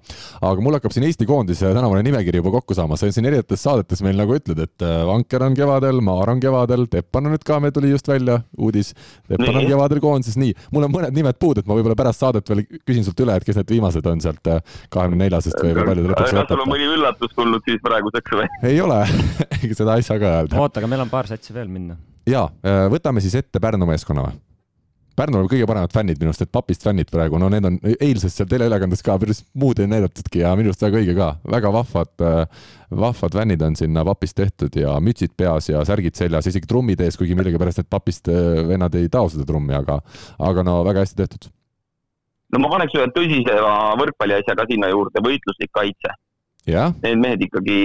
aga 0.44 0.60
mul 0.60 0.74
hakkab 0.76 0.92
siin 0.92 1.06
Eesti 1.08 1.24
koondise 1.24 1.70
tänavune 1.72 2.02
nimekiri 2.04 2.42
juba 2.42 2.50
kokku 2.58 2.76
saama, 2.76 2.98
sa 3.00 3.08
siin 3.08 3.24
erinevates 3.30 3.62
saadetes 3.64 4.02
meil 4.04 4.20
nagu 4.20 4.36
ütled, 4.36 4.60
et 4.60 4.84
äh, 4.84 5.06
Vanker 5.08 5.46
on 5.46 5.56
kevadel, 5.56 6.02
Maar 6.04 6.34
on 6.34 6.44
kevadel, 6.44 6.84
Teppan 6.92 7.30
on 7.30 7.32
nüüd 7.32 7.48
ka, 7.48 7.56
meil 7.64 7.72
tuli 7.72 7.94
just 7.94 8.12
välja 8.12 8.36
uudis, 8.60 8.92
Teppan 9.24 9.56
on 9.56 9.70
kevadel 9.72 10.04
koondises, 10.04 10.36
nii, 10.36 10.52
mul 10.76 10.84
on 10.84 10.92
mõned 10.98 11.16
nimed 11.16 11.40
puudu, 11.40 11.64
et 11.64 11.72
ma 11.72 11.80
võib-olla 11.80 11.96
pärast 12.04 12.26
saadet 12.26 12.52
veel 12.52 12.66
küsin 12.84 13.08
sult 13.08 13.24
üle, 13.24 13.40
et 13.40 13.48
kes 13.48 13.62
need 13.62 13.76
viimased 13.78 14.12
on 14.12 14.20
sealt 14.28 14.52
äh, 14.52 14.60
kahekümne 14.92 15.24
neljasest 15.24 15.64
või 15.64 15.72
palju 15.80 16.04
te 16.04 16.12
lõpuks 16.12 16.36
kas 16.42 16.50
sul 16.52 16.66
on 16.68 16.74
mõni 16.76 16.92
üllatus 16.92 17.38
tulnud 17.40 17.64
siis 17.64 17.80
praeguseks 17.88 18.40
või? 18.42 18.50
ei 18.68 18.84
ole 18.84 19.00
seda 19.80 19.96
ei 19.96 20.04
saa 20.04 20.20
ka 20.20 20.40
öelda. 20.42 20.60
oota, 20.60 20.84
aga 20.84 20.92
meil 20.92 21.08
on 21.08 21.16
paar 21.16 21.32
satsi 21.32 21.56
veel 21.56 21.72
minna. 21.72 21.96
ja, 22.28 22.50
äh, 22.60 22.84
võtame 22.92 23.24
siis 23.24 23.40
ette 23.40 23.64
Pärnu 23.64 23.88
meeskonna 23.88 24.28
või? 24.28 24.44
Pärnul 25.15 25.45
on 25.45 25.49
kõige 25.51 25.66
paremad 25.70 25.93
fännid 25.95 26.19
minu 26.19 26.32
arust, 26.32 26.43
et 26.43 26.51
papist 26.51 26.82
fännid 26.82 27.11
praegu, 27.12 27.39
no 27.39 27.47
need 27.53 27.66
on 27.69 27.77
eilses 28.03 28.35
seal 28.35 28.49
teleülekandes 28.51 29.03
ka 29.07 29.15
päris 29.23 29.45
muud 29.62 29.78
ei 29.78 29.86
näidatudki 29.91 30.41
ja 30.43 30.51
minu 30.59 30.73
arust 30.73 30.82
väga 30.82 30.99
õige 30.99 31.15
ka, 31.15 31.28
väga 31.53 31.70
vahvad, 31.77 32.11
äh, 32.27 32.65
vahvad 33.05 33.36
fännid 33.39 33.62
on 33.62 33.78
sinna 33.78 34.03
papist 34.09 34.35
tehtud 34.41 34.74
ja 34.81 34.97
mütsid 34.99 35.36
peas 35.39 35.70
ja 35.70 35.85
särgid 35.86 36.19
seljas, 36.19 36.49
isegi 36.51 36.66
trummid 36.66 37.05
ees, 37.07 37.19
kuigi 37.20 37.39
millegipärast 37.39 37.82
need 37.82 37.91
papist 37.95 38.31
äh, 38.32 38.65
vennad 38.66 38.99
ei 38.99 39.07
tao 39.12 39.31
seda 39.31 39.47
trummi, 39.47 39.77
aga, 39.78 40.01
aga 40.51 40.66
no 40.66 40.81
väga 40.89 41.07
hästi 41.07 41.20
tehtud. 41.23 41.49
no 42.51 42.65
ma 42.65 42.74
paneks 42.74 42.99
ühe 42.99 43.07
tõsisema 43.15 43.95
võrkpalliasja 44.03 44.59
ka 44.59 44.66
sinna 44.70 44.91
juurde, 44.91 45.23
võitluslik 45.23 45.70
kaitse. 45.74 46.19
Need 46.66 47.20
mehed 47.20 47.43
ikkagi 47.45 47.81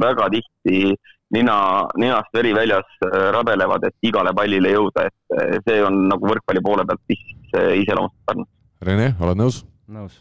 väga 0.00 0.32
tihti 0.32 0.94
nina, 1.34 1.56
ninast 2.00 2.32
veri 2.34 2.52
väljas 2.56 2.88
äh, 3.06 3.28
rabelevad, 3.34 3.84
et 3.88 4.08
igale 4.10 4.32
pallile 4.36 4.72
jõuda, 4.74 5.06
et 5.08 5.36
äh, 5.36 5.58
see 5.66 5.82
on 5.86 6.02
nagu 6.10 6.30
võrkpalli 6.32 6.62
poole 6.64 6.86
pealt, 6.88 7.02
mis 7.10 7.22
iseloomustab 7.50 8.30
Pärnut. 8.30 8.50
Rene, 8.86 9.12
oled 9.20 9.38
nõus? 9.40 9.64
nõus. 9.90 10.20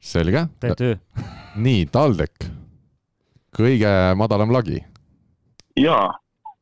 selge. 0.00 0.46
tee 0.62 0.74
töö. 0.78 0.94
nii, 1.66 1.86
TalTech, 1.92 2.50
kõige 3.56 3.94
madalam 4.18 4.54
lagi. 4.54 4.82
jaa 5.80 6.10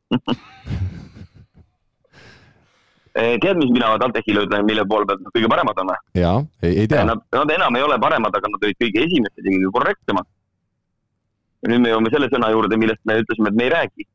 tead, 3.42 3.58
mis 3.58 3.70
mina 3.72 3.96
TalTechile 4.00 4.44
ütlen, 4.46 4.66
mille 4.68 4.84
poole 4.88 5.08
pealt 5.08 5.22
nad 5.24 5.34
kõige 5.34 5.50
paremad 5.50 5.80
on 5.82 5.92
või? 5.92 6.00
jaa, 6.20 6.38
ei, 6.62 6.72
ei 6.84 6.90
tea. 6.90 7.04
Nad, 7.08 7.24
nad 7.34 7.50
enam 7.54 7.76
ei 7.76 7.84
ole 7.84 7.98
paremad, 8.00 8.34
aga 8.36 8.50
nad 8.52 8.64
olid 8.64 8.78
kõige 8.80 9.04
esimesed 9.06 9.42
ja 9.42 9.54
kõige 9.54 9.72
korrektsemad 9.74 10.28
ja 11.62 11.72
nüüd 11.72 11.82
me 11.84 11.92
jõuame 11.92 12.12
selle 12.14 12.28
sõna 12.32 12.50
juurde, 12.54 12.78
millest 12.80 13.02
me 13.08 13.18
ütlesime, 13.22 13.52
et 13.52 13.58
me 13.58 13.66
ei 13.66 13.72
räägi. 13.74 14.08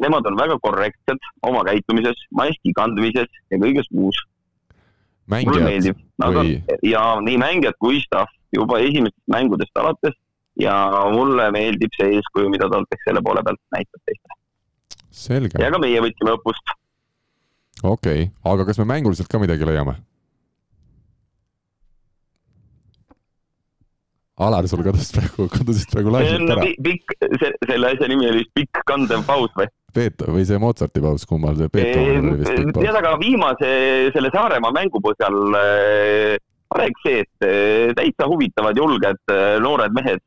Nemad 0.00 0.26
on 0.30 0.36
väga 0.38 0.56
korrektsed 0.64 1.26
oma 1.44 1.64
käitumises, 1.68 2.20
maski 2.32 2.72
kandmises 2.76 3.28
ja 3.52 3.58
kõiges 3.60 3.88
muus. 3.92 4.20
mulle 5.32 5.64
meeldib, 5.64 5.98
aga 6.20 6.42
või... 6.42 6.78
ja 6.84 7.02
nii 7.24 7.36
mängijad 7.40 7.76
kui 7.80 8.00
staff 8.02 8.32
juba 8.52 8.80
esimestest 8.84 9.28
mängudest 9.32 9.78
alates 9.80 10.16
ja 10.60 10.74
mulle 11.12 11.50
meeldib 11.54 11.94
see 11.96 12.16
eeskuju, 12.18 12.50
mida 12.52 12.68
TalTech 12.72 13.04
selle 13.06 13.22
poole 13.24 13.44
pealt 13.46 13.60
näitab 13.76 14.02
teistele. 14.08 14.40
ja 15.62 15.70
ka 15.72 15.80
meie 15.84 16.00
võtsime 16.04 16.34
õppust. 16.36 16.74
okei 17.82 18.26
okay., 18.26 18.30
aga 18.52 18.66
kas 18.68 18.80
me 18.82 18.88
mänguliselt 18.92 19.30
ka 19.32 19.40
midagi 19.42 19.68
leiame? 19.68 19.96
Alar, 24.46 24.66
sul 24.70 24.82
kadus 24.86 25.12
praegu, 25.14 25.46
kadusid 25.52 25.92
praegu 25.92 26.12
laiselt 26.14 26.52
ära. 26.54 26.66
pikk, 26.86 27.14
selle 27.68 27.92
asja 27.92 28.08
nimi 28.10 28.28
oli 28.30 28.44
pikk 28.56 28.82
kandev 28.88 29.24
paus 29.28 29.52
või? 29.58 29.68
Peeto 29.92 30.30
või 30.32 30.46
see 30.48 30.60
Mozarti 30.60 31.02
paus, 31.04 31.26
kummal 31.28 31.58
see 31.58 31.72
Beethoven 31.72 32.30
oli 32.30 32.40
vist 32.40 32.54
pikk 32.56 32.72
paus? 32.72 32.86
tead, 32.86 32.98
aga 33.02 33.12
viimase 33.20 33.72
selle 34.14 34.32
Saaremaa 34.34 34.72
mängu 34.76 35.02
põhjal 35.04 35.58
äh, 35.58 36.36
oleks 36.76 37.06
see, 37.06 37.24
et 37.26 37.48
äh, 37.48 37.92
täitsa 37.98 38.28
huvitavad, 38.30 38.78
julged 38.78 39.34
äh, 39.34 39.58
noored 39.62 39.94
mehed. 39.96 40.22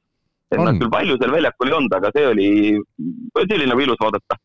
et 0.53 0.61
nad 0.61 0.77
küll 0.77 0.91
palju 0.93 1.17
seal 1.17 1.33
väljakul 1.33 1.71
ei 1.71 1.73
olnud, 1.79 1.93
aga 1.97 2.13
see 2.15 2.27
oli, 2.29 2.49
see 3.41 3.57
oli 3.57 3.67
nagu 3.71 3.81
ilus 3.87 4.01
vaadata. 4.01 4.37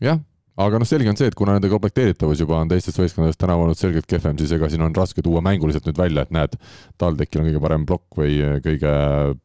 jah 0.00 0.22
aga 0.60 0.80
noh, 0.80 0.88
selge 0.88 1.10
on 1.10 1.18
see, 1.18 1.30
et 1.30 1.36
kuna 1.38 1.54
nende 1.56 1.70
komplekteeritavus 1.72 2.42
juba 2.42 2.58
on 2.60 2.70
teistest 2.70 2.98
võistkondadest 3.00 3.40
tänavu 3.40 3.64
olnud 3.64 3.78
selgelt 3.78 4.08
kehvem, 4.10 4.36
siis 4.40 4.54
ega 4.56 4.68
siin 4.72 4.84
on 4.84 4.96
raske 4.96 5.24
tuua 5.24 5.42
mänguliselt 5.44 5.86
nüüd 5.88 6.00
välja, 6.00 6.24
et 6.26 6.34
näed, 6.34 6.56
TalTechil 7.00 7.42
on 7.42 7.48
kõige 7.50 7.62
parem 7.64 7.86
plokk 7.88 8.20
või 8.20 8.38
kõige 8.64 8.94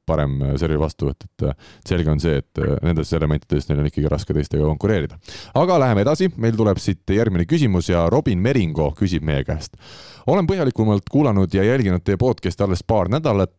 parem 0.09 0.37
servi 0.61 0.79
vastuvõtt, 0.81 1.27
et 1.27 1.47
selge 1.87 2.11
on 2.11 2.23
see, 2.23 2.41
et 2.43 2.63
nendest 2.85 3.15
elementidest 3.15 3.71
neil 3.71 3.83
on 3.83 3.91
ikkagi 3.91 4.11
raske 4.11 4.35
teistega 4.35 4.67
konkureerida. 4.67 5.19
aga 5.61 5.79
läheme 5.85 6.03
edasi, 6.05 6.31
meil 6.37 6.57
tuleb 6.57 6.81
siit 6.83 7.15
järgmine 7.15 7.47
küsimus 7.49 7.89
ja 7.91 8.07
Robin 8.11 8.41
Meringo 8.41 8.91
küsib 8.97 9.23
meie 9.25 9.45
käest 9.47 9.79
olen 10.25 10.47
põhjalikumalt 10.49 11.05
kuulanud 11.11 11.53
ja 11.53 11.63
jälginud 11.63 12.01
teie 12.01 12.17
podcast'i 12.17 12.63
alles 12.65 12.81
paar 12.81 13.05
nädalat. 13.13 13.53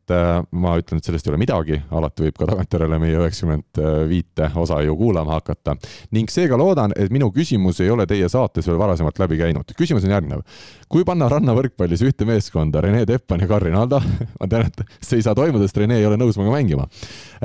ma 0.51 0.73
ütlen, 0.79 0.99
et 0.99 1.05
sellest 1.07 1.27
ei 1.27 1.31
ole 1.31 1.39
midagi, 1.39 1.77
alati 1.95 2.25
võib 2.27 2.39
ka 2.39 2.49
tagantjärele 2.51 2.99
meie 2.99 3.19
üheksakümmend 3.21 3.79
viite 4.11 4.49
osa 4.59 4.81
ju 4.83 4.97
kuulama 4.99 5.39
hakata 5.39 5.77
ning 6.11 6.31
seega 6.31 6.59
loodan, 6.59 6.91
et 6.97 7.13
minu 7.15 7.31
küsimus 7.31 7.46
ei 7.55 7.91
ole 7.91 8.07
teie 8.07 8.29
saates 8.29 8.67
veel 8.67 8.79
varasemalt 8.79 9.19
läbi 9.19 9.39
käinud. 9.39 9.73
küsimus 9.79 10.05
on 10.05 10.15
järgnev. 10.15 10.41
kui 10.89 11.05
panna 11.05 11.29
rannavõrkpallis 11.29 12.03
ühte 12.07 12.25
meeskonda 12.25 12.81
Rene 12.81 13.05
Teppan 13.07 13.41
ja 13.41 13.47
Karin 13.47 13.75
Aldo, 13.75 14.01
ma 14.41 14.49
tean, 14.49 14.67
et 14.67 14.83
see 15.01 15.19
ei 15.19 15.23
saa 15.27 15.35
toimuda, 15.35 15.67
sest 15.67 15.77
Rene 15.83 15.99
ei 15.99 16.07
ole 16.07 16.17
nõus 16.17 16.39
minuga 16.39 16.57
mängima, 16.57 16.89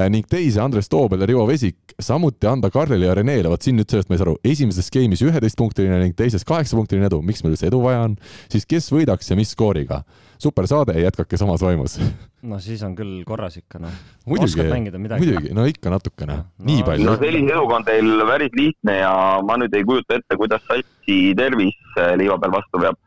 ning 0.09 0.27
teise 0.29 0.61
Andres 0.61 0.89
Toobel 0.89 1.21
ja 1.21 1.29
Rivo 1.29 1.45
Vesik, 1.49 1.95
samuti 1.99 2.47
anda 2.47 2.69
Karlile 2.69 3.09
ja 3.09 3.15
Renele, 3.17 3.49
vot 3.49 3.61
siin 3.61 3.79
nüüd 3.79 3.89
sellest 3.89 4.09
ma 4.09 4.17
ei 4.17 4.21
saa 4.21 4.29
aru, 4.29 4.37
esimeses 4.43 4.91
game'is 4.93 5.25
üheteistpunktiline 5.25 6.01
ning 6.03 6.17
teises 6.17 6.45
kaheksapunktiline 6.47 7.09
edu, 7.09 7.21
miks 7.25 7.43
meil 7.43 7.55
üldse 7.55 7.69
edu 7.71 7.81
vaja 7.83 8.05
on, 8.09 8.17
siis 8.51 8.67
kes 8.69 8.91
võidaks 8.93 9.33
ja 9.33 9.39
mis 9.39 9.55
skooriga. 9.55 10.03
super 10.41 10.65
saade, 10.67 10.97
jätkake 10.97 11.37
samas 11.37 11.61
vaimus. 11.61 11.99
no 12.47 12.57
siis 12.63 12.81
on 12.85 12.95
küll 12.97 13.21
korras 13.27 13.57
ikka 13.59 13.81
noh. 13.83 13.93
muidugi, 14.29 14.63
muidugi, 14.63 15.53
no 15.55 15.65
ikka 15.69 15.93
natukene 15.93 16.37
no,, 16.39 16.47
nii 16.67 16.81
palju. 16.87 17.05
no 17.05 17.15
sellise 17.21 17.53
eluga 17.53 17.77
on 17.77 17.85
teil 17.87 18.09
päris 18.29 18.57
lihtne 18.57 18.97
ja 18.97 19.13
ma 19.45 19.57
nüüd 19.61 19.77
ei 19.77 19.85
kujuta 19.87 20.17
ette, 20.17 20.37
kuidas 20.39 20.65
Satsi 20.65 21.19
tervis 21.37 21.77
liiva 22.19 22.39
peal 22.41 22.55
vastu 22.57 22.81
peab. 22.81 22.99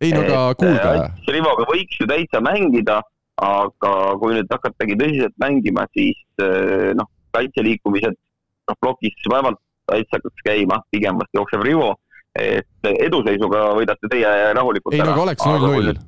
ei 0.00 0.14
no 0.14 0.24
aga 0.24 0.42
kuulge. 0.62 0.88
Äh, 1.04 1.30
Rivoga 1.34 1.68
võiks 1.68 2.00
ju 2.00 2.08
täitsa 2.08 2.40
mängida, 2.44 3.00
aga 3.44 3.94
kui 4.22 4.36
nüüd 4.38 4.52
hakatagi 4.56 4.98
tõsiselt 5.00 5.36
mängima, 5.42 5.84
siis 5.96 6.20
äh, 6.44 6.92
noh, 6.98 7.08
kaitseliikumised 7.36 8.14
noh, 8.16 8.78
plokis 8.80 9.32
vaevalt 9.32 9.60
täitsa 9.90 10.18
hakkaks 10.18 10.44
käima, 10.46 10.82
pigem 10.94 11.20
vast 11.20 11.36
jookseb 11.36 11.64
Rivo 11.66 11.96
et 12.38 12.88
eduseisuga 13.02 13.72
võidate 13.76 14.10
teie 14.12 14.30
rahulikult 14.56 14.94
ei, 14.94 15.00
ära. 15.02 15.10
ei 15.10 15.10
no 15.10 15.16
aga 15.16 15.26
oleks 15.26 15.46
null-null. 15.48 16.00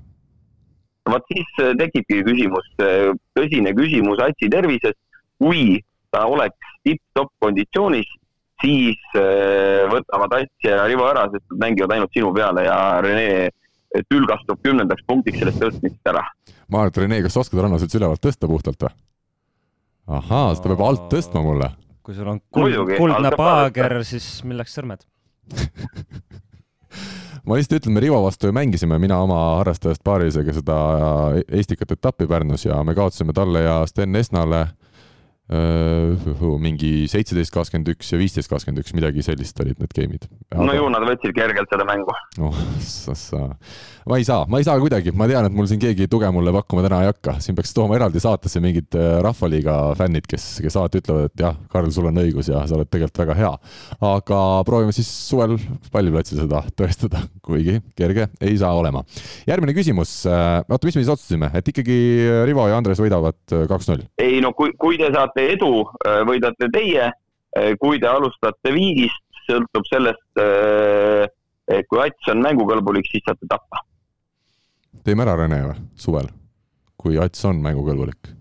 Vot 1.08 1.24
siis 1.32 1.60
äh, 1.62 1.72
tekibki 1.78 2.22
küsimus, 2.26 2.66
äh, 2.82 3.10
tõsine 3.36 3.72
küsimus 3.76 4.20
Atsi 4.24 4.50
tervises. 4.52 4.96
kui 5.40 5.80
ta 6.12 6.26
oleks 6.28 6.72
tipp-topp 6.84 7.30
konditsioonis, 7.40 8.08
siis 8.60 8.98
äh, 9.16 9.86
võtavad 9.88 10.34
Ats 10.36 10.66
ja 10.66 10.84
Rivo 10.84 11.06
ära, 11.08 11.24
sest 11.32 11.46
nad 11.52 11.62
mängivad 11.64 11.94
ainult 11.96 12.12
sinu 12.12 12.32
peale 12.36 12.66
ja 12.66 13.00
Rene 13.00 13.48
tülgastub 14.06 14.60
kümnendaks 14.62 15.02
punktiks 15.08 15.40
sellest 15.40 15.62
tõstmisest 15.62 16.12
ära. 16.12 16.26
ma 16.68 16.82
arvan, 16.82 16.92
et 16.92 17.00
Rene, 17.00 17.22
kas 17.24 17.34
sa 17.34 17.44
oskad 17.44 17.62
rannas 17.64 17.86
üldse 17.86 17.98
ülevalt 17.98 18.22
tõsta 18.22 18.50
puhtalt 18.50 18.84
või? 18.84 18.92
ahaa, 20.20 20.52
ta 20.54 20.68
peab 20.68 20.84
alt 20.84 21.08
tõstma 21.12 21.42
mulle. 21.46 21.72
kui 22.04 22.14
sul 22.14 22.28
on 22.28 22.42
kuld, 22.52 22.76
kuldne 22.98 23.32
paager, 23.40 23.96
siis 24.04 24.28
milleks 24.44 24.76
sõrmed 24.76 25.08
ma 27.46 27.56
lihtsalt 27.56 27.80
ütlen, 27.80 27.96
me 27.96 28.02
Rivo 28.04 28.20
vastu 28.24 28.50
ju 28.50 28.56
mängisime, 28.56 28.98
mina 29.02 29.20
oma 29.24 29.40
harrastajast 29.60 30.04
paarisega 30.04 30.54
seda 30.56 30.76
Estikat 31.48 31.96
etappi 31.96 32.28
Pärnus 32.30 32.66
ja 32.66 32.82
me 32.84 32.94
kaotasime 32.94 33.34
talle 33.36 33.64
ja 33.64 33.80
Sten 33.86 34.16
Esnale 34.16 34.66
mingi 35.50 37.08
seitseteist, 37.10 37.50
kakskümmend 37.54 37.90
üks 37.94 38.12
ja 38.12 38.18
viisteist, 38.20 38.50
kakskümmend 38.50 38.84
üks, 38.84 38.92
midagi 38.94 39.24
sellist 39.26 39.58
olid 39.62 39.80
need 39.82 39.94
game'id. 39.96 40.26
no 40.54 40.74
ju 40.76 40.86
nad 40.92 41.02
võtsid 41.08 41.34
kergelt 41.34 41.70
seda 41.72 41.86
mängu. 41.88 42.14
oh, 42.38 42.60
sa, 42.84 43.16
sa. 43.18 43.40
ma 44.06 44.18
ei 44.20 44.26
saa, 44.26 44.44
ma 44.50 44.60
ei 44.60 44.66
saa 44.66 44.78
kuidagi, 44.82 45.10
ma 45.16 45.26
tean, 45.30 45.48
et 45.48 45.56
mul 45.56 45.66
siin 45.70 45.80
keegi 45.82 46.06
tuge 46.10 46.30
mulle 46.34 46.54
pakkuma 46.54 46.84
täna 46.86 47.02
ei 47.02 47.10
hakka, 47.10 47.38
siin 47.42 47.58
peaks 47.58 47.74
tooma 47.74 47.98
eraldi 47.98 48.22
saatesse 48.22 48.62
mingid 48.62 48.94
Rahvaliiga 49.26 49.76
fännid, 49.98 50.28
kes, 50.30 50.46
kes 50.62 50.78
alati 50.78 51.02
ütlevad, 51.02 51.32
et 51.32 51.44
jah, 51.44 51.58
Karl, 51.72 51.90
sul 51.94 52.06
on 52.12 52.22
õigus 52.22 52.52
ja 52.52 52.62
sa 52.68 52.78
oled 52.78 52.90
tegelikult 52.90 53.24
väga 53.24 53.38
hea. 53.40 53.52
aga 54.12 54.40
proovime 54.68 54.94
siis 54.94 55.10
suvel 55.10 55.56
palliplatsil 55.90 56.44
seda 56.44 56.62
tõestada, 56.78 57.24
kuigi 57.42 57.80
kerge 57.98 58.28
ei 58.38 58.54
saa 58.60 58.76
olema. 58.78 59.02
järgmine 59.50 59.74
küsimus, 59.74 60.14
oota, 60.30 60.84
mis 60.86 60.94
me 60.94 61.02
siis 61.02 61.12
otsustasime, 61.16 61.50
et 61.58 61.74
ikkagi 61.74 61.98
Rivo 62.46 62.68
ja 62.70 62.78
Andres 62.78 63.02
võidavad 63.02 63.40
kaks-null? 63.50 64.06
ei 64.22 64.38
no 64.44 64.54
kui, 64.54 64.76
kui 64.78 64.98
te 65.00 65.10
saate 65.10 65.39
saate 65.40 65.54
edu, 65.54 65.84
äh, 66.06 66.22
võidate 66.26 66.70
teie. 66.72 67.12
Äh, 67.56 67.74
kui 67.80 67.98
te 67.98 68.06
alustate 68.06 68.72
viigist, 68.72 69.22
sõltub 69.48 69.86
sellest, 69.88 70.38
äh, 70.38 71.26
kui 71.88 71.98
Ats 71.98 72.28
on 72.30 72.42
mängukõlbulik, 72.42 73.06
siis 73.10 73.24
saate 73.24 73.46
tappa. 73.48 73.84
teeme 75.04 75.22
ära, 75.22 75.34
Rene, 75.36 75.62
või 75.66 75.76
suvel, 75.96 76.28
kui 76.96 77.18
Ats 77.18 77.44
on 77.44 77.60
mängukõlbulik? 77.62 78.39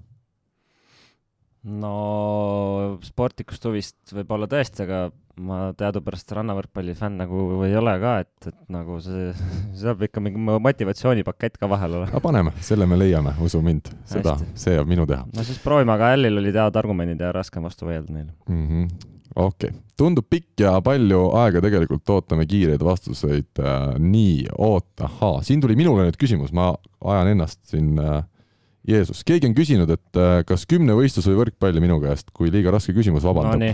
No 1.67 2.99
sportlikust 3.03 3.65
huvist 3.67 4.13
võib-olla 4.15 4.47
tõesti, 4.49 4.85
aga 4.85 5.09
ma 5.39 5.59
teadupärast 5.77 6.31
rannavõrkpalli 6.35 6.93
fänn 6.97 7.19
nagu 7.21 7.61
ei 7.67 7.75
ole 7.79 7.93
ka, 8.01 8.15
et, 8.23 8.49
et 8.51 8.57
nagu 8.73 8.99
see, 9.03 9.29
see 9.77 9.87
peab 9.87 10.05
ikka 10.09 10.23
mingi 10.23 10.39
motivatsioonipakett 10.39 11.59
ka 11.59 11.69
vahel 11.71 11.99
olema. 11.99 12.11
aga 12.11 12.23
paneme, 12.23 12.53
selle 12.65 12.87
me 12.89 12.99
leiame, 12.99 13.35
usu 13.43 13.61
mind, 13.63 13.91
seda, 14.09 14.35
see 14.59 14.75
jääb 14.75 14.89
minu 14.89 15.07
teha. 15.09 15.27
no 15.35 15.45
siis 15.47 15.61
proovime, 15.63 15.95
aga 15.95 16.13
Ällil 16.15 16.41
olid 16.41 16.59
head 16.59 16.81
argumendid 16.81 17.23
ja 17.23 17.31
raske 17.35 17.59
on 17.59 17.69
vastu 17.69 17.87
vaielda 17.87 18.15
neile 18.15 18.33
mm. 18.47 18.65
-hmm. 18.67 19.13
okei 19.35 19.71
okay., 19.71 19.85
tundub 19.99 20.27
pikk 20.31 20.63
ja 20.63 20.77
palju 20.83 21.25
aega 21.39 21.63
tegelikult 21.63 22.15
ootame 22.15 22.47
kiireid 22.47 22.83
vastuseid 22.83 23.63
äh,. 23.63 23.95
nii, 23.99 24.47
oota, 24.57 25.07
ahaa, 25.11 25.43
siin 25.43 25.61
tuli 25.61 25.75
minule 25.79 26.07
nüüd 26.07 26.19
küsimus, 26.19 26.51
ma 26.55 26.73
ajan 26.99 27.35
ennast 27.35 27.63
siin 27.71 27.95
äh, 27.99 28.23
Jeesus, 28.89 29.23
keegi 29.27 29.49
on 29.49 29.55
küsinud, 29.57 29.91
et 29.93 30.19
äh, 30.19 30.39
kas 30.47 30.65
kümnevõistlus 30.69 31.27
või 31.29 31.43
võrkpalli 31.43 31.83
minu 31.83 31.99
käest, 32.01 32.31
kui 32.35 32.49
liiga 32.53 32.73
raske 32.73 32.95
küsimus, 32.95 33.27
vabandab 33.27 33.61
no,. 33.61 33.73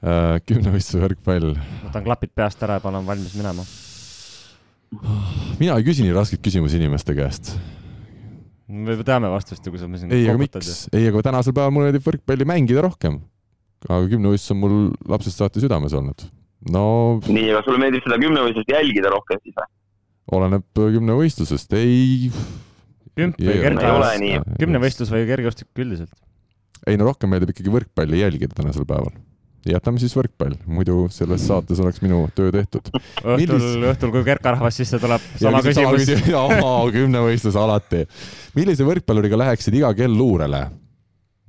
Äh, 0.00 0.38
kümnevõistluse 0.48 1.02
võrkpall. 1.02 1.50
võtan 1.82 2.04
klapid 2.06 2.30
peast 2.32 2.62
ära 2.64 2.78
ja 2.78 2.80
panen 2.80 3.04
valmis 3.04 3.34
minema. 3.36 3.66
mina 5.60 5.74
ei 5.76 5.84
küsi 5.84 6.06
nii 6.06 6.14
raskeid 6.16 6.40
küsimusi 6.40 6.80
inimeste 6.80 7.12
käest. 7.18 7.50
me 8.66 8.96
juba 8.96 9.04
teame 9.04 9.28
vastust 9.28 9.66
ju, 9.66 9.74
kui 9.74 9.82
sa 9.82 9.90
me 9.90 10.00
siin 10.00 10.14
ei, 10.16 10.24
aga 10.24 10.40
miks, 10.40 10.86
ei, 10.96 11.10
aga 11.10 11.20
tänasel 11.28 11.52
päeval 11.52 11.74
mulle 11.76 11.90
meeldib 11.90 12.06
võrkpalli 12.08 12.48
mängida 12.48 12.86
rohkem. 12.86 13.20
aga 13.90 14.08
kümnevõistlus 14.14 14.54
on 14.56 14.60
mul 14.62 14.78
lapsest 15.04 15.44
saati 15.44 15.60
südames 15.60 15.92
olnud. 15.92 16.24
no. 16.72 16.86
nii, 17.28 17.50
aga 17.52 17.60
sulle 17.68 17.84
meeldib 17.84 18.08
seda 18.08 18.16
kümnevõistlust 18.24 18.72
jälgida 18.72 19.12
rohkem 19.12 19.44
siis 19.44 19.60
või? 19.60 19.68
oleneb 20.40 20.64
kümnevõistlusest, 20.80 21.76
ei 21.76 22.32
kümp 23.20 23.40
või 23.40 23.60
kerge, 23.62 24.42
kümnevõistlus 24.60 25.12
või 25.14 25.28
kergejõustik 25.28 25.84
üldiselt? 25.84 26.14
ei 26.88 26.96
no 27.00 27.08
rohkem 27.08 27.30
meeldib 27.32 27.52
ikkagi 27.52 27.72
võrkpalli 27.72 28.22
jälgida 28.22 28.56
tänasel 28.56 28.86
päeval. 28.88 29.12
jätame 29.68 30.00
siis 30.00 30.14
võrkpall, 30.16 30.56
muidu 30.64 31.02
selles 31.12 31.44
saates 31.44 31.80
oleks 31.84 32.00
minu 32.00 32.22
töö 32.34 32.52
tehtud. 32.54 32.86
õhtul 33.20 33.36
Millis..., 33.36 33.88
õhtul, 33.92 34.12
kui 34.14 34.24
kerkarahvas 34.24 34.80
sisse 34.80 35.00
tuleb, 35.02 35.24
sama 35.40 35.60
küsimus. 35.66 36.08
kümnevõistlus 36.96 37.58
alati. 37.60 38.06
millise 38.56 38.86
võrkpalluriga 38.88 39.40
läheksid 39.44 39.76
iga 39.82 39.92
kell 39.98 40.16
luurele? 40.16 40.64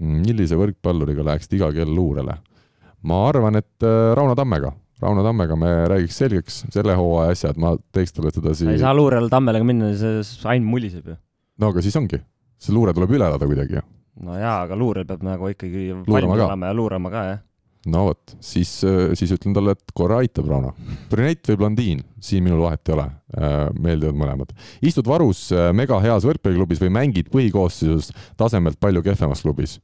millise 0.01 0.57
võrkpalluriga 0.59 1.23
läheksid 1.31 1.59
iga 1.59 1.71
kell 1.75 1.95
luurele? 1.95 2.37
ma 3.07 3.25
arvan, 3.29 3.61
et 3.61 3.87
äh, 3.87 4.11
Rauno 4.17 4.35
Tammega 4.35 4.75
Rauno 5.01 5.23
Tammega 5.25 5.55
me 5.57 5.69
räägiks 5.89 6.19
selgeks 6.21 6.59
selle 6.69 6.93
hooaja 6.93 7.33
asjad, 7.33 7.57
ma 7.57 7.73
teeks 7.95 8.13
talle 8.13 8.35
sedasi. 8.35 8.67
ei 8.69 8.81
saa 8.83 8.93
luurele 8.93 9.31
Tammelega 9.31 9.65
minna, 9.65 9.95
see 9.97 10.19
ainult 10.51 10.75
muliseb 10.75 11.13
ju 11.13 11.15
no 11.59 11.71
aga 11.71 11.83
siis 11.83 11.97
ongi, 11.99 12.21
see 12.61 12.75
luure 12.75 12.93
tuleb 12.95 13.15
üle 13.17 13.27
elada 13.27 13.47
kuidagi 13.49 13.79
ju. 13.79 13.85
no 14.27 14.37
jaa, 14.39 14.61
aga 14.65 14.77
luurel 14.77 15.07
peab 15.09 15.23
nagu 15.25 15.49
ikkagi 15.51 15.87
valmis 16.07 16.45
olema 16.45 16.71
ja 16.71 16.77
luurama 16.77 17.13
ka, 17.13 17.23
jah. 17.29 17.41
no 17.91 18.05
vot, 18.09 18.35
siis, 18.43 18.73
siis 19.17 19.33
ütlen 19.35 19.55
talle, 19.57 19.75
et 19.77 19.95
korra 19.97 20.21
aitab, 20.21 20.49
Rauno. 20.51 20.75
brünett 21.11 21.51
või 21.51 21.61
blondiin, 21.63 22.05
siin 22.21 22.45
minul 22.45 22.63
vahet 22.67 22.91
ei 22.91 22.97
ole, 22.97 23.07
äh, 23.37 23.59
meeldivad 23.79 24.21
mõlemad. 24.23 24.55
istud 24.85 25.09
varus 25.09 25.47
äh, 25.55 25.71
mega 25.75 25.99
heas 26.03 26.27
võrkpalliklubis 26.27 26.83
või 26.85 26.95
mängid 27.01 27.31
põhikoosseisus 27.33 28.13
tasemelt 28.39 28.79
palju 28.79 29.03
kehvemas 29.05 29.43
klubis 29.45 29.79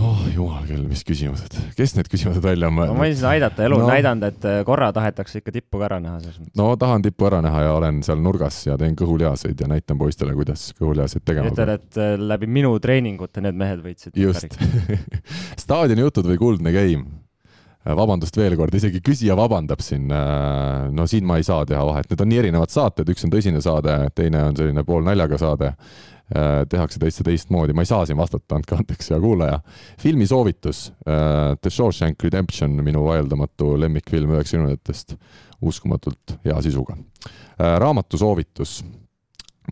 oh 0.00 0.20
jumal 0.32 0.64
küll, 0.66 0.82
mis 0.88 1.02
küsimused, 1.06 1.54
kes 1.76 1.94
need 1.96 2.08
küsimused 2.10 2.42
välja 2.44 2.68
on 2.70 2.76
mõelnud? 2.76 2.96
ma 2.96 3.06
võin 3.06 3.16
seda 3.18 3.32
aidata, 3.36 3.64
elu 3.66 3.78
on 3.78 3.84
no. 3.84 3.90
näidanud, 3.90 4.26
et 4.30 4.46
äh, 4.48 4.60
korra 4.66 4.88
tahetakse 4.94 5.42
ikka 5.42 5.54
tippu 5.54 5.80
ka 5.80 5.88
ära 5.90 5.98
näha 6.02 6.20
selles 6.22 6.38
mõttes. 6.40 6.56
no 6.58 6.68
tahan 6.80 7.04
tippu 7.04 7.28
ära 7.28 7.42
näha 7.44 7.64
ja 7.66 7.72
olen 7.76 8.02
seal 8.06 8.22
nurgas 8.24 8.62
ja 8.66 8.78
teen 8.80 8.96
kõhulihaseid 8.98 9.64
ja 9.64 9.68
näitan 9.70 10.00
poistele, 10.00 10.36
kuidas 10.38 10.70
kõhulihaseid 10.78 11.24
tegema 11.28 11.50
peab. 11.50 11.58
ütled, 11.58 11.74
et 11.80 12.00
äh, 12.00 12.14
läbi 12.32 12.48
minu 12.60 12.72
treeningute 12.82 13.44
need 13.44 13.58
mehed 13.58 13.82
võitsid. 13.84 14.16
just 14.16 14.56
staadioni 15.64 16.06
jutud 16.06 16.30
või 16.30 16.40
kuldne 16.40 16.72
game? 16.74 17.20
Äh, 17.82 17.96
vabandust 17.98 18.36
veel 18.38 18.56
kord, 18.56 18.74
isegi 18.78 19.02
küsija 19.04 19.36
vabandab 19.36 19.84
siin. 19.84 20.08
no 20.08 21.06
siin 21.10 21.28
ma 21.28 21.36
ei 21.40 21.44
saa 21.44 21.66
teha 21.68 21.84
vahet, 21.84 22.08
need 22.08 22.24
on 22.24 22.32
nii 22.32 22.40
erinevad 22.46 22.72
saated, 22.72 23.12
üks 23.12 23.28
on 23.28 23.34
tõsine 23.34 23.60
saade, 23.64 23.98
teine 24.16 24.48
on 24.48 24.56
selline 24.56 24.86
poolnaljaga 24.88 25.40
saade 25.42 25.74
tehakse 26.68 27.00
täitsa 27.02 27.24
teistmoodi, 27.26 27.74
ma 27.76 27.84
ei 27.84 27.90
saa 27.90 28.06
siin 28.08 28.16
vastata, 28.16 28.56
andke 28.56 28.76
andeks, 28.78 29.10
hea 29.12 29.20
kuulaja. 29.20 29.60
filmisoovitus 30.00 30.86
äh, 31.08 31.58
The 31.60 31.70
Shawshank 31.70 32.22
Redemption, 32.22 32.78
minu 32.84 33.04
vaieldamatu 33.04 33.74
lemmikfilm 33.80 34.32
üheksakümnendatest, 34.36 35.16
uskumatult 35.62 36.36
hea 36.44 36.56
sisuga. 36.64 36.96
Äh, 36.96 37.76
raamatu 37.82 38.18
soovitus 38.18 38.80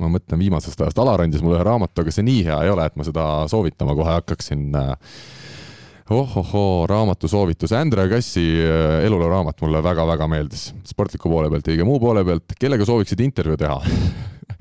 ma 0.00 0.08
mõtlen 0.12 0.38
viimasest 0.38 0.80
ajast, 0.80 0.98
Alar 1.02 1.24
andis 1.24 1.42
mulle 1.42 1.58
ühe 1.58 1.66
raamatu, 1.66 2.02
aga 2.02 2.12
see 2.14 2.26
nii 2.26 2.44
hea 2.46 2.58
ei 2.64 2.70
ole, 2.70 2.84
et 2.86 2.98
ma 2.98 3.06
seda 3.06 3.24
soovitama 3.50 3.96
kohe 3.98 4.12
hakkaksin. 4.20 4.68
ohohoo, 6.10 6.86
raamatu 6.90 7.28
soovitus, 7.28 7.72
Andrea 7.72 8.08
Kassi 8.10 8.44
eluloo 9.04 9.28
raamat 9.30 9.60
mulle 9.62 9.82
väga-väga 9.82 10.26
meeldis, 10.28 10.72
sportliku 10.86 11.30
poole 11.30 11.50
pealt 11.50 11.66
ja 11.66 11.74
kõige 11.74 11.86
muu 11.86 12.00
poole 12.02 12.24
pealt. 12.24 12.54
kellega 12.58 12.86
sooviksid 12.86 13.20
intervjuu 13.20 13.56
teha 13.56 13.80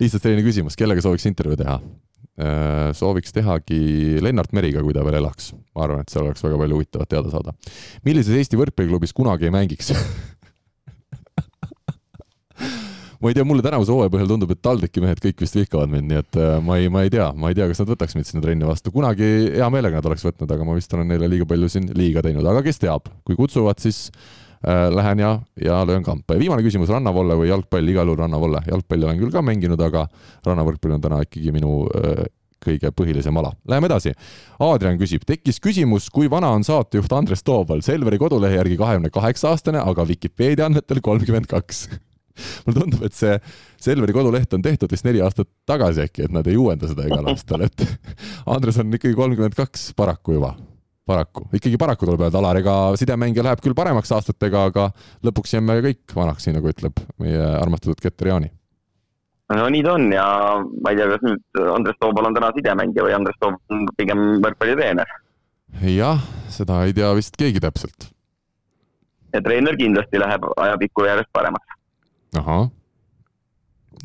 lihtsalt 0.00 0.24
selline 0.24 0.44
küsimus, 0.46 0.76
kellega 0.78 1.04
sooviks 1.04 1.26
intervjuu 1.28 1.58
teha? 1.60 1.76
Äh, 2.40 2.90
sooviks 2.96 3.34
tehagi 3.36 4.20
Lennart 4.24 4.52
Meriga, 4.56 4.80
kui 4.84 4.94
ta 4.96 5.04
veel 5.04 5.18
elaks. 5.20 5.52
ma 5.76 5.84
arvan, 5.84 6.00
et 6.04 6.12
seal 6.12 6.24
oleks 6.24 6.42
väga 6.44 6.56
palju 6.62 6.78
huvitavat 6.78 7.08
teada 7.10 7.32
saada. 7.32 7.52
millises 8.06 8.36
Eesti 8.36 8.56
võrkpalliklubis 8.60 9.12
kunagi 9.16 9.48
ei 9.48 9.54
mängiks 9.54 9.92
ma 13.20 13.28
ei 13.28 13.36
tea, 13.36 13.44
mulle 13.44 13.64
tänavuse 13.64 13.92
hooaja 13.92 14.12
põhjal 14.14 14.30
tundub, 14.30 14.54
et 14.54 14.62
TalTechi 14.64 15.02
mehed 15.04 15.20
kõik 15.20 15.42
vist 15.44 15.58
vihkavad 15.58 15.92
mind, 15.92 16.08
nii 16.08 16.20
et 16.22 16.38
äh, 16.40 16.54
ma 16.64 16.78
ei, 16.80 16.88
ma 16.92 17.02
ei 17.04 17.12
tea, 17.12 17.28
ma 17.36 17.50
ei 17.52 17.58
tea, 17.58 17.66
kas 17.68 17.82
nad 17.82 17.92
võtaks 17.92 18.16
mind 18.16 18.30
sinna 18.30 18.44
trenni 18.46 18.68
vastu, 18.68 18.92
kunagi 18.94 19.28
hea 19.58 19.68
meelega 19.72 20.00
nad 20.00 20.08
oleks 20.08 20.24
võtnud, 20.24 20.54
aga 20.56 20.68
ma 20.68 20.76
vist 20.78 20.96
olen 20.96 21.12
neile 21.12 21.28
liiga 21.28 21.48
palju 21.50 21.68
siin 21.72 21.90
liiga 21.98 22.24
teinud, 22.24 22.46
aga 22.48 22.64
kes 22.64 22.80
teab, 22.80 23.12
kui 23.28 23.36
kutsuvad, 23.36 23.82
siis 23.84 24.06
lähen 24.66 25.18
ja, 25.18 25.38
ja 25.64 25.86
löön 25.86 26.02
kampa. 26.02 26.34
Ja 26.34 26.40
viimane 26.40 26.62
küsimus, 26.62 26.90
rannavolle 26.92 27.36
või 27.38 27.48
jalgpall, 27.48 27.88
igal 27.88 28.10
juhul 28.10 28.20
rannavolle, 28.20 28.60
jalgpalli 28.68 29.06
olen 29.08 29.22
küll 29.22 29.32
ka 29.32 29.42
mänginud, 29.44 29.80
aga 29.80 30.04
rannavõrkpall 30.46 30.98
on 30.98 31.04
täna 31.04 31.22
ikkagi 31.24 31.54
minu 31.54 31.86
äh, 31.96 32.26
kõige 32.60 32.92
põhilisem 32.92 33.36
ala. 33.40 33.54
Läheme 33.68 33.88
edasi. 33.88 34.12
Aadrian 34.60 35.00
küsib, 35.00 35.24
tekkis 35.28 35.60
küsimus, 35.64 36.10
kui 36.12 36.28
vana 36.30 36.52
on 36.56 36.64
saatejuht 36.66 37.12
Andres 37.16 37.44
Tooval, 37.46 37.80
Selveri 37.84 38.20
kodulehe 38.20 38.60
järgi 38.60 38.76
kahekümne 38.80 39.10
kaheksa 39.14 39.54
aastane, 39.54 39.80
aga 39.80 40.06
Vikipeedia 40.08 40.68
andmetel 40.68 41.00
kolmkümmend 41.04 41.48
kaks. 41.50 41.86
Mulle 42.66 42.84
tundub, 42.84 43.04
et 43.08 43.16
see 43.16 43.36
Selveri 43.80 44.12
koduleht 44.16 44.52
on 44.56 44.64
tehtud 44.64 44.92
vist 44.92 45.08
neli 45.08 45.22
aastat 45.24 45.48
tagasi 45.68 46.04
äkki, 46.04 46.28
et 46.28 46.36
nad 46.36 46.46
ei 46.48 46.60
uuenda 46.60 46.88
seda 46.90 47.08
igal 47.08 47.32
aastal, 47.32 47.64
et 47.64 47.86
Andres 48.54 48.80
on 48.80 48.92
ikkagi 48.92 49.16
kolmkümmend 49.16 49.56
kaks 49.56 49.90
paraku 49.96 50.36
juba 50.36 50.54
paraku, 51.10 51.44
ikkagi 51.56 51.78
paraku 51.80 52.08
tuleb 52.08 52.24
öelda, 52.26 52.40
Alar, 52.40 52.60
ega 52.60 52.76
sidemängija 53.00 53.44
läheb 53.46 53.62
küll 53.64 53.76
paremaks 53.78 54.12
aastatega, 54.16 54.64
aga 54.70 54.86
lõpuks 55.26 55.56
jääme 55.56 55.80
kõik 55.84 56.14
vanaks, 56.16 56.46
nii 56.46 56.56
nagu 56.58 56.72
ütleb 56.72 57.02
meie 57.22 57.42
armastatud 57.58 58.00
Keter 58.02 58.32
Jaani. 58.32 58.50
no 59.56 59.68
nii 59.74 59.82
ta 59.86 59.94
on 59.98 60.08
ja 60.14 60.26
ma 60.62 60.92
ei 60.94 61.00
tea, 61.00 61.10
kas 61.14 61.26
nüüd 61.26 61.62
Andres 61.74 61.98
Toobal 62.00 62.30
on 62.30 62.38
täna 62.38 62.52
sidemängija 62.56 63.06
või 63.08 63.16
Andres 63.18 63.38
Toobal 63.42 63.76
on 63.76 63.86
pigem 63.98 64.26
võrkpallitreener. 64.44 65.14
jah, 65.96 66.26
seda 66.48 66.84
ei 66.86 66.96
tea 66.96 67.12
vist 67.18 67.38
keegi 67.40 67.62
täpselt. 67.62 68.10
ja 69.34 69.42
treener 69.42 69.78
kindlasti 69.78 70.22
läheb 70.22 70.46
ajapikku 70.56 71.08
järjest 71.10 71.32
paremaks. 71.36 71.80
ahah 72.38 72.68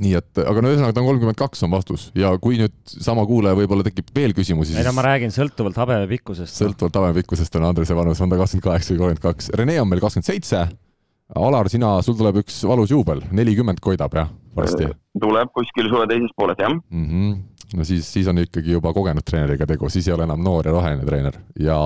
nii 0.02 0.16
et, 0.20 0.32
aga 0.42 0.62
no 0.64 0.72
ühesõnaga 0.72 0.96
ta 0.96 1.02
on 1.02 1.10
kolmkümmend 1.10 1.40
kaks 1.40 1.64
on 1.68 1.72
vastus 1.72 2.08
ja 2.18 2.34
kui 2.42 2.58
nüüd 2.60 2.76
sama 2.90 3.24
kuulaja 3.28 3.56
võib-olla 3.58 3.86
tekib 3.88 4.10
veel 4.16 4.36
küsimusi, 4.36 4.74
siis. 4.74 4.82
ei 4.82 4.88
no 4.88 4.96
ma 4.98 5.06
räägin 5.06 5.32
sõltuvalt 5.32 5.78
habeme 5.80 6.08
pikkusest. 6.12 6.58
sõltuvalt 6.60 7.00
habeme 7.00 7.16
pikkusest 7.22 7.56
on 7.60 7.68
Andrese 7.70 7.96
vanus, 7.96 8.22
on 8.24 8.32
ta 8.32 8.40
kakskümmend 8.42 8.68
kaheksa 8.68 8.92
või 8.94 9.02
kolmkümmend 9.04 9.24
kaks. 9.24 9.52
Rene 9.56 9.78
on 9.82 9.90
meil 9.92 10.04
kakskümmend 10.04 10.28
seitse. 10.28 10.66
Alar, 11.42 11.70
sina, 11.74 11.96
sul 12.06 12.18
tuleb 12.20 12.44
üks 12.44 12.60
valus 12.70 12.92
juubel, 12.94 13.24
nelikümmend 13.34 13.80
koidab 13.82 14.14
jah, 14.14 14.28
varsti? 14.56 14.92
tuleb 15.22 15.52
kuskil 15.56 15.88
suve 15.90 16.08
teises 16.12 16.34
pooles 16.38 16.60
jah 16.60 16.70
mm. 16.70 17.06
-hmm. 17.08 17.78
no 17.80 17.88
siis, 17.88 18.14
siis 18.14 18.28
on 18.28 18.44
ikkagi 18.44 18.76
juba 18.76 18.94
kogenud 18.94 19.24
treeneriga 19.26 19.66
tegu, 19.66 19.90
siis 19.90 20.08
ei 20.08 20.14
ole 20.14 20.28
enam 20.28 20.44
noor 20.44 20.68
ja 20.68 20.72
roheline 20.76 21.06
treener 21.06 21.40
ja. 21.60 21.80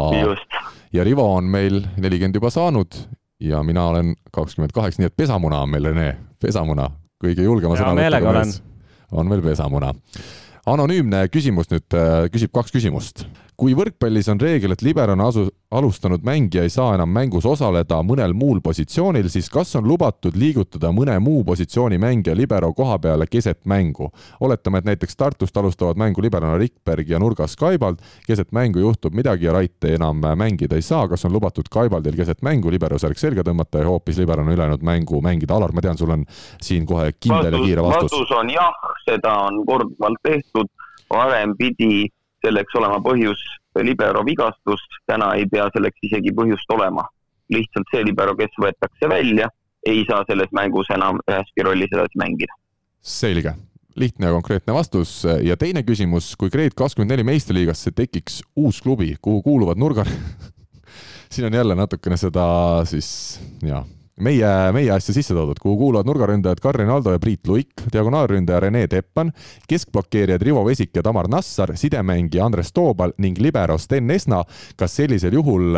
ja 0.94 1.03
Rivo 1.03 1.36
on 1.36 1.44
meil 1.44 1.86
nelikümmend 1.98 2.36
juba 2.36 2.49
saanud 2.49 2.98
ja 3.40 3.64
mina 3.64 3.86
olen 3.86 4.15
kakskümmend 4.31 4.73
kaheksa, 4.73 5.02
nii 5.02 5.07
et 5.07 5.15
pesamuna 5.15 5.61
on 5.61 5.69
meil, 5.69 5.86
Rene, 5.94 6.18
pesamuna 6.41 6.90
kõige 7.20 7.46
julgema 7.46 7.78
sõnavõtuga 7.80 8.34
mees. 8.40 8.62
on 9.12 9.30
veel 9.30 9.41
pesamuna. 9.44 9.94
anonüümne 10.66 11.28
küsimus 11.34 11.72
nüüd, 11.72 11.88
äh, 11.94 12.30
küsib 12.34 12.54
kaks 12.54 12.72
küsimust 12.72 13.26
kui 13.60 13.73
võrkpallis 13.76 14.30
on 14.31 14.40
reegel, 14.40 14.72
et 14.72 14.84
libero 14.86 15.14
on 15.18 15.22
asu-, 15.26 15.49
alustanud 15.76 16.23
mängija 16.26 16.64
ei 16.64 16.72
saa 16.72 16.94
enam 16.95 17.11
mängus 17.11 17.45
osaleda 17.45 17.99
mõnel 18.07 18.34
muul 18.38 18.61
positsioonil, 18.64 19.27
siis 19.30 19.49
kas 19.52 19.76
on 19.76 19.88
lubatud 19.90 20.38
liigutada 20.40 20.91
mõne 20.95 21.18
muu 21.23 21.44
positsiooni 21.48 21.99
mängija 21.99 22.38
libero 22.38 22.72
koha 22.73 22.98
peale 23.03 23.27
keset 23.27 23.65
mängu? 23.69 24.10
oletame, 24.40 24.80
et 24.80 24.88
näiteks 24.88 25.18
Tartust 25.19 25.57
alustavad 25.57 25.99
mängu 25.99 26.23
liberona 26.23 26.57
Rikberg 26.57 27.10
ja 27.10 27.19
nurgas 27.19 27.56
Kaibald, 27.60 27.99
keset 28.27 28.53
mängu 28.56 28.80
juhtub 28.80 29.15
midagi 29.15 29.45
ja 29.45 29.53
Rait 29.53 29.90
enam 29.91 30.23
mängida 30.40 30.80
ei 30.80 30.86
saa, 30.86 31.07
kas 31.07 31.26
on 31.26 31.34
lubatud 31.36 31.68
Kaibaldil 31.72 32.15
keset 32.15 32.41
mängu 32.41 32.72
libero 32.72 32.99
särk 32.99 33.19
selga 33.19 33.44
tõmmata 33.44 33.84
ja 33.84 33.90
hoopis 33.90 34.22
liberona 34.22 34.56
ülejäänud 34.56 34.86
mängu 34.86 35.22
mängida? 35.22 35.57
Alar, 35.60 35.73
ma 35.76 35.84
tean, 35.84 35.98
sul 35.98 36.14
on 36.15 36.23
siin 36.61 36.86
kohe 36.88 37.11
kindel 37.19 37.52
vastus, 37.52 37.60
ja 37.60 37.65
kiire 37.65 37.84
vastus. 37.84 38.14
vastus 38.14 38.31
on 38.38 38.53
jah, 38.53 38.88
seda 39.03 39.36
on 39.49 39.60
korduvalt 39.68 40.23
tehtud, 40.23 40.72
varem 41.11 41.57
pidi 41.60 42.07
selleks 42.45 42.76
olema 42.80 42.99
põhjus 43.03 43.41
libero 43.84 44.24
vigastus, 44.26 44.82
täna 45.07 45.34
ei 45.38 45.45
pea 45.52 45.70
selleks 45.76 46.10
isegi 46.10 46.34
põhjust 46.36 46.76
olema. 46.76 47.07
lihtsalt 47.49 47.88
see 47.90 48.03
libero, 48.06 48.36
kes 48.38 48.53
võetakse 48.61 49.07
välja, 49.10 49.48
ei 49.90 50.03
saa 50.06 50.22
selles 50.28 50.52
mängus 50.53 50.91
enam 50.94 51.18
üheski 51.26 51.66
rollis 51.66 51.90
edasi 51.95 52.20
mängida. 52.22 52.53
selge, 53.02 53.56
lihtne 53.95 54.30
ja 54.30 54.36
konkreetne 54.36 54.74
vastus. 54.74 55.24
Ja 55.44 55.57
teine 55.57 55.84
küsimus, 55.84 56.36
kui 56.38 56.49
Grade 56.49 56.76
kakskümmend 56.78 57.11
neli 57.11 57.24
meistriliigasse 57.24 57.91
tekiks 57.91 58.44
uus 58.56 58.82
klubi, 58.82 59.16
kuhu 59.22 59.41
kuuluvad 59.41 59.82
nurga 59.82 60.06
siin 61.32 61.48
on 61.48 61.53
jälle 61.53 61.76
natukene 61.76 62.18
seda 62.18 62.45
siis 62.86 63.40
ja 63.66 63.84
meie, 64.20 64.52
meie 64.76 64.91
asja 64.94 65.14
sisse 65.16 65.34
toodud, 65.36 65.60
kuhu 65.62 65.78
kuuluvad 65.78 66.08
nurgaründajad 66.10 66.62
Karin 66.64 66.90
Aldo 66.90 67.14
ja 67.16 67.20
Priit 67.20 67.48
Luik, 67.48 67.86
diagonaalründaja 67.94 68.60
Rene 68.60 68.86
Teppan, 68.88 69.32
keskblokeerijad 69.70 70.41
Rivo 70.41 70.66
Vesik 70.68 70.96
ja 70.96 71.04
Tamar 71.04 71.30
Nassar, 71.32 71.76
sidemängija 71.78 72.46
Andres 72.46 72.74
Toobal 72.74 73.16
ning 73.18 73.40
libero 73.40 73.78
Sten 73.78 74.12
Esna. 74.12 74.44
kas 74.78 74.96
sellisel 74.96 75.34
juhul 75.34 75.76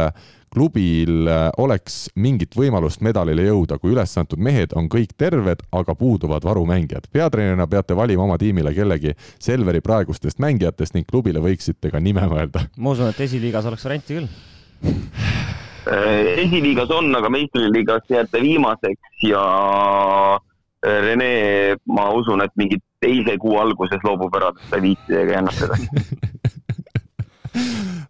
klubil 0.52 1.30
oleks 1.58 2.10
mingit 2.16 2.56
võimalust 2.58 3.02
medalile 3.02 3.46
jõuda, 3.48 3.78
kui 3.80 3.94
ülesantud 3.94 4.40
mehed 4.40 4.76
on 4.76 4.90
kõik 4.92 5.16
terved, 5.18 5.64
aga 5.72 5.96
puuduvad 5.96 6.44
varumängijad? 6.44 7.08
peatreenerina 7.12 7.68
peate 7.68 7.96
valima 7.96 8.24
oma 8.24 8.38
tiimile 8.38 8.74
kellegi 8.76 9.16
Selveri 9.40 9.82
praegustest 9.82 10.40
mängijatest 10.44 10.98
ning 10.98 11.08
klubile 11.08 11.40
võiksite 11.40 11.92
ka 11.92 12.00
nime 12.00 12.28
mõelda. 12.28 12.68
ma 12.78 12.96
usun, 12.96 13.10
et 13.10 13.20
esiliigas 13.28 13.66
oleks 13.66 13.86
varianti 13.88 14.20
küll 14.20 14.28
esiliigas 15.90 16.92
on, 16.94 17.10
aga 17.16 17.30
meistriliigas 17.34 18.06
jääte 18.10 18.42
viimaseks 18.42 19.26
ja 19.26 19.44
äh, 20.36 20.98
Rene, 21.06 21.32
ma 21.90 22.10
usun, 22.18 22.42
et 22.46 22.54
mingi 22.58 22.78
teise 23.02 23.38
kuu 23.42 23.58
alguses 23.62 24.04
loobub 24.06 24.36
ära 24.38 24.52
viitidega 24.82 25.38
ja 25.38 25.42
ennast 25.42 25.66
edasi 25.66 25.90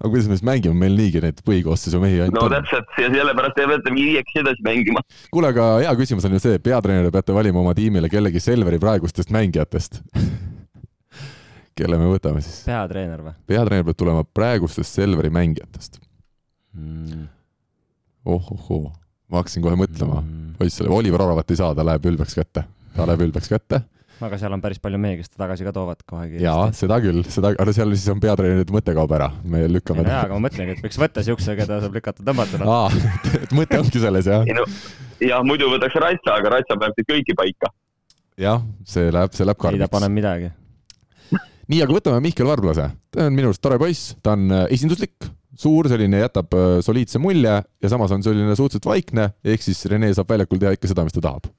aga 0.02 0.10
kuidas 0.10 0.28
me 0.30 0.38
siis 0.38 0.46
mängime, 0.46 0.76
meil 0.78 0.96
niigi 0.98 1.22
neid 1.24 1.42
põhikoosseisu 1.48 2.02
mehi 2.04 2.20
ainult 2.20 2.38
no, 2.38 2.46
on. 2.48 2.54
no 2.54 2.60
täpselt, 2.60 2.94
ja 3.00 3.10
sellepärast 3.14 3.58
te 3.58 3.68
peate 3.72 3.96
viieks 3.96 4.40
edasi 4.44 4.68
mängima. 4.68 5.04
kuule, 5.34 5.52
aga 5.56 5.72
hea 5.82 5.96
küsimus 6.00 6.28
on 6.28 6.38
ju 6.38 6.44
see, 6.44 6.62
peatreener 6.64 7.12
peate 7.14 7.36
valima 7.36 7.64
oma 7.64 7.76
tiimile 7.78 8.12
kellegi 8.12 8.44
Selveri 8.44 8.80
praegustest 8.84 9.34
mängijatest 9.34 10.02
kelle 11.80 12.00
me 12.02 12.12
võtame 12.12 12.44
siis? 12.46 12.64
peatreener 12.68 13.28
või? 13.28 13.38
peatreener 13.48 13.88
peab 13.88 14.02
tulema 14.04 14.26
praegustest 14.28 15.02
Selveri 15.02 15.34
mängijatest 15.34 16.02
mm 16.76 17.30
ohohoo, 18.26 18.92
ma 19.32 19.42
hakkasin 19.42 19.64
kohe 19.64 19.78
mõtlema 19.80 20.20
mm., 20.22 20.54
poiss 20.60 20.78
selle, 20.78 20.92
Oliver 20.94 21.24
Oravat 21.26 21.52
ei 21.52 21.60
saa, 21.60 21.74
ta 21.78 21.86
läheb 21.86 22.06
ülbeks 22.12 22.38
kätte, 22.38 22.66
ta 22.96 23.08
läheb 23.10 23.26
ülbeks 23.28 23.50
kätte. 23.52 23.82
aga 24.22 24.38
seal 24.38 24.54
on 24.54 24.62
päris 24.62 24.78
palju 24.82 25.00
mehi, 25.02 25.18
kes 25.22 25.32
ta 25.32 25.44
tagasi 25.44 25.66
ka 25.66 25.74
toovad 25.74 26.04
kohe 26.06 26.28
kiiresti. 26.28 26.46
jaa, 26.46 26.68
seda 26.78 27.00
küll, 27.02 27.24
seda, 27.34 27.54
aga 27.64 27.74
seal 27.74 27.96
siis 27.96 28.14
on 28.14 28.22
peatreenerite 28.22 28.76
mõte 28.76 28.96
kaob 28.98 29.16
ära, 29.18 29.32
me 29.44 29.64
lükkame. 29.72 30.06
jaa, 30.06 30.24
aga 30.28 30.38
ma 30.38 30.46
mõtlengi, 30.48 30.78
et 30.78 30.86
võiks 30.86 31.02
võtta 31.02 31.26
siukse, 31.26 31.58
keda 31.58 31.82
saab 31.82 31.98
lükata 31.98 32.26
tõmmata. 32.28 32.62
aa, 32.62 32.88
et 33.42 33.58
mõte 33.58 33.82
ongi 33.82 34.04
selles, 34.06 34.30
jah? 34.30 34.46
No, 34.58 34.68
jah, 35.26 35.46
muidu 35.48 35.72
võtaks 35.74 35.98
Ratsa, 36.06 36.38
aga 36.38 36.58
Ratsa 36.58 36.78
paneb 36.78 36.98
teid 37.00 37.10
kõiki 37.10 37.38
paika. 37.38 37.74
jah, 38.42 38.62
see 38.86 39.10
läheb, 39.10 39.34
see 39.34 39.50
läheb 39.50 39.62
karmiks. 39.62 39.82
ei 39.82 39.90
ta 39.90 39.96
paneb 39.98 40.14
midagi 40.14 40.54
nii, 41.72 41.82
aga 41.86 41.96
võtame 41.96 42.22
Mihkel 42.26 42.50
Varblase, 42.50 42.90
ta 43.14 43.28
on 43.28 43.36
minu 43.36 43.52
arust 43.52 43.62
tore 43.64 43.78
poiss, 43.80 44.16
ta 44.24 44.36
on 44.36 44.52
äh, 44.52 44.66
esinduslik, 44.76 45.16
suur, 45.60 45.90
selline 45.92 46.22
jätab 46.24 46.54
äh, 46.56 46.78
soliidse 46.86 47.20
mulje 47.22 47.58
ja 47.62 47.90
samas 47.92 48.14
on 48.16 48.24
selline 48.24 48.56
suhteliselt 48.56 48.88
vaikne, 48.88 49.32
ehk 49.44 49.66
siis 49.66 49.84
Rene 49.92 50.12
saab 50.16 50.30
väljakul 50.32 50.62
teha 50.62 50.76
ikka 50.78 50.92
seda, 50.92 51.06
mis 51.08 51.16
ta 51.16 51.24
tahab. 51.24 51.50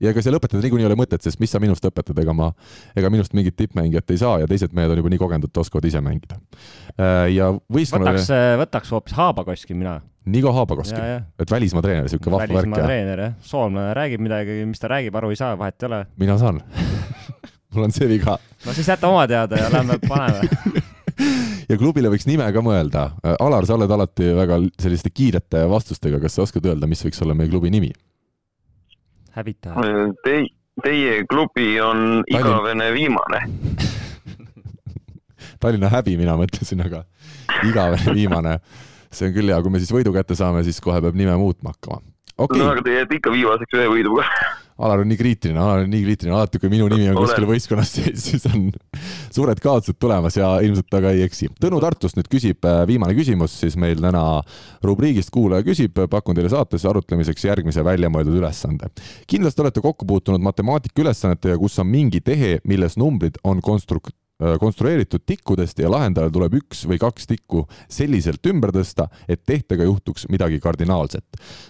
ja 0.00 0.14
ega 0.14 0.22
seal 0.24 0.38
õpetada 0.38 0.62
niikuinii 0.64 0.86
ei 0.86 0.88
ole 0.88 0.96
mõtet, 0.96 1.20
sest 1.22 1.40
mis 1.42 1.52
sa 1.52 1.60
minust 1.60 1.84
õpetad, 1.84 2.16
ega 2.22 2.32
ma, 2.36 2.50
ega 2.96 3.10
minust 3.12 3.34
mingit 3.36 3.56
tippmängijat 3.58 4.14
ei 4.14 4.20
saa 4.22 4.38
ja 4.40 4.48
teised 4.48 4.72
mehed 4.76 4.94
on 4.94 5.02
juba 5.02 5.12
nii 5.12 5.20
kogenud, 5.20 5.50
et 5.50 5.60
oskavad 5.60 5.84
ise 5.90 6.00
mängida. 6.04 6.40
Äh, 6.96 7.26
ja 7.34 7.50
võistkonnale 7.72 8.16
võtaks, 8.16 8.32
äh, 8.34 8.54
võtaks 8.64 8.94
hoopis 8.96 9.18
Haabakoski 9.18 9.76
mina. 9.76 9.98
Nigo 10.30 10.52
Haabakoski, 10.52 11.00
et 11.40 11.52
välismaa 11.52 11.84
treener, 11.84 12.04
niisugune 12.04 12.36
vahva 12.36 12.44
värk. 12.44 12.56
välismaa 12.58 12.82
treener 12.84 13.22
jah, 13.24 13.38
soomlane 13.44 13.94
räägib 13.96 14.24
midagi, 14.24 14.58
mis 14.68 14.80
ta 14.80 14.90
räägib, 14.92 15.16
aru 15.16 15.32
ei 15.32 15.38
saa, 15.40 15.54
vahet 15.58 15.80
ei 15.80 15.88
ole. 15.88 16.04
mina 16.20 16.36
saan 16.40 16.60
mul 17.74 17.84
on 17.84 17.92
see 17.92 18.08
viga. 18.08 18.36
no 18.66 18.72
siis 18.76 18.88
jäta 18.88 19.08
oma 19.08 19.26
teada 19.28 19.56
ja 19.56 19.70
lähme 19.72 19.98
paneme 20.08 20.48
ja 21.70 21.78
klubile 21.78 22.10
võiks 22.12 22.26
nime 22.26 22.46
ka 22.52 22.62
mõelda. 22.64 23.02
Alar, 23.38 23.66
sa 23.66 23.76
oled 23.78 23.90
alati 23.94 24.32
väga 24.36 24.58
selliste 24.82 25.12
kiirete 25.14 25.62
vastustega, 25.70 26.20
kas 26.22 26.36
sa 26.36 26.44
oskad 26.44 26.66
öelda, 26.66 26.88
mis 26.90 27.04
võiks 27.06 27.22
olla 27.22 27.36
meie 27.38 27.50
klubi 27.52 27.72
nimi? 27.72 27.92
hävitaja 29.30 30.08
Te,. 30.24 30.40
Teie 30.80 31.26
klubi 31.28 31.74
on 31.82 32.22
Tallinn... 32.24 32.40
igavene 32.40 32.86
viimane 32.94 33.40
Tallinna 35.60 35.90
häbi, 35.92 36.14
mina 36.16 36.38
mõtlesin, 36.40 36.80
aga 36.80 37.02
igavene 37.68 38.14
viimane. 38.16 38.54
see 39.12 39.28
on 39.28 39.34
küll 39.34 39.52
hea, 39.52 39.58
kui 39.60 39.74
me 39.74 39.80
siis 39.82 39.92
võidu 39.92 40.14
kätte 40.14 40.32
saame, 40.38 40.62
siis 40.64 40.80
kohe 40.80 41.02
peab 41.04 41.18
nime 41.18 41.34
muutma 41.36 41.74
hakkama. 41.74 42.00
Okay. 42.40 42.60
no 42.60 42.70
aga 42.72 42.82
te 42.86 42.96
jääte 42.96 43.20
ikka 43.20 43.32
viimaseks 43.34 43.76
ühe 43.76 43.88
võiduga 43.92 44.24
Alar 44.80 45.02
on 45.02 45.10
nii 45.12 45.18
kriitiline, 45.20 45.60
Alar 45.60 45.82
on 45.84 45.90
nii 45.92 46.04
kriitiline, 46.06 46.32
alati 46.32 46.58
kui 46.60 46.70
minu 46.72 46.86
nimi 46.88 47.10
on 47.12 47.18
kuskil 47.18 47.44
võistkonnas 47.48 47.90
sees, 47.98 48.22
siis 48.30 48.46
on 48.48 48.70
suured 49.28 49.60
kaotused 49.60 49.98
tulemas 50.00 50.38
ja 50.38 50.54
ilmselt 50.64 50.88
ta 50.88 51.02
ka 51.04 51.12
ei 51.12 51.26
eksi. 51.26 51.50
Tõnu 51.60 51.82
Tartust 51.84 52.16
nüüd 52.16 52.30
küsib 52.32 52.64
äh, 52.64 52.80
viimane 52.88 53.12
küsimus 53.18 53.58
siis 53.60 53.76
meil 53.80 54.00
täna 54.00 54.22
rubriigist 54.86 55.32
Kuulaja 55.34 55.66
küsib, 55.66 56.00
pakun 56.10 56.38
teile 56.38 56.48
saates 56.52 56.86
arutlemiseks 56.88 57.44
järgmise 57.44 57.84
väljamõeldud 57.84 58.40
ülesande. 58.40 58.88
kindlasti 59.28 59.66
olete 59.66 59.84
kokku 59.84 60.08
puutunud 60.08 60.40
matemaatika 60.40 61.04
ülesannetega, 61.04 61.60
kus 61.60 61.76
on 61.82 61.90
mingi 61.92 62.24
tehe, 62.24 62.56
milles 62.64 62.96
numbrid 62.96 63.36
on 63.44 63.60
konstruk-, 63.60 64.14
konstrueeritud 64.60 65.24
tikkudest 65.26 65.78
ja 65.78 65.90
lahendajal 65.90 66.30
tuleb 66.32 66.54
üks 66.60 66.84
või 66.88 66.98
kaks 67.00 67.28
tikku 67.30 67.66
selliselt 67.88 68.46
ümber 68.50 68.72
tõsta, 68.74 69.08
et 69.28 69.42
tehtega 69.46 69.84
juhtuks 69.84 70.26
midagi 70.32 70.60
kardinaalset. 70.60 71.24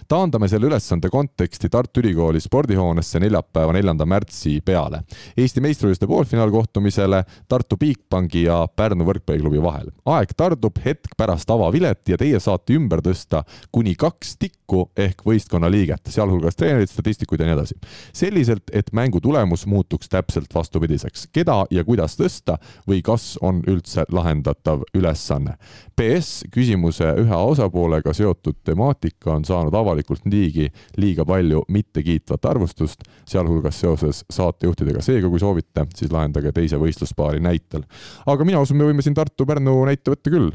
taandame 0.07 0.47
selle 0.47 0.67
ülesande 0.67 1.09
konteksti 1.09 1.69
Tartu 1.69 1.99
Ülikooli 1.99 2.39
spordihoonesse 2.39 3.19
neljapäeva, 3.19 3.73
neljanda 3.73 4.05
märtsi 4.05 4.59
peale. 4.65 5.01
Eesti 5.37 5.61
meistrivõistluste 5.61 6.07
poolfinaalkohtumisele 6.07 7.23
Tartu 7.47 7.77
Bigbanki 7.77 8.43
ja 8.43 8.67
Pärnu 8.75 9.05
võrkpalliklubi 9.05 9.61
vahel. 9.61 9.91
aeg 10.05 10.33
tardub 10.37 10.79
hetk 10.85 11.15
pärast 11.17 11.49
avavilet 11.49 12.09
ja 12.09 12.17
teie 12.17 12.39
saate 12.39 12.73
ümber 12.73 13.01
tõsta 13.01 13.43
kuni 13.71 13.95
kaks 13.95 14.37
tikku 14.37 14.89
ehk 14.97 15.23
võistkonna 15.25 15.69
liiget, 15.71 16.07
sealhulgas 16.07 16.55
treenerid, 16.55 16.89
statistikud 16.89 17.39
ja 17.39 17.45
nii 17.49 17.57
edasi. 17.57 17.75
selliselt, 18.13 18.69
et 18.73 18.93
mängu 18.93 19.19
tulemus 19.19 19.65
muutuks 19.65 20.09
täpselt 20.09 20.53
vastupidiseks. 20.53 21.27
keda 21.33 21.65
ja 21.71 21.83
kuidas 21.83 22.17
tõsta, 22.19 22.57
või 22.87 23.01
kas 23.05 23.35
on 23.41 23.61
üldse 23.67 24.05
lahendatav 24.11 24.85
ülesanne. 24.97 25.57
PS 25.95 26.47
küsimuse 26.53 27.11
ühe 27.21 27.41
osapoolega 27.51 28.13
seotud 28.13 28.61
temaatika 28.65 29.35
on 29.35 29.45
saanud 29.45 29.75
avalikult 29.77 30.25
niigi 30.25 30.69
liiga 30.97 31.25
palju 31.25 31.65
mittekiitvat 31.69 32.45
arvustust, 32.45 33.05
sealhulgas 33.25 33.79
seoses 33.79 34.25
saatejuhtidega. 34.29 35.01
seega, 35.01 35.29
kui 35.29 35.39
soovite, 35.39 35.85
siis 35.95 36.11
lahendage 36.11 36.51
teise 36.51 36.77
võistluspaari 36.77 37.39
näitel. 37.39 37.83
aga 38.25 38.45
mina 38.45 38.59
usun, 38.59 38.77
me 38.77 38.89
võime 38.89 39.01
siin 39.01 39.15
Tartu-Pärnu 39.17 39.85
näite 39.85 40.11
võtta 40.11 40.29
küll 40.29 40.51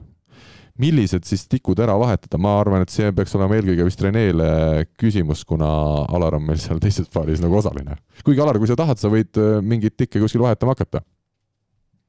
millised 0.80 1.24
siis 1.24 1.46
tikud 1.48 1.78
ära 1.80 1.96
vahetada, 1.98 2.38
ma 2.40 2.56
arvan, 2.60 2.84
et 2.84 2.92
see 2.92 3.08
peaks 3.16 3.34
olema 3.38 3.56
eelkõige 3.56 3.86
vist 3.88 4.02
Renele 4.04 4.48
küsimus, 5.00 5.44
kuna 5.48 5.68
Alar 6.16 6.36
on 6.38 6.44
meil 6.48 6.60
seal 6.62 6.80
teises 6.82 7.08
paaris 7.12 7.42
nagu 7.44 7.56
osaline. 7.60 7.96
kuigi 8.24 8.42
Alar, 8.44 8.60
kui 8.60 8.68
sa 8.68 8.76
tahad, 8.78 9.00
sa 9.00 9.12
võid 9.12 9.40
äh, 9.40 9.60
mingeid 9.64 9.96
tikke 9.96 10.20
kuskil 10.22 10.44
vahetama 10.44 10.76
hakata 10.76 11.02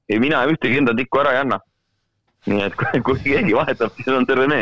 ei, 0.10 0.20
mina 0.24 0.44
ühtegi 0.50 0.82
enda 0.82 0.96
tikku 0.98 1.22
ära 1.24 1.36
ei 1.36 1.44
anna. 1.44 1.60
nii 2.48 2.64
et 2.64 2.76
kui, 2.80 3.02
kui 3.04 3.20
keegi 3.26 3.56
vahetab, 3.58 3.92
siis 3.98 4.14
on 4.14 4.28
see 4.28 4.38
Rene. 4.40 4.62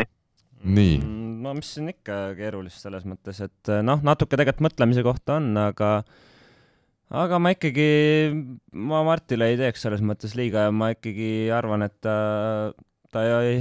nii. 0.64 0.96
Mm, 0.98 1.36
no 1.44 1.52
mis 1.58 1.74
siin 1.76 1.90
ikka 1.92 2.34
keerulist 2.38 2.82
selles 2.82 3.06
mõttes, 3.06 3.40
et 3.44 3.72
eh, 3.72 3.82
noh, 3.86 4.02
natuke 4.06 4.34
tegelikult 4.34 4.66
mõtlemise 4.68 5.04
kohta 5.06 5.38
on, 5.40 5.52
aga 5.60 5.92
aga 7.14 7.38
ma 7.38 7.52
ikkagi, 7.54 7.88
ma 8.74 9.04
Martile 9.06 9.52
ei 9.52 9.60
teeks 9.60 9.86
selles 9.86 10.02
mõttes 10.02 10.34
liiga 10.38 10.66
ja 10.66 10.74
ma 10.74 10.90
ikkagi 10.96 11.52
arvan, 11.54 11.86
et 11.86 11.94
ta, 12.02 12.16
ta 13.14 13.22
ei, 13.44 13.60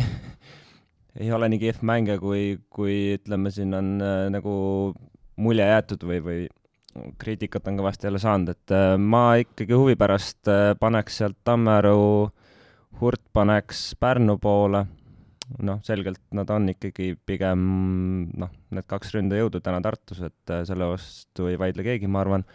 ei 1.21 1.33
ole 1.35 1.51
nii 1.53 1.61
kehv 1.61 1.85
mängija, 1.85 2.17
kui, 2.21 2.55
kui 2.73 2.97
ütleme, 3.19 3.53
siin 3.53 3.77
on 3.77 3.95
äh, 4.01 4.25
nagu 4.33 4.55
mulje 5.37 5.67
jäetud 5.67 6.05
või, 6.07 6.21
või 6.25 6.39
kriitikat 7.19 7.67
on 7.69 7.79
kõvasti 7.79 8.07
jälle 8.07 8.21
saanud, 8.21 8.51
et 8.55 8.73
äh, 8.75 8.95
ma 8.99 9.35
ikkagi 9.41 9.75
huvi 9.75 9.95
pärast 9.99 10.51
äh, 10.51 10.73
paneks 10.79 11.21
sealt 11.21 11.39
Tammearu, 11.47 12.29
Hurt 13.01 13.23
paneks 13.35 13.89
Pärnu 13.99 14.37
poole, 14.39 14.85
noh, 15.67 15.81
selgelt 15.83 16.21
nad 16.35 16.51
on 16.55 16.69
ikkagi 16.71 17.11
pigem 17.27 17.65
noh, 18.39 18.53
need 18.71 18.87
kaks 18.87 19.11
ründajõudu 19.17 19.59
täna 19.63 19.81
Tartus, 19.83 20.23
et 20.23 20.55
äh, 20.55 20.63
selle 20.67 20.87
vastu 20.93 21.51
ei 21.51 21.59
vaidle 21.59 21.83
keegi, 21.85 22.07
ma 22.07 22.23
arvan. 22.23 22.47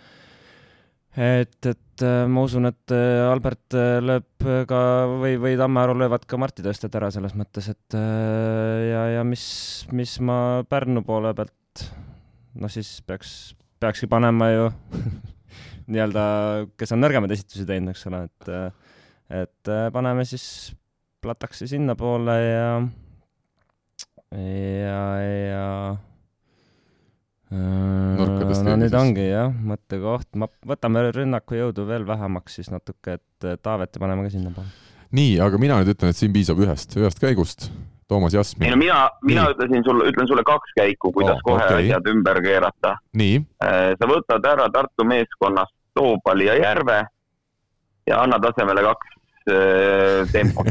et, 1.21 1.61
et 1.67 2.05
ma 2.31 2.45
usun, 2.47 2.71
et 2.71 2.93
Albert 2.95 3.75
lööb 4.01 4.49
ka 4.71 4.83
või, 5.21 5.35
või 5.43 5.57
Tammearu 5.61 5.99
löövad 6.01 6.25
ka 6.25 6.39
Marti 6.41 6.65
Tõstet 6.65 6.95
ära 6.97 7.11
selles 7.13 7.35
mõttes, 7.37 7.69
et 7.69 7.97
ja, 7.99 9.07
ja 9.19 9.25
mis, 9.27 9.45
mis 9.93 10.17
ma 10.25 10.63
Pärnu 10.71 11.05
poole 11.05 11.35
pealt, 11.37 11.91
noh 12.57 12.73
siis 12.73 13.01
peaks 13.05 13.51
peakski 13.81 14.09
panema 14.11 14.51
ju 14.53 14.69
nii-öelda, 15.91 16.25
kes 16.79 16.95
on 16.95 17.03
nõrgemaid 17.03 17.35
esitusi 17.35 17.67
teinud, 17.69 17.95
eks 17.95 18.07
ole, 18.11 18.25
et 18.29 18.53
et 19.41 19.71
paneme 19.95 20.25
siis 20.27 20.45
platakse 21.23 21.69
sinnapoole 21.71 22.37
ja, 22.43 22.71
ja, 24.35 25.03
ja 25.23 25.67
Nurkadest 27.51 28.63
no 28.63 28.77
nüüd 28.79 28.95
ongi 28.95 29.25
jah, 29.27 29.51
mõttekoht, 29.51 30.29
ma, 30.39 30.47
võtame 30.71 31.03
rünnaku 31.11 31.59
jõudu 31.59 31.83
veel 31.89 32.05
vähemaks 32.07 32.61
siis 32.61 32.71
natuke, 32.71 33.17
et 33.19 33.49
Taaveti 33.65 34.03
paneme 34.03 34.27
ka 34.27 34.31
sinnapoole. 34.37 34.71
nii, 35.19 35.33
aga 35.43 35.59
mina 35.59 35.81
nüüd 35.81 35.91
ütlen, 35.97 36.15
et 36.15 36.21
siin 36.21 36.35
piisab 36.35 36.63
ühest, 36.63 36.95
ühest 37.01 37.19
käigust. 37.23 37.67
Toomas 38.11 38.35
ei 38.35 38.41
Jasmin 38.41 38.75
no. 38.75 38.81
mina, 38.81 38.99
mina 39.23 39.45
Nii. 39.47 39.55
ütlesin 39.55 39.85
sulle, 39.87 40.09
ütlen 40.11 40.27
sulle 40.27 40.43
kaks 40.47 40.75
käiku, 40.77 41.13
kuidas 41.15 41.39
Oh, 41.39 41.45
oh, 41.45 41.47
kohe 41.47 41.65
okay. 41.65 41.85
asjad 41.85 42.11
ümber 42.11 42.43
keerata. 42.43 42.97
nii, 43.17 43.39
sa 44.01 44.09
võtad 44.11 44.51
ära 44.53 44.67
Tartu 44.75 45.07
meeskonnast 45.07 45.75
Toobali 45.95 46.49
ja 46.49 46.57
Järve 46.59 47.05
ja 48.11 48.23
annad 48.25 48.45
asemele 48.51 48.83
kaks 48.89 49.15
äh, 49.51 50.33
tempot, 50.33 50.71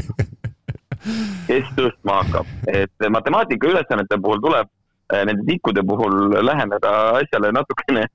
kes 1.47 1.71
tõstma 1.77 2.19
hakkab, 2.23 2.51
et 2.67 3.09
matemaatika 3.15 3.71
ülesannete 3.71 4.19
puhul 4.21 4.43
tuleb 4.43 4.67
äh, 5.13 5.23
nende 5.29 5.45
tikkude 5.47 5.83
puhul 5.87 6.35
läheneda 6.45 6.95
asjale 7.21 7.53
natukene 7.55 8.07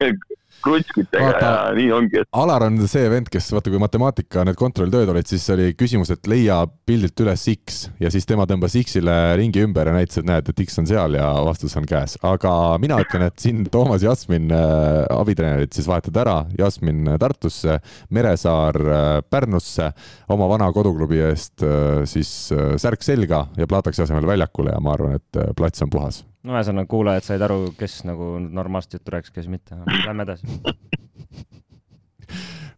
krutskitega 0.65 1.24
Vaata- 1.24 1.51
ja 1.51 1.74
nii 1.77 1.91
ongi, 1.95 2.23
et 2.23 2.28
Alar 2.41 2.66
on 2.66 2.78
see 2.91 3.05
vend, 3.12 3.28
kes 3.32 3.51
vaata, 3.55 3.73
kui 3.73 3.81
matemaatika 3.82 4.45
need 4.49 4.59
kontrolltööd 4.59 5.12
olid, 5.12 5.28
siis 5.28 5.45
oli 5.55 5.70
küsimus, 5.78 6.12
et 6.15 6.27
leia 6.31 6.62
pildilt 6.89 7.20
üles 7.24 7.47
X 7.55 7.85
ja 8.03 8.11
siis 8.12 8.27
tema 8.28 8.47
tõmbas 8.51 8.77
X-ile 8.81 9.16
ringi 9.41 9.65
ümber 9.65 9.91
ja 9.91 9.97
näitas, 9.97 10.20
et 10.20 10.28
näed, 10.28 10.51
et 10.51 10.65
X 10.66 10.81
on 10.82 10.89
seal 10.91 11.19
ja 11.19 11.28
vastus 11.47 11.77
on 11.81 11.89
käes. 11.89 12.16
aga 12.24 12.55
mina 12.82 12.99
ütlen, 13.05 13.27
et 13.28 13.39
siin 13.43 13.65
Toomas 13.70 14.05
Jasmin 14.07 14.51
äh, 14.55 15.05
abitreenerit 15.15 15.77
siis 15.77 15.89
vahetad 15.91 16.20
ära, 16.24 16.36
Jasmin 16.59 17.15
Tartusse, 17.20 17.78
Meresaar 18.15 18.81
äh, 18.85 19.07
Pärnusse, 19.31 19.91
oma 20.32 20.49
vana 20.51 20.70
koduklubi 20.73 21.20
eest 21.28 21.65
äh, 21.65 22.05
siis 22.09 22.35
särk 22.81 23.03
selga 23.05 23.47
ja 23.59 23.69
Plataksi 23.70 24.05
asemel 24.05 24.27
väljakule 24.28 24.74
ja 24.74 24.81
ma 24.85 24.95
arvan, 24.97 25.19
et 25.20 25.45
plats 25.57 25.82
on 25.85 25.93
puhas. 25.93 26.24
No 26.44 26.56
ühesõnaga, 26.56 26.90
kuulajad 26.90 27.26
said 27.26 27.44
aru, 27.46 27.72
kes 27.78 28.02
nagu 28.08 28.36
normaalset 28.44 28.98
juttu 28.98 29.16
rääkis, 29.16 29.34
kes 29.34 29.48
mitte. 29.50 29.78
Lähme 30.04 30.26
edasi. 30.26 30.46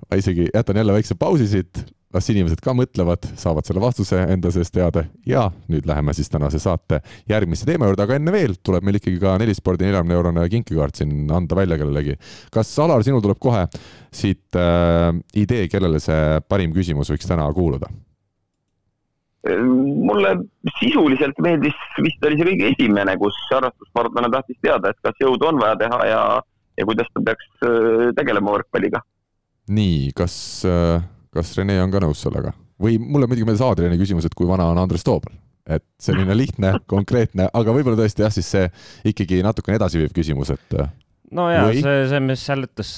ma 0.06 0.18
isegi 0.20 0.48
jätan 0.52 0.76
jälle 0.82 0.94
väikse 0.94 1.16
pausi 1.18 1.48
siit, 1.50 1.82
las 2.14 2.28
inimesed 2.30 2.60
ka 2.62 2.72
mõtlevad, 2.76 3.26
saavad 3.38 3.66
selle 3.66 3.82
vastuse 3.82 4.20
enda 4.32 4.52
sees 4.54 4.70
teada 4.72 5.02
ja 5.26 5.48
nüüd 5.72 5.88
läheme 5.88 6.14
siis 6.16 6.30
tänase 6.32 6.60
saate 6.62 7.00
järgmise 7.28 7.66
teema 7.68 7.90
juurde, 7.90 8.06
aga 8.06 8.18
enne 8.20 8.34
veel 8.34 8.54
tuleb 8.62 8.86
meil 8.86 9.00
ikkagi 9.00 9.18
ka 9.22 9.34
nelispordi 9.42 9.88
neljakümne 9.88 10.16
eurone 10.16 10.46
kinkekaart 10.52 11.02
siin 11.02 11.26
anda 11.34 11.58
välja 11.58 11.78
kellelegi. 11.82 12.16
kas 12.54 12.70
Alar, 12.82 13.02
sinul 13.04 13.24
tuleb 13.24 13.40
kohe 13.42 13.66
siit 14.14 14.56
äh, 14.56 15.10
idee, 15.34 15.66
kellele 15.72 16.00
see 16.02 16.40
parim 16.48 16.74
küsimus 16.76 17.10
võiks 17.12 17.28
täna 17.28 17.48
kuuluda? 17.56 17.90
Äh, 19.46 19.62
mulle 20.10 20.34
sisuliselt 20.80 21.38
meeldis, 21.44 21.78
vist 22.02 22.28
oli 22.28 22.38
see 22.38 22.50
kõige 22.50 22.70
esimene, 22.74 23.16
kus 23.20 23.38
harrastussportlane 23.52 24.30
tahtis 24.34 24.60
teada, 24.64 24.92
et 24.92 25.00
kas 25.06 25.22
jõudu 25.22 25.50
on 25.50 25.62
vaja 25.62 25.78
teha 25.80 26.02
ja, 26.10 26.20
ja 26.76 26.88
kuidas 26.88 27.10
ta 27.14 27.24
peaks 27.30 27.48
äh, 27.66 28.12
tegelema 28.18 28.58
võrkpalliga. 28.58 29.02
nii, 29.66 30.12
kas, 30.14 30.36
kas 31.34 31.56
Rene 31.58 31.80
on 31.82 31.90
ka 31.90 32.04
nõus 32.04 32.20
sellega 32.22 32.52
või 32.82 33.00
mulle 33.00 33.28
muidugi 33.28 33.46
meeldis 33.48 33.64
Adriani 33.64 33.98
küsimus, 34.00 34.28
et 34.28 34.36
kui 34.36 34.48
vana 34.48 34.68
on 34.70 34.78
Andres 34.80 35.04
Toobal, 35.06 35.34
et 35.66 35.84
selline 36.02 36.36
lihtne, 36.36 36.76
konkreetne, 36.90 37.48
aga 37.52 37.74
võib-olla 37.74 37.98
tõesti 37.98 38.24
jah, 38.24 38.34
siis 38.34 38.50
see 38.52 38.68
ikkagi 39.12 39.42
natukene 39.46 39.80
edasiviiv 39.80 40.12
küsimus, 40.16 40.52
et 40.54 40.78
äh, 40.78 40.92
no 41.34 41.48
jaa, 41.50 41.66
Või? 41.70 41.80
see, 41.82 42.04
see, 42.10 42.20
mis 42.22 42.44
ütles, 42.54 42.92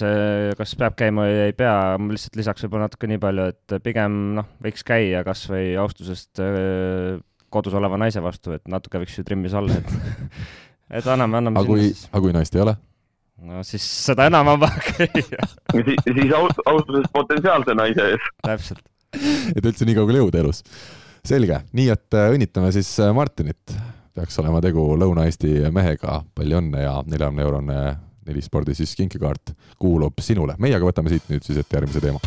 kas 0.59 0.75
peab 0.81 0.99
käima 0.99 1.25
või 1.29 1.39
ei 1.47 1.55
pea, 1.57 1.75
ma 2.01 2.13
lihtsalt 2.13 2.37
lisaks 2.41 2.67
võib-olla 2.67 2.89
natuke 2.89 3.09
nii 3.11 3.23
palju, 3.23 3.47
et 3.55 3.79
pigem 3.85 4.19
noh, 4.39 4.49
võiks 4.65 4.85
käia 4.87 5.23
kasvõi 5.27 5.73
austusest 5.81 6.43
öö, 6.45 7.17
kodus 7.53 7.77
oleva 7.79 7.99
naise 8.01 8.21
vastu, 8.25 8.53
et 8.57 8.69
natuke 8.69 9.01
võiks 9.03 9.17
ju 9.19 9.25
trimmis 9.27 9.57
olla, 9.57 9.79
et 9.81 9.95
et 11.01 11.09
anname, 11.09 11.41
anname 11.41 11.61
aga 11.61 11.69
kui 11.69 11.89
aga 11.89 12.23
kui 12.25 12.37
naist 12.37 12.57
ei 12.57 12.65
ole? 12.65 12.77
no 13.49 13.63
siis 13.67 13.85
seda 14.09 14.27
enam 14.29 14.55
on 14.55 14.63
vaja 14.65 14.81
käia, 14.91 15.49
siis, 15.73 16.01
siis 16.05 16.33
aus- 16.37 16.65
austuses 16.67 17.07
potentsiaalse 17.15 17.77
naise 17.79 18.09
ees. 18.15 18.33
täpselt. 18.45 18.83
et 19.55 19.63
üldse 19.65 19.87
nii 19.89 19.97
kaugele 19.99 20.25
jõuda 20.25 20.43
elus. 20.43 20.65
selge, 21.27 21.63
nii 21.77 21.89
et 21.95 22.19
äh, 22.19 22.33
õnnitleme 22.35 22.73
siis 22.75 22.91
äh, 23.05 23.15
Martinit. 23.15 23.79
peaks 24.19 24.39
olema 24.43 24.61
tegu 24.61 24.83
Lõuna-Eesti 24.99 25.71
mehega, 25.71 26.23
palju 26.35 26.59
õnne 26.59 26.83
ja 26.83 26.97
neljakümne 27.07 27.45
eurone 27.45 27.79
nelispordi 28.29 28.77
siis 28.79 28.95
kinkekaart 28.99 29.55
kuulub 29.79 30.21
sinule. 30.25 30.57
meie 30.59 30.77
aga 30.77 30.91
võtame 30.91 31.13
siit 31.13 31.33
nüüd 31.33 31.45
siis 31.47 31.59
ette 31.61 31.81
järgmise 31.81 32.05
teema. 32.05 32.21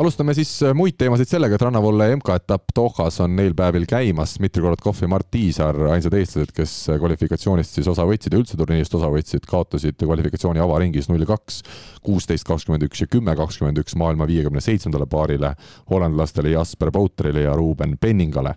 Alustame 0.00 0.34
siis 0.36 0.50
äh, 0.64 0.72
muid 0.76 0.96
teemasid 1.00 1.28
sellega, 1.28 1.56
et 1.56 1.62
rannavolle 1.64 2.06
MK-etapp 2.16 2.72
Dohas 2.76 3.20
on 3.24 3.34
neil 3.36 3.54
päevil 3.56 3.84
käimas. 3.88 4.36
Dmitri 4.38 4.62
Korotkov 4.64 5.00
ja 5.02 5.08
Mart 5.12 5.28
Tiisar, 5.32 5.76
ainsad 5.92 6.16
eestlased, 6.16 6.54
kes 6.56 6.74
kvalifikatsioonist 7.00 7.76
siis 7.76 7.90
osa 7.90 8.06
võtsid 8.08 8.34
ja 8.34 8.40
üldse 8.40 8.58
turniirist 8.60 8.96
osa 8.96 9.10
võtsid, 9.12 9.44
kaotasid 9.50 10.00
kvalifikatsiooni 10.00 10.62
avaringis 10.64 11.10
null 11.10 11.26
kaks, 11.28 11.60
kuusteist 12.06 12.48
kakskümmend 12.48 12.88
üks 12.88 13.04
ja 13.04 13.10
kümme 13.12 13.36
kakskümmend 13.38 13.82
üks 13.82 13.96
maailma 14.00 14.28
viiekümne 14.30 14.64
seitsmendale 14.64 15.08
paarile, 15.10 15.54
hollandlastele 15.92 16.54
Jasper 16.54 16.92
Boutrile 16.94 17.44
ja 17.44 17.56
Ruuben 17.58 17.98
Penningale. 18.00 18.56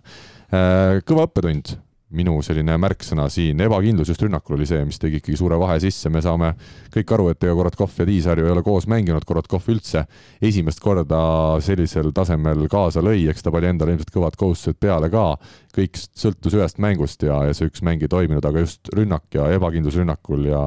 kõva 1.04 1.26
õppetund 1.28 1.76
minu 2.16 2.36
selline 2.44 2.76
märksõna 2.80 3.26
siin, 3.32 3.60
ebakindlus 3.64 4.10
just 4.12 4.22
rünnakul 4.24 4.56
oli 4.56 4.68
see, 4.68 4.82
mis 4.88 5.00
tegi 5.02 5.20
ikkagi 5.20 5.38
suure 5.38 5.58
vahe 5.60 5.78
sisse, 5.82 6.10
me 6.12 6.22
saame 6.24 6.52
kõik 6.94 7.14
aru, 7.16 7.28
et 7.32 7.46
ega 7.46 7.56
Korotkov 7.58 7.94
ja 8.00 8.06
Tiisar 8.08 8.40
ju 8.40 8.48
ei 8.48 8.54
ole 8.54 8.64
koos 8.66 8.88
mänginud, 8.90 9.26
Korotkov 9.28 9.66
üldse 9.72 10.04
esimest 10.44 10.82
korda 10.84 11.22
sellisel 11.64 12.12
tasemel 12.16 12.68
kaasa 12.72 13.02
lõi, 13.04 13.26
eks 13.32 13.46
ta 13.46 13.54
pani 13.54 13.72
endale 13.72 13.96
ilmselt 13.96 14.14
kõvad 14.14 14.38
kohustused 14.40 14.78
peale 14.80 15.10
ka, 15.12 15.26
kõik 15.74 15.98
sõltus 16.02 16.54
ühest 16.58 16.80
mängust 16.82 17.26
ja, 17.26 17.42
ja 17.48 17.56
see 17.56 17.70
üks 17.70 17.82
mäng 17.86 18.02
ei 18.04 18.12
toiminud, 18.12 18.44
aga 18.44 18.64
just 18.66 18.92
rünnak 18.94 19.26
ja 19.34 19.50
ebakindlus 19.56 19.98
rünnakul 20.00 20.48
ja 20.50 20.62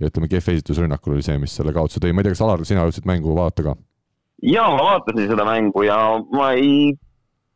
ja 0.00 0.10
ütleme, 0.10 0.26
kehv 0.26 0.48
esitus 0.50 0.80
rünnakul 0.82 1.14
oli 1.14 1.22
see, 1.22 1.36
mis 1.38 1.54
selle 1.54 1.72
kaotuse 1.74 2.02
tõi, 2.02 2.12
ma 2.12 2.22
ei 2.22 2.26
tea, 2.28 2.34
kas 2.34 2.42
Alar, 2.44 2.64
sina 2.66 2.82
jõudsid 2.82 3.06
mängu 3.08 3.34
vaadata 3.36 3.68
ka? 3.68 3.74
ja 4.44 4.66
ma 4.68 4.82
vaatasin 4.90 5.28
seda 5.30 5.46
mängu 5.46 5.84
ja 5.86 5.98
ma 6.34 6.50
ei, 6.58 6.92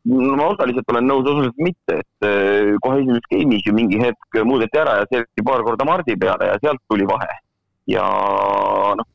ma 0.08 0.46
osaliselt 0.48 0.88
olen 0.92 1.06
nõus, 1.08 1.26
osaliselt 1.28 1.60
mitte, 1.62 1.98
et 2.00 2.26
äh, 2.26 2.74
kohe 2.84 3.02
esimeses 3.02 3.28
game'is 3.32 3.66
ju 3.66 3.74
mingi 3.76 4.00
hetk 4.00 4.40
muudeti 4.48 4.80
ära 4.80 4.98
ja 5.00 5.08
selgiti 5.10 5.44
paar 5.44 5.64
korda 5.66 5.86
Mardi 5.88 6.16
peale 6.16 6.48
ja 6.52 6.58
sealt 6.62 6.80
tuli 6.88 7.06
vahe. 7.08 7.28
ja 7.88 8.04
noh, 8.96 9.08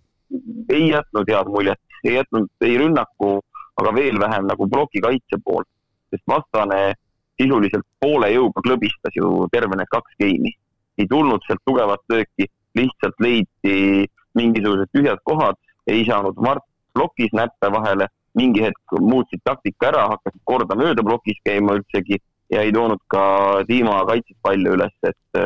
ei 0.73 0.89
jätnud 0.89 1.29
head 1.29 1.49
muljet, 1.53 1.81
ei 2.03 2.17
jätnud 2.17 2.49
ei 2.65 2.77
rünnaku, 2.81 3.35
aga 3.81 3.93
veel 3.95 4.19
vähem 4.21 4.47
nagu 4.49 4.67
plokikaitse 4.69 5.39
poolt, 5.45 5.69
sest 6.13 6.25
vastane 6.29 6.95
sisuliselt 7.41 7.85
poole 8.01 8.29
jõuga 8.33 8.61
klõbistas 8.65 9.15
ju 9.17 9.47
terve 9.53 9.77
need 9.77 9.89
kaks 9.93 10.17
game'i. 10.21 10.53
ei 10.97 11.07
tulnud 11.09 11.41
sealt 11.47 11.61
tugevat 11.65 12.03
lööki, 12.09 12.45
lihtsalt 12.77 13.17
leiti 13.19 14.05
mingisugused 14.37 14.91
tühjad 14.93 15.21
kohad, 15.25 15.57
ei 15.89 16.05
saanud 16.05 16.37
Mart 16.37 16.65
plokis 16.93 17.33
näppe 17.33 17.69
vahele, 17.73 18.07
mingi 18.39 18.63
hetk 18.65 18.95
muutsid 18.99 19.43
taktika 19.45 19.91
ära, 19.91 20.07
hakkasid 20.13 20.41
kordamööda 20.49 21.05
plokis 21.05 21.39
käima 21.45 21.77
üldsegi 21.79 22.19
ja 22.53 22.63
ei 22.63 22.73
toonud 22.73 23.01
ka 23.11 23.25
Dima 23.69 24.01
kaitses 24.09 24.37
palju 24.45 24.75
üles, 24.77 24.93
et, 25.07 25.39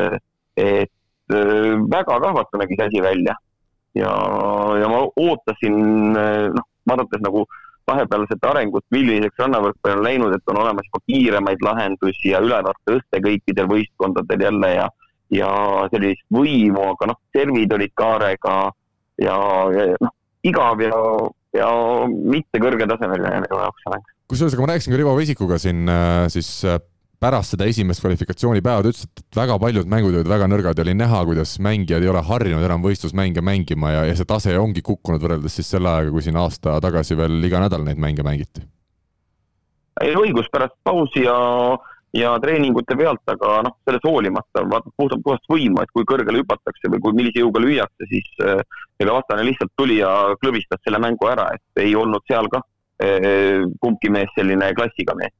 et 0.57 1.35
äh, 1.35 1.75
väga 1.91 2.19
kahvatu 2.23 2.61
nägi 2.61 2.79
see 2.79 2.89
asi 2.89 3.03
välja. 3.03 3.35
ja, 3.97 4.11
ja 4.81 4.89
ma 4.91 5.05
ootasin, 5.15 5.77
noh, 6.53 6.67
vaadates 6.87 7.23
nagu 7.23 7.45
vahepealset 7.87 8.43
arengut, 8.45 8.83
milliseks 8.91 9.39
rannavõrkpall 9.39 9.97
on 9.97 10.03
läinud, 10.05 10.35
et 10.35 10.51
on 10.51 10.59
olemas 10.61 10.87
juba 10.89 10.99
kiiremaid 11.07 11.63
lahendusi 11.63 12.33
ja 12.33 12.41
ülevaate 12.43 13.21
kõikidel 13.23 13.69
võistkondadel 13.71 14.43
jälle 14.43 14.71
ja, 14.73 14.87
ja 15.33 15.51
sellist 15.93 16.25
võimu, 16.33 16.83
aga 16.91 17.13
noh, 17.13 17.19
servid 17.35 17.73
olid 17.77 17.93
kaarega 17.95 18.57
ja, 19.23 19.37
ja 19.77 19.87
noh, 20.03 20.13
igav 20.43 20.83
ja, 20.83 21.01
ja 21.55 21.69
mitte 22.07 22.61
kõrgetasemeline 22.63 23.41
minu 23.45 23.63
jaoks 23.63 23.89
mäng. 23.93 24.13
kusjuures, 24.27 24.55
aga 24.55 24.65
ma 24.65 24.69
rääkisin 24.73 24.93
ka 24.93 25.01
Rivo 25.01 25.15
Vesikuga 25.17 25.59
siin 25.61 25.87
äh, 25.91 26.27
siis 26.33 26.49
äh, 26.67 26.79
pärast 27.19 27.55
seda 27.55 27.65
esimest 27.69 28.03
kvalifikatsioonipäeva, 28.03 28.83
ta 28.85 28.91
ütles, 28.91 29.07
et 29.09 29.37
väga 29.37 29.57
paljud 29.61 29.89
mängud 29.89 30.13
olid 30.13 30.29
väga 30.29 30.49
nõrgad 30.51 30.77
ja 30.77 30.85
oli 30.85 30.93
näha, 30.97 31.23
kuidas 31.25 31.55
mängijad 31.63 32.05
ei 32.05 32.11
ole 32.11 32.21
harjunud 32.25 32.65
enam 32.65 32.83
võistlusmänge 32.85 33.41
mängima 33.41 33.93
ja, 33.95 34.03
ja 34.09 34.17
see 34.17 34.29
tase 34.29 34.53
ongi 34.59 34.83
kukkunud 34.85 35.23
võrreldes 35.23 35.57
siis 35.57 35.71
selle 35.73 35.89
ajaga, 35.89 36.13
kui 36.13 36.25
siin 36.25 36.37
aasta 36.37 36.77
tagasi 36.83 37.17
veel 37.17 37.39
iga 37.49 37.63
nädal 37.63 37.85
neid 37.87 38.01
mänge 38.01 38.25
mängiti. 38.27 38.65
ei 40.01 40.13
õigus 40.13 40.49
pärast 40.53 40.77
pausi 40.85 41.25
ja, 41.25 41.37
ja 42.17 42.33
treeningute 42.41 42.95
pealt, 42.97 43.23
aga 43.31 43.61
noh, 43.67 43.75
sellest 43.87 44.05
hoolimata 44.07 44.63
vaatad 44.71 44.93
puhtalt 44.97 45.23
puhast 45.25 45.49
võimu, 45.51 45.81
et 45.83 45.91
kui 45.93 46.07
kõrgele 46.07 46.41
hüpatakse 46.41 46.91
või 46.93 47.01
kui 47.03 47.17
millise 47.17 47.43
jõuga 47.43 47.61
lüüakse, 47.63 48.09
siis 48.11 48.29
äh, 48.45 48.61
ega 48.99 49.17
vastane 49.19 49.45
lihtsalt 49.47 49.73
tuli 49.77 49.99
ja 50.01 50.13
klõbistas 50.41 50.81
selle 50.83 51.01
mängu 51.03 51.29
ära, 51.29 51.49
et 51.57 51.83
ei 51.83 51.95
olnud 51.95 52.25
seal 52.29 52.49
ka 52.53 52.63
äh, 53.03 53.67
kumbki 53.83 54.13
mees 54.13 54.33
selline 54.37 54.71
klassiga 54.77 55.17
mees. 55.19 55.35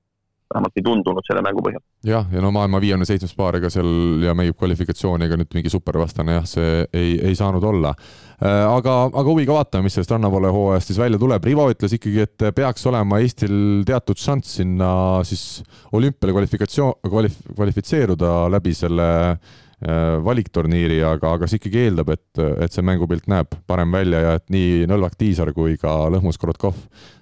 Vähemalt 0.53 0.79
ei 0.79 0.85
tundunud 0.85 1.25
selle 1.27 1.41
mängu 1.45 1.63
põhjal. 1.65 1.83
jah, 2.07 2.27
ja 2.31 2.43
no 2.43 2.51
maailma 2.55 2.79
viiekümne 2.83 3.07
seitsmes 3.07 3.35
paar, 3.35 3.57
ega 3.59 3.71
seal 3.73 4.23
ja 4.23 4.35
mängib 4.37 4.57
kvalifikatsiooni, 4.59 5.27
ega 5.27 5.39
nüüd 5.39 5.51
mingi 5.57 5.71
supervastane 5.73 6.37
jah, 6.37 6.47
see 6.47 6.79
ei, 6.93 7.17
ei 7.31 7.35
saanud 7.35 7.63
olla. 7.67 7.93
Äh, 8.37 8.63
aga, 8.69 8.95
aga 9.09 9.27
huviga 9.27 9.57
vaatame, 9.57 9.87
mis 9.87 9.97
sellest 9.97 10.13
rannavoole 10.13 10.53
hooajast 10.53 10.93
siis 10.93 11.01
välja 11.01 11.19
tuleb. 11.21 11.43
Rivo 11.43 11.67
ütles 11.73 11.97
ikkagi, 11.97 12.23
et 12.27 12.49
peaks 12.55 12.85
olema 12.89 13.21
Eestil 13.23 13.83
teatud 13.87 14.19
šanss 14.21 14.59
sinna 14.61 14.89
siis 15.27 15.63
olümpiale 15.97 16.35
kvalifikatsioon, 16.37 16.99
kvalif-, 17.07 17.39
kvalifitseeruda 17.55 18.35
läbi 18.53 18.75
selle 18.77 19.07
Äh, 19.07 19.66
valikturniiri, 19.77 21.03
aga, 21.05 21.35
aga 21.37 21.45
see 21.45 21.59
ikkagi 21.59 21.83
eeldab, 21.85 22.09
et, 22.15 22.39
et 22.65 22.73
see 22.73 22.81
mängupilt 22.81 23.27
näeb 23.29 23.51
parem 23.69 23.91
välja 23.93 24.23
ja 24.23 24.31
et 24.39 24.47
nii 24.49 24.87
Nõlvak 24.89 25.13
Tiisar 25.19 25.51
kui 25.53 25.75
ka 25.77 25.91
Lõhmus 26.09 26.39
Korotkov 26.41 26.79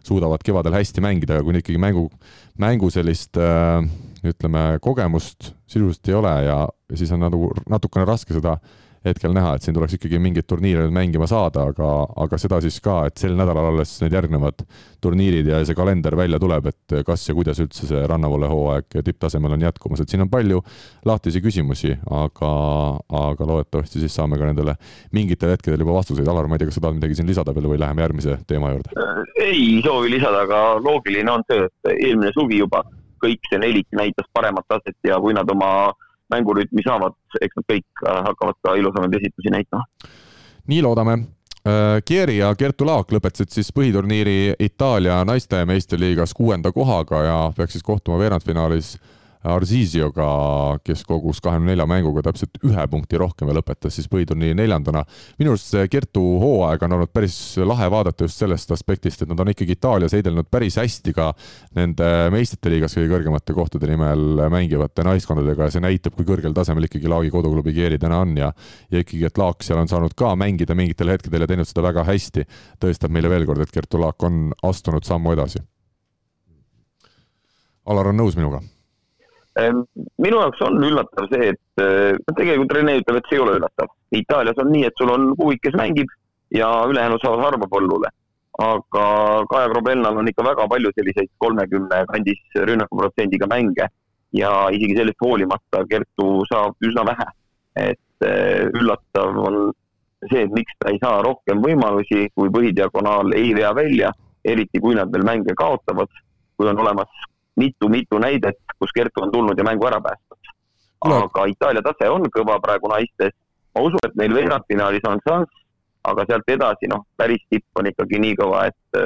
suudavad 0.07 0.43
kevadel 0.45 0.77
hästi 0.77 1.03
mängida, 1.03 1.35
aga 1.35 1.43
kui 1.43 1.59
ikkagi 1.59 1.81
mängu, 1.83 2.05
mängu 2.61 2.87
sellist 2.95 3.35
äh, 3.35 3.83
ütleme, 4.23 4.63
kogemust 4.79 5.51
sisuliselt 5.67 6.07
ei 6.07 6.15
ole 6.15 6.33
ja 6.45 6.57
siis 6.95 7.11
on 7.11 7.25
nagu 7.25 7.51
natukene 7.69 8.07
raske 8.07 8.37
seda 8.37 8.55
hetkel 9.09 9.33
näha, 9.35 9.55
et 9.55 9.65
siin 9.65 9.75
tuleks 9.75 9.97
ikkagi 9.97 10.19
mingeid 10.21 10.47
turniire 10.49 10.85
nüüd 10.85 10.95
mängima 10.95 11.27
saada, 11.29 11.67
aga, 11.71 11.91
aga 12.25 12.39
seda 12.41 12.59
siis 12.63 12.79
ka, 12.83 13.03
et 13.09 13.21
sel 13.21 13.35
nädalal 13.37 13.71
alles 13.71 13.93
need 14.01 14.15
järgnevad 14.15 14.65
turniirid 15.03 15.49
ja 15.51 15.61
see 15.67 15.77
kalender 15.77 16.17
välja 16.17 16.39
tuleb, 16.41 16.69
et 16.71 16.97
kas 17.07 17.27
ja 17.29 17.35
kuidas 17.37 17.61
üldse 17.61 17.87
see 17.89 18.01
rannavoole 18.09 18.49
hooaeg 18.49 18.99
tipptasemel 19.05 19.55
on 19.57 19.65
jätkumas, 19.67 20.01
et 20.01 20.11
siin 20.11 20.25
on 20.25 20.31
palju 20.31 20.61
lahtisi 21.05 21.41
küsimusi, 21.43 21.93
aga, 22.09 22.51
aga 23.21 23.49
loodetavasti 23.51 24.01
siis 24.03 24.17
saame 24.17 24.39
ka 24.41 24.49
nendele 24.49 24.77
mingitel 25.15 25.53
hetkedel 25.53 25.85
juba 25.85 25.99
vastuseid. 25.99 26.27
Alar, 26.27 26.49
ma 26.49 26.57
ei 26.57 26.63
tea, 26.63 26.71
kas 26.71 26.79
sa 26.79 26.85
tahad 26.87 26.97
midagi 26.97 27.17
siin 27.19 27.29
lisada 27.29 27.53
veel 27.55 27.69
või 27.69 27.79
läheme 27.81 28.05
järgmise 28.05 28.39
teema 28.49 28.73
juurde? 28.73 28.93
ei 29.45 29.81
soovi 29.85 30.09
lisada, 30.15 30.45
aga 30.47 30.61
loogiline 30.81 31.31
on 31.31 31.43
see, 31.49 31.67
et 31.67 31.91
eelmine 31.93 32.31
suvi 32.33 32.63
juba 32.63 32.81
kõik 33.23 33.47
see 33.49 33.59
nelik 33.61 33.87
näitas 33.95 34.27
paremat 34.33 34.65
taset 34.69 34.97
ja 35.07 35.19
kui 35.21 35.35
nad 35.35 35.49
oma 35.51 35.93
mängurütmi 36.33 36.83
saavad, 36.85 37.15
eks 37.41 37.57
nad 37.59 37.67
kõik 37.71 38.05
äh, 38.05 38.21
hakkavad 38.29 38.59
ka 38.63 38.75
ilusamaid 38.79 39.17
esitusi 39.19 39.53
näitama. 39.53 39.83
nii 40.67 40.81
loodame. 40.81 41.17
Äh, 41.65 42.01
Kieri 42.05 42.37
ja 42.37 42.53
Kertu 42.55 42.85
Laak 42.85 43.11
lõpetasid 43.11 43.53
siis 43.53 43.71
põhiturniiri 43.73 44.55
Itaalia 44.59 45.23
naiste 45.25 45.65
meistriliigas 45.65 46.33
kuuenda 46.33 46.71
kohaga 46.71 47.23
ja 47.23 47.37
peaks 47.57 47.77
siis 47.77 47.83
kohtuma 47.83 48.19
veerandfinaalis 48.21 48.95
Arzisioga, 49.45 50.27
kes 50.85 51.03
kogus 51.05 51.37
kahekümne 51.43 51.73
nelja 51.73 51.85
mänguga 51.89 52.23
täpselt 52.25 52.57
ühe 52.65 52.85
punkti 52.89 53.19
rohkem 53.21 53.49
ja 53.51 53.55
lõpetas 53.57 53.93
siis 53.97 54.09
põhiturniiri 54.09 54.57
neljandana. 54.57 55.03
minu 55.39 55.53
arust 55.53 55.69
see 55.69 55.87
Kertu 55.91 56.23
hooaeg 56.41 56.83
on 56.87 56.95
olnud 56.97 57.11
päris 57.13 57.37
lahe 57.61 57.89
vaadata 57.91 58.25
just 58.25 58.41
sellest 58.41 58.73
aspektist, 58.73 59.21
et 59.21 59.29
nad 59.29 59.39
on 59.39 59.51
ikkagi 59.53 59.77
Itaalias 59.77 60.15
heidelnud 60.17 60.49
päris 60.51 60.79
hästi 60.81 61.13
ka 61.13 61.29
nende 61.77 62.09
meistrite 62.33 62.73
liigas 62.73 62.97
kõige 62.97 63.11
kõrgemate 63.13 63.53
kohtade 63.53 63.89
nimel 63.91 64.45
mängivate 64.49 65.05
naiskondadega 65.05 65.69
ja 65.69 65.75
see 65.77 65.85
näitab, 65.85 66.17
kui 66.17 66.25
kõrgel 66.25 66.55
tasemel 66.57 66.89
ikkagi 66.89 67.11
Laagi 67.11 67.33
koduklubi 67.33 67.75
Kieri 67.75 68.01
täna 68.01 68.23
on 68.25 68.35
ja 68.37 68.51
ja 68.91 69.01
ikkagi, 69.01 69.25
et 69.29 69.37
Laak 69.37 69.63
seal 69.63 69.79
on 69.79 69.91
saanud 69.91 70.17
ka 70.17 70.33
mängida 70.39 70.75
mingitel 70.75 71.13
hetkedel 71.13 71.45
ja 71.45 71.49
teinud 71.51 71.69
seda 71.69 71.85
väga 71.85 72.05
hästi, 72.07 72.45
tõestab 72.81 73.13
meile 73.13 73.29
veel 73.29 73.45
kord, 73.45 73.61
et 73.61 73.73
Kertu 73.73 74.01
Laak 74.01 74.23
on 74.25 74.49
astunud 74.63 75.05
sammu 75.05 75.35
edasi. 75.37 75.61
Alar 77.85 78.09
on 78.09 78.17
nõus 78.17 78.33
minuga 78.39 78.63
minu 79.55 80.39
jaoks 80.41 80.61
on 80.65 80.83
üllatav 80.83 81.29
see, 81.31 81.53
et 81.53 81.83
eh, 81.83 82.17
tegelikult 82.35 82.73
Rene 82.75 82.97
ütleb, 82.99 83.19
et 83.19 83.29
see 83.29 83.37
ei 83.39 83.43
ole 83.43 83.57
üllatav. 83.59 83.91
Itaalias 84.15 84.59
on 84.61 84.71
nii, 84.73 84.85
et 84.89 84.99
sul 84.99 85.11
on 85.13 85.31
kuvik, 85.39 85.61
kes 85.63 85.77
mängib 85.79 86.11
ja 86.55 86.69
ülejäänud 86.89 87.23
saavad 87.23 87.45
harva 87.49 87.69
põllule. 87.71 88.11
aga 88.55 89.05
Kaja 89.51 89.67
Krobelnal 89.67 90.17
on 90.17 90.29
ikka 90.31 90.43
väga 90.47 90.65
palju 90.71 90.91
selliseid 90.95 91.27
kolmekümne 91.43 91.97
kandis 92.07 92.39
rünnakuprotsendiga 92.55 93.49
mänge 93.51 93.89
ja 94.31 94.51
isegi 94.71 94.95
sellest 94.95 95.19
hoolimata 95.19 95.81
Kertu 95.89 96.27
saab 96.51 96.87
üsna 96.87 97.03
vähe. 97.09 97.27
et 97.75 98.23
eh, 98.27 98.67
üllatav 98.71 99.39
on 99.47 99.73
see, 100.29 100.45
et 100.45 100.51
miks 100.55 100.71
ta 100.79 100.91
ei 100.91 100.99
saa 101.01 101.21
rohkem 101.21 101.59
võimalusi, 101.63 102.29
kui 102.35 102.49
põhidiagonaal 102.49 103.35
ei 103.35 103.53
vea 103.55 103.73
välja, 103.75 104.13
eriti 104.45 104.79
kui 104.79 104.95
nad 104.95 105.11
veel 105.11 105.25
mänge 105.27 105.55
kaotavad, 105.57 106.07
kui 106.55 106.69
on 106.71 106.79
olemas 106.79 107.25
mitu-mitu 107.55 108.19
näidet, 108.19 108.59
kus 108.79 108.91
Kertu 108.95 109.23
on 109.23 109.31
tulnud 109.31 109.57
ja 109.57 109.63
mängu 109.63 109.87
ära 109.87 110.01
päästnud. 110.01 110.39
aga 111.05 111.45
Itaalia 111.45 111.81
tase 111.85 112.09
on 112.09 112.25
kõva 112.37 112.59
praegu 112.61 112.89
naistes. 112.89 113.33
ma 113.75 113.81
usun, 113.81 113.99
et 114.05 114.15
neil 114.15 114.33
veerandfinaalis 114.33 115.03
on 115.07 115.19
šanss, 115.27 115.51
aga 116.03 116.23
sealt 116.29 116.47
edasi, 116.47 116.87
noh, 116.87 117.03
päris 117.17 117.43
tipp 117.49 117.65
on 117.75 117.89
ikkagi 117.89 118.19
nii 118.19 118.35
kõva, 118.39 118.67
et 118.71 118.99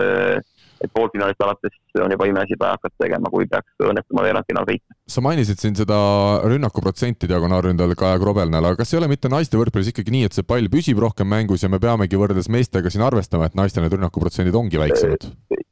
et 0.84 0.92
poolfinaalist 0.94 1.42
alates 1.44 1.76
on 2.00 2.12
juba 2.14 2.28
imeasi 2.30 2.58
vaja 2.60 2.78
hakata 2.78 3.04
tegema, 3.04 3.32
kui 3.34 3.48
peaks 3.50 3.86
õnnestuma 3.90 4.24
veerandfinaal 4.26 4.68
võita. 4.70 4.98
sa 5.10 5.24
mainisid 5.26 5.60
siin 5.62 5.76
seda 5.80 5.98
rünnakuprotsenti 6.46 7.30
diagonaalründajal 7.32 7.98
Kaja 8.00 8.22
Krobelnal, 8.22 8.70
aga 8.70 8.82
kas 8.82 8.94
ei 8.94 9.02
ole 9.02 9.10
mitte 9.12 9.32
naiste 9.32 9.60
võrkpallis 9.60 9.92
ikkagi 9.94 10.14
nii, 10.16 10.30
et 10.30 10.38
see 10.38 10.48
pall 10.48 10.72
püsib 10.72 11.02
rohkem 11.04 11.30
mängus 11.30 11.66
ja 11.66 11.72
me 11.72 11.82
peamegi 11.84 12.20
võrreldes 12.20 12.50
meestega 12.54 12.92
siin 12.94 13.04
arvestama, 13.06 13.50
et 13.50 13.60
naistel 13.60 13.86
need 13.86 13.98
rünnakuprotsendid 13.98 14.56
ongi 14.56 14.82
väiksemad? 14.82 15.30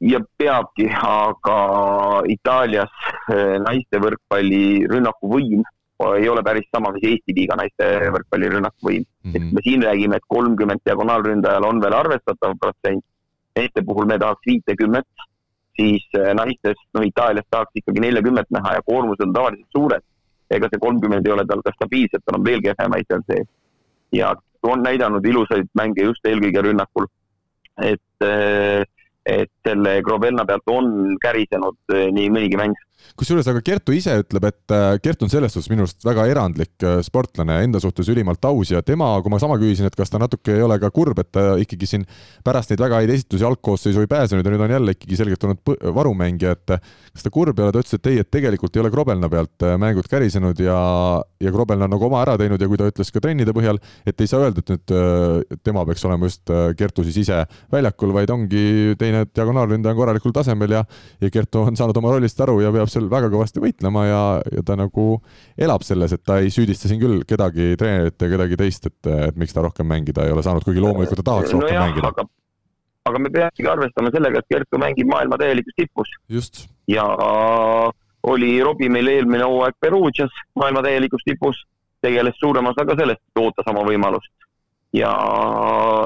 ja 0.08 0.20
peabki, 0.40 0.86
aga 0.88 1.58
Itaalias 2.30 2.92
eh, 3.32 3.56
naiste 3.64 4.00
võrkpalli 4.02 4.86
rünnakuvõim 4.90 5.64
ei 5.98 6.28
ole 6.30 6.42
päris 6.46 6.68
sama, 6.70 6.92
mis 6.94 7.02
Eesti 7.10 7.34
liiga 7.34 7.56
naiste 7.58 7.86
võrkpalli 8.14 8.50
rünnakuvõim 8.52 9.02
mm. 9.02 9.30
-hmm. 9.32 9.36
et 9.36 9.54
me 9.56 9.64
siin 9.66 9.82
räägime, 9.82 10.16
et 10.16 10.26
kolmkümmend 10.28 10.84
diagonaalründajal 10.86 11.66
on 11.66 11.80
veel 11.82 11.96
arvestatav 11.98 12.54
protsent 12.60 13.04
meeste 13.58 13.84
puhul 13.86 14.08
me 14.10 14.18
tahaks 14.18 14.46
viitekümmet, 14.46 15.08
siis 15.78 16.04
äh, 16.18 16.32
naistes, 16.34 16.80
no 16.94 17.04
Itaalias 17.06 17.46
tahaks 17.50 17.80
ikkagi 17.80 18.02
neljakümmet 18.04 18.50
näha 18.54 18.78
ja 18.78 18.84
koormused 18.86 19.26
on 19.26 19.34
tavaliselt 19.36 19.76
suured. 19.76 20.06
ega 20.50 20.68
see 20.72 20.80
kolmkümmend 20.80 21.26
ei 21.28 21.32
ole 21.34 21.42
tal 21.44 21.60
ka 21.64 21.74
stabiilselt, 21.74 22.22
tal 22.24 22.38
on 22.38 22.44
veel 22.44 22.62
kehvemaid 22.64 23.08
seal 23.10 23.24
sees. 23.28 23.48
ja 24.16 24.32
on 24.62 24.82
näidanud 24.82 25.26
ilusaid 25.26 25.68
mänge 25.76 26.04
just 26.04 26.24
eelkõige 26.26 26.62
rünnakul. 26.64 27.06
et, 27.82 28.24
äh, 28.26 28.82
et 29.26 29.50
selle 29.66 30.00
Grobelna 30.02 30.44
pealt 30.46 30.72
on 30.72 31.16
kärisenud 31.22 31.94
äh, 31.94 32.08
nii 32.12 32.30
mõnigi 32.34 32.58
mäng 32.58 32.74
kusjuures 33.18 33.48
aga 33.50 33.62
Kertu 33.64 33.94
ise 33.96 34.14
ütleb, 34.22 34.46
et 34.48 34.74
äh, 34.74 34.96
Kert 35.02 35.22
on 35.24 35.30
selles 35.32 35.54
suhtes 35.54 35.70
minu 35.72 35.84
arust 35.84 36.04
väga 36.06 36.26
erandlik 36.30 36.86
äh, 36.86 36.98
sportlane, 37.06 37.58
enda 37.66 37.80
suhtes 37.82 38.08
ülimalt 38.12 38.44
aus 38.48 38.72
ja 38.72 38.82
tema, 38.84 39.10
kui 39.22 39.32
ma 39.32 39.40
sama 39.42 39.58
küsisin, 39.60 39.88
et 39.88 39.96
kas 39.98 40.12
ta 40.12 40.20
natuke 40.22 40.54
ei 40.54 40.64
ole 40.64 40.78
ka 40.82 40.90
kurb, 40.94 41.18
et 41.22 41.30
ta 41.34 41.56
ikkagi 41.60 41.88
siin 41.90 42.06
pärast 42.46 42.72
neid 42.72 42.82
väga 42.82 43.02
häid 43.02 43.12
esitusi 43.14 43.46
algkoosseisu 43.48 44.04
ei 44.04 44.10
pääsenud 44.10 44.46
ja 44.46 44.54
nüüd 44.54 44.64
on 44.66 44.74
jälle 44.76 44.94
ikkagi 44.96 45.18
selgelt 45.18 45.46
olnud 45.48 45.72
varumängija, 45.98 46.54
et 46.58 46.74
kas 46.78 47.26
ta 47.26 47.32
kurb 47.34 47.58
ei 47.58 47.66
ole, 47.66 47.74
ta 47.74 47.82
ütles, 47.82 47.98
et 47.98 48.10
ei, 48.12 48.22
et 48.22 48.30
tegelikult 48.38 48.76
ei 48.76 48.84
ole 48.84 48.92
Krobelna 48.94 49.30
pealt 49.32 49.66
äh, 49.66 49.76
mängud 49.80 50.10
kärisenud 50.10 50.62
ja, 50.62 50.78
ja 51.42 51.54
Krobelna 51.54 51.88
on 51.88 51.96
nagu 51.96 52.08
oma 52.08 52.22
ära 52.26 52.36
teinud 52.40 52.62
ja 52.62 52.70
kui 52.70 52.80
ta 52.80 52.90
ütles 52.90 53.12
ka 53.14 53.22
trennide 53.24 53.54
põhjal, 53.56 53.80
et 54.06 54.20
ei 54.20 54.30
saa 54.30 54.44
öelda, 54.46 54.62
et 54.62 54.74
nüüd 54.74 55.62
tema 55.66 55.84
peaks 55.88 56.04
olema 56.06 56.28
just 56.28 56.50
Kertu 56.78 57.02
siis 57.06 57.22
ise 57.24 57.42
väljakul, 57.72 58.12
vaid 58.14 58.30
ongi 58.32 58.94
teine 59.00 59.24
diagonaalründaja 59.26 59.94
on 59.94 59.98
korralikul 59.98 60.34
tasemel 60.34 60.78
ja, 60.78 60.84
ja 61.22 61.30
Kertu 61.32 61.64
on 61.66 61.78
saanud 61.78 61.96
oma 62.00 62.12
rollist 62.14 62.40
aru 62.44 62.58
ja 62.62 62.72
peab 62.74 62.87
seal 62.92 63.08
väga 63.10 63.30
kõvasti 63.32 63.62
võitlema 63.62 64.04
ja, 64.06 64.22
ja 64.54 64.64
ta 64.66 64.76
nagu 64.78 65.06
elab 65.58 65.84
selles, 65.86 66.14
et 66.14 66.24
ta 66.26 66.38
ei 66.42 66.50
süüdista 66.54 66.90
siin 66.90 67.00
küll 67.02 67.22
kedagi 67.28 67.74
treenerit 67.80 68.18
ja 68.20 68.30
kedagi 68.32 68.58
teist, 68.60 68.88
et, 68.90 69.10
et 69.28 69.38
miks 69.40 69.54
ta 69.56 69.64
rohkem 69.64 69.88
mängida 69.88 70.26
ei 70.26 70.34
ole 70.34 70.44
saanud, 70.46 70.66
kuigi 70.66 70.82
loomulikult 70.82 71.22
ta 71.22 71.26
tahaks 71.30 71.54
no 71.54 71.62
rohkem 71.62 71.76
jah, 71.76 71.86
mängida. 71.86 72.26
aga 73.08 73.22
me 73.24 73.32
peamegi 73.34 73.70
arvestama 73.72 74.12
sellega, 74.14 74.42
et 74.42 74.54
Kertu 74.54 74.80
mängib 74.82 75.10
maailma 75.12 75.38
täielikus 75.40 75.78
tipus. 75.78 76.12
ja 76.88 77.06
oli 78.28 78.52
Robbie 78.62 78.90
meil 78.92 79.12
eelmine 79.14 79.44
hooaeg 79.44 79.78
Perugias 79.80 80.42
maailma 80.58 80.82
täielikus 80.82 81.24
tipus, 81.24 81.62
tegeles 82.02 82.36
suurema 82.40 82.74
osaga 82.74 82.96
sellest, 82.98 83.22
et 83.22 83.42
ootas 83.42 83.70
oma 83.70 83.86
võimalust. 83.86 84.32
ja 84.92 85.12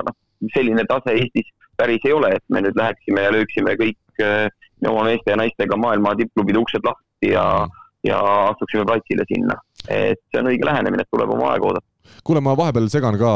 noh, 0.06 0.16
selline 0.54 0.84
tase 0.88 1.14
Eestis 1.14 1.48
päris 1.76 2.04
ei 2.04 2.12
ole, 2.12 2.34
et 2.36 2.44
me 2.48 2.60
nüüd 2.62 2.76
läheksime 2.76 3.24
ja 3.24 3.32
lööksime 3.34 3.76
kõik 3.80 4.20
oma 4.90 5.04
meeste 5.04 5.30
ja 5.30 5.36
naistega 5.36 5.76
maailma 5.76 6.14
tippklubide 6.18 6.59
uksed 6.59 6.84
lahti 6.86 7.32
ja, 7.34 7.44
ja 8.04 8.18
astuksime 8.48 8.84
platsile 8.88 9.26
sinna. 9.28 9.59
et 9.88 10.20
see 10.30 10.40
on 10.40 10.50
õige 10.50 10.66
lähenemine, 10.66 11.02
et 11.02 11.10
tuleb 11.10 11.30
oma 11.34 11.52
aega 11.52 11.68
oodata 11.68 11.91
kuule, 12.26 12.42
ma 12.44 12.54
vahepeal 12.58 12.88
segan 12.92 13.16
ka 13.20 13.32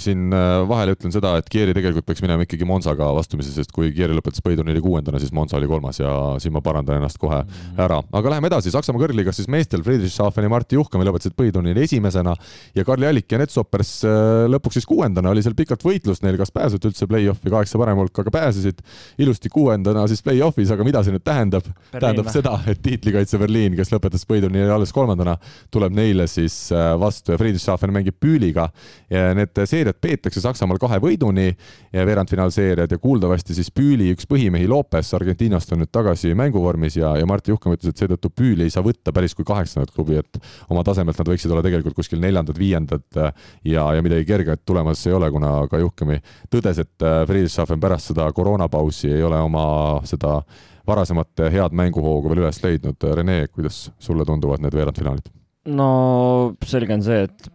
siin 0.00 0.32
äh, 0.34 0.62
vahele, 0.68 0.94
ütlen 0.96 1.14
seda, 1.14 1.34
et 1.40 1.48
Kieri 1.52 1.74
tegelikult 1.76 2.06
peaks 2.06 2.22
minema 2.24 2.46
ikkagi 2.46 2.66
Monzaga 2.68 3.08
vastumisi, 3.16 3.52
sest 3.54 3.72
kui 3.74 3.90
Kieri 3.94 4.14
lõpetas 4.16 4.42
põhiturniiri 4.44 4.82
kuuendana, 4.84 5.20
siis 5.22 5.32
Monza 5.34 5.58
oli 5.58 5.68
kolmas 5.70 5.98
ja 6.00 6.12
siin 6.42 6.54
ma 6.54 6.62
parandan 6.64 7.00
ennast 7.00 7.18
kohe 7.22 7.42
mhm. 7.42 7.80
ära. 7.82 8.00
aga 8.12 8.34
läheme 8.34 8.50
edasi, 8.50 8.72
Saksamaa 8.74 9.02
kõrgliigas 9.04 9.40
siis 9.40 9.50
meestel 9.52 9.84
Friedrichshafen 9.86 10.46
ja 10.46 10.52
Martti 10.52 10.78
Juhkami 10.78 11.06
lõpetasid 11.08 11.36
põhiturniiri 11.38 11.86
esimesena 11.86 12.34
ja 12.76 12.86
Karli 12.86 13.08
Allik 13.08 13.32
ja 13.32 13.42
Netsoppers 13.42 13.94
äh, 14.08 14.46
lõpuks 14.52 14.80
siis 14.80 14.88
kuuendana, 14.88 15.32
oli 15.32 15.44
seal 15.44 15.56
pikalt 15.58 15.84
võitlus 15.86 16.22
neil, 16.22 16.38
kas 16.40 16.54
pääsesid 16.54 16.90
üldse 16.90 17.08
play-off'i, 17.10 17.50
kaheksa 17.52 17.80
parema 17.80 18.04
hulka, 18.04 18.24
aga 18.24 18.34
pääsesid 18.34 18.82
ilusti 19.22 19.50
kuuendana 19.52 20.06
siis 20.10 20.22
play-off'is, 20.24 20.72
aga 20.74 20.86
mida 20.86 21.02
see 21.02 21.14
nüüd 21.14 21.26
tähendab? 21.26 21.66
tähendab 21.92 22.30
seda, 22.32 22.56
et 22.70 22.80
tiitlikaitse 22.82 23.38
Berliin, 23.42 23.76
kes 23.78 23.92
lõpetas 23.92 24.24
põhiturniiri 24.28 24.70
alles 24.72 24.94
kolmandana, 24.94 25.36
tuleb 25.74 25.94
neile 25.96 26.28
siis 26.30 26.56
äh, 26.74 26.92
vastu 27.00 27.34
ja 27.34 27.40
Friedrichshafen 27.40 27.91
Saksamaal 27.92 28.00
mängib 28.00 28.16
Püüliga. 28.20 28.68
Need 29.10 29.58
seeriad 29.68 29.98
peetakse 30.00 30.40
Saksamaal 30.40 30.78
kahe 30.80 30.98
võiduni, 31.02 31.52
veerandfinaalseeriad 31.92 32.90
ja 32.90 32.98
kuuldavasti 32.98 33.54
siis 33.54 33.70
Püüli 33.70 34.12
üks 34.14 34.26
põhimehi 34.26 34.68
Lopes 34.68 35.12
Argentiinast 35.14 35.72
on 35.72 35.82
nüüd 35.82 35.92
tagasi 35.92 36.34
mänguvormis 36.34 36.96
ja, 36.96 37.16
ja 37.18 37.26
Martti 37.26 37.52
Juhkam 37.52 37.76
ütles, 37.76 37.92
et 37.92 38.00
seetõttu 38.00 38.30
Püüli 38.30 38.66
ei 38.66 38.72
saa 38.72 38.82
võtta 38.82 39.12
päris 39.12 39.34
kui 39.34 39.44
kaheksandat 39.44 39.92
klubi, 39.94 40.18
et 40.18 40.40
oma 40.70 40.82
tasemelt 40.84 41.18
nad 41.18 41.32
võiksid 41.32 41.52
olla 41.52 41.62
tegelikult 41.64 41.96
kuskil 41.98 42.20
neljandad-viiendad 42.22 43.20
ja, 43.64 43.86
ja 43.92 44.02
midagi 44.02 44.26
kerget 44.28 44.64
tulemas 44.64 45.04
ei 45.06 45.16
ole, 45.16 45.30
kuna 45.32 45.54
ka 45.70 45.82
Juhkami 45.82 46.20
tõdes, 46.52 46.82
et 46.82 47.08
Friedrichshafen 47.28 47.80
pärast 47.82 48.12
seda 48.12 48.30
koroonapausi 48.32 49.12
ei 49.12 49.22
ole 49.22 49.40
oma 49.42 49.64
seda 50.08 50.40
varasemat 50.88 51.44
head 51.52 51.74
mänguhoogu 51.78 52.32
veel 52.32 52.42
üles 52.42 52.58
leidnud. 52.64 53.04
Rene, 53.14 53.44
kuidas 53.54 53.84
sulle 54.02 54.26
tunduvad 54.26 54.64
need 54.64 54.74
veerandfinaalid? 54.74 55.30
no 55.70 56.54
selge 56.66 56.94
on 56.96 57.04
see, 57.06 57.26
et 57.28 57.52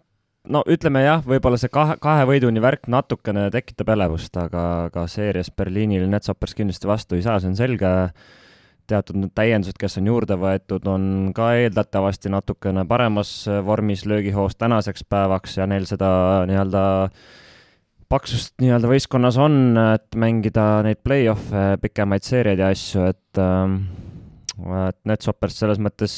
no 0.50 0.64
ütleme 0.70 1.04
jah, 1.04 1.24
võib-olla 1.26 1.60
see 1.62 1.72
kahe, 1.74 1.98
kahe 2.02 2.26
võiduni 2.30 2.64
värk 2.64 2.90
natukene 2.92 3.48
tekitab 3.54 3.94
elevust, 3.96 4.36
aga, 4.40 4.66
aga 4.90 5.06
seerias 5.12 5.52
Berliinil 5.52 6.08
Netsoppers 6.12 6.56
kindlasti 6.58 6.90
vastu 6.90 7.18
ei 7.18 7.26
saa, 7.26 7.40
see 7.42 7.54
on 7.54 7.58
selge. 7.60 7.94
teatud 8.88 9.18
need 9.20 9.34
täiendused, 9.36 9.76
kes 9.76 9.98
on 10.00 10.06
juurde 10.08 10.38
võetud, 10.40 10.86
on 10.88 11.34
ka 11.36 11.50
eeldatavasti 11.60 12.32
natukene 12.32 12.86
paremas 12.88 13.32
vormis 13.68 14.06
löögihoos 14.08 14.56
tänaseks 14.56 15.04
päevaks 15.04 15.58
ja 15.58 15.68
neil 15.68 15.84
seda 15.90 16.08
nii-öelda 16.48 16.84
äh, 17.04 17.28
paksust 18.12 18.56
nii-öelda 18.62 18.90
võistkonnas 18.90 19.38
on, 19.42 19.78
et 19.96 20.16
mängida 20.20 20.82
neid 20.86 21.02
play-off'e, 21.04 21.78
pikemaid 21.84 22.26
seeriaid 22.28 22.64
ja 22.64 22.72
asju, 22.74 23.08
et 23.12 23.42
äh, 23.42 23.66
et 24.88 24.98
Netsoppers 25.06 25.60
selles 25.60 25.78
mõttes 25.84 26.14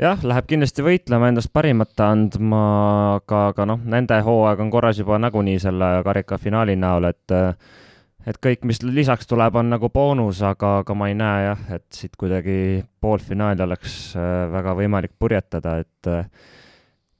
jah, 0.00 0.20
läheb 0.26 0.48
kindlasti 0.50 0.84
võitlema, 0.84 1.30
endast 1.30 1.52
parimat 1.54 2.04
andma, 2.04 2.62
aga, 3.16 3.48
aga 3.52 3.66
noh, 3.72 3.82
nende 3.96 4.18
hooaeg 4.26 4.62
on 4.64 4.70
korras 4.72 5.00
juba 5.00 5.18
nagunii 5.22 5.58
selle 5.62 5.90
karika 6.06 6.38
finaali 6.40 6.76
näol, 6.80 7.10
et 7.10 7.36
et 8.26 8.38
kõik, 8.42 8.64
mis 8.66 8.82
lisaks 8.82 9.28
tuleb, 9.30 9.54
on 9.54 9.70
nagu 9.70 9.88
boonus, 9.94 10.40
aga, 10.42 10.80
aga 10.82 10.94
ma 10.98 11.10
ei 11.10 11.14
näe 11.18 11.44
jah, 11.46 11.66
et 11.76 11.86
siit 11.94 12.16
kuidagi 12.18 12.84
poolfinaali 13.00 13.62
oleks 13.62 14.16
äh, 14.18 14.46
väga 14.52 14.74
võimalik 14.78 15.14
purjetada, 15.18 15.78
et 15.84 16.12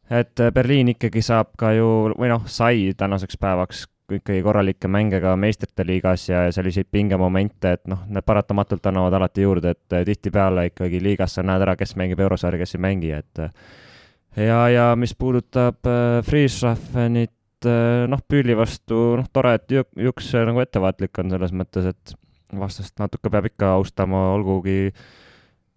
et 0.07 0.39
Berliin 0.55 0.93
ikkagi 0.93 1.23
saab 1.23 1.57
ka 1.59 1.73
ju, 1.75 1.87
või 2.15 2.31
noh, 2.31 2.45
sai 2.47 2.93
tänaseks 2.99 3.39
päevaks 3.43 3.87
ikkagi 4.13 4.43
korralikke 4.43 4.89
mänge 4.89 5.21
ka 5.21 5.35
meistrite 5.41 5.87
liigas 5.87 6.29
ja 6.29 6.45
selliseid 6.55 6.89
pingemomente, 6.93 7.73
et 7.77 7.89
noh, 7.91 8.05
need 8.09 8.27
paratamatult 8.27 8.87
annavad 8.87 9.17
alati 9.19 9.47
juurde, 9.47 9.75
et 9.75 9.97
äh, 9.97 10.05
tihtipeale 10.07 10.69
ikkagi 10.71 11.01
liigas 11.03 11.37
sa 11.37 11.45
näed 11.47 11.65
ära, 11.67 11.77
kes 11.79 11.97
mängib 11.99 12.23
eurosarja, 12.23 12.61
kes 12.63 12.77
ei 12.77 12.85
mängi, 12.87 13.11
et 13.17 13.43
äh, 13.43 13.51
ja, 14.47 14.61
ja 14.73 14.87
mis 14.99 15.17
puudutab 15.19 15.91
äh, 15.91 16.21
Friesrafenit 16.27 17.67
äh,, 17.67 18.07
noh, 18.11 18.23
Püüli 18.29 18.57
vastu, 18.59 19.17
noh, 19.19 19.27
tore, 19.33 19.57
et 19.59 19.75
Juks 19.75 20.33
nagu 20.39 20.63
ettevaatlik 20.63 21.23
on 21.23 21.35
selles 21.35 21.55
mõttes, 21.57 21.91
et 21.91 22.17
vastast 22.57 23.01
natuke 23.03 23.33
peab 23.33 23.51
ikka 23.51 23.75
austama, 23.75 24.29
olgugi 24.37 24.93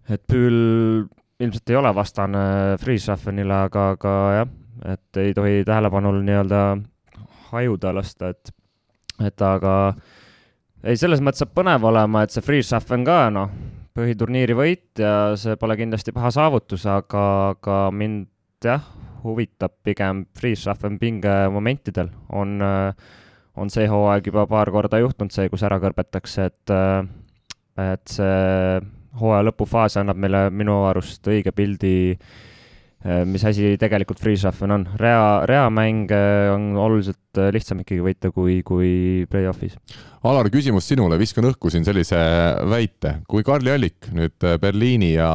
et 0.09 0.21
Püül 0.29 1.07
ilmselt 1.39 1.71
ei 1.71 1.77
ole 1.79 1.91
vastane 1.95 2.43
Freeschaffenile, 2.81 3.63
aga, 3.69 3.89
aga 3.95 4.15
jah, 4.37 4.55
et 4.93 5.19
ei 5.21 5.33
tohi 5.35 5.63
tähelepanul 5.67 6.21
nii-öelda 6.25 6.61
hajuda 7.51 7.93
lasta, 7.95 8.33
et, 8.33 8.53
et 9.25 9.45
aga 9.45 9.73
ei, 10.83 10.97
selles 10.99 11.21
mõttes 11.23 11.43
saab 11.43 11.53
põnev 11.57 11.85
olema, 11.89 12.23
et 12.23 12.33
see 12.33 12.45
Freeschaffen 12.45 13.05
ka 13.07 13.21
noh, 13.33 13.51
põhiturniiri 13.97 14.55
võit 14.57 15.01
ja 15.01 15.33
see 15.39 15.57
pole 15.59 15.77
kindlasti 15.79 16.13
paha 16.15 16.31
saavutus, 16.33 16.85
aga, 16.89 17.23
aga 17.55 17.79
mind 17.95 18.29
jah, 18.63 18.83
huvitab 19.23 19.75
pigem 19.83 20.23
Freeschaffen 20.37 20.99
pingemomentidel, 21.01 22.11
on, 22.35 22.59
on 23.59 23.73
see 23.73 23.89
hooaeg 23.91 24.31
juba 24.31 24.45
paar 24.49 24.71
korda 24.71 25.01
juhtunud, 25.01 25.33
see, 25.35 25.49
kus 25.51 25.65
ära 25.67 25.81
kõrbetakse, 25.83 26.47
et, 26.47 26.77
et 27.83 28.15
see 28.15 28.79
hooaja 29.19 29.47
lõpufaas 29.49 29.97
annab 29.99 30.19
meile 30.21 30.45
minu 30.53 30.83
arust 30.87 31.27
õige 31.27 31.53
pildi, 31.55 31.95
eh, 32.13 32.19
mis 33.29 33.43
asi 33.47 33.77
tegelikult 33.79 34.19
Freeshuffin 34.19 34.73
on. 34.75 34.85
rea, 34.99 35.45
reamänge 35.47 36.19
on 36.53 36.73
oluliselt 36.77 37.39
eh, 37.39 37.51
lihtsam 37.55 37.83
ikkagi 37.83 38.03
võita 38.03 38.31
kui, 38.35 38.59
kui 38.67 39.25
play-off'is. 39.31 39.77
Alar, 40.27 40.49
küsimus 40.51 40.89
sinule, 40.89 41.15
viskan 41.21 41.47
õhku 41.47 41.71
siin 41.71 41.87
sellise 41.87 42.19
väite, 42.67 43.19
kui 43.31 43.45
Karli 43.47 43.71
Allik 43.71 44.09
nüüd 44.11 44.35
Berliini 44.59 45.13
ja 45.13 45.31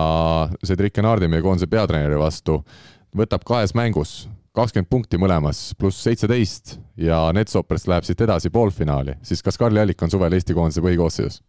Cedric 0.60 1.00
Enardi, 1.00 1.30
meie 1.32 1.44
koondise 1.44 1.70
peatreeneri 1.72 2.20
vastu, 2.20 2.60
võtab 3.16 3.46
kahes 3.48 3.72
mängus 3.72 4.24
kakskümmend 4.54 4.90
punkti 4.90 5.18
mõlemas, 5.18 5.72
pluss 5.78 6.04
seitseteist 6.06 6.76
ja 7.00 7.26
Netsoperst 7.34 7.88
läheb 7.90 8.06
siit 8.06 8.20
edasi 8.22 8.52
poolfinaali, 8.54 9.16
siis 9.26 9.42
kas 9.42 9.58
Karli 9.58 9.82
Allik 9.82 10.02
on 10.04 10.12
suvel 10.12 10.36
Eesti 10.36 10.54
koondise 10.54 10.84
põhikoosseisus? 10.84 11.42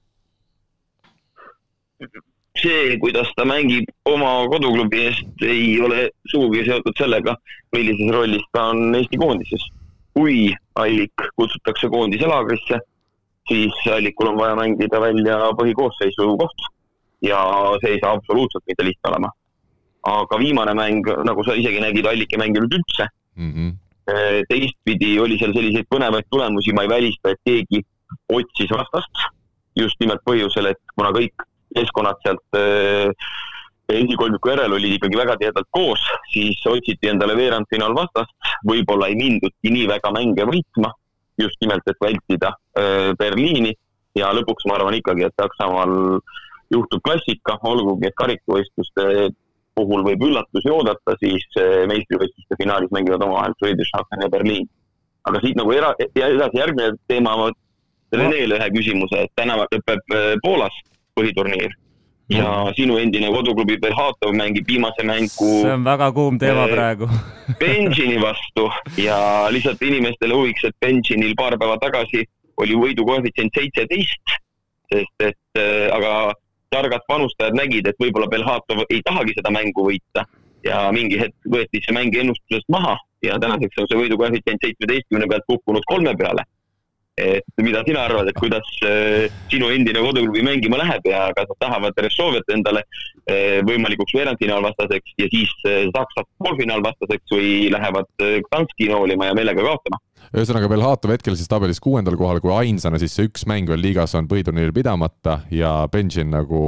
See, 2.65 2.97
kuidas 2.99 3.29
ta 3.37 3.45
mängib 3.45 3.85
oma 4.09 4.47
koduklubi 4.49 5.05
eest, 5.07 5.45
ei 5.45 5.79
ole 5.81 6.09
sugugi 6.31 6.65
seotud 6.65 6.97
sellega, 6.97 7.35
millises 7.75 8.11
rollis 8.13 8.43
ta 8.53 8.69
on 8.73 8.95
Eesti 8.95 9.21
koondises. 9.21 9.71
kui 10.15 10.53
Allik 10.79 11.25
kutsutakse 11.35 11.89
koondise 11.91 12.27
laagrisse, 12.27 12.77
siis 13.49 13.79
Allikul 13.91 14.29
on 14.31 14.37
vaja 14.39 14.55
mängida 14.55 15.01
välja 15.01 15.39
põhikoosseisu 15.59 16.37
koht 16.39 16.69
ja 17.21 17.39
see 17.81 17.95
ei 17.95 17.99
saa 18.03 18.13
absoluutselt 18.15 18.63
mitte 18.67 18.85
lihtne 18.85 19.11
olema. 19.11 19.31
aga 20.05 20.37
viimane 20.39 20.73
mäng, 20.77 21.07
nagu 21.25 21.43
sa 21.43 21.55
isegi 21.57 21.81
nägid, 21.81 22.05
Allik 22.05 22.33
ei 22.33 22.39
mänginud 22.39 22.73
üldse 22.77 23.07
mm. 23.35 23.51
-hmm. 23.51 23.71
teistpidi 24.49 25.19
oli 25.19 25.37
seal 25.39 25.53
selliseid 25.53 25.87
põnevaid 25.89 26.29
tulemusi, 26.29 26.73
ma 26.73 26.83
ei 26.85 26.89
välista, 26.89 27.29
et 27.29 27.41
keegi 27.45 27.81
otsis 28.29 28.71
vastast 28.71 29.25
just 29.75 29.99
nimelt 29.99 30.21
põhjusel, 30.29 30.71
et 30.71 30.79
kuna 30.95 31.11
kõik 31.11 31.47
meeskonnad 31.75 32.21
sealt 32.23 32.59
esikolmiku 33.89 34.49
järel 34.49 34.73
olid 34.73 34.95
ikkagi 34.97 35.17
väga 35.17 35.35
tihedalt 35.41 35.67
koos, 35.73 36.01
siis 36.33 36.61
otsiti 36.69 37.09
endale 37.11 37.35
veerandfinaal 37.37 37.93
vastast, 37.97 38.33
võib-olla 38.65 39.09
ei 39.11 39.17
mindudki 39.19 39.73
nii 39.73 39.89
väga 39.91 40.11
mänge 40.15 40.47
võitma, 40.49 40.91
just 41.41 41.59
nimelt, 41.61 41.85
et 41.87 42.01
vältida 42.01 42.53
äh, 42.79 43.11
Berliini. 43.19 43.75
Ja 44.15 44.29
lõpuks 44.31 44.63
ma 44.69 44.77
arvan 44.77 44.95
ikkagi, 44.95 45.25
et 45.27 45.35
Saksamaal 45.35 46.21
juhtub 46.71 47.01
klassika, 47.03 47.57
olgugi 47.67 48.07
et 48.07 48.15
karikavõistluste 48.15 49.27
puhul 49.75 50.05
võib 50.07 50.23
üllatusi 50.29 50.71
oodata, 50.71 51.17
siis 51.19 51.43
äh, 51.59 51.83
meistrivõistluste 51.91 52.57
finaalis 52.61 52.93
mängivad 52.95 53.27
omavahel 53.27 53.57
Friedrichshafen 53.59 54.23
ja 54.23 54.31
Berliin. 54.31 54.65
aga 55.25 55.39
siit 55.41 55.57
nagu 55.57 55.71
era-, 55.73 55.95
edasi 55.99 56.59
järgmine 56.61 56.95
teema, 57.09 57.37
ma 57.37 57.53
Renele 58.13 58.59
ühe 58.59 58.67
küsimuse, 58.71 59.23
et 59.25 59.31
täna 59.35 59.57
lõpeb 59.57 60.13
Poolas 60.43 60.75
põhiturniir 61.19 61.73
ja 62.29 62.43
no. 62.43 62.71
sinu 62.77 62.97
endine 62.97 63.29
koduklubi 63.29 63.77
Belhatov 63.81 64.33
mängib 64.33 64.65
viimase 64.67 65.03
mängu. 65.05 65.49
see 65.61 65.73
on 65.73 65.83
väga 65.85 66.11
kuum 66.11 66.39
teema 66.39 66.65
äh, 66.65 66.71
praegu 66.73 67.09
Benjini 67.61 68.21
vastu 68.21 68.69
ja 68.97 69.17
lihtsalt 69.51 69.81
inimestele 69.81 70.33
huviks, 70.33 70.63
et 70.63 70.75
Benjinil 70.81 71.35
paar 71.37 71.57
päeva 71.57 71.77
tagasi 71.77 72.25
oli 72.57 72.75
võidukoefitsient 72.79 73.51
seitseteist, 73.53 74.39
sest 74.93 75.27
et 75.27 75.59
äh, 75.59 75.91
aga 75.93 76.33
targad 76.73 77.05
panustajad 77.07 77.55
nägid, 77.55 77.87
et 77.87 78.01
võib-olla 78.01 78.27
Belhatov 78.31 78.85
ei 78.89 79.03
tahagi 79.05 79.35
seda 79.37 79.53
mängu 79.53 79.85
võita 79.85 80.25
ja 80.65 80.87
mingi 80.95 81.19
hetk 81.21 81.51
võeti 81.51 81.83
see 81.83 81.93
mäng 81.93 82.15
ennustusest 82.17 82.65
maha 82.73 82.97
ja 83.21 83.37
tänaseks 83.41 83.83
on 83.83 83.89
see 83.91 84.01
võidukoefitsient 84.01 84.65
seitsmeteistkümne 84.65 85.29
pealt 85.29 85.45
kukkunud 85.51 85.85
kolme 85.91 86.15
peale 86.17 86.47
et 87.17 87.63
mida 87.63 87.81
sina 87.87 88.03
arvad, 88.03 88.27
et 88.27 88.35
kuidas 88.35 88.65
äh, 88.83 89.31
sinu 89.51 89.69
endine 89.71 90.01
koduklubi 90.03 90.43
mängima 90.43 90.79
läheb 90.81 91.05
ja 91.07 91.29
kas 91.35 91.47
nad 91.47 91.59
tahavad 91.63 92.01
Ressoviat 92.03 92.49
endale 92.51 92.83
äh, 92.83 93.61
võimalikuks 93.67 94.17
veerandfinaalvastaseks 94.17 95.15
ja 95.23 95.29
siis 95.31 95.53
äh, 95.63 95.85
Saksat 95.95 96.27
poolfinaalvastaseks 96.43 97.37
või 97.37 97.53
lähevad 97.71 98.11
Gdanski 98.19 98.89
noolima 98.91 99.31
ja 99.31 99.37
meelega 99.37 99.63
kaotama? 99.63 100.01
ühesõnaga, 100.35 100.67
Belhatov 100.67 101.13
hetkel 101.13 101.37
siis 101.37 101.47
tabelis 101.47 101.79
kuuendal 101.79 102.17
kohal, 102.19 102.41
kui 102.43 102.51
ainsana 102.51 102.99
siis 102.99 103.13
see 103.15 103.29
üks 103.29 103.45
mäng 103.47 103.69
veel 103.71 103.79
liigas 103.79 104.17
on 104.17 104.27
põhiturniiril 104.27 104.73
pidamata 104.75 105.37
ja 105.53 105.71
Benjin, 105.91 106.33
nagu 106.33 106.59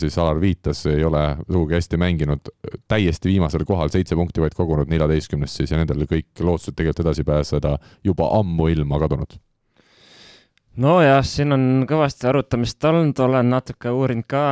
siis 0.00 0.16
Alar 0.22 0.40
viitas, 0.40 0.84
ei 0.88 1.02
ole 1.04 1.24
sugugi 1.42 1.76
hästi 1.76 2.00
mänginud, 2.00 2.52
täiesti 2.88 3.32
viimasel 3.34 3.66
kohal, 3.68 3.92
seitse 3.92 4.16
punkti 4.16 4.44
vaid 4.44 4.56
kogunud 4.56 4.88
neljateistkümnest 4.92 5.60
siis 5.60 5.74
ja 5.74 5.82
nendel 5.82 6.06
kõik 6.06 6.30
lootused 6.40 6.78
tegelikult 6.78 7.04
edasi 7.04 7.26
pääseda 7.26 7.76
juba 8.06 8.30
ammuilma 8.38 9.02
kadunud 9.02 9.42
nojah, 10.80 11.20
siin 11.26 11.54
on 11.54 11.66
kõvasti 11.88 12.28
arutamist 12.30 12.84
olnud, 12.88 13.18
olen 13.24 13.52
natuke 13.52 13.92
uurinud 13.92 14.28
ka. 14.30 14.44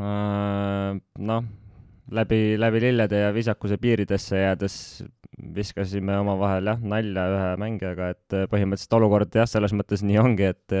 Äh, 0.00 1.00
noh, 1.30 1.48
läbi, 2.10 2.58
läbi 2.60 2.84
lillede 2.86 3.24
ja 3.24 3.32
viisakuse 3.34 3.78
piiridesse 3.80 4.44
jäädes 4.44 4.76
viskasime 5.54 6.18
omavahel 6.20 6.72
jah, 6.72 6.80
nalja 6.82 7.26
ühe 7.32 7.50
mängijaga, 7.62 8.10
et 8.12 8.38
põhimõtteliselt 8.52 8.96
olukord 8.98 9.36
jah, 9.40 9.48
selles 9.48 9.72
mõttes 9.72 10.04
nii 10.04 10.18
ongi, 10.20 10.50
et 10.52 10.74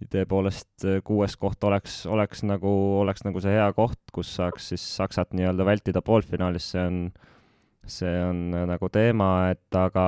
idee 0.00 0.24
poolest 0.30 0.86
kuues 1.04 1.34
koht 1.36 1.64
oleks, 1.68 2.00
oleks 2.06 2.44
nagu, 2.48 2.70
oleks 3.02 3.26
nagu 3.26 3.42
see 3.44 3.56
hea 3.58 3.66
koht, 3.76 3.98
kus 4.14 4.30
saaks 4.38 4.70
siis 4.72 4.84
Saksat 4.96 5.34
nii-öelda 5.36 5.66
vältida 5.68 6.02
poolfinaalis, 6.06 6.70
see 6.72 6.86
on 6.86 7.00
see 7.88 8.24
on 8.24 8.50
nagu 8.68 8.88
teema, 8.92 9.50
et 9.52 9.76
aga 9.76 10.04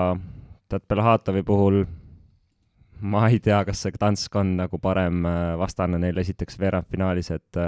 tead, 0.70 0.84
Belhatovi 0.88 1.42
puhul 1.46 1.82
ma 3.12 3.26
ei 3.28 3.40
tea, 3.42 3.62
kas 3.64 3.84
see 3.84 3.94
Gdansk 3.96 4.36
on 4.40 4.56
nagu 4.60 4.78
parem 4.82 5.24
vastane 5.60 6.00
neil 6.02 6.18
esiteks 6.22 6.58
veerandfinaalis, 6.60 7.30
et 7.36 7.60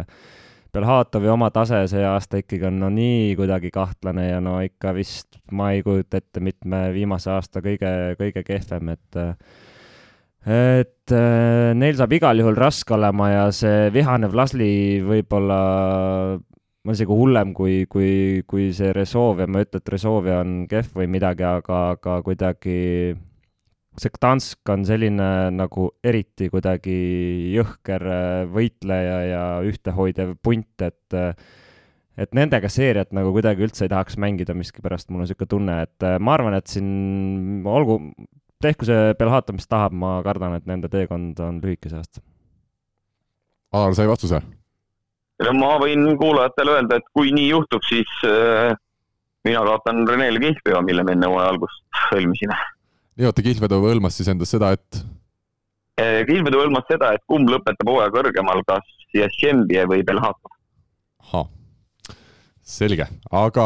Belhatovi 0.72 1.28
oma 1.28 1.50
tase 1.52 1.82
see 1.90 2.04
aasta 2.09 2.38
ikkagi 2.40 2.64
on 2.64 2.78
no 2.80 2.88
nii 2.92 3.34
kuidagi 3.36 3.68
kahtlane 3.74 4.30
ja 4.30 4.38
no 4.40 4.54
ikka 4.64 4.94
vist 4.96 5.36
ma 5.52 5.68
ei 5.76 5.82
kujuta 5.84 6.16
ette 6.22 6.40
mitme 6.40 6.86
viimase 6.94 7.28
aasta 7.34 7.60
kõige, 7.60 7.90
kõige 8.16 8.44
kehvem, 8.46 8.94
et 8.94 9.20
et 10.42 11.12
äh, 11.14 11.72
neil 11.76 11.98
saab 11.98 12.16
igal 12.16 12.40
juhul 12.40 12.56
raske 12.59 12.96
olema 12.96 13.28
ja 13.30 13.42
see 13.54 13.90
vihane 13.94 14.30
Vlasli 14.32 15.02
võib-olla 15.04 15.59
on 16.82 16.94
isegi 16.96 17.14
hullem 17.14 17.52
kui, 17.54 17.84
kui, 17.86 18.42
kui 18.48 18.70
see 18.74 18.90
Resolve 18.96 19.44
ja 19.44 19.52
ma 19.52 19.60
ei 19.60 19.68
ütle, 19.68 19.82
et 19.82 19.92
Resolve 19.92 20.34
on 20.40 20.56
kehv 20.70 20.96
või 20.98 21.10
midagi, 21.14 21.44
aga, 21.46 21.82
aga 21.94 22.16
kuidagi 22.26 22.78
see 24.01 24.12
Gdansk 24.12 24.70
on 24.73 24.86
selline 24.89 25.28
nagu 25.52 25.90
eriti 26.05 26.48
kuidagi 26.52 26.94
jõhker 27.52 28.06
äh, 28.09 28.44
võitleja 28.52 29.19
ja 29.28 29.43
ühtehoidev 29.69 30.36
punt, 30.43 30.85
et 30.85 31.16
äh, 31.16 31.35
et 32.23 32.35
nendega 32.36 32.69
seeriat 32.69 33.12
nagu 33.16 33.32
kuidagi 33.32 33.64
üldse 33.64 33.86
ei 33.86 33.93
tahaks 33.93 34.19
mängida 34.20 34.56
miskipärast, 34.56 35.09
mul 35.09 35.23
on 35.23 35.27
niisugune 35.27 35.48
tunne, 35.48 35.77
et 35.86 36.06
äh, 36.06 36.19
ma 36.20 36.36
arvan, 36.36 36.56
et 36.56 36.69
siin 36.73 37.62
olgu, 37.69 37.98
tehku 38.62 38.89
see 38.89 39.12
Belhato, 39.19 39.55
mis 39.56 39.69
tahab, 39.69 39.97
ma 39.97 40.19
kardan, 40.24 40.56
et 40.59 40.69
nende 40.69 40.90
teekond 40.93 41.40
on 41.44 41.60
lühike 41.64 41.93
see 41.93 42.01
aasta. 42.01 42.24
Alar 43.73 43.97
sai 43.97 44.09
vastuse? 44.10 44.43
ma 45.43 45.73
võin 45.81 46.05
kuulajatele 46.20 46.77
öelda, 46.77 47.01
et 47.01 47.09
kui 47.16 47.32
nii 47.35 47.48
juhtub, 47.48 47.82
siis 47.89 48.09
äh, 48.28 48.77
mina 49.44 49.64
kaotan 49.66 50.05
Renele 50.09 50.39
Kihlveo, 50.40 50.85
mille 50.86 51.02
me 51.05 51.16
enne 51.16 51.28
hooaja 51.28 51.51
algust 51.56 51.82
sõlmisime 52.12 52.56
nii, 53.16 53.28
oota, 53.28 53.44
Kihlvedu 53.44 53.80
hõlmas 53.84 54.16
siis 54.18 54.30
endas 54.32 54.52
seda, 54.52 54.72
et? 54.76 55.02
Eh, 56.01 56.22
Kihlvedu 56.28 56.62
hõlmas 56.62 56.86
seda, 56.90 57.12
et 57.16 57.24
kumb 57.30 57.51
lõpetab 57.52 57.90
hooaja 57.90 58.12
kõrgemal, 58.14 58.62
kas 58.68 58.86
Jašembje 59.16 59.84
või 59.90 60.05
Belhatov. 60.09 60.52
ahah, 61.22 61.48
selge, 62.62 63.06
aga 63.30 63.64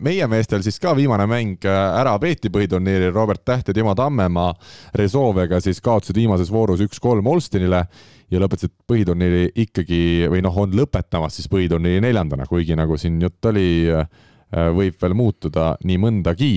meie 0.00 0.26
meestel 0.28 0.62
siis 0.64 0.78
ka 0.82 0.92
viimane 0.96 1.26
mäng 1.30 1.64
äh, 1.64 2.00
ära 2.00 2.18
peeti 2.20 2.50
põhiturniiril, 2.52 3.12
Robert 3.14 3.44
Täht 3.44 3.68
ja 3.68 3.74
Timo 3.74 3.94
Tammemaa 3.96 4.52
Resolvega 4.94 5.60
siis 5.60 5.80
kaotasid 5.80 6.16
viimases 6.16 6.52
voorus 6.52 6.82
üks-kolm 6.84 7.26
Olstinile 7.26 7.86
ja 8.32 8.40
lõpetasid 8.40 8.74
põhiturniiri 8.88 9.52
ikkagi 9.64 10.28
või 10.32 10.44
noh, 10.44 10.58
on 10.58 10.76
lõpetamas 10.76 11.38
siis 11.38 11.48
põhiturniiri 11.52 12.04
neljandana, 12.04 12.46
kuigi 12.48 12.76
nagu 12.76 13.00
siin 13.00 13.20
jutt 13.22 13.52
oli 13.52 13.70
Äh, 13.92 14.06
võib 14.52 14.98
veel 15.00 15.14
muutuda 15.16 15.72
nii 15.84 16.00
mõndagi. 16.02 16.50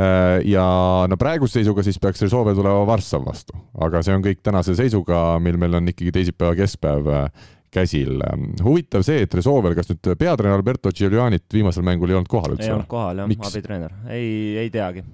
Äh, 0.00 0.40
ja 0.48 0.64
no 1.08 1.18
praeguse 1.20 1.58
seisuga 1.60 1.84
siis 1.86 2.00
peaks 2.02 2.22
Resolve 2.26 2.54
tulema 2.56 2.84
Varssav 2.88 3.24
vastu, 3.26 3.56
aga 3.80 4.02
see 4.04 4.16
on 4.16 4.24
kõik 4.24 4.42
tänase 4.44 4.76
seisuga, 4.78 5.38
mil 5.42 5.58
meil 5.60 5.78
on 5.80 5.88
ikkagi 5.92 6.12
teisipäeva 6.18 6.58
keskpäev 6.58 7.08
äh, 7.14 7.48
käsil. 7.70 8.18
huvitav 8.64 9.04
see, 9.06 9.22
et 9.24 9.34
Resolvel, 9.34 9.76
kas 9.78 9.90
nüüd 9.92 10.10
peatreener 10.18 10.58
Alberto 10.58 10.92
Giulianit 10.94 11.46
viimasel 11.54 11.86
mängul 11.86 12.10
ei 12.10 12.18
olnud 12.18 12.30
kohal 12.30 12.56
üldse? 12.56 12.66
ei 12.68 12.74
olnud 12.74 12.90
kohal 12.90 13.22
jah, 13.22 13.32
abitreener, 13.50 13.96
ei, 14.10 14.30
ei 14.64 14.70
teagi, 14.74 15.04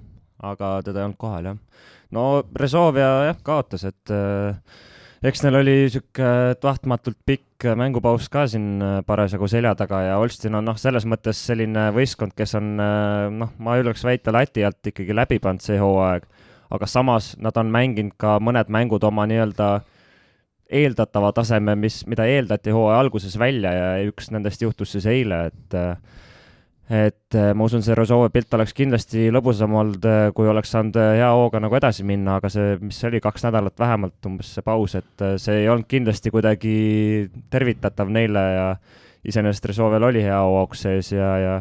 aga 0.43 0.77
teda 0.85 1.03
ei 1.03 1.09
olnud 1.09 1.21
kohal 1.21 1.51
jah. 1.51 1.59
no 2.17 2.27
Resolve 2.57 3.03
jah, 3.03 3.41
kaotas, 3.45 3.85
et 3.87 4.13
äh, 4.13 4.57
eks 5.25 5.41
neil 5.43 5.57
oli 5.61 5.75
niisugune 5.83 6.55
tahtmatult 6.61 7.17
pikk 7.25 7.67
mängupaus 7.77 8.27
ka 8.29 8.45
siin 8.49 8.81
äh, 8.83 8.99
parasjagu 9.05 9.49
selja 9.49 9.73
taga 9.77 10.03
ja 10.05 10.17
Olstin 10.21 10.55
on 10.59 10.67
noh, 10.67 10.77
selles 10.77 11.07
mõttes 11.09 11.39
selline 11.49 11.87
võistkond, 11.95 12.35
kes 12.37 12.57
on 12.59 12.75
äh, 12.81 13.27
noh, 13.33 13.53
ma 13.57 13.77
julgeks 13.79 14.05
väita 14.05 14.33
lati 14.35 14.65
alt 14.67 14.91
ikkagi 14.93 15.15
läbi 15.15 15.39
pannud 15.43 15.65
see 15.65 15.79
hooaeg, 15.81 16.27
aga 16.73 16.89
samas 16.89 17.33
nad 17.41 17.57
on 17.57 17.71
mänginud 17.73 18.17
ka 18.21 18.37
mõned 18.43 18.69
mängud 18.73 19.03
oma 19.07 19.25
nii-öelda 19.29 19.71
eeldatava 20.67 21.31
taseme, 21.31 21.77
mis, 21.79 22.01
mida 22.11 22.27
eeldati 22.27 22.73
hooaja 22.75 22.99
alguses 22.99 23.37
välja 23.39 23.71
ja 23.73 23.89
üks 24.09 24.29
nendest 24.35 24.61
juhtus 24.61 24.91
siis 24.93 25.07
eile, 25.09 25.47
et 25.49 25.77
äh, 25.77 25.95
et 26.87 27.35
äh, 27.35 27.51
ma 27.51 27.65
usun, 27.67 27.81
see 27.83 27.95
Rosova 27.97 28.29
pilt 28.31 28.53
oleks 28.55 28.71
kindlasti 28.75 29.25
lõbusam 29.35 29.73
olnud, 29.75 30.05
äh, 30.07 30.29
kui 30.35 30.47
oleks 30.47 30.71
saanud 30.71 30.95
äh, 31.01 31.17
hea 31.19 31.31
hooga 31.35 31.59
nagu 31.59 31.75
edasi 31.75 32.05
minna, 32.07 32.37
aga 32.39 32.51
see, 32.51 32.77
mis 32.79 32.99
see 33.01 33.09
oli, 33.09 33.19
kaks 33.23 33.43
nädalat 33.43 33.75
vähemalt 33.79 34.29
umbes 34.29 34.53
see 34.55 34.63
paus, 34.63 34.95
et 34.95 35.25
see 35.43 35.63
ei 35.63 35.67
olnud 35.71 35.89
kindlasti 35.91 36.31
kuidagi 36.31 36.77
tervitatav 37.51 38.13
neile 38.13 38.45
ja 38.55 38.69
iseenesest 39.27 39.67
Resovel 39.73 40.07
oli 40.07 40.23
hea 40.23 40.39
hoog 40.39 40.79
sees 40.79 41.11
ja, 41.11 41.33
ja 41.43 41.57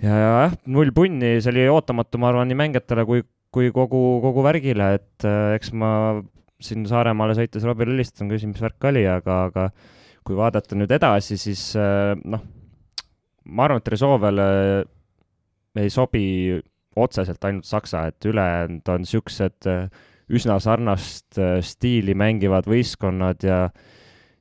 ja 0.00 0.16
jah, 0.22 0.56
null 0.72 0.92
punni, 0.96 1.36
see 1.44 1.52
oli 1.52 1.68
ootamatu, 1.72 2.20
ma 2.20 2.32
arvan, 2.32 2.48
nii 2.48 2.60
mängijatele 2.64 3.04
kui, 3.08 3.26
kui 3.52 3.68
kogu, 3.76 4.02
kogu 4.24 4.44
värgile, 4.44 4.90
et 4.96 5.28
eks 5.56 5.72
ma 5.76 5.90
siin 6.64 6.88
Saaremaale 6.88 7.36
sõites 7.36 7.64
Robile 7.68 7.92
helistan, 7.92 8.32
küsin, 8.32 8.56
mis 8.56 8.64
värk 8.64 8.88
oli, 8.88 9.04
aga, 9.08 9.42
aga 9.50 9.70
kui 10.24 10.36
vaadata 10.36 10.76
nüüd 10.76 10.92
edasi, 10.96 11.36
siis 11.40 11.74
noh 11.76 12.55
ma 13.46 13.66
arvan, 13.66 13.82
et 13.82 13.90
Rezovele 13.92 14.46
ei 15.76 15.92
sobi 15.92 16.26
otseselt 16.96 17.44
ainult 17.44 17.68
Saksa, 17.68 18.06
et 18.10 18.24
ülejäänud 18.24 18.88
on 18.88 19.04
niisugused 19.04 19.68
äh, 19.68 19.88
üsna 20.32 20.56
sarnast 20.62 21.38
äh, 21.38 21.58
stiili 21.64 22.16
mängivad 22.16 22.68
võistkonnad 22.70 23.46
ja 23.46 23.60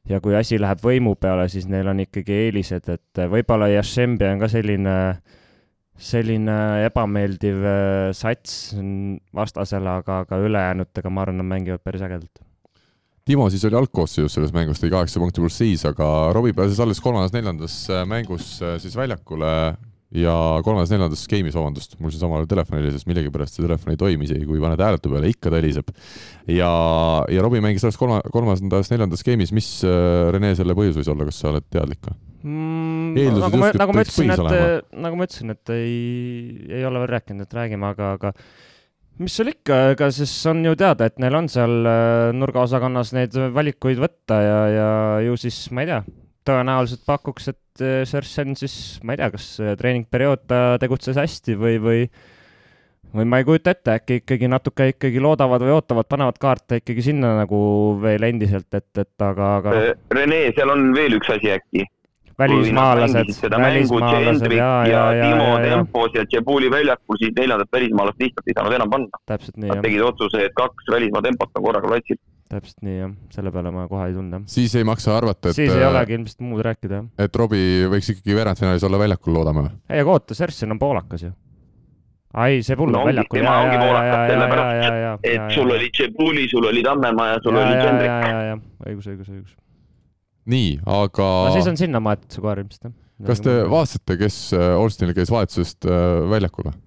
ja 0.05 0.19
kui 0.21 0.35
asi 0.37 0.59
läheb 0.61 0.83
võimu 0.85 1.15
peale, 1.17 1.47
siis 1.49 1.65
neil 1.65 1.87
on 1.89 2.03
ikkagi 2.03 2.35
eelised, 2.45 2.89
et 2.93 3.21
äh, 3.21 3.29
võib-olla 3.31 3.71
Jašembi 3.73 4.29
on 4.29 4.43
ka 4.43 4.49
selline, 4.53 4.95
selline 5.97 6.57
ebameeldiv 6.85 7.69
sats 8.15 8.75
vastasele, 9.35 9.99
aga, 10.01 10.23
aga 10.25 10.43
ülejäänutega 10.45 11.11
ma 11.11 11.25
arvan, 11.25 11.41
nad 11.41 11.51
mängivad 11.55 11.83
päris 11.83 12.05
ägedalt 12.05 12.45
Timo 13.25 13.47
siis 13.49 13.63
oli 13.65 13.73
algkoosseisus 13.79 14.35
selles 14.37 14.51
mängus, 14.53 14.77
tõi 14.77 14.91
kaheksa 14.93 15.17
punkti 15.17 15.41
pluss 15.41 15.57
seis, 15.57 15.81
aga 15.89 16.07
Robbie 16.35 16.53
pääses 16.53 16.77
alles 16.83 16.99
kolmandas-neljandas 17.01 17.77
äh, 17.89 18.03
mängus 18.05 18.51
äh, 18.61 18.75
siis 18.83 18.93
väljakule 18.93 19.47
ja 20.13 20.35
kolmandas-neljandas 20.61 21.23
game'is, 21.31 21.57
vabandust, 21.57 21.95
mul 21.97 22.13
siin 22.13 22.21
samal 22.21 22.45
telefon 22.51 22.77
helises, 22.77 23.07
millegipärast 23.09 23.57
see 23.57 23.65
telefon 23.65 23.95
ei 23.95 23.97
toimi, 23.97 24.27
isegi 24.29 24.45
kui 24.45 24.61
paned 24.61 24.83
hääletu 24.85 25.09
peale, 25.09 25.31
ikka 25.33 25.49
ta 25.49 25.57
heliseb. 25.57 25.89
ja, 26.53 26.69
ja 27.33 27.47
Robbie 27.47 27.63
mängis 27.65 27.87
alles 27.87 27.97
kolma, 27.97 28.19
kolmandas-neljandas 28.29 29.25
game'is, 29.25 29.55
mis 29.57 29.71
äh, 29.89 30.29
Rene 30.35 30.53
selle 30.61 30.77
põhjus 30.77 31.01
võis 31.01 31.09
olla, 31.15 31.25
kas 31.25 31.41
sa 31.41 31.49
oled 31.55 31.65
teadlik 31.73 32.05
või? 32.05 32.21
Mm, 32.45 33.33
nagu 33.41 33.57
ma, 33.57 33.71
nagu 33.73 33.97
ma 33.97 34.05
ütlesin, 34.05 34.35
et, 34.37 34.93
nagu 35.01 35.17
ma 35.17 35.25
ütlesin, 35.25 35.57
et 35.57 35.73
ei, 35.73 35.97
ei 36.77 36.85
ole 36.85 37.01
veel 37.01 37.13
rääkinud, 37.15 37.49
et 37.49 37.57
räägime, 37.57 37.89
aga, 37.89 38.13
aga 38.19 38.35
mis 39.21 39.35
seal 39.37 39.51
ikka, 39.53 39.79
ega 39.93 40.09
siis 40.13 40.33
on 40.51 40.63
ju 40.65 40.75
teada, 40.79 41.07
et 41.09 41.19
neil 41.23 41.37
on 41.37 41.49
seal 41.51 41.87
äh, 41.87 42.35
nurgaosakonnas 42.35 43.13
neid 43.15 43.35
valikuid 43.55 43.99
võtta 44.01 44.39
ja, 44.43 44.59
ja 44.73 44.89
ju 45.25 45.37
siis, 45.39 45.59
ma 45.75 45.85
ei 45.85 45.91
tea, 45.91 46.01
tõenäoliselt 46.45 47.05
pakuks, 47.07 47.51
et 47.53 47.83
äh, 47.83 48.01
Sersen 48.09 48.57
siis, 48.59 48.99
ma 49.03 49.15
ei 49.15 49.21
tea, 49.21 49.31
kas 49.37 49.49
äh, 49.63 49.75
treeningperiood 49.79 50.47
ta 50.51 50.63
tegutses 50.81 51.19
hästi 51.19 51.57
või, 51.59 51.77
või 51.83 52.07
või 53.15 53.27
ma 53.31 53.39
ei 53.39 53.45
kujuta 53.47 53.71
ette, 53.71 53.93
äkki 53.95 54.19
ikkagi 54.19 54.49
natuke 54.51 54.89
ikkagi 54.91 55.21
loodavad 55.23 55.63
või 55.63 55.77
ootavad, 55.77 56.07
panevad 56.11 56.39
kaarte 56.41 56.81
ikkagi 56.81 57.05
sinna 57.05 57.31
nagu 57.37 57.59
veel 58.01 58.27
endiselt, 58.27 58.67
et, 58.75 58.89
et 58.99 59.23
aga, 59.23 59.51
aga. 59.61 59.75
Rene, 60.11 60.41
seal 60.57 60.73
on 60.73 60.89
veel 60.97 61.15
üks 61.15 61.31
asi 61.31 61.53
äkki 61.55 61.85
välismaalased, 62.39 63.49
välismaalased 63.51 64.51
ja, 64.51 64.87
ja, 64.87 65.13
ja, 65.13 65.25
Timo 65.25 65.59
ja, 65.59 65.69
tempos 65.69 66.11
ja 66.15 66.25
Tšebuli 66.25 66.71
väljakul, 66.71 67.19
siis 67.19 67.33
neljandat 67.39 67.71
välismaalast 67.71 68.19
lihtsalt 68.19 68.47
ei 68.47 68.57
saanud 68.57 68.77
enam 68.77 68.89
panna. 68.89 69.21
täpselt 69.25 69.57
nii, 69.57 69.69
jah. 69.69 69.79
Nad 69.79 69.87
tegid 69.87 70.03
otsuse, 70.05 70.43
et 70.49 70.57
kaks 70.57 70.91
välismaa 70.91 71.23
tempot 71.25 71.55
on 71.55 71.67
korraga 71.67 71.91
platsil. 71.93 72.19
täpselt 72.51 72.83
nii, 72.87 72.97
jah. 72.99 73.15
selle 73.37 73.55
peale 73.55 73.71
ma 73.71 73.87
kohe 73.91 74.09
ei 74.09 74.19
jah. 74.19 74.45
siis 74.57 74.75
ei 74.75 74.83
maksa 74.83 75.17
arvata, 75.17 75.49
et 75.49 75.61
siis 75.61 75.73
ei 75.73 75.87
olegi 75.87 76.19
ilmselt 76.19 76.45
muud 76.49 76.67
rääkida, 76.67 77.01
jah. 77.01 77.09
et 77.25 77.41
Robbie 77.41 77.89
võiks 77.95 78.11
ikkagi 78.13 78.37
veerandfinaalis 78.37 78.87
olla 78.89 79.01
väljakul, 79.05 79.33
loodame 79.39 79.67
või? 79.67 79.73
ei, 79.89 80.03
aga 80.03 80.15
oota, 80.19 80.37
Sersen 80.37 80.75
on 80.75 80.79
poolakas 80.79 81.27
ju 81.29 81.33
ai, 82.35 82.63
see 82.67 82.75
pull 82.75 82.91
on 82.91 82.99
no, 82.99 83.07
väljakul. 83.07 83.39
tema 83.39 83.59
ongi 83.63 83.77
poolakas 83.79 84.31
sellepärast, 84.31 85.29
et, 85.31 85.51
sul 85.55 85.77
oli 85.77 85.91
Tšebuli, 85.91 86.49
sul 86.51 86.67
oli 86.67 86.83
Tammemaa 86.83 87.29
ja 87.31 87.43
sul 87.43 87.55
ja, 87.55 87.63
oli 87.63 87.77
Tšendrik. 87.79 88.65
õigus, 88.89 89.13
õigus, 89.13 89.29
õigus 89.31 89.61
nii, 90.51 90.71
aga. 90.85 91.27
no 91.49 91.57
siis 91.57 91.69
on 91.71 91.79
sinna 91.79 92.01
maetud 92.03 92.31
see 92.31 92.43
koer 92.43 92.61
ilmselt 92.61 92.89
jah. 92.89 92.95
kas 93.29 93.43
te 93.43 93.59
vaatasite, 93.71 94.17
kes 94.21 94.39
Olstinil 94.55 95.13
äh, 95.13 95.19
käis 95.21 95.33
vahetusest 95.33 95.87
äh, 95.89 96.25
väljakul 96.31 96.69
või? 96.69 96.79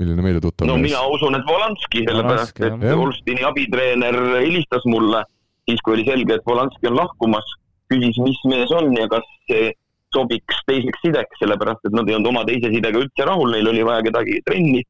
milline 0.00 0.24
meile 0.24 0.40
tuttav 0.42 0.68
no 0.68 0.78
mees? 0.78 0.90
mina 0.90 1.02
usun, 1.12 1.36
et 1.36 1.46
Volanski, 1.48 2.04
sellepärast 2.08 2.62
et. 2.64 2.88
Olstini 2.96 3.44
abitreener 3.46 4.18
helistas 4.40 4.86
mulle 4.88 5.22
siis, 5.68 5.82
kui 5.84 5.98
oli 5.98 6.06
selge, 6.08 6.38
et 6.38 6.46
Volanski 6.48 6.90
on 6.90 6.98
lahkumas, 6.98 7.54
küsis, 7.92 8.18
mis 8.24 8.40
mees 8.50 8.72
on 8.74 8.90
ja 8.96 9.08
kas 9.10 9.26
see 9.50 9.70
sobiks 10.12 10.58
teiseks 10.68 11.00
sideks, 11.04 11.38
sellepärast 11.40 11.88
et 11.88 11.94
nad 11.96 12.08
ei 12.08 12.16
olnud 12.18 12.32
oma 12.32 12.42
teise 12.48 12.70
sidega 12.72 13.00
üldse 13.00 13.26
rahul, 13.28 13.52
neil 13.54 13.70
oli 13.70 13.84
vaja 13.86 14.04
kedagi 14.08 14.40
trenni. 14.48 14.82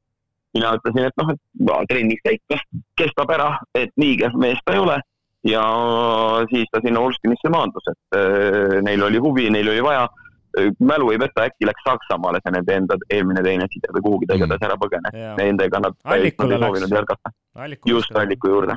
mina 0.52 0.74
ütlesin, 0.76 1.06
et 1.08 1.14
noh, 1.16 1.30
et 1.32 1.86
trenniks 1.88 2.20
ta 2.26 2.32
ikka 2.36 2.56
kestab 3.00 3.30
ära, 3.32 3.54
et 3.78 3.88
nii 3.96 4.18
kehv 4.20 4.34
mees 4.36 4.58
ta 4.66 4.74
ei 4.74 4.82
ole 4.82 4.98
ja 5.44 5.62
siis 6.50 6.68
ta 6.72 6.80
sinna 6.84 7.00
Olskinisse 7.00 7.50
maandus, 7.50 7.86
et 7.90 8.18
äh, 8.18 8.80
neil 8.86 9.02
oli 9.02 9.18
huvi, 9.18 9.48
neil 9.50 9.68
oli 9.74 9.82
vaja. 9.82 10.08
mälu 10.84 11.06
ei 11.10 11.16
peta, 11.18 11.46
äkki 11.48 11.64
läks 11.64 11.80
Saksamaale 11.86 12.36
see 12.44 12.52
nende 12.52 12.74
enda 12.76 12.96
eelmine 13.08 13.40
teenistus 13.42 13.88
või 13.94 14.02
kuhugi 14.04 14.26
ta 14.28 14.34
Mm. 14.34 14.42
igatahes 14.42 14.66
ära 14.68 14.74
põgenes. 14.76 15.14
Nendega 15.38 15.80
nad 15.80 15.94
Allikule 16.04 16.54
ei 16.58 16.60
soovinud 16.60 16.92
läks. 16.92 17.86
just 17.88 18.16
Alliku 18.16 18.48
juurde. 18.52 18.76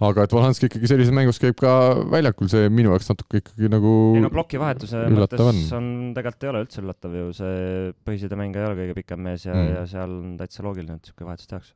aga 0.00 0.24
et 0.26 0.32
Volanski 0.34 0.66
ikkagi 0.66 0.88
sellises 0.90 1.14
mängus 1.14 1.38
käib 1.38 1.54
ka 1.54 1.94
väljakul, 2.10 2.48
see 2.50 2.66
minu 2.68 2.90
jaoks 2.90 3.08
natuke 3.12 3.38
ikkagi 3.44 3.70
nagu 3.70 3.92
ei 4.16 4.24
no 4.24 4.30
plokivahetuse 4.34 5.04
mõttes 5.14 5.70
on, 5.78 5.86
tegelikult 6.16 6.42
ei 6.42 6.50
ole 6.50 6.64
üldse 6.64 6.82
üllatav 6.82 7.14
ju, 7.14 7.28
see 7.38 7.92
põhisidemängija 8.04 8.64
ei 8.64 8.68
ole 8.72 8.80
kõige 8.82 8.94
pikem 8.98 9.22
mees 9.22 9.46
ja 9.46 9.54
Mm. 9.54 9.60
mm., 9.68 9.74
ja 9.76 9.86
seal 9.86 10.10
on 10.18 10.36
täitsa 10.42 10.66
loogiline, 10.66 10.98
et 10.98 11.06
niisugune 11.06 11.30
vahetus 11.30 11.46
tehakse. 11.46 11.72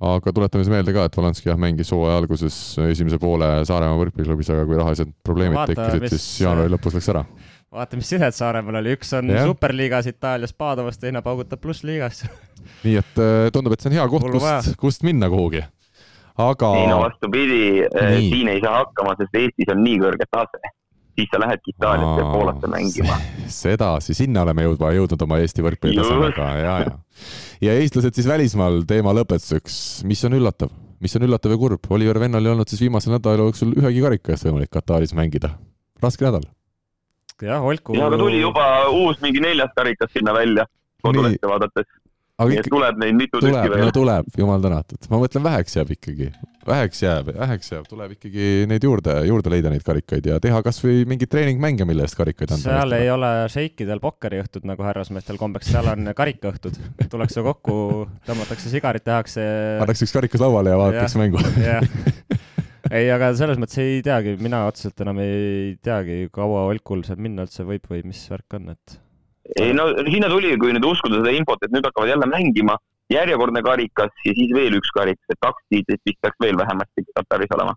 Aga 0.00 0.32
tuletame 0.34 0.64
siis 0.64 0.72
meelde 0.72 0.92
ka, 0.96 1.04
et 1.06 1.16
Volanski 1.16 1.48
jah, 1.50 1.58
mängis 1.60 1.90
hooaja 1.94 2.18
alguses 2.22 2.56
esimese 2.88 3.18
poole 3.22 3.48
Saaremaa 3.68 3.98
võrkpalliklubis, 4.00 4.50
aga 4.54 4.64
kui 4.66 4.78
rahalised 4.80 5.12
probleemid 5.24 5.58
Vaata, 5.60 5.74
tekkisid, 5.74 6.02
mis- 6.06 6.14
siis 6.16 6.40
jaanuari 6.46 6.72
lõpus 6.72 6.96
läks 6.98 7.10
ära. 7.12 7.22
vaata, 7.72 7.96
mis 8.00 8.10
sidet 8.10 8.34
Saaremaal 8.34 8.80
oli, 8.82 8.96
üks 8.98 9.12
on 9.18 9.30
yeah. 9.30 9.46
superliigas 9.46 10.08
Itaalias 10.10 10.52
Padovas, 10.52 10.98
teine 10.98 11.22
paugutab 11.22 11.60
plussliigas. 11.62 12.24
nii 12.86 12.98
et 12.98 13.22
äh, 13.22 13.46
tundub, 13.54 13.72
et 13.76 13.80
see 13.84 13.92
on 13.92 13.98
hea 14.00 14.08
koht, 14.10 14.26
kust, 14.34 14.74
kust 14.80 15.06
minna 15.06 15.30
kuhugi. 15.32 15.62
aga 16.42 16.74
ei 16.80 16.86
no 16.90 17.00
vastupidi, 17.04 17.62
Nii. 17.92 18.28
siin 18.32 18.48
ei 18.48 18.60
saa 18.64 18.78
hakkama, 18.82 19.14
sest 19.20 19.34
Eestis 19.36 19.70
on 19.74 19.82
nii 19.84 19.98
kõrge 20.02 20.26
tase. 20.32 20.72
Siis 21.16 21.28
sa 21.32 21.40
lähedki 21.40 21.74
Itaaliasse 21.74 22.20
ja 22.20 22.28
Poolasse 22.32 22.70
mängima. 22.70 23.18
sedasi, 23.52 24.14
sinna 24.16 24.44
oleme 24.46 24.64
jõudma, 24.66 24.92
jõudnud 24.96 25.24
oma 25.26 25.38
Eesti 25.42 25.64
võrkpalli 25.64 25.98
Just. 25.98 26.08
tasemega 26.08 26.48
ja, 26.58 26.76
ja. 26.86 26.94
ja 27.68 27.76
eestlased 27.80 28.16
siis 28.16 28.28
välismaal 28.28 28.82
teema 28.88 29.14
lõpetuseks, 29.16 29.76
mis 30.08 30.24
on 30.28 30.38
üllatav, 30.40 30.72
mis 31.04 31.16
on 31.18 31.26
üllatav 31.28 31.54
ja 31.54 31.60
kurb, 31.60 31.90
Oliver 31.92 32.20
Vennal 32.22 32.46
ei 32.46 32.54
olnud 32.54 32.72
siis 32.72 32.84
viimase 32.84 33.12
nädala 33.12 33.44
jooksul 33.44 33.76
ühegi 33.76 34.04
karika 34.04 34.34
eest 34.34 34.48
võimalik 34.48 34.72
Kataris 34.72 35.14
mängida. 35.18 35.54
raske 36.02 36.26
nädal. 36.26 36.46
jah, 37.42 37.64
Olku. 37.64 37.96
ja 37.98 38.06
aga 38.08 38.20
tuli 38.20 38.40
juba 38.40 38.68
uus 38.90 39.20
mingi 39.20 39.40
neljas 39.40 39.74
karikas 39.76 40.12
sinna 40.12 40.34
välja, 40.34 40.66
kodulehte 41.02 41.48
vaadates. 41.48 41.88
Aga 42.40 42.48
nii 42.48 42.60
et 42.62 42.68
tuleb 42.72 42.98
neid 43.02 43.16
mitu 43.18 43.40
tükki 43.40 43.52
tuleb, 43.52 43.74
veel 43.74 43.88
no. 43.88 43.94
tuleb, 43.94 44.28
jumal 44.38 44.64
tänatud. 44.64 45.08
ma 45.12 45.20
mõtlen, 45.20 45.44
väheks 45.44 45.76
jääb 45.76 45.92
ikkagi, 45.96 46.28
väheks 46.68 47.02
jääb, 47.04 47.30
väheks 47.36 47.72
jääb, 47.74 47.88
tuleb 47.90 48.14
ikkagi 48.16 48.46
neid 48.70 48.86
juurde, 48.86 49.16
juurde 49.28 49.52
leida 49.52 49.72
neid 49.72 49.84
karikaid 49.86 50.28
ja 50.30 50.38
teha 50.42 50.62
kasvõi 50.64 51.04
mingeid 51.08 51.32
treeningmänge, 51.32 51.86
mille 51.88 52.06
eest 52.06 52.16
karikaid 52.18 52.54
anda. 52.56 52.64
seal 52.64 52.96
ei 52.96 53.10
ole 53.12 53.32
šeikidel 53.52 54.00
pokkeriõhtud 54.02 54.66
nagu 54.68 54.86
härrasmeestel 54.86 55.40
kombeks, 55.40 55.72
seal 55.74 55.92
on 55.92 56.12
karikaõhtud. 56.16 56.80
tullakse 57.12 57.44
kokku, 57.44 57.76
tõmmatakse 58.28 58.72
sigarit, 58.72 59.04
tehakse. 59.06 59.44
annaks 59.82 60.06
üks 60.06 60.16
karikas 60.16 60.42
lauale 60.42 60.72
ja 60.72 60.80
vaataks 60.80 61.16
Jah. 61.16 61.20
mängu. 61.20 61.42
ei, 62.96 63.06
aga 63.12 63.32
selles 63.38 63.60
mõttes 63.60 63.78
ei 63.84 64.00
teagi, 64.04 64.38
mina 64.40 64.64
otseselt 64.70 65.04
enam 65.04 65.20
ei 65.22 65.76
teagi, 65.84 66.24
kaua 66.32 66.66
Olkul 66.72 67.04
seal 67.06 67.20
minna 67.22 67.46
üldse 67.46 67.68
võib 67.68 67.84
või 67.92 68.06
mis 68.08 68.24
värk 68.32 68.58
on, 68.58 68.72
et 68.72 69.00
ei 69.60 69.74
no 69.76 69.88
sinna 70.06 70.30
tuli, 70.32 70.54
kui 70.60 70.72
nüüd 70.76 70.86
uskuda 70.88 71.20
seda 71.20 71.34
infot, 71.36 71.60
et 71.64 71.74
nüüd 71.74 71.86
hakkavad 71.88 72.14
jälle 72.14 72.28
mängima, 72.30 72.78
järjekordne 73.12 73.62
karikas 73.64 74.24
ja 74.26 74.34
siis 74.36 74.54
veel 74.56 74.78
üks 74.78 74.92
karikas, 74.96 75.28
et 75.32 75.40
kaks 75.42 75.68
tiitlit 75.72 76.02
vist 76.08 76.20
peaks 76.24 76.40
veel 76.42 76.58
vähemasti 76.58 77.06
Kataris 77.12 77.54
olema 77.56 77.76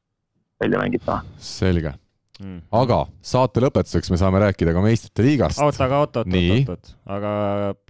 välja 0.61 0.79
mängitav. 0.79 1.25
selge, 1.41 1.91
mm.. 2.39 2.61
aga 2.79 3.01
saate 3.25 3.63
lõpetuseks 3.65 4.13
me 4.13 4.19
saame 4.21 4.39
rääkida 4.45 4.75
ka 4.75 4.83
meistrite 4.85 5.25
liigast. 5.25 5.59
oota, 5.63 5.87
aga 5.87 6.03
oot, 6.05 6.21
oot, 6.21 6.37
oot, 6.37 6.69
oot, 6.75 6.93
aga 7.17 7.33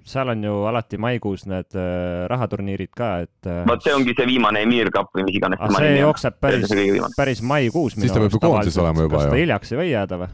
seal 0.05 0.33
on 0.33 0.47
ju 0.47 0.55
alati 0.71 1.01
maikuus 1.01 1.45
need 1.49 1.77
äh, 1.77 2.25
rahaturniirid 2.31 2.93
ka, 2.97 3.11
et 3.27 3.51
äh, 3.51 3.61
vot 3.69 3.85
see 3.85 3.93
ongi 3.93 4.15
see 4.17 4.29
viimane 4.29 4.65
Emir 4.65 4.89
Cup 4.93 5.13
või 5.13 5.27
mis 5.29 5.37
iganes 5.41 5.61
ah, 5.61 5.73
see 5.77 5.99
jookseb 5.99 6.39
päris 6.41 6.73
päris 7.17 7.45
maikuus. 7.45 7.99
Siis 7.99 8.13
ta 8.13 8.23
peab 8.23 8.33
ju 8.33 8.41
koondises 8.41 8.81
olema 8.81 9.05
juba 9.05 9.19
kas 9.19 9.29
ju. 9.29 9.35
ta 9.35 9.43
hiljaks 9.43 9.75
ei 9.75 9.81
või 9.83 9.91
jääda 9.91 10.21
või? 10.23 10.33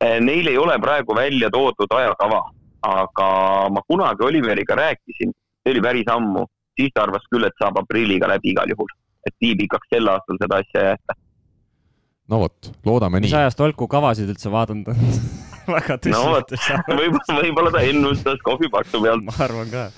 Eh, 0.00 0.16
Neil 0.24 0.48
ei 0.48 0.56
ole 0.56 0.78
praegu 0.80 1.14
välja 1.16 1.50
toodud 1.52 1.92
ajakava, 1.92 2.40
aga 2.86 3.28
ma 3.72 3.82
kunagi 3.88 4.24
Oliveriga 4.24 4.76
rääkisin, 4.78 5.32
see 5.62 5.74
oli 5.74 5.82
päris 5.84 6.08
ammu, 6.12 6.46
siis 6.78 6.92
ta 6.94 7.04
arvas 7.06 7.26
küll, 7.32 7.46
et 7.46 7.56
saab 7.60 7.80
aprilliga 7.82 8.28
läbi 8.30 8.54
igal 8.54 8.70
juhul, 8.72 8.92
et 9.26 9.36
nii 9.44 9.56
pikaks 9.64 9.92
sel 9.94 10.08
aastal 10.12 10.40
seda 10.42 10.60
asja 10.64 10.82
ei 10.84 10.92
jäeta. 10.92 11.18
no 12.32 12.42
vot, 12.44 12.72
loodame 12.86 13.20
mis 13.20 13.32
nii. 13.32 13.42
ajast 13.42 13.60
Olku 13.66 13.88
kavasid 13.90 14.30
üldse 14.32 14.52
vaadanud 14.52 14.92
on? 14.94 15.02
väga 15.76 15.98
no 16.10 16.22
vot 16.34 16.48
tõsiselt, 16.52 16.94
võib-olla, 17.02 17.40
võib-olla 17.42 17.74
ta 17.76 17.84
ennustas 17.86 18.40
kohvipaksu 18.46 19.02
pealt. 19.04 19.26
ma 19.28 19.36
arvan 19.44 19.72
ka. 19.72 19.90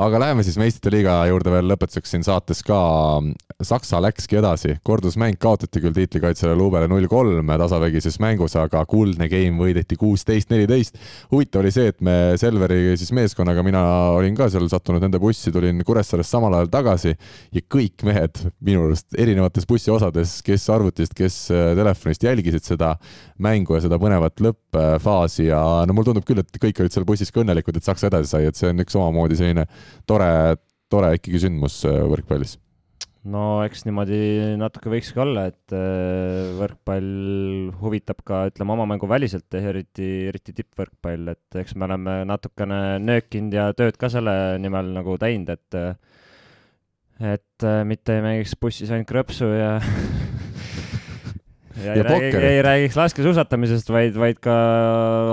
Aga 0.00 0.20
läheme 0.22 0.44
siis 0.44 0.56
meistrite 0.56 0.92
liiga 0.94 1.18
juurde 1.28 1.52
veel 1.52 1.68
lõpetuseks 1.72 2.14
siin 2.14 2.24
saates 2.26 2.62
ka. 2.66 2.78
Saksa 3.62 4.00
läkski 4.02 4.40
edasi, 4.40 4.72
kordusmäng 4.82 5.36
kaotati 5.38 5.78
küll 5.78 5.94
tiitlikaitsjale 5.94 6.56
Lubele 6.58 6.88
null 6.90 7.04
kolm 7.06 7.46
tasavägises 7.60 8.16
mängus, 8.18 8.56
aga 8.58 8.80
kuldne 8.90 9.28
game 9.30 9.54
võideti 9.60 9.94
kuusteist, 10.00 10.48
neliteist. 10.50 10.98
huvitav 11.30 11.62
oli 11.62 11.70
see, 11.70 11.92
et 11.92 12.00
me 12.02 12.34
Selveri 12.40 12.96
siis 12.98 13.12
meeskonnaga, 13.14 13.62
mina 13.62 13.82
olin 14.16 14.34
ka 14.34 14.48
seal 14.50 14.66
sattunud 14.72 15.04
nende 15.04 15.20
bussi, 15.22 15.52
tulin 15.54 15.78
Kuressaarest 15.86 16.34
samal 16.34 16.56
ajal 16.58 16.72
tagasi 16.72 17.12
ja 17.14 17.62
kõik 17.70 18.02
mehed 18.08 18.40
minu 18.66 18.88
arust 18.88 19.14
erinevates 19.14 19.68
bussiosades, 19.70 20.40
kes 20.42 20.66
arvutist, 20.74 21.14
kes 21.14 21.38
äh, 21.54 21.70
telefonist 21.78 22.26
jälgisid 22.26 22.66
seda 22.66 22.96
mängu 23.42 23.78
ja 23.78 23.84
seda 23.86 24.00
põnevat 24.02 24.42
lõppfaasi 24.42 25.46
ja 25.52 25.62
no 25.86 25.94
mulle 25.94 26.10
tundub 26.10 26.26
küll, 26.26 26.42
et 26.42 26.62
kõik 26.66 26.82
olid 26.82 26.98
seal 26.98 27.06
bussis 27.06 27.30
ka 27.30 27.44
õnnelikud, 27.44 27.78
et 27.78 27.86
Saksa 27.86 28.10
edasi 28.10 28.34
sai, 28.34 28.50
et 28.50 28.58
see 28.58 28.74
on 28.74 28.82
üks 28.82 28.98
omamoodi 28.98 29.38
selline 29.38 29.68
tore, 30.08 30.58
tore 30.92 31.14
ikkagi 31.18 31.44
sündmus 31.46 31.80
äh, 31.88 32.02
võrkpallis. 32.10 32.56
no 33.32 33.62
eks 33.66 33.84
niimoodi 33.86 34.18
natuke 34.60 34.90
võikski 34.92 35.22
olla, 35.22 35.46
et 35.52 35.76
äh, 35.76 36.52
võrkpall 36.58 37.70
huvitab 37.82 38.24
ka, 38.26 38.46
ütleme, 38.50 38.74
oma 38.74 38.88
mängu 38.94 39.10
väliselt, 39.10 39.48
eriti, 39.58 40.08
eriti 40.30 40.56
tippvõrkpall, 40.58 41.34
et 41.34 41.60
eks 41.62 41.76
me 41.76 41.86
oleme 41.90 42.22
natukene 42.28 42.98
nöökinud 43.02 43.54
ja 43.58 43.70
tööd 43.78 44.00
ka 44.00 44.10
selle 44.12 44.58
nimel 44.62 44.90
nagu 44.96 45.18
teinud, 45.22 45.54
et 45.54 45.80
et 47.22 47.66
äh, 47.66 47.82
mitte 47.86 48.16
ei 48.16 48.24
mängiks 48.24 48.56
bussis 48.58 48.90
ainult 48.90 49.10
krõpsu 49.10 49.46
ja 49.54 49.76
ja, 51.76 51.92
Ja 51.92 51.94
ei, 51.94 52.02
räägi, 52.02 52.42
ei 52.46 52.62
räägiks 52.64 52.96
laskesuusatamisest, 52.98 53.90
vaid, 53.92 54.16
vaid 54.18 54.40
ka 54.42 54.54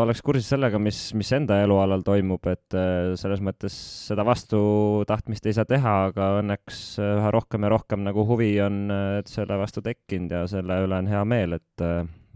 oleks 0.04 0.22
kursis 0.26 0.50
sellega, 0.54 0.80
mis, 0.82 1.02
mis 1.18 1.32
enda 1.36 1.60
elualal 1.64 2.04
toimub, 2.06 2.46
et 2.52 2.78
äh, 2.78 3.14
selles 3.20 3.42
mõttes 3.44 3.76
seda 4.10 4.26
vastutahtmist 4.28 5.50
ei 5.50 5.58
saa 5.58 5.68
teha, 5.70 5.96
aga 6.10 6.30
õnneks 6.42 6.84
äh, 7.02 7.16
üha 7.20 7.34
rohkem 7.36 7.68
ja 7.68 7.74
rohkem 7.76 8.06
nagu 8.08 8.26
huvi 8.30 8.52
on 8.64 8.86
äh, 8.94 9.08
selle 9.30 9.60
vastu 9.60 9.84
tekkinud 9.86 10.36
ja 10.38 10.44
selle 10.52 10.82
üle 10.86 11.02
on 11.04 11.10
hea 11.12 11.24
meel, 11.28 11.58
et 11.60 11.88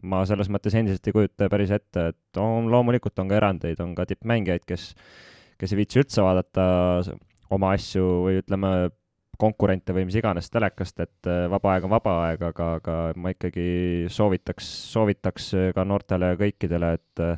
ma 0.04 0.24
selles 0.28 0.50
mõttes 0.52 0.76
endiselt 0.78 1.08
ei 1.08 1.16
kujuta 1.16 1.48
päris 1.52 1.72
ette, 1.74 2.10
et 2.14 2.42
on, 2.42 2.68
loomulikult 2.72 3.20
on 3.24 3.30
ka 3.32 3.40
erandeid, 3.40 3.80
on 3.84 3.94
ka 3.98 4.08
tippmängijaid, 4.10 4.66
kes, 4.68 4.92
kes 5.60 5.74
ei 5.74 5.84
viitsi 5.84 6.04
üldse 6.04 6.26
vaadata 6.26 6.66
oma 7.54 7.74
asju 7.78 8.06
või 8.26 8.42
ütleme, 8.42 8.74
konkurente 9.44 9.96
või 9.96 10.08
mis 10.08 10.18
iganes 10.20 10.50
telekast, 10.54 11.04
et 11.04 11.30
äh, 11.30 11.46
vaba 11.52 11.76
aeg 11.76 11.88
on 11.88 11.94
vaba 11.94 12.16
aeg, 12.30 12.44
aga, 12.50 12.72
aga 12.80 12.98
ma 13.20 13.34
ikkagi 13.36 13.68
soovitaks, 14.14 14.70
soovitaks 14.96 15.54
äh, 15.60 15.70
ka 15.76 15.86
noortele 15.88 16.34
kõikidele, 16.40 16.94
et 17.00 17.24
äh, 17.24 17.38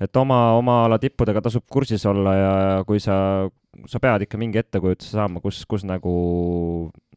et 0.00 0.18
oma, 0.20 0.38
oma 0.58 0.82
ala 0.84 0.98
tippudega 1.00 1.40
tasub 1.46 1.64
kursis 1.72 2.04
olla 2.08 2.34
ja 2.36 2.52
kui 2.88 3.00
sa, 3.00 3.16
sa 3.88 4.00
pead 4.02 4.26
ikka 4.26 4.40
mingi 4.40 4.60
ettekujutuse 4.60 5.16
saama, 5.16 5.40
kus, 5.40 5.62
kus 5.68 5.86
nagu, 5.88 6.12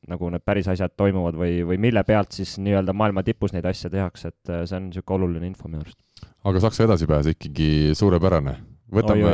nagu 0.08 0.32
need 0.32 0.46
päris 0.48 0.70
asjad 0.72 0.96
toimuvad 0.96 1.36
või, 1.40 1.60
või 1.68 1.80
mille 1.90 2.04
pealt 2.08 2.38
siis 2.38 2.56
nii-öelda 2.64 2.96
maailma 2.96 3.26
tipus 3.28 3.52
neid 3.56 3.68
asju 3.68 3.92
tehakse, 3.92 4.32
et 4.32 4.54
see 4.64 4.80
on 4.80 4.88
niisugune 4.88 5.20
oluline 5.20 5.52
info 5.52 5.68
minu 5.68 5.84
arust. 5.84 6.00
aga 6.48 6.64
Saksa 6.64 6.88
edasipääs 6.88 7.34
ikkagi 7.36 7.70
suurepärane. 8.00 8.56
Võtame 8.94 9.34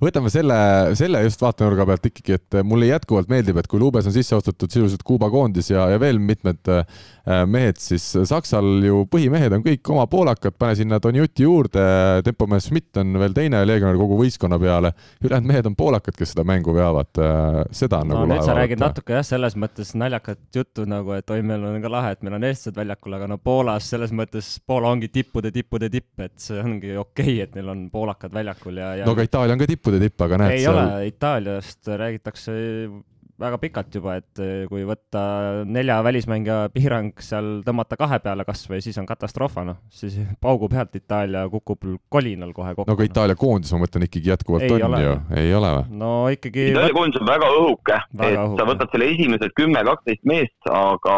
võtame 0.00 0.30
selle, 0.32 0.56
selle 0.98 1.22
just 1.24 1.42
vaatenurga 1.42 1.86
pealt 1.88 2.08
ikkagi, 2.10 2.36
et 2.38 2.58
mulle 2.66 2.90
jätkuvalt 2.90 3.30
meeldib, 3.30 3.60
et 3.60 3.68
kui 3.70 3.80
Lubes 3.80 4.06
on 4.08 4.14
sisse 4.14 4.36
ostetud 4.36 4.72
sisuliselt 4.72 5.04
Kuuba 5.06 5.30
koondis 5.32 5.70
ja, 5.72 5.86
ja 5.92 6.00
veel 6.00 6.20
mitmed 6.22 6.70
äh, 6.72 6.84
mehed, 7.50 7.80
siis 7.80 8.06
Saksal 8.28 8.84
ju 8.86 9.04
põhimehed 9.10 9.54
on 9.56 9.64
kõik 9.64 9.92
oma 9.92 10.06
poolakad, 10.10 10.56
pane 10.58 10.76
sinna 10.78 11.00
Donjuti 11.02 11.46
juurde, 11.46 11.84
tempomees 12.26 12.68
Schmidt 12.68 13.00
on 13.00 13.14
veel 13.20 13.36
teine 13.36 13.62
legionär 13.66 13.98
kogu 14.00 14.18
võistkonna 14.20 14.58
peale, 14.60 14.92
ülejäänud 15.24 15.50
mehed 15.50 15.70
on 15.70 15.76
poolakad, 15.78 16.16
kes 16.18 16.34
seda 16.34 16.46
mängu 16.48 16.74
veavad, 16.76 17.22
seda 17.76 18.02
on 18.02 18.12
no 18.12 18.20
nagu 18.20 18.32
nüüd 18.32 18.44
sa 18.44 18.54
lahe 18.54 18.64
räägid 18.64 18.82
natuke 18.82 19.16
jah, 19.18 19.26
selles 19.26 19.56
mõttes 19.60 19.92
naljakat 19.98 20.42
juttu 20.56 20.86
nagu, 20.88 21.14
et 21.16 21.30
oi, 21.34 21.42
meil 21.46 21.66
on 21.68 21.80
ka 21.84 21.92
lahe, 21.92 22.14
et 22.16 22.24
meil 22.26 22.38
on 22.38 22.48
eestlased 22.48 22.78
väljakul, 22.78 23.16
aga 23.18 23.30
no 23.30 23.40
Poolas 23.42 23.90
selles 23.92 24.14
mõttes 24.16 24.52
Poola 24.66 24.92
ongi 24.94 25.10
tippude, 25.12 25.52
tippude 25.54 25.90
tipp, 25.92 26.12
et 26.22 26.36
see 26.40 26.60
ongi 26.62 26.96
okei 26.96 27.36
okay,, 27.36 27.38
et 27.46 27.56
neil 27.58 27.70
on 27.72 27.86
poolakad 27.92 28.34
väljakul 28.34 28.79
ja, 28.80 28.90
ja 29.02 29.06
no 29.08 29.14
aga 29.16 29.28
Itaalia 29.28 29.56
on 29.56 29.62
ka 29.62 29.70
tippude 29.70 30.00
tipp, 30.02 30.18
aga 30.26 30.42
näed 30.44 30.56
ei 30.56 30.64
seal 30.64 30.80
ole, 30.80 31.06
Itaaliast 31.10 31.94
räägitakse 32.00 32.56
väga 33.40 33.58
pikalt 33.60 33.94
juba, 33.94 34.16
et 34.20 34.40
eh, 34.42 34.64
kui 34.68 34.82
võtta 34.86 35.22
nelja 35.68 35.98
välismängija 36.04 36.58
piirang 36.74 37.22
seal 37.24 37.60
tõmmata 37.66 37.96
kahe 38.00 38.18
peale 38.22 38.44
kasvõi, 38.48 38.82
siis 38.84 38.98
on 39.00 39.08
katastroof, 39.08 39.56
noh, 39.66 39.80
siis 39.92 40.18
paugu 40.44 40.68
pealt 40.72 40.96
Itaalia 40.98 41.46
kukub 41.52 41.86
kolinal 42.12 42.52
kohe 42.56 42.74
kokku. 42.74 42.88
no 42.90 42.98
aga 42.98 43.08
Itaalia 43.08 43.38
koondis, 43.40 43.72
ma 43.74 43.82
mõtlen 43.84 44.06
ikkagi 44.08 44.32
jätkuvalt 44.34 44.66
Ei 44.66 44.76
on 44.76 44.86
ole. 44.90 45.02
ju, 45.06 45.16
ei 45.40 45.54
ole 45.56 45.72
või? 45.78 46.00
no 46.02 46.12
ikkagi 46.34 46.68
Itaalia 46.74 46.98
koondis 46.98 47.22
on 47.22 47.30
väga 47.30 47.50
õhuke, 47.56 47.98
et 48.18 48.26
õhuke. 48.28 48.60
sa 48.60 48.68
võtad 48.72 48.94
selle 48.94 49.10
esimesed 49.14 49.56
kümme, 49.56 49.84
kaksteist 49.90 50.28
meest, 50.28 50.60
aga 50.68 51.16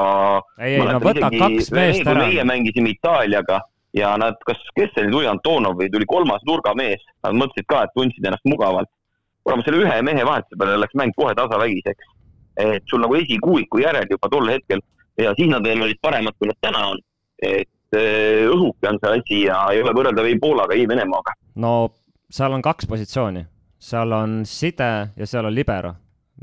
ei, 0.60 0.78
ei 0.78 0.86
no 0.86 1.02
võta 1.02 1.32
kaks 1.34 1.74
meest 1.74 2.06
ära. 2.06 2.14
kui 2.14 2.36
meie 2.36 2.46
mängisime 2.52 2.94
Itaaliaga, 2.94 3.62
ja 3.96 4.14
nad, 4.20 4.38
kas, 4.46 4.60
kes 4.76 4.92
see 4.94 5.10
tuli, 5.10 5.28
Antonov 5.28 5.76
või 5.80 5.90
tuli 5.92 6.08
kolmas 6.08 6.44
nurgamees, 6.48 7.02
nad 7.24 7.36
mõtlesid 7.36 7.68
ka, 7.68 7.84
et 7.84 7.94
tundsid 7.96 8.24
ennast 8.24 8.48
mugavalt. 8.48 8.90
kuule, 9.42 9.62
selle 9.66 9.82
ühe 9.84 10.02
mehe 10.06 10.24
vahetuse 10.24 10.58
peale 10.58 10.78
läks 10.80 10.96
mäng 10.98 11.14
kohe 11.16 11.34
tasavägiseks. 11.34 12.10
et 12.56 12.84
sul 12.88 13.00
nagu 13.00 13.14
esikuuiku 13.16 13.78
järel 13.80 14.06
juba 14.10 14.28
tol 14.28 14.48
hetkel 14.48 14.80
ja 15.18 15.32
siis 15.36 15.48
nad 15.48 15.64
veel 15.64 15.82
olid 15.82 15.98
paremad, 16.02 16.34
kui 16.38 16.48
nad 16.48 16.58
täna 16.60 16.86
on. 16.88 16.98
et 17.42 17.96
eh, 17.96 18.44
õhuke 18.48 18.88
on 18.88 18.98
see 19.00 19.18
asi 19.18 19.40
ja 19.46 19.66
ei 19.72 19.82
ole 19.82 19.92
võrreldav 19.92 20.28
ei 20.28 20.38
Poolaga, 20.38 20.74
ei 20.74 20.88
Venemaaga. 20.88 21.36
no 21.54 21.92
seal 22.30 22.52
on 22.52 22.62
kaks 22.62 22.86
positsiooni, 22.86 23.44
seal 23.78 24.12
on 24.12 24.42
side 24.46 24.92
ja 25.16 25.26
seal 25.26 25.48
on 25.48 25.54
libero, 25.54 25.94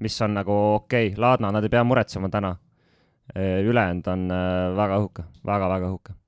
mis 0.01 0.21
on 0.21 0.37
nagu 0.41 0.53
okei 0.75 1.13
okay., 1.13 1.21
Laadna, 1.21 1.51
nad 1.51 1.63
ei 1.63 1.69
pea 1.69 1.83
muretsema 1.83 2.29
täna. 2.29 2.55
ülejäänud 3.37 4.07
on 4.07 4.31
eh, 4.31 4.75
väga 4.77 4.97
õhuke 4.97 5.23
väga,, 5.23 5.45
väga-väga 5.45 5.89
õhuke 5.93 6.18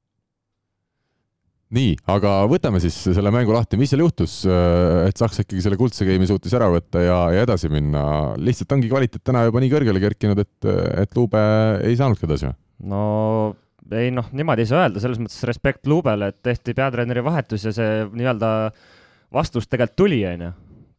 nii, 1.76 1.96
aga 2.12 2.34
võtame 2.52 2.82
siis 2.84 2.98
selle 3.08 3.32
mängu 3.34 3.54
lahti, 3.56 3.80
mis 3.80 3.92
seal 3.94 4.04
juhtus, 4.04 4.42
äh, 4.50 5.08
et 5.08 5.20
Saksa 5.20 5.46
ikkagi 5.46 5.64
selle 5.64 5.80
kuldse 5.80 6.08
game'i 6.08 6.30
suutis 6.30 6.56
ära 6.58 6.68
võtta 6.74 7.04
ja, 7.04 7.20
ja 7.36 7.46
edasi 7.48 7.72
minna. 7.72 8.04
lihtsalt 8.42 8.76
ongi 8.76 8.92
kvaliteet 8.92 9.24
täna 9.28 9.46
juba 9.48 9.64
nii 9.64 9.72
kõrgele 9.74 10.04
kerkinud, 10.04 10.44
et, 10.44 10.72
et 11.06 11.18
Luube 11.18 11.44
ei 11.88 11.98
saanudki 12.00 12.28
edasi 12.28 12.50
või? 12.50 12.58
no 12.92 13.04
ei 13.92 14.12
noh, 14.14 14.28
niimoodi 14.36 14.66
ei 14.66 14.70
saa 14.70 14.86
öelda, 14.86 15.02
selles 15.04 15.20
mõttes 15.22 15.42
respekt 15.48 15.88
Luubele, 15.90 16.32
et 16.32 16.42
tehti 16.44 16.76
peatreeneri 16.78 17.24
vahetus 17.26 17.66
ja 17.68 17.74
see 17.76 18.04
nii-öelda 18.10 18.52
vastus 19.34 19.68
tegelikult 19.72 19.98
tuli, 20.04 20.22
onju. 20.28 20.52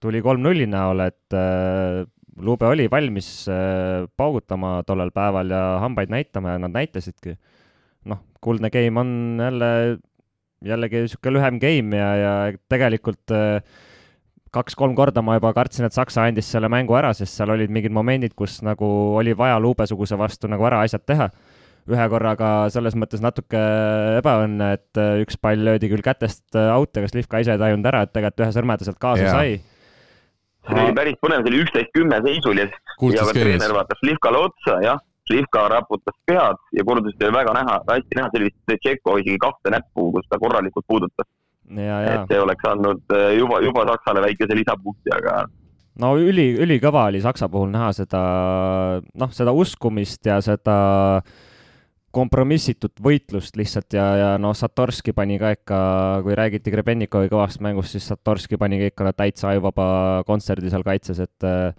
tuli 0.02 0.20
kolm-nulli 0.24 0.66
näol, 0.70 1.04
et 1.06 1.36
äh, 1.36 2.02
Luube 2.42 2.66
oli 2.66 2.88
valmis 2.90 3.44
äh, 3.52 4.06
paugutama 4.16 4.78
tollel 4.88 5.12
päeval 5.12 5.52
ja 5.52 5.62
hambaid 5.84 6.12
näitama 6.12 6.56
ja 6.56 6.62
nad 6.62 6.72
näitasidki. 6.72 7.36
noh, 8.08 8.22
kuldne 8.40 8.70
game 8.70 9.00
on 9.00 9.38
jälle 9.40 9.98
jällegi 10.66 11.04
niisugune 11.04 11.38
lühem 11.38 11.58
game 11.62 11.98
ja, 11.98 12.10
ja 12.18 12.34
tegelikult 12.70 13.34
äh, 13.34 13.62
kaks-kolm 14.52 14.94
korda 14.96 15.22
ma 15.24 15.38
juba 15.38 15.52
kartsin, 15.56 15.86
et 15.88 15.96
Saksa 15.96 16.26
andis 16.28 16.50
selle 16.52 16.68
mängu 16.72 16.96
ära, 16.98 17.12
sest 17.16 17.38
seal 17.38 17.54
olid 17.54 17.72
mingid 17.72 17.94
momendid, 17.94 18.36
kus 18.36 18.60
nagu 18.66 18.86
oli 19.18 19.34
vaja 19.38 19.58
luubesuguse 19.62 20.18
vastu 20.20 20.50
nagu 20.52 20.68
ära 20.68 20.82
asjad 20.86 21.06
teha. 21.08 21.30
ühe 21.82 22.04
korraga 22.06 22.48
selles 22.70 22.94
mõttes 22.94 23.18
natuke 23.18 23.58
ebaõnne, 24.20 24.68
et 24.76 24.98
äh, 25.02 25.16
üks 25.24 25.34
pall 25.34 25.64
löödi 25.66 25.88
küll 25.90 26.04
kätest 26.04 26.54
äh, 26.54 26.70
out, 26.76 26.94
aga 26.94 27.08
Slivka 27.10 27.40
ise 27.42 27.56
ei 27.56 27.58
tajunud 27.58 27.88
ära, 27.90 28.04
et 28.06 28.12
tegelikult 28.14 28.44
ühe 28.44 28.54
sõrme 28.54 28.76
ta 28.78 28.86
sealt 28.86 29.00
kaasa 29.02 29.24
yeah. 29.24 29.34
sai. 29.34 29.56
see 30.68 30.84
oli 30.84 30.94
päris 30.94 31.18
põnev, 31.18 31.42
see 31.42 31.50
oli 31.50 31.64
üksteist 31.64 31.90
kümme 31.96 32.20
seisul 32.22 32.62
ja, 32.62 32.68
ja 33.16 33.26
treener 33.34 33.74
vaatas 33.74 33.98
Slivkale 33.98 34.44
otsa, 34.46 34.78
jah 34.84 35.02
Slivka 35.28 35.68
raputas 35.70 36.16
pead 36.26 36.58
ja 36.74 36.84
korduses 36.84 37.20
oli 37.22 37.34
väga 37.36 37.54
näha, 37.54 37.78
hästi 37.88 38.18
näha, 38.18 38.42
vist 38.42 38.72
Tšeko 38.72 39.16
isegi 39.22 39.38
kahte 39.42 39.70
näppu, 39.70 40.10
kus 40.16 40.26
ta 40.28 40.38
korralikult 40.42 40.86
puudutas. 40.88 41.28
et 41.72 42.28
see 42.28 42.40
oleks 42.42 42.66
andnud 42.68 43.14
eh, 43.16 43.38
juba, 43.38 43.60
juba 43.62 43.86
Saksale 43.92 44.24
väikese 44.26 44.58
lisapunkti, 44.58 45.14
aga 45.14 45.44
no 46.02 46.12
üli, 46.18 46.52
ülikõva 46.64 47.06
oli 47.10 47.22
Saksa 47.22 47.48
puhul 47.52 47.70
näha 47.72 47.92
seda, 47.96 48.20
noh, 49.14 49.32
seda 49.32 49.54
uskumist 49.56 50.26
ja 50.26 50.40
seda 50.44 50.76
kompromissitut 52.12 53.00
võitlust 53.00 53.56
lihtsalt 53.56 53.96
ja, 53.96 54.06
ja 54.20 54.30
noh, 54.40 54.52
Satorski 54.56 55.14
pani 55.16 55.38
ka 55.40 55.54
ikka, 55.56 55.80
kui 56.26 56.36
räägiti 56.36 56.72
Grebennikovi 56.74 57.30
kõvast 57.32 57.62
mängust, 57.64 57.96
siis 57.96 58.10
Satorski 58.10 58.58
pani 58.60 58.82
ka 58.82 58.90
ikka 58.92 59.14
täitsa 59.22 59.52
ajuvaba 59.52 59.86
kontserdi 60.28 60.72
seal 60.72 60.84
kaitses, 60.84 61.22
et 61.24 61.48
äh, 61.48 61.72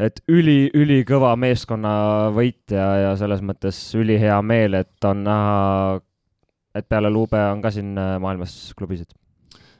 et 0.00 0.22
üli, 0.30 0.70
ülikõva 0.74 1.34
meeskonnavõit 1.38 2.74
ja, 2.74 2.86
ja 2.98 3.12
selles 3.18 3.42
mõttes 3.46 3.78
ülihea 3.98 4.40
meel, 4.42 4.80
et 4.80 5.06
on 5.06 5.22
näha, 5.26 6.00
et 6.74 6.88
peale 6.90 7.12
Lube 7.12 7.38
on 7.52 7.62
ka 7.62 7.70
siin 7.74 7.94
äh, 7.98 8.16
maailmas 8.22 8.74
klubisid. 8.78 9.14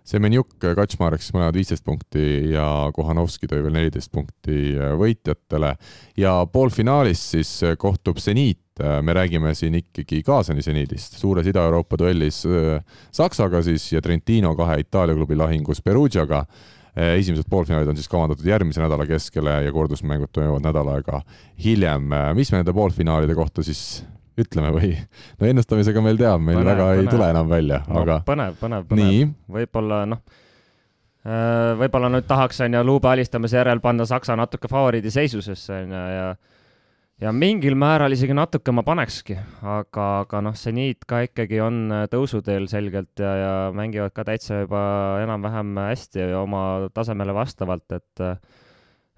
Semenjuk, 0.04 0.58
Kaczmarek 0.60 1.22
siis 1.24 1.32
mõlemad 1.32 1.56
viisteist 1.56 1.84
punkti 1.86 2.50
ja 2.52 2.66
Kohanovski 2.92 3.48
tõi 3.48 3.62
veel 3.64 3.72
neliteist 3.72 4.12
punkti 4.12 4.74
äh, 4.76 4.92
võitjatele. 5.00 5.72
Ja 6.20 6.36
poolfinaalis 6.52 7.22
siis 7.34 7.56
äh, 7.64 7.78
kohtub 7.80 8.20
seniit, 8.22 8.60
me 8.74 9.14
räägime 9.14 9.52
siin 9.54 9.76
ikkagi 9.78 10.18
Kaasani 10.26 10.62
seniidist, 10.66 11.12
suures 11.20 11.46
Ida-Euroopa 11.46 11.94
duellis 11.94 12.40
Saksaga 13.14 13.60
siis 13.62 13.84
ja 13.92 14.00
Trentino 14.02 14.50
kahe 14.58 14.80
Itaalia 14.82 15.14
klubi 15.14 15.38
lahingus 15.38 15.78
Perugiaga 15.78 16.40
esimesed 16.94 17.48
poolfinaalid 17.50 17.90
on 17.90 17.98
siis 17.98 18.08
kavandatud 18.10 18.46
järgmise 18.46 18.82
nädala 18.82 19.06
keskele 19.08 19.56
ja 19.64 19.72
kordusmängud 19.74 20.30
toimuvad 20.32 20.62
nädal 20.62 20.90
aega 20.94 21.22
hiljem. 21.64 22.12
Eh, 22.12 22.28
mis 22.38 22.52
me 22.52 22.60
nende 22.60 22.74
poolfinaalide 22.76 23.34
kohta 23.34 23.64
siis 23.66 24.04
ütleme 24.38 24.70
või 24.74 24.94
no 25.40 25.50
ennustamisega 25.50 26.02
meil 26.02 26.18
teab, 26.18 26.42
meil 26.42 26.58
põnev, 26.58 26.70
väga 26.70 26.86
põnev. 26.86 27.02
ei 27.02 27.10
tule 27.10 27.28
enam 27.34 27.50
välja 27.50 27.82
no,, 27.86 28.00
aga. 28.02 28.20
põnev, 28.26 28.56
põnev, 28.58 28.88
põnev. 28.90 29.34
võib-olla 29.58 30.00
noh, 30.10 30.22
eh, 31.26 31.70
võib-olla 31.82 32.10
nüüd 32.14 32.26
tahaks 32.30 32.64
onju 32.66 32.82
luuba 32.86 33.12
alistamise 33.14 33.60
järel 33.60 33.82
panna 33.84 34.06
Saksa 34.10 34.34
natuke 34.38 34.70
favoriidi 34.70 35.12
seisusesse 35.14 35.82
onju 35.84 35.94
ja, 35.94 36.08
ja 36.14 36.53
ja 37.22 37.30
mingil 37.34 37.76
määral 37.78 38.14
isegi 38.14 38.34
natuke 38.34 38.72
ma 38.74 38.82
panekski, 38.86 39.36
aga, 39.62 40.06
aga 40.24 40.40
noh, 40.48 40.56
seniit 40.58 41.06
ka 41.08 41.22
ikkagi 41.28 41.60
on 41.62 41.84
äh, 41.94 42.04
tõusuteel 42.10 42.66
selgelt 42.70 43.22
ja, 43.22 43.32
ja 43.38 43.54
mängivad 43.76 44.14
ka 44.16 44.26
täitsa 44.26 44.64
juba 44.64 44.82
enam-vähem 45.22 45.76
hästi 45.84 46.28
oma 46.40 46.64
tasemele 46.94 47.36
vastavalt, 47.36 47.86
et 47.94 48.28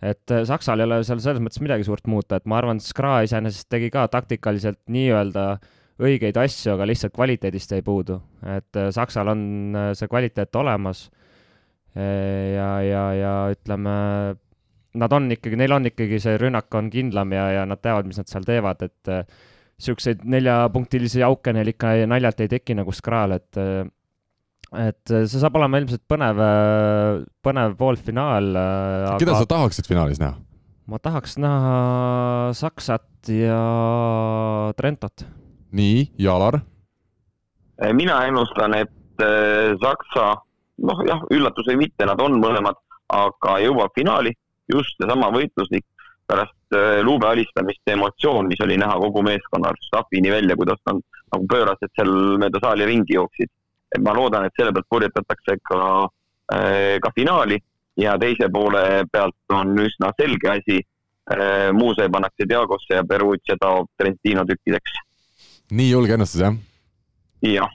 et 0.05 0.33
Saksal 0.45 0.83
ei 0.83 0.85
ole 0.85 0.99
seal 1.09 1.23
selles 1.25 1.41
mõttes 1.41 1.63
midagi 1.65 1.87
suurt 1.87 2.05
muuta, 2.11 2.37
et 2.37 2.45
ma 2.45 2.59
arvan, 2.61 2.83
Skra 2.85 3.23
iseenesest 3.25 3.71
tegi 3.73 3.89
ka 3.95 4.05
taktikaliselt 4.13 4.83
nii-öelda 4.93 5.47
õigeid 6.05 6.37
asju, 6.37 6.75
aga 6.75 6.85
lihtsalt 6.91 7.15
kvaliteedist 7.17 7.73
jäi 7.73 7.81
puudu, 7.85 8.21
et 8.45 8.77
äh, 8.77 8.91
Saksal 8.93 9.33
on 9.33 9.47
äh, 9.73 9.93
see 9.97 10.11
kvaliteet 10.13 10.61
olemas 10.61 11.09
ja, 11.97 12.73
ja, 12.85 13.03
ja 13.17 13.31
ütleme 13.55 13.93
nad 15.01 15.13
on 15.13 15.29
ikkagi, 15.35 15.59
neil 15.59 15.75
on 15.77 15.91
ikkagi 15.91 16.21
see 16.23 16.39
rünnak 16.41 16.73
on 16.79 16.89
kindlam 16.93 17.35
ja, 17.35 17.49
ja 17.59 17.67
nad 17.69 17.83
teavad, 17.83 18.09
mis 18.09 18.19
nad 18.21 18.31
seal 18.31 18.47
teevad, 18.47 18.83
et 18.87 19.11
niisuguseid 19.13 20.23
äh, 20.23 20.31
neljapunktilisi 20.37 21.25
auke 21.27 21.55
neil 21.57 21.73
ikka 21.73 21.93
naljalt 22.09 22.43
ei 22.45 22.53
teki 22.57 22.79
nagu 22.81 22.95
Skral, 22.97 23.37
et 23.37 23.61
äh, 23.61 23.85
et 24.77 25.13
see 25.31 25.39
saab 25.39 25.57
olema 25.61 25.79
ilmselt 25.79 26.03
põnev, 26.11 26.41
äh, 26.43 27.21
põnev 27.45 27.77
poolfinaal. 27.79 28.49
keda 29.21 29.37
aga... 29.37 29.43
sa 29.45 29.53
tahaksid 29.55 29.89
finaalis 29.89 30.21
näha? 30.23 30.41
ma 30.87 31.01
tahaks 31.03 31.37
näha 31.43 31.77
Saksat 32.55 33.31
ja 33.33 33.61
Trentot. 34.79 35.27
nii, 35.77 36.11
Jalar? 36.23 36.61
mina 37.93 38.23
ennustan, 38.25 38.75
et 38.79 39.23
Saksa, 39.83 40.27
noh 40.89 41.01
jah, 41.09 41.23
üllatus 41.33 41.67
või 41.69 41.87
mitte, 41.87 42.07
nad 42.09 42.21
on 42.21 42.39
mõlemad, 42.41 42.79
aga 43.13 43.57
jõuab 43.65 43.93
finaali 43.97 44.33
just 44.73 44.97
seesama 45.01 45.31
võitluslik 45.35 45.85
pärast 46.27 46.75
äh, 46.75 47.03
luube 47.07 47.29
alistamist 47.29 47.93
emotsioon, 47.93 48.49
mis 48.51 48.61
oli 48.65 48.79
näha 48.81 48.99
kogu 49.03 49.23
meeskonnal 49.27 49.79
stafini 49.87 50.33
välja, 50.33 50.57
kuidas 50.59 50.81
nad 50.89 51.01
nagu 51.35 51.47
pöörased 51.51 51.93
seal 51.95 52.13
mööda 52.43 52.63
saali 52.63 52.89
ringi 52.89 53.15
jooksid. 53.15 53.51
et 53.95 54.03
ma 54.03 54.13
loodan, 54.13 54.45
et 54.45 54.53
selle 54.59 54.73
pealt 54.75 54.89
purjetatakse 54.91 55.59
ka, 55.63 55.81
äh, 56.53 56.99
ka 57.03 57.13
finaali 57.15 57.59
ja 57.97 58.17
teise 58.19 58.51
poole 58.53 59.07
pealt 59.13 59.55
on 59.55 59.79
üsna 59.79 60.11
selge 60.21 60.51
asi. 60.51 60.83
Äh, 61.27 61.73
Muuse 61.75 62.09
pannakse 62.11 62.47
Diagosse 62.49 62.95
ja 62.95 63.05
Perugia 63.05 63.57
taob 63.59 63.89
Trentino 63.99 64.45
tükkideks. 64.47 65.01
nii 65.71 65.91
julge 65.91 66.15
ennustus, 66.15 66.41
jah? 66.41 66.55
jah 67.43 67.73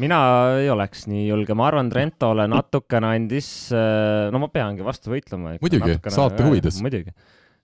mina 0.00 0.18
ei 0.60 0.70
oleks 0.72 1.06
nii 1.10 1.26
julge, 1.26 1.56
ma 1.58 1.68
arvan, 1.68 1.90
Trentole 1.92 2.46
natukene 2.50 3.12
andis, 3.16 3.48
äh, 3.74 4.28
no 4.32 4.42
ma 4.42 4.48
peangi 4.52 4.84
vastu 4.86 5.12
võitlema. 5.12 5.56
muidugi, 5.62 5.98
saate 6.12 6.46
huvides. 6.46 6.80
muidugi, 6.84 7.12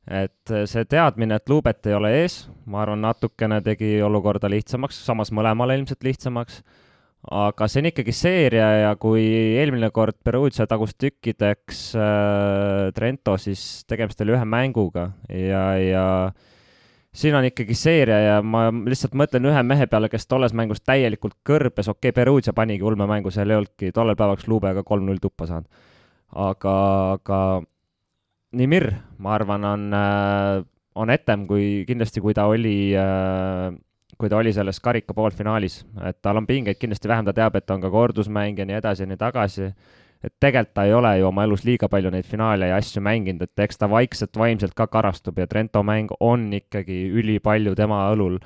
et 0.06 0.52
äh, 0.52 0.66
see 0.70 0.88
teadmine, 0.88 1.38
et 1.38 1.52
luubet 1.52 1.88
ei 1.88 1.96
ole 1.96 2.12
ees, 2.22 2.42
ma 2.66 2.82
arvan, 2.84 3.02
natukene 3.06 3.60
tegi 3.64 3.96
olukorda 4.04 4.50
lihtsamaks, 4.52 5.00
samas 5.08 5.32
mõlemale 5.34 5.78
ilmselt 5.78 6.04
lihtsamaks. 6.06 6.62
aga 7.34 7.66
see 7.66 7.82
on 7.82 7.88
ikkagi 7.90 8.12
seeria 8.14 8.66
ja 8.84 8.90
kui 8.96 9.24
eelmine 9.58 9.90
kord 9.90 10.14
Perugia 10.24 10.68
tagus 10.70 10.94
tükkideks 10.94 11.80
äh, 11.98 12.92
Trento, 12.94 13.34
siis 13.42 13.82
tegemist 13.90 14.20
oli 14.22 14.36
ühe 14.36 14.44
mänguga 14.46 15.10
ja, 15.26 15.64
ja 15.82 16.04
siin 17.18 17.34
on 17.34 17.46
ikkagi 17.48 17.74
seeria 17.74 18.18
ja 18.22 18.36
ma 18.42 18.68
lihtsalt 18.70 19.16
mõtlen 19.18 19.48
ühe 19.50 19.62
mehe 19.66 19.88
peale, 19.90 20.10
kes 20.12 20.28
tolles 20.30 20.54
mängus 20.56 20.82
täielikult 20.86 21.36
kõrbes, 21.46 21.90
okei 21.90 22.12
okay,, 22.12 22.16
Perugia 22.16 22.54
panigi 22.54 22.86
ulmemängu, 22.86 23.32
seal 23.34 23.50
ei 23.50 23.58
olnudki 23.58 23.90
tollel 23.94 24.18
päevaks 24.18 24.46
Lubega 24.50 24.84
kolm-null 24.86 25.20
tuppa 25.22 25.48
saanud. 25.50 25.66
aga, 26.48 26.76
aga 27.16 27.40
Nimir, 28.58 28.88
ma 29.18 29.34
arvan, 29.36 29.64
on, 29.68 29.82
äh, 29.92 30.62
on 30.94 31.10
etem 31.10 31.46
kui 31.46 31.84
kindlasti, 31.88 32.20
kui 32.24 32.32
ta 32.34 32.46
oli, 32.48 32.94
äh, 32.96 33.74
kui 34.18 34.28
ta 34.28 34.38
oli 34.38 34.52
selles 34.56 34.80
karika 34.80 35.14
poolfinaalis, 35.14 35.82
et 36.08 36.22
tal 36.22 36.40
on 36.40 36.46
pingeid 36.46 36.78
kindlasti 36.80 37.08
vähem, 37.08 37.26
ta 37.28 37.34
teab, 37.36 37.56
et 37.56 37.70
on 37.70 37.82
ka 37.82 37.90
kordusmäng 37.90 38.58
ja 38.58 38.64
nii 38.64 38.78
edasi 38.78 39.04
ja 39.04 39.10
nii 39.10 39.20
tagasi 39.20 39.72
et 40.24 40.34
tegelikult 40.40 40.74
ta 40.74 40.84
ei 40.84 40.94
ole 40.94 41.12
ju 41.18 41.28
oma 41.28 41.44
elus 41.46 41.64
liiga 41.64 41.88
palju 41.88 42.10
neid 42.10 42.26
finaale 42.26 42.72
ja 42.72 42.78
asju 42.80 43.02
mänginud, 43.04 43.42
et 43.42 43.64
eks 43.64 43.78
ta 43.78 43.88
vaikselt 43.90 44.36
vaimselt 44.36 44.74
ka 44.74 44.88
karastub 44.90 45.38
ja 45.38 45.46
Trento 45.46 45.82
mäng 45.86 46.10
on 46.20 46.48
ikkagi 46.52 47.04
ülipalju 47.20 47.74
tema 47.78 48.06
õlul 48.12 48.38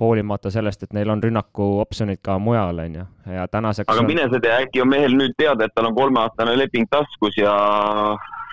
hoolimata 0.00 0.50
sellest, 0.52 0.82
et 0.84 0.92
neil 0.92 1.08
on 1.08 1.22
rünnaku 1.24 1.78
optsioonid 1.80 2.20
ka 2.24 2.36
mujal, 2.38 2.82
on 2.84 2.98
ju, 3.00 3.04
ja 3.32 3.46
tänaseks 3.48 3.88
aga 3.88 4.02
on... 4.02 4.10
mine 4.10 4.28
sa 4.28 4.40
tea, 4.44 4.60
äkki 4.66 4.84
on 4.84 4.92
mehel 4.92 5.16
nüüd 5.16 5.32
teada, 5.40 5.64
et 5.64 5.74
tal 5.74 5.88
on 5.88 5.96
kolmeaastane 5.96 6.56
leping 6.60 6.88
taskus 6.92 7.38
ja 7.40 7.54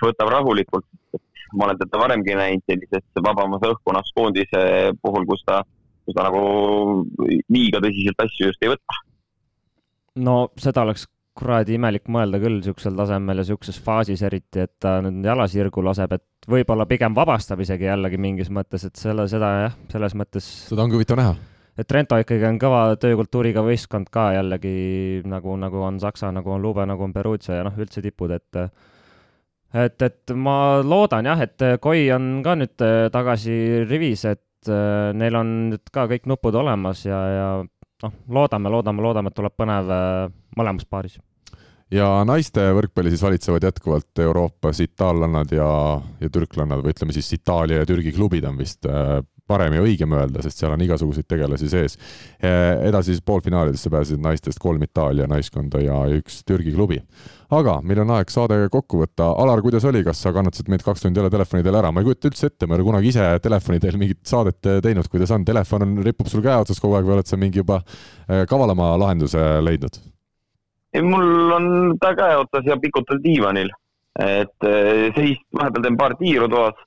võtab 0.00 0.32
rahulikult. 0.32 0.86
ma 1.54 1.68
olen 1.68 1.78
teda 1.78 1.98
varemgi 2.00 2.34
näinud 2.34 2.64
sellises 2.66 3.04
vabamas 3.22 3.62
õhkkonnas 3.62 4.08
koondise 4.16 4.62
puhul, 5.02 5.26
kus 5.28 5.44
ta, 5.46 5.60
kus 6.06 6.16
ta 6.16 6.24
nagu 6.26 6.40
liiga 7.52 7.78
tõsiselt 7.84 8.24
asju 8.24 8.48
just 8.48 8.64
ei 8.64 8.72
võta. 8.72 9.02
no 10.16 10.38
seda 10.58 10.82
oleks 10.88 11.06
kuradi 11.34 11.74
imelik 11.78 12.06
mõelda 12.12 12.38
küll 12.42 12.60
niisugusel 12.60 12.94
tasemel 12.98 13.40
ja 13.40 13.44
niisuguses 13.44 13.80
faasis 13.82 14.22
eriti, 14.26 14.62
et 14.64 14.76
ta 14.82 14.96
nüüd 15.02 15.24
jala 15.26 15.46
sirgu 15.50 15.82
laseb, 15.82 16.14
et 16.14 16.48
võib-olla 16.50 16.86
pigem 16.90 17.16
vabastab 17.16 17.62
isegi 17.64 17.88
jällegi 17.88 18.20
mingis 18.20 18.52
mõttes, 18.54 18.86
et 18.86 19.00
selle, 19.00 19.26
seda 19.30 19.50
jah, 19.64 19.76
selles 19.90 20.14
mõttes. 20.18 20.46
seda 20.70 20.86
ongi 20.86 20.98
huvitav 20.98 21.18
näha. 21.18 21.34
et 21.78 21.90
Trento 21.90 22.18
ikkagi 22.22 22.46
on 22.46 22.60
kõva 22.62 22.84
töökultuuriga 23.02 23.64
võistkond 23.66 24.12
ka 24.14 24.30
jällegi 24.36 25.22
nagu, 25.26 25.58
nagu 25.58 25.82
on 25.82 25.98
Saksa, 26.02 26.30
nagu 26.34 26.54
on 26.54 26.62
Lube, 26.62 26.86
nagu 26.86 27.02
on 27.02 27.12
Perugia 27.12 27.58
ja 27.58 27.66
noh, 27.66 27.74
üldse 27.82 28.02
tipud, 28.04 28.30
et 28.30 28.62
et, 29.74 30.02
et 30.06 30.34
ma 30.38 30.56
loodan 30.86 31.26
jah, 31.26 31.40
et 31.42 31.68
Koi 31.82 32.06
on 32.14 32.38
ka 32.46 32.54
nüüd 32.60 32.90
tagasi 33.10 33.84
rivis, 33.88 34.22
et 34.30 34.70
neil 35.18 35.34
on 35.36 35.50
nüüd 35.72 35.90
ka 35.92 36.06
kõik 36.08 36.28
nupud 36.30 36.54
olemas 36.56 37.02
ja, 37.04 37.18
ja 37.28 37.48
noh, 38.04 38.16
loodame, 38.28 38.72
loodame, 38.72 39.04
loodame, 39.04 39.32
et 39.32 39.38
tuleb 39.38 39.54
põnev 39.58 39.92
äh, 39.92 40.32
mõlemas 40.58 40.86
paaris. 40.88 41.18
Ja 41.94 42.08
naiste 42.26 42.62
võrkpalli 42.74 43.12
siis 43.12 43.22
valitsevad 43.22 43.66
jätkuvalt 43.68 44.22
Euroopas 44.24 44.80
itaallannad 44.82 45.52
ja, 45.54 45.68
ja 46.20 46.30
türklannad 46.32 46.80
või 46.82 46.94
ütleme 46.94 47.14
siis 47.14 47.28
Itaalia 47.36 47.82
ja 47.82 47.88
Türgi 47.88 48.14
klubid 48.16 48.46
on 48.48 48.56
vist 48.58 48.88
äh, 48.88 49.20
parem 49.48 49.76
ja 49.76 49.84
õigem 49.84 50.14
öelda, 50.16 50.42
sest 50.44 50.62
seal 50.62 50.72
on 50.74 50.82
igasuguseid 50.84 51.28
tegelasi 51.28 51.68
sees. 51.68 51.98
edasi 52.40 53.12
siis 53.12 53.24
poolfinaalidesse 53.26 53.90
pääsesid 53.92 54.22
naistest 54.24 54.60
kolm 54.62 54.82
Itaalia 54.82 55.26
naiskonda 55.30 55.82
ja 55.82 55.98
üks 56.16 56.42
Türgi 56.48 56.72
klubi. 56.74 57.00
aga 57.50 57.78
meil 57.82 58.00
on 58.02 58.14
aeg 58.16 58.30
saade 58.32 58.56
kokku 58.72 59.02
võtta. 59.02 59.28
Alar, 59.42 59.60
kuidas 59.62 59.84
oli, 59.84 60.02
kas 60.04 60.22
sa 60.22 60.32
kannatasid 60.32 60.70
meid 60.72 60.82
kaks 60.82 61.04
tundi 61.04 61.20
jälle 61.20 61.30
telefoni 61.30 61.62
teel 61.62 61.78
ära? 61.80 61.92
ma 61.92 62.00
ei 62.00 62.08
kujuta 62.08 62.30
üldse 62.32 62.50
ette, 62.50 62.66
ma 62.66 62.74
ei 62.74 62.80
ole 62.80 62.88
kunagi 62.88 63.12
ise 63.12 63.28
telefoni 63.42 63.80
teel 63.80 64.00
mingit 64.00 64.24
saadet 64.26 64.72
teinud, 64.82 65.08
kuidas 65.12 65.30
on, 65.36 65.44
telefon 65.44 65.86
on, 65.86 65.94
ripub 66.06 66.32
sul 66.32 66.42
käe 66.44 66.56
otsas 66.64 66.80
kogu 66.80 66.98
aeg 66.98 67.06
või 67.06 67.18
oled 67.18 67.30
sa 67.30 67.40
mingi 67.40 67.60
juba 67.62 67.82
äh, 67.84 68.44
kavalama 68.48 68.94
lahenduse 69.00 69.44
leidnud? 69.62 70.00
ei, 70.94 71.02
mul 71.02 71.52
on 71.52 71.66
ta 72.00 72.14
käe 72.16 72.36
otsas 72.38 72.66
ja 72.68 72.76
pikutan 72.80 73.20
diivanil, 73.24 73.70
et 74.22 74.68
eh, 74.68 75.10
seis, 75.16 75.40
vahepeal 75.56 75.86
teen 75.86 75.98
paar 75.98 76.14
tiiru 76.20 76.48
toas, 76.50 76.78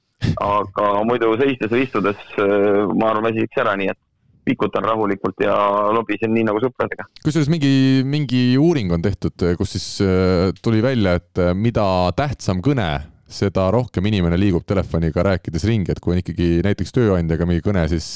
aga 0.41 0.91
muidu 1.07 1.34
seistes 1.39 1.72
või 1.72 1.85
istudes 1.85 2.19
eh, 2.41 2.84
ma 2.98 3.11
arvan, 3.11 3.30
väsiks 3.30 3.61
ära, 3.64 3.76
nii 3.80 3.91
et 3.94 3.99
pikutan 4.48 4.85
rahulikult 4.88 5.44
ja 5.44 5.56
lobisen 5.91 6.31
nii 6.31 6.45
nagu 6.48 6.61
sõpradega. 6.64 7.07
kusjuures 7.23 7.52
mingi, 7.52 8.03
mingi 8.07 8.41
uuring 8.60 8.94
on 8.95 9.03
tehtud, 9.03 9.35
kus 9.60 9.76
siis 9.76 9.88
eh, 10.06 10.49
tuli 10.64 10.81
välja, 10.85 11.18
et 11.19 11.44
mida 11.57 11.85
tähtsam 12.18 12.64
kõne 12.65 12.89
seda 13.27 13.67
rohkem 13.73 14.05
inimene 14.07 14.37
liigub 14.39 14.63
telefoniga 14.67 15.23
rääkides 15.27 15.65
ringi, 15.67 15.91
et 15.91 15.99
kui 16.03 16.15
on 16.15 16.21
ikkagi 16.21 16.61
näiteks 16.65 16.93
tööandjaga 16.95 17.47
mingi 17.49 17.63
kõne, 17.65 17.83
siis 17.91 18.07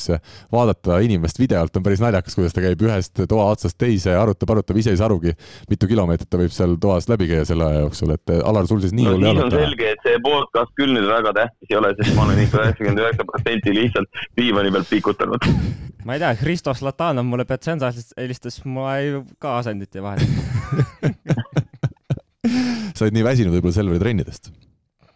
vaadata 0.53 1.01
inimest 1.03 1.39
videolt 1.41 1.75
on 1.77 1.85
päris 1.85 2.01
naljakas, 2.03 2.35
kuidas 2.37 2.55
ta 2.55 2.63
käib 2.63 2.81
ühest 2.87 3.23
toa 3.29 3.49
otsast 3.51 3.77
teise, 3.81 4.15
arutab, 4.17 4.53
arutab, 4.55 4.79
ise 4.79 4.93
ei 4.93 4.99
saa 4.99 5.09
arugi, 5.09 5.35
mitu 5.69 5.89
kilomeetrit 5.91 6.29
ta 6.31 6.39
võib 6.41 6.55
seal 6.55 6.77
toas 6.81 7.09
läbi 7.11 7.27
käia 7.31 7.45
selle 7.47 7.67
aja 7.67 7.83
jooksul, 7.85 8.15
et 8.15 8.35
Alar, 8.39 8.67
sul 8.69 8.81
siis 8.83 8.95
nii 8.95 9.09
hull 9.09 9.21
no, 9.25 9.27
ei 9.27 9.35
olnud? 9.35 9.57
selge, 9.59 9.93
et 9.95 10.07
see 10.07 10.23
podcast 10.23 10.75
küll 10.79 10.95
nüüd 10.95 11.07
väga 11.11 11.35
tähtis 11.37 11.73
ei 11.73 11.79
ole, 11.81 11.93
sest 11.99 12.15
ma 12.15 12.25
olen 12.27 12.43
ikka 12.45 12.65
üheksakümmend 12.65 13.03
üheksa 13.03 13.27
protsenti 13.33 13.75
lihtsalt 13.75 14.23
diivani 14.39 14.73
pealt 14.73 14.91
pikutanud. 14.91 15.41
Ma 16.07 16.15
ei 16.15 16.21
tea, 16.23 16.31
Hristo 16.39 16.73
Zlatanov 16.73 17.27
mulle 17.29 17.45
Betsensa 17.45 17.91
helistas, 18.17 18.55
ma 18.65 18.95
ei, 18.97 19.19
ka 19.37 19.59
asendit 19.59 19.99
ei 19.99 20.01
vahetanud 20.01 21.51
sa 23.01 23.05
olid 23.05 23.15
nii 23.17 23.25
väsinud 23.25 23.53
võib-olla 23.55 23.75
Selveri 23.75 24.01
trennidest 24.01 24.51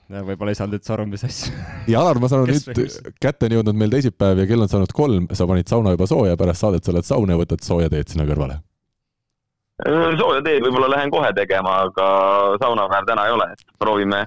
võib-olla 0.09 0.53
ei 0.53 0.57
saanud 0.59 0.77
üldse 0.77 0.93
aru, 0.93 1.05
mis 1.09 1.25
asja. 1.25 1.51
ja 1.89 2.01
Alar, 2.01 2.19
ma 2.21 2.29
saan 2.29 2.45
aru, 2.45 2.53
nüüd 2.53 3.11
kätte 3.21 3.49
on 3.49 3.57
jõudnud 3.57 3.79
meil 3.79 3.93
teisipäev 3.93 4.43
ja 4.43 4.47
kell 4.49 4.65
on 4.65 4.71
saanud 4.71 4.93
kolm, 4.95 5.27
sa 5.33 5.47
panid 5.49 5.71
sauna 5.71 5.95
juba 5.95 6.07
sooja, 6.09 6.37
pärast 6.39 6.65
saadet 6.65 6.85
sa 6.85 6.95
lähed 6.95 7.07
sauna 7.07 7.35
ja 7.35 7.41
võtad 7.41 7.65
sooja 7.65 7.91
teed 7.93 8.11
sinna 8.13 8.27
kõrvale. 8.29 8.59
sooja 10.21 10.43
teed 10.45 10.65
võib-olla 10.65 10.91
lähen 10.93 11.13
kohe 11.13 11.31
tegema, 11.37 11.79
aga 11.89 12.09
saunapäev 12.61 13.07
täna 13.09 13.25
ei 13.25 13.37
ole, 13.37 13.49
et 13.53 13.79
proovime 13.79 14.25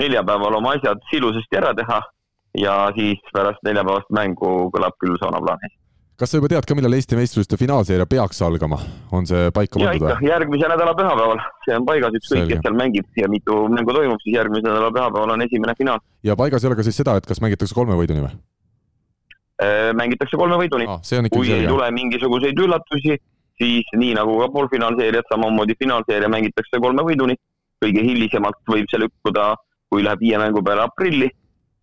neljapäeval 0.00 0.60
oma 0.60 0.76
asjad 0.78 1.02
ilusasti 1.12 1.60
ära 1.60 1.74
teha 1.74 2.00
ja 2.58 2.78
siis 2.96 3.20
pärast 3.34 3.60
neljapäevast 3.66 4.08
mängu 4.14 4.54
kõlab 4.74 4.96
küll 5.02 5.18
saunaplaanis 5.20 5.74
kas 6.18 6.32
sa 6.32 6.40
juba 6.40 6.50
tead 6.50 6.66
ka, 6.66 6.74
millal 6.74 6.96
Eesti 6.96 7.14
meistrivõistluste 7.14 7.58
finaalseeria 7.60 8.06
peaks 8.10 8.40
algama, 8.42 8.80
on 9.14 9.26
see 9.28 9.52
paika 9.54 9.78
pandud 9.78 10.02
või? 10.02 10.26
järgmise 10.26 10.70
nädala 10.72 10.94
pühapäeval, 10.98 11.42
see 11.62 11.76
on 11.78 11.86
paigas, 11.86 12.16
ükskõik 12.18 12.48
kes 12.50 12.62
seal 12.64 12.78
mängib 12.78 13.20
ja 13.20 13.28
mitu 13.30 13.58
mängu 13.70 13.94
toimub, 13.94 14.18
siis 14.24 14.34
järgmise 14.34 14.66
nädala 14.66 14.90
pühapäeval 14.94 15.34
on 15.36 15.44
esimene 15.46 15.76
finaal. 15.78 16.02
ja 16.26 16.34
paigas 16.38 16.64
ei 16.64 16.70
ole 16.70 16.78
ka 16.80 16.86
siis 16.86 16.98
seda, 16.98 17.14
et 17.20 17.28
kas 17.28 17.42
mängitakse 17.44 17.76
kolme 17.76 17.98
võiduni 18.00 18.24
või? 18.24 18.32
Äh, 19.62 19.92
mängitakse 19.98 20.40
kolme 20.40 20.58
võiduni 20.58 20.88
ah,. 20.90 20.98
kui 21.30 21.52
ei 21.54 21.70
tule 21.70 21.86
mingisuguseid 21.94 22.64
üllatusi, 22.66 23.20
siis 23.62 23.94
nii 24.02 24.18
nagu 24.18 24.34
ka 24.42 24.50
poolfinaalseeriad, 24.56 25.30
samamoodi 25.30 25.78
finaalseeria 25.78 26.30
mängitakse 26.34 26.82
kolme 26.82 27.06
võiduni. 27.06 27.38
kõige 27.78 28.02
hilisemalt 28.02 28.58
võib 28.66 28.90
see 28.90 28.98
lükkuda, 28.98 29.52
kui 29.86 30.02
läheb 30.02 30.18
viie 30.18 30.38
mängu 30.42 30.64
peale 30.66 30.82
aprilli 30.82 31.28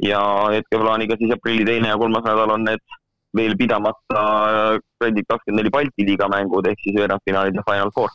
ja 0.04 0.20
hetkeplaaniga 0.52 1.16
siis 1.16 1.32
aprilli 1.32 1.64
teine 1.64 1.88
ja 1.88 1.96
kolmas 1.96 2.26
nädal 2.28 2.52
on 2.52 2.66
need 2.68 2.84
veel 3.36 3.58
pidamata 3.60 4.22
Redic 5.02 5.28
kakskümmend 5.30 5.62
neli 5.62 5.74
Balti 5.74 6.08
liiga 6.08 6.30
mängud 6.32 6.68
ehk 6.70 6.82
siis 6.84 6.96
veerandfinaalid 6.98 7.60
ja 7.60 7.66
Final 7.68 7.92
Four. 7.96 8.14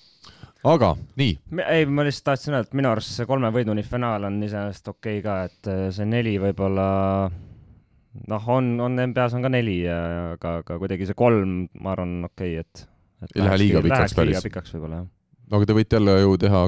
aga 0.64 0.94
nii. 1.20 1.36
ei, 1.66 1.86
ma 1.86 2.04
lihtsalt 2.06 2.32
tahtsin 2.32 2.56
öelda, 2.56 2.68
et 2.68 2.80
minu 2.80 2.90
arust 2.92 3.14
see 3.16 3.28
kolme 3.28 3.52
võiduni 3.54 3.84
finaal 3.86 4.26
on 4.28 4.40
iseenesest 4.44 4.92
okei 4.92 5.20
okay 5.20 5.24
ka, 5.24 5.36
et 5.48 5.70
äh, 5.72 5.86
see 5.94 6.08
neli 6.08 6.36
võib-olla 6.42 6.88
noh, 7.30 8.50
on, 8.56 8.74
on 8.84 8.98
NBA-s 8.98 9.38
on 9.38 9.46
ka 9.46 9.52
neli, 9.52 9.78
aga, 9.88 10.58
aga 10.64 10.80
kuidagi 10.82 11.08
see 11.08 11.16
kolm, 11.18 11.62
ma 11.80 11.94
arvan, 11.94 12.18
okei 12.28 12.58
okay,, 12.58 12.66
et, 12.66 12.84
et. 13.24 13.32
ei 13.36 13.46
lähe 13.46 13.64
liiga 13.64 13.84
pikaks 13.86 14.18
päris. 14.18 14.36
liiga 14.36 14.46
pikaks 14.48 14.76
võib-olla, 14.76 15.02
jah 15.02 15.08
no 15.50 15.58
aga 15.58 15.66
te 15.66 15.74
võite 15.74 15.98
jälle 15.98 16.14
ju 16.20 16.36
teha 16.40 16.60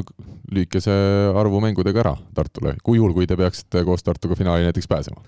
lühikese 0.52 0.94
arvu 1.38 1.60
mängudega 1.62 2.02
ära 2.02 2.16
Tartule, 2.34 2.74
kui 2.82 2.98
juhul, 2.98 3.14
kui 3.14 3.28
te 3.30 3.38
peaksite 3.38 3.84
koos 3.86 4.02
Tartuga 4.02 4.38
finaali 4.38 4.66
näiteks 4.66 4.90
pääsema 4.90 5.22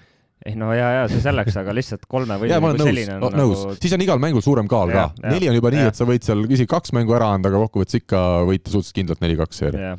ei 0.44 0.56
no 0.60 0.70
ja, 0.76 0.88
ja 0.92 1.04
see 1.08 1.22
selleks, 1.24 1.56
aga 1.56 1.72
lihtsalt 1.76 2.04
kolme 2.10 2.36
või 2.40 2.50
ja 2.52 2.60
ma 2.60 2.72
olen 2.72 2.82
nõus, 2.82 3.06
no, 3.08 3.30
nagu... 3.32 3.38
nõus, 3.40 3.78
siis 3.80 3.94
on 3.96 4.04
igal 4.04 4.20
mängul 4.20 4.44
suurem 4.44 4.68
kaal 4.70 4.92
ja, 4.92 5.06
ka. 5.08 5.28
neli 5.32 5.48
on 5.48 5.56
juba 5.56 5.72
ja. 5.72 5.78
nii, 5.78 5.92
et 5.92 6.00
sa 6.00 6.08
võid 6.08 6.26
seal 6.26 6.44
isegi 6.44 6.68
kaks 6.70 6.92
mängu 6.96 7.16
ära 7.16 7.30
anda, 7.36 7.48
aga 7.52 7.62
kokkuvõttes 7.64 8.02
ikka 8.02 8.20
võita 8.48 8.68
suhteliselt 8.68 8.98
kindlalt 9.00 9.24
neli-kaks 9.24 9.62
seeria 9.64 9.94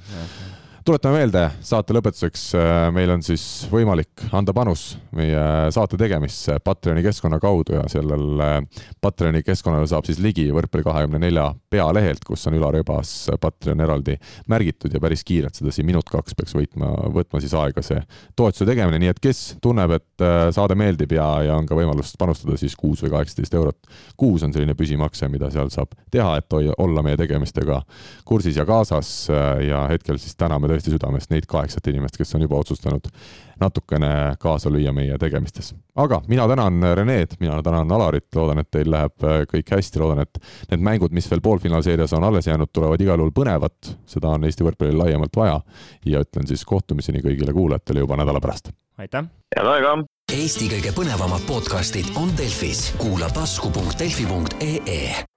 tuletame 0.86 1.18
meelde 1.18 1.42
saate 1.66 1.96
lõpetuseks, 1.96 2.42
äh, 2.60 2.72
meil 2.94 3.10
on 3.10 3.24
siis 3.26 3.42
võimalik 3.72 4.22
anda 4.36 4.54
panus 4.54 4.84
meie 5.18 5.72
saate 5.74 5.98
tegemisse 5.98 6.60
Patreoni 6.62 7.02
keskkonna 7.06 7.40
kaudu 7.42 7.80
ja 7.80 7.86
sellel 7.90 8.44
äh, 8.46 8.84
Patreoni 9.02 9.42
keskkonnale 9.46 9.88
saab 9.90 10.06
siis 10.06 10.20
ligi 10.22 10.46
võrkpalli 10.54 10.86
kahekümne 10.86 11.22
nelja 11.24 11.48
pealehelt, 11.74 12.22
kus 12.28 12.46
on 12.46 12.58
Ülar 12.60 12.78
Ebas 12.78 13.14
Patreon 13.42 13.82
eraldi 13.82 14.20
märgitud 14.52 14.94
ja 14.94 15.02
päris 15.02 15.26
kiirelt 15.26 15.58
seda 15.58 15.74
siin 15.74 15.90
minut-kaks 15.90 16.38
peaks 16.38 16.54
võitma, 16.54 16.92
võtma 17.16 17.42
siis 17.42 17.58
aega 17.58 17.82
see 17.86 17.98
toetuse 18.38 18.70
tegemine, 18.70 19.02
nii 19.02 19.14
et 19.16 19.24
kes 19.24 19.42
tunneb, 19.66 19.96
et 19.98 20.26
äh, 20.26 20.52
saade 20.54 20.78
meeldib 20.78 21.18
ja, 21.18 21.28
ja 21.50 21.58
on 21.58 21.66
ka 21.66 21.80
võimalus 21.80 22.14
panustada, 22.22 22.60
siis 22.62 22.78
kuus 22.78 23.02
või 23.02 23.16
kaheksateist 23.16 23.58
eurot 23.58 23.90
kuus 24.22 24.46
on 24.46 24.54
selline 24.54 24.78
püsimakse, 24.78 25.32
mida 25.34 25.50
seal 25.50 25.74
saab 25.74 25.98
teha, 26.14 26.38
et 26.38 26.60
olla 26.78 27.02
meie 27.02 27.18
tegemistega 27.18 27.82
kursis 28.26 28.62
ja 28.62 28.70
kaasas 28.70 29.16
ja 29.66 29.82
hetkel 29.90 30.22
siis 30.22 30.38
täname 30.38 30.75
tõesti 30.76 30.94
südamest 30.94 31.34
neid 31.34 31.48
kaheksat 31.50 31.90
inimest, 31.92 32.20
kes 32.20 32.36
on 32.38 32.46
juba 32.46 32.60
otsustanud 32.62 33.10
natukene 33.60 34.36
kaasa 34.40 34.70
lüüa 34.70 34.94
meie 34.96 35.18
tegemistes. 35.22 35.74
aga 35.96 36.22
mina 36.28 36.48
tänan 36.48 36.84
Rened, 36.96 37.38
mina 37.40 37.62
tänan 37.64 37.92
Alarit, 37.92 38.28
loodan, 38.36 38.60
et 38.60 38.72
teil 38.72 38.92
läheb 38.92 39.24
äh, 39.24 39.44
kõik 39.52 39.76
hästi, 39.78 40.00
loodan, 40.00 40.26
et 40.26 40.40
need 40.72 40.84
mängud, 40.84 41.16
mis 41.16 41.30
veel 41.32 41.42
poolfinaalseerias 41.42 42.14
on 42.14 42.24
alles 42.24 42.48
jäänud, 42.48 42.72
tulevad 42.74 43.02
igal 43.02 43.20
juhul 43.20 43.36
põnevad, 43.36 43.94
seda 44.06 44.34
on 44.36 44.48
Eesti 44.48 44.68
võrkpallil 44.68 45.00
laiemalt 45.00 45.36
vaja 45.36 45.62
ja 46.06 46.24
ütlen 46.26 46.48
siis 46.48 46.66
kohtumiseni 46.66 47.24
kõigile 47.26 47.54
kuulajatele 47.54 48.06
juba 48.06 48.20
nädala 48.20 48.44
pärast. 48.44 48.74
aitäh! 48.98 49.32
head 49.56 49.72
aega! 49.76 49.96
Eesti 50.34 50.72
kõige 50.72 50.92
põnevamad 50.96 51.46
podcastid 51.48 52.10
on 52.18 52.34
Delfis, 52.38 52.90
kuula 52.98 53.30
tasku.delfi.ee 53.30 55.35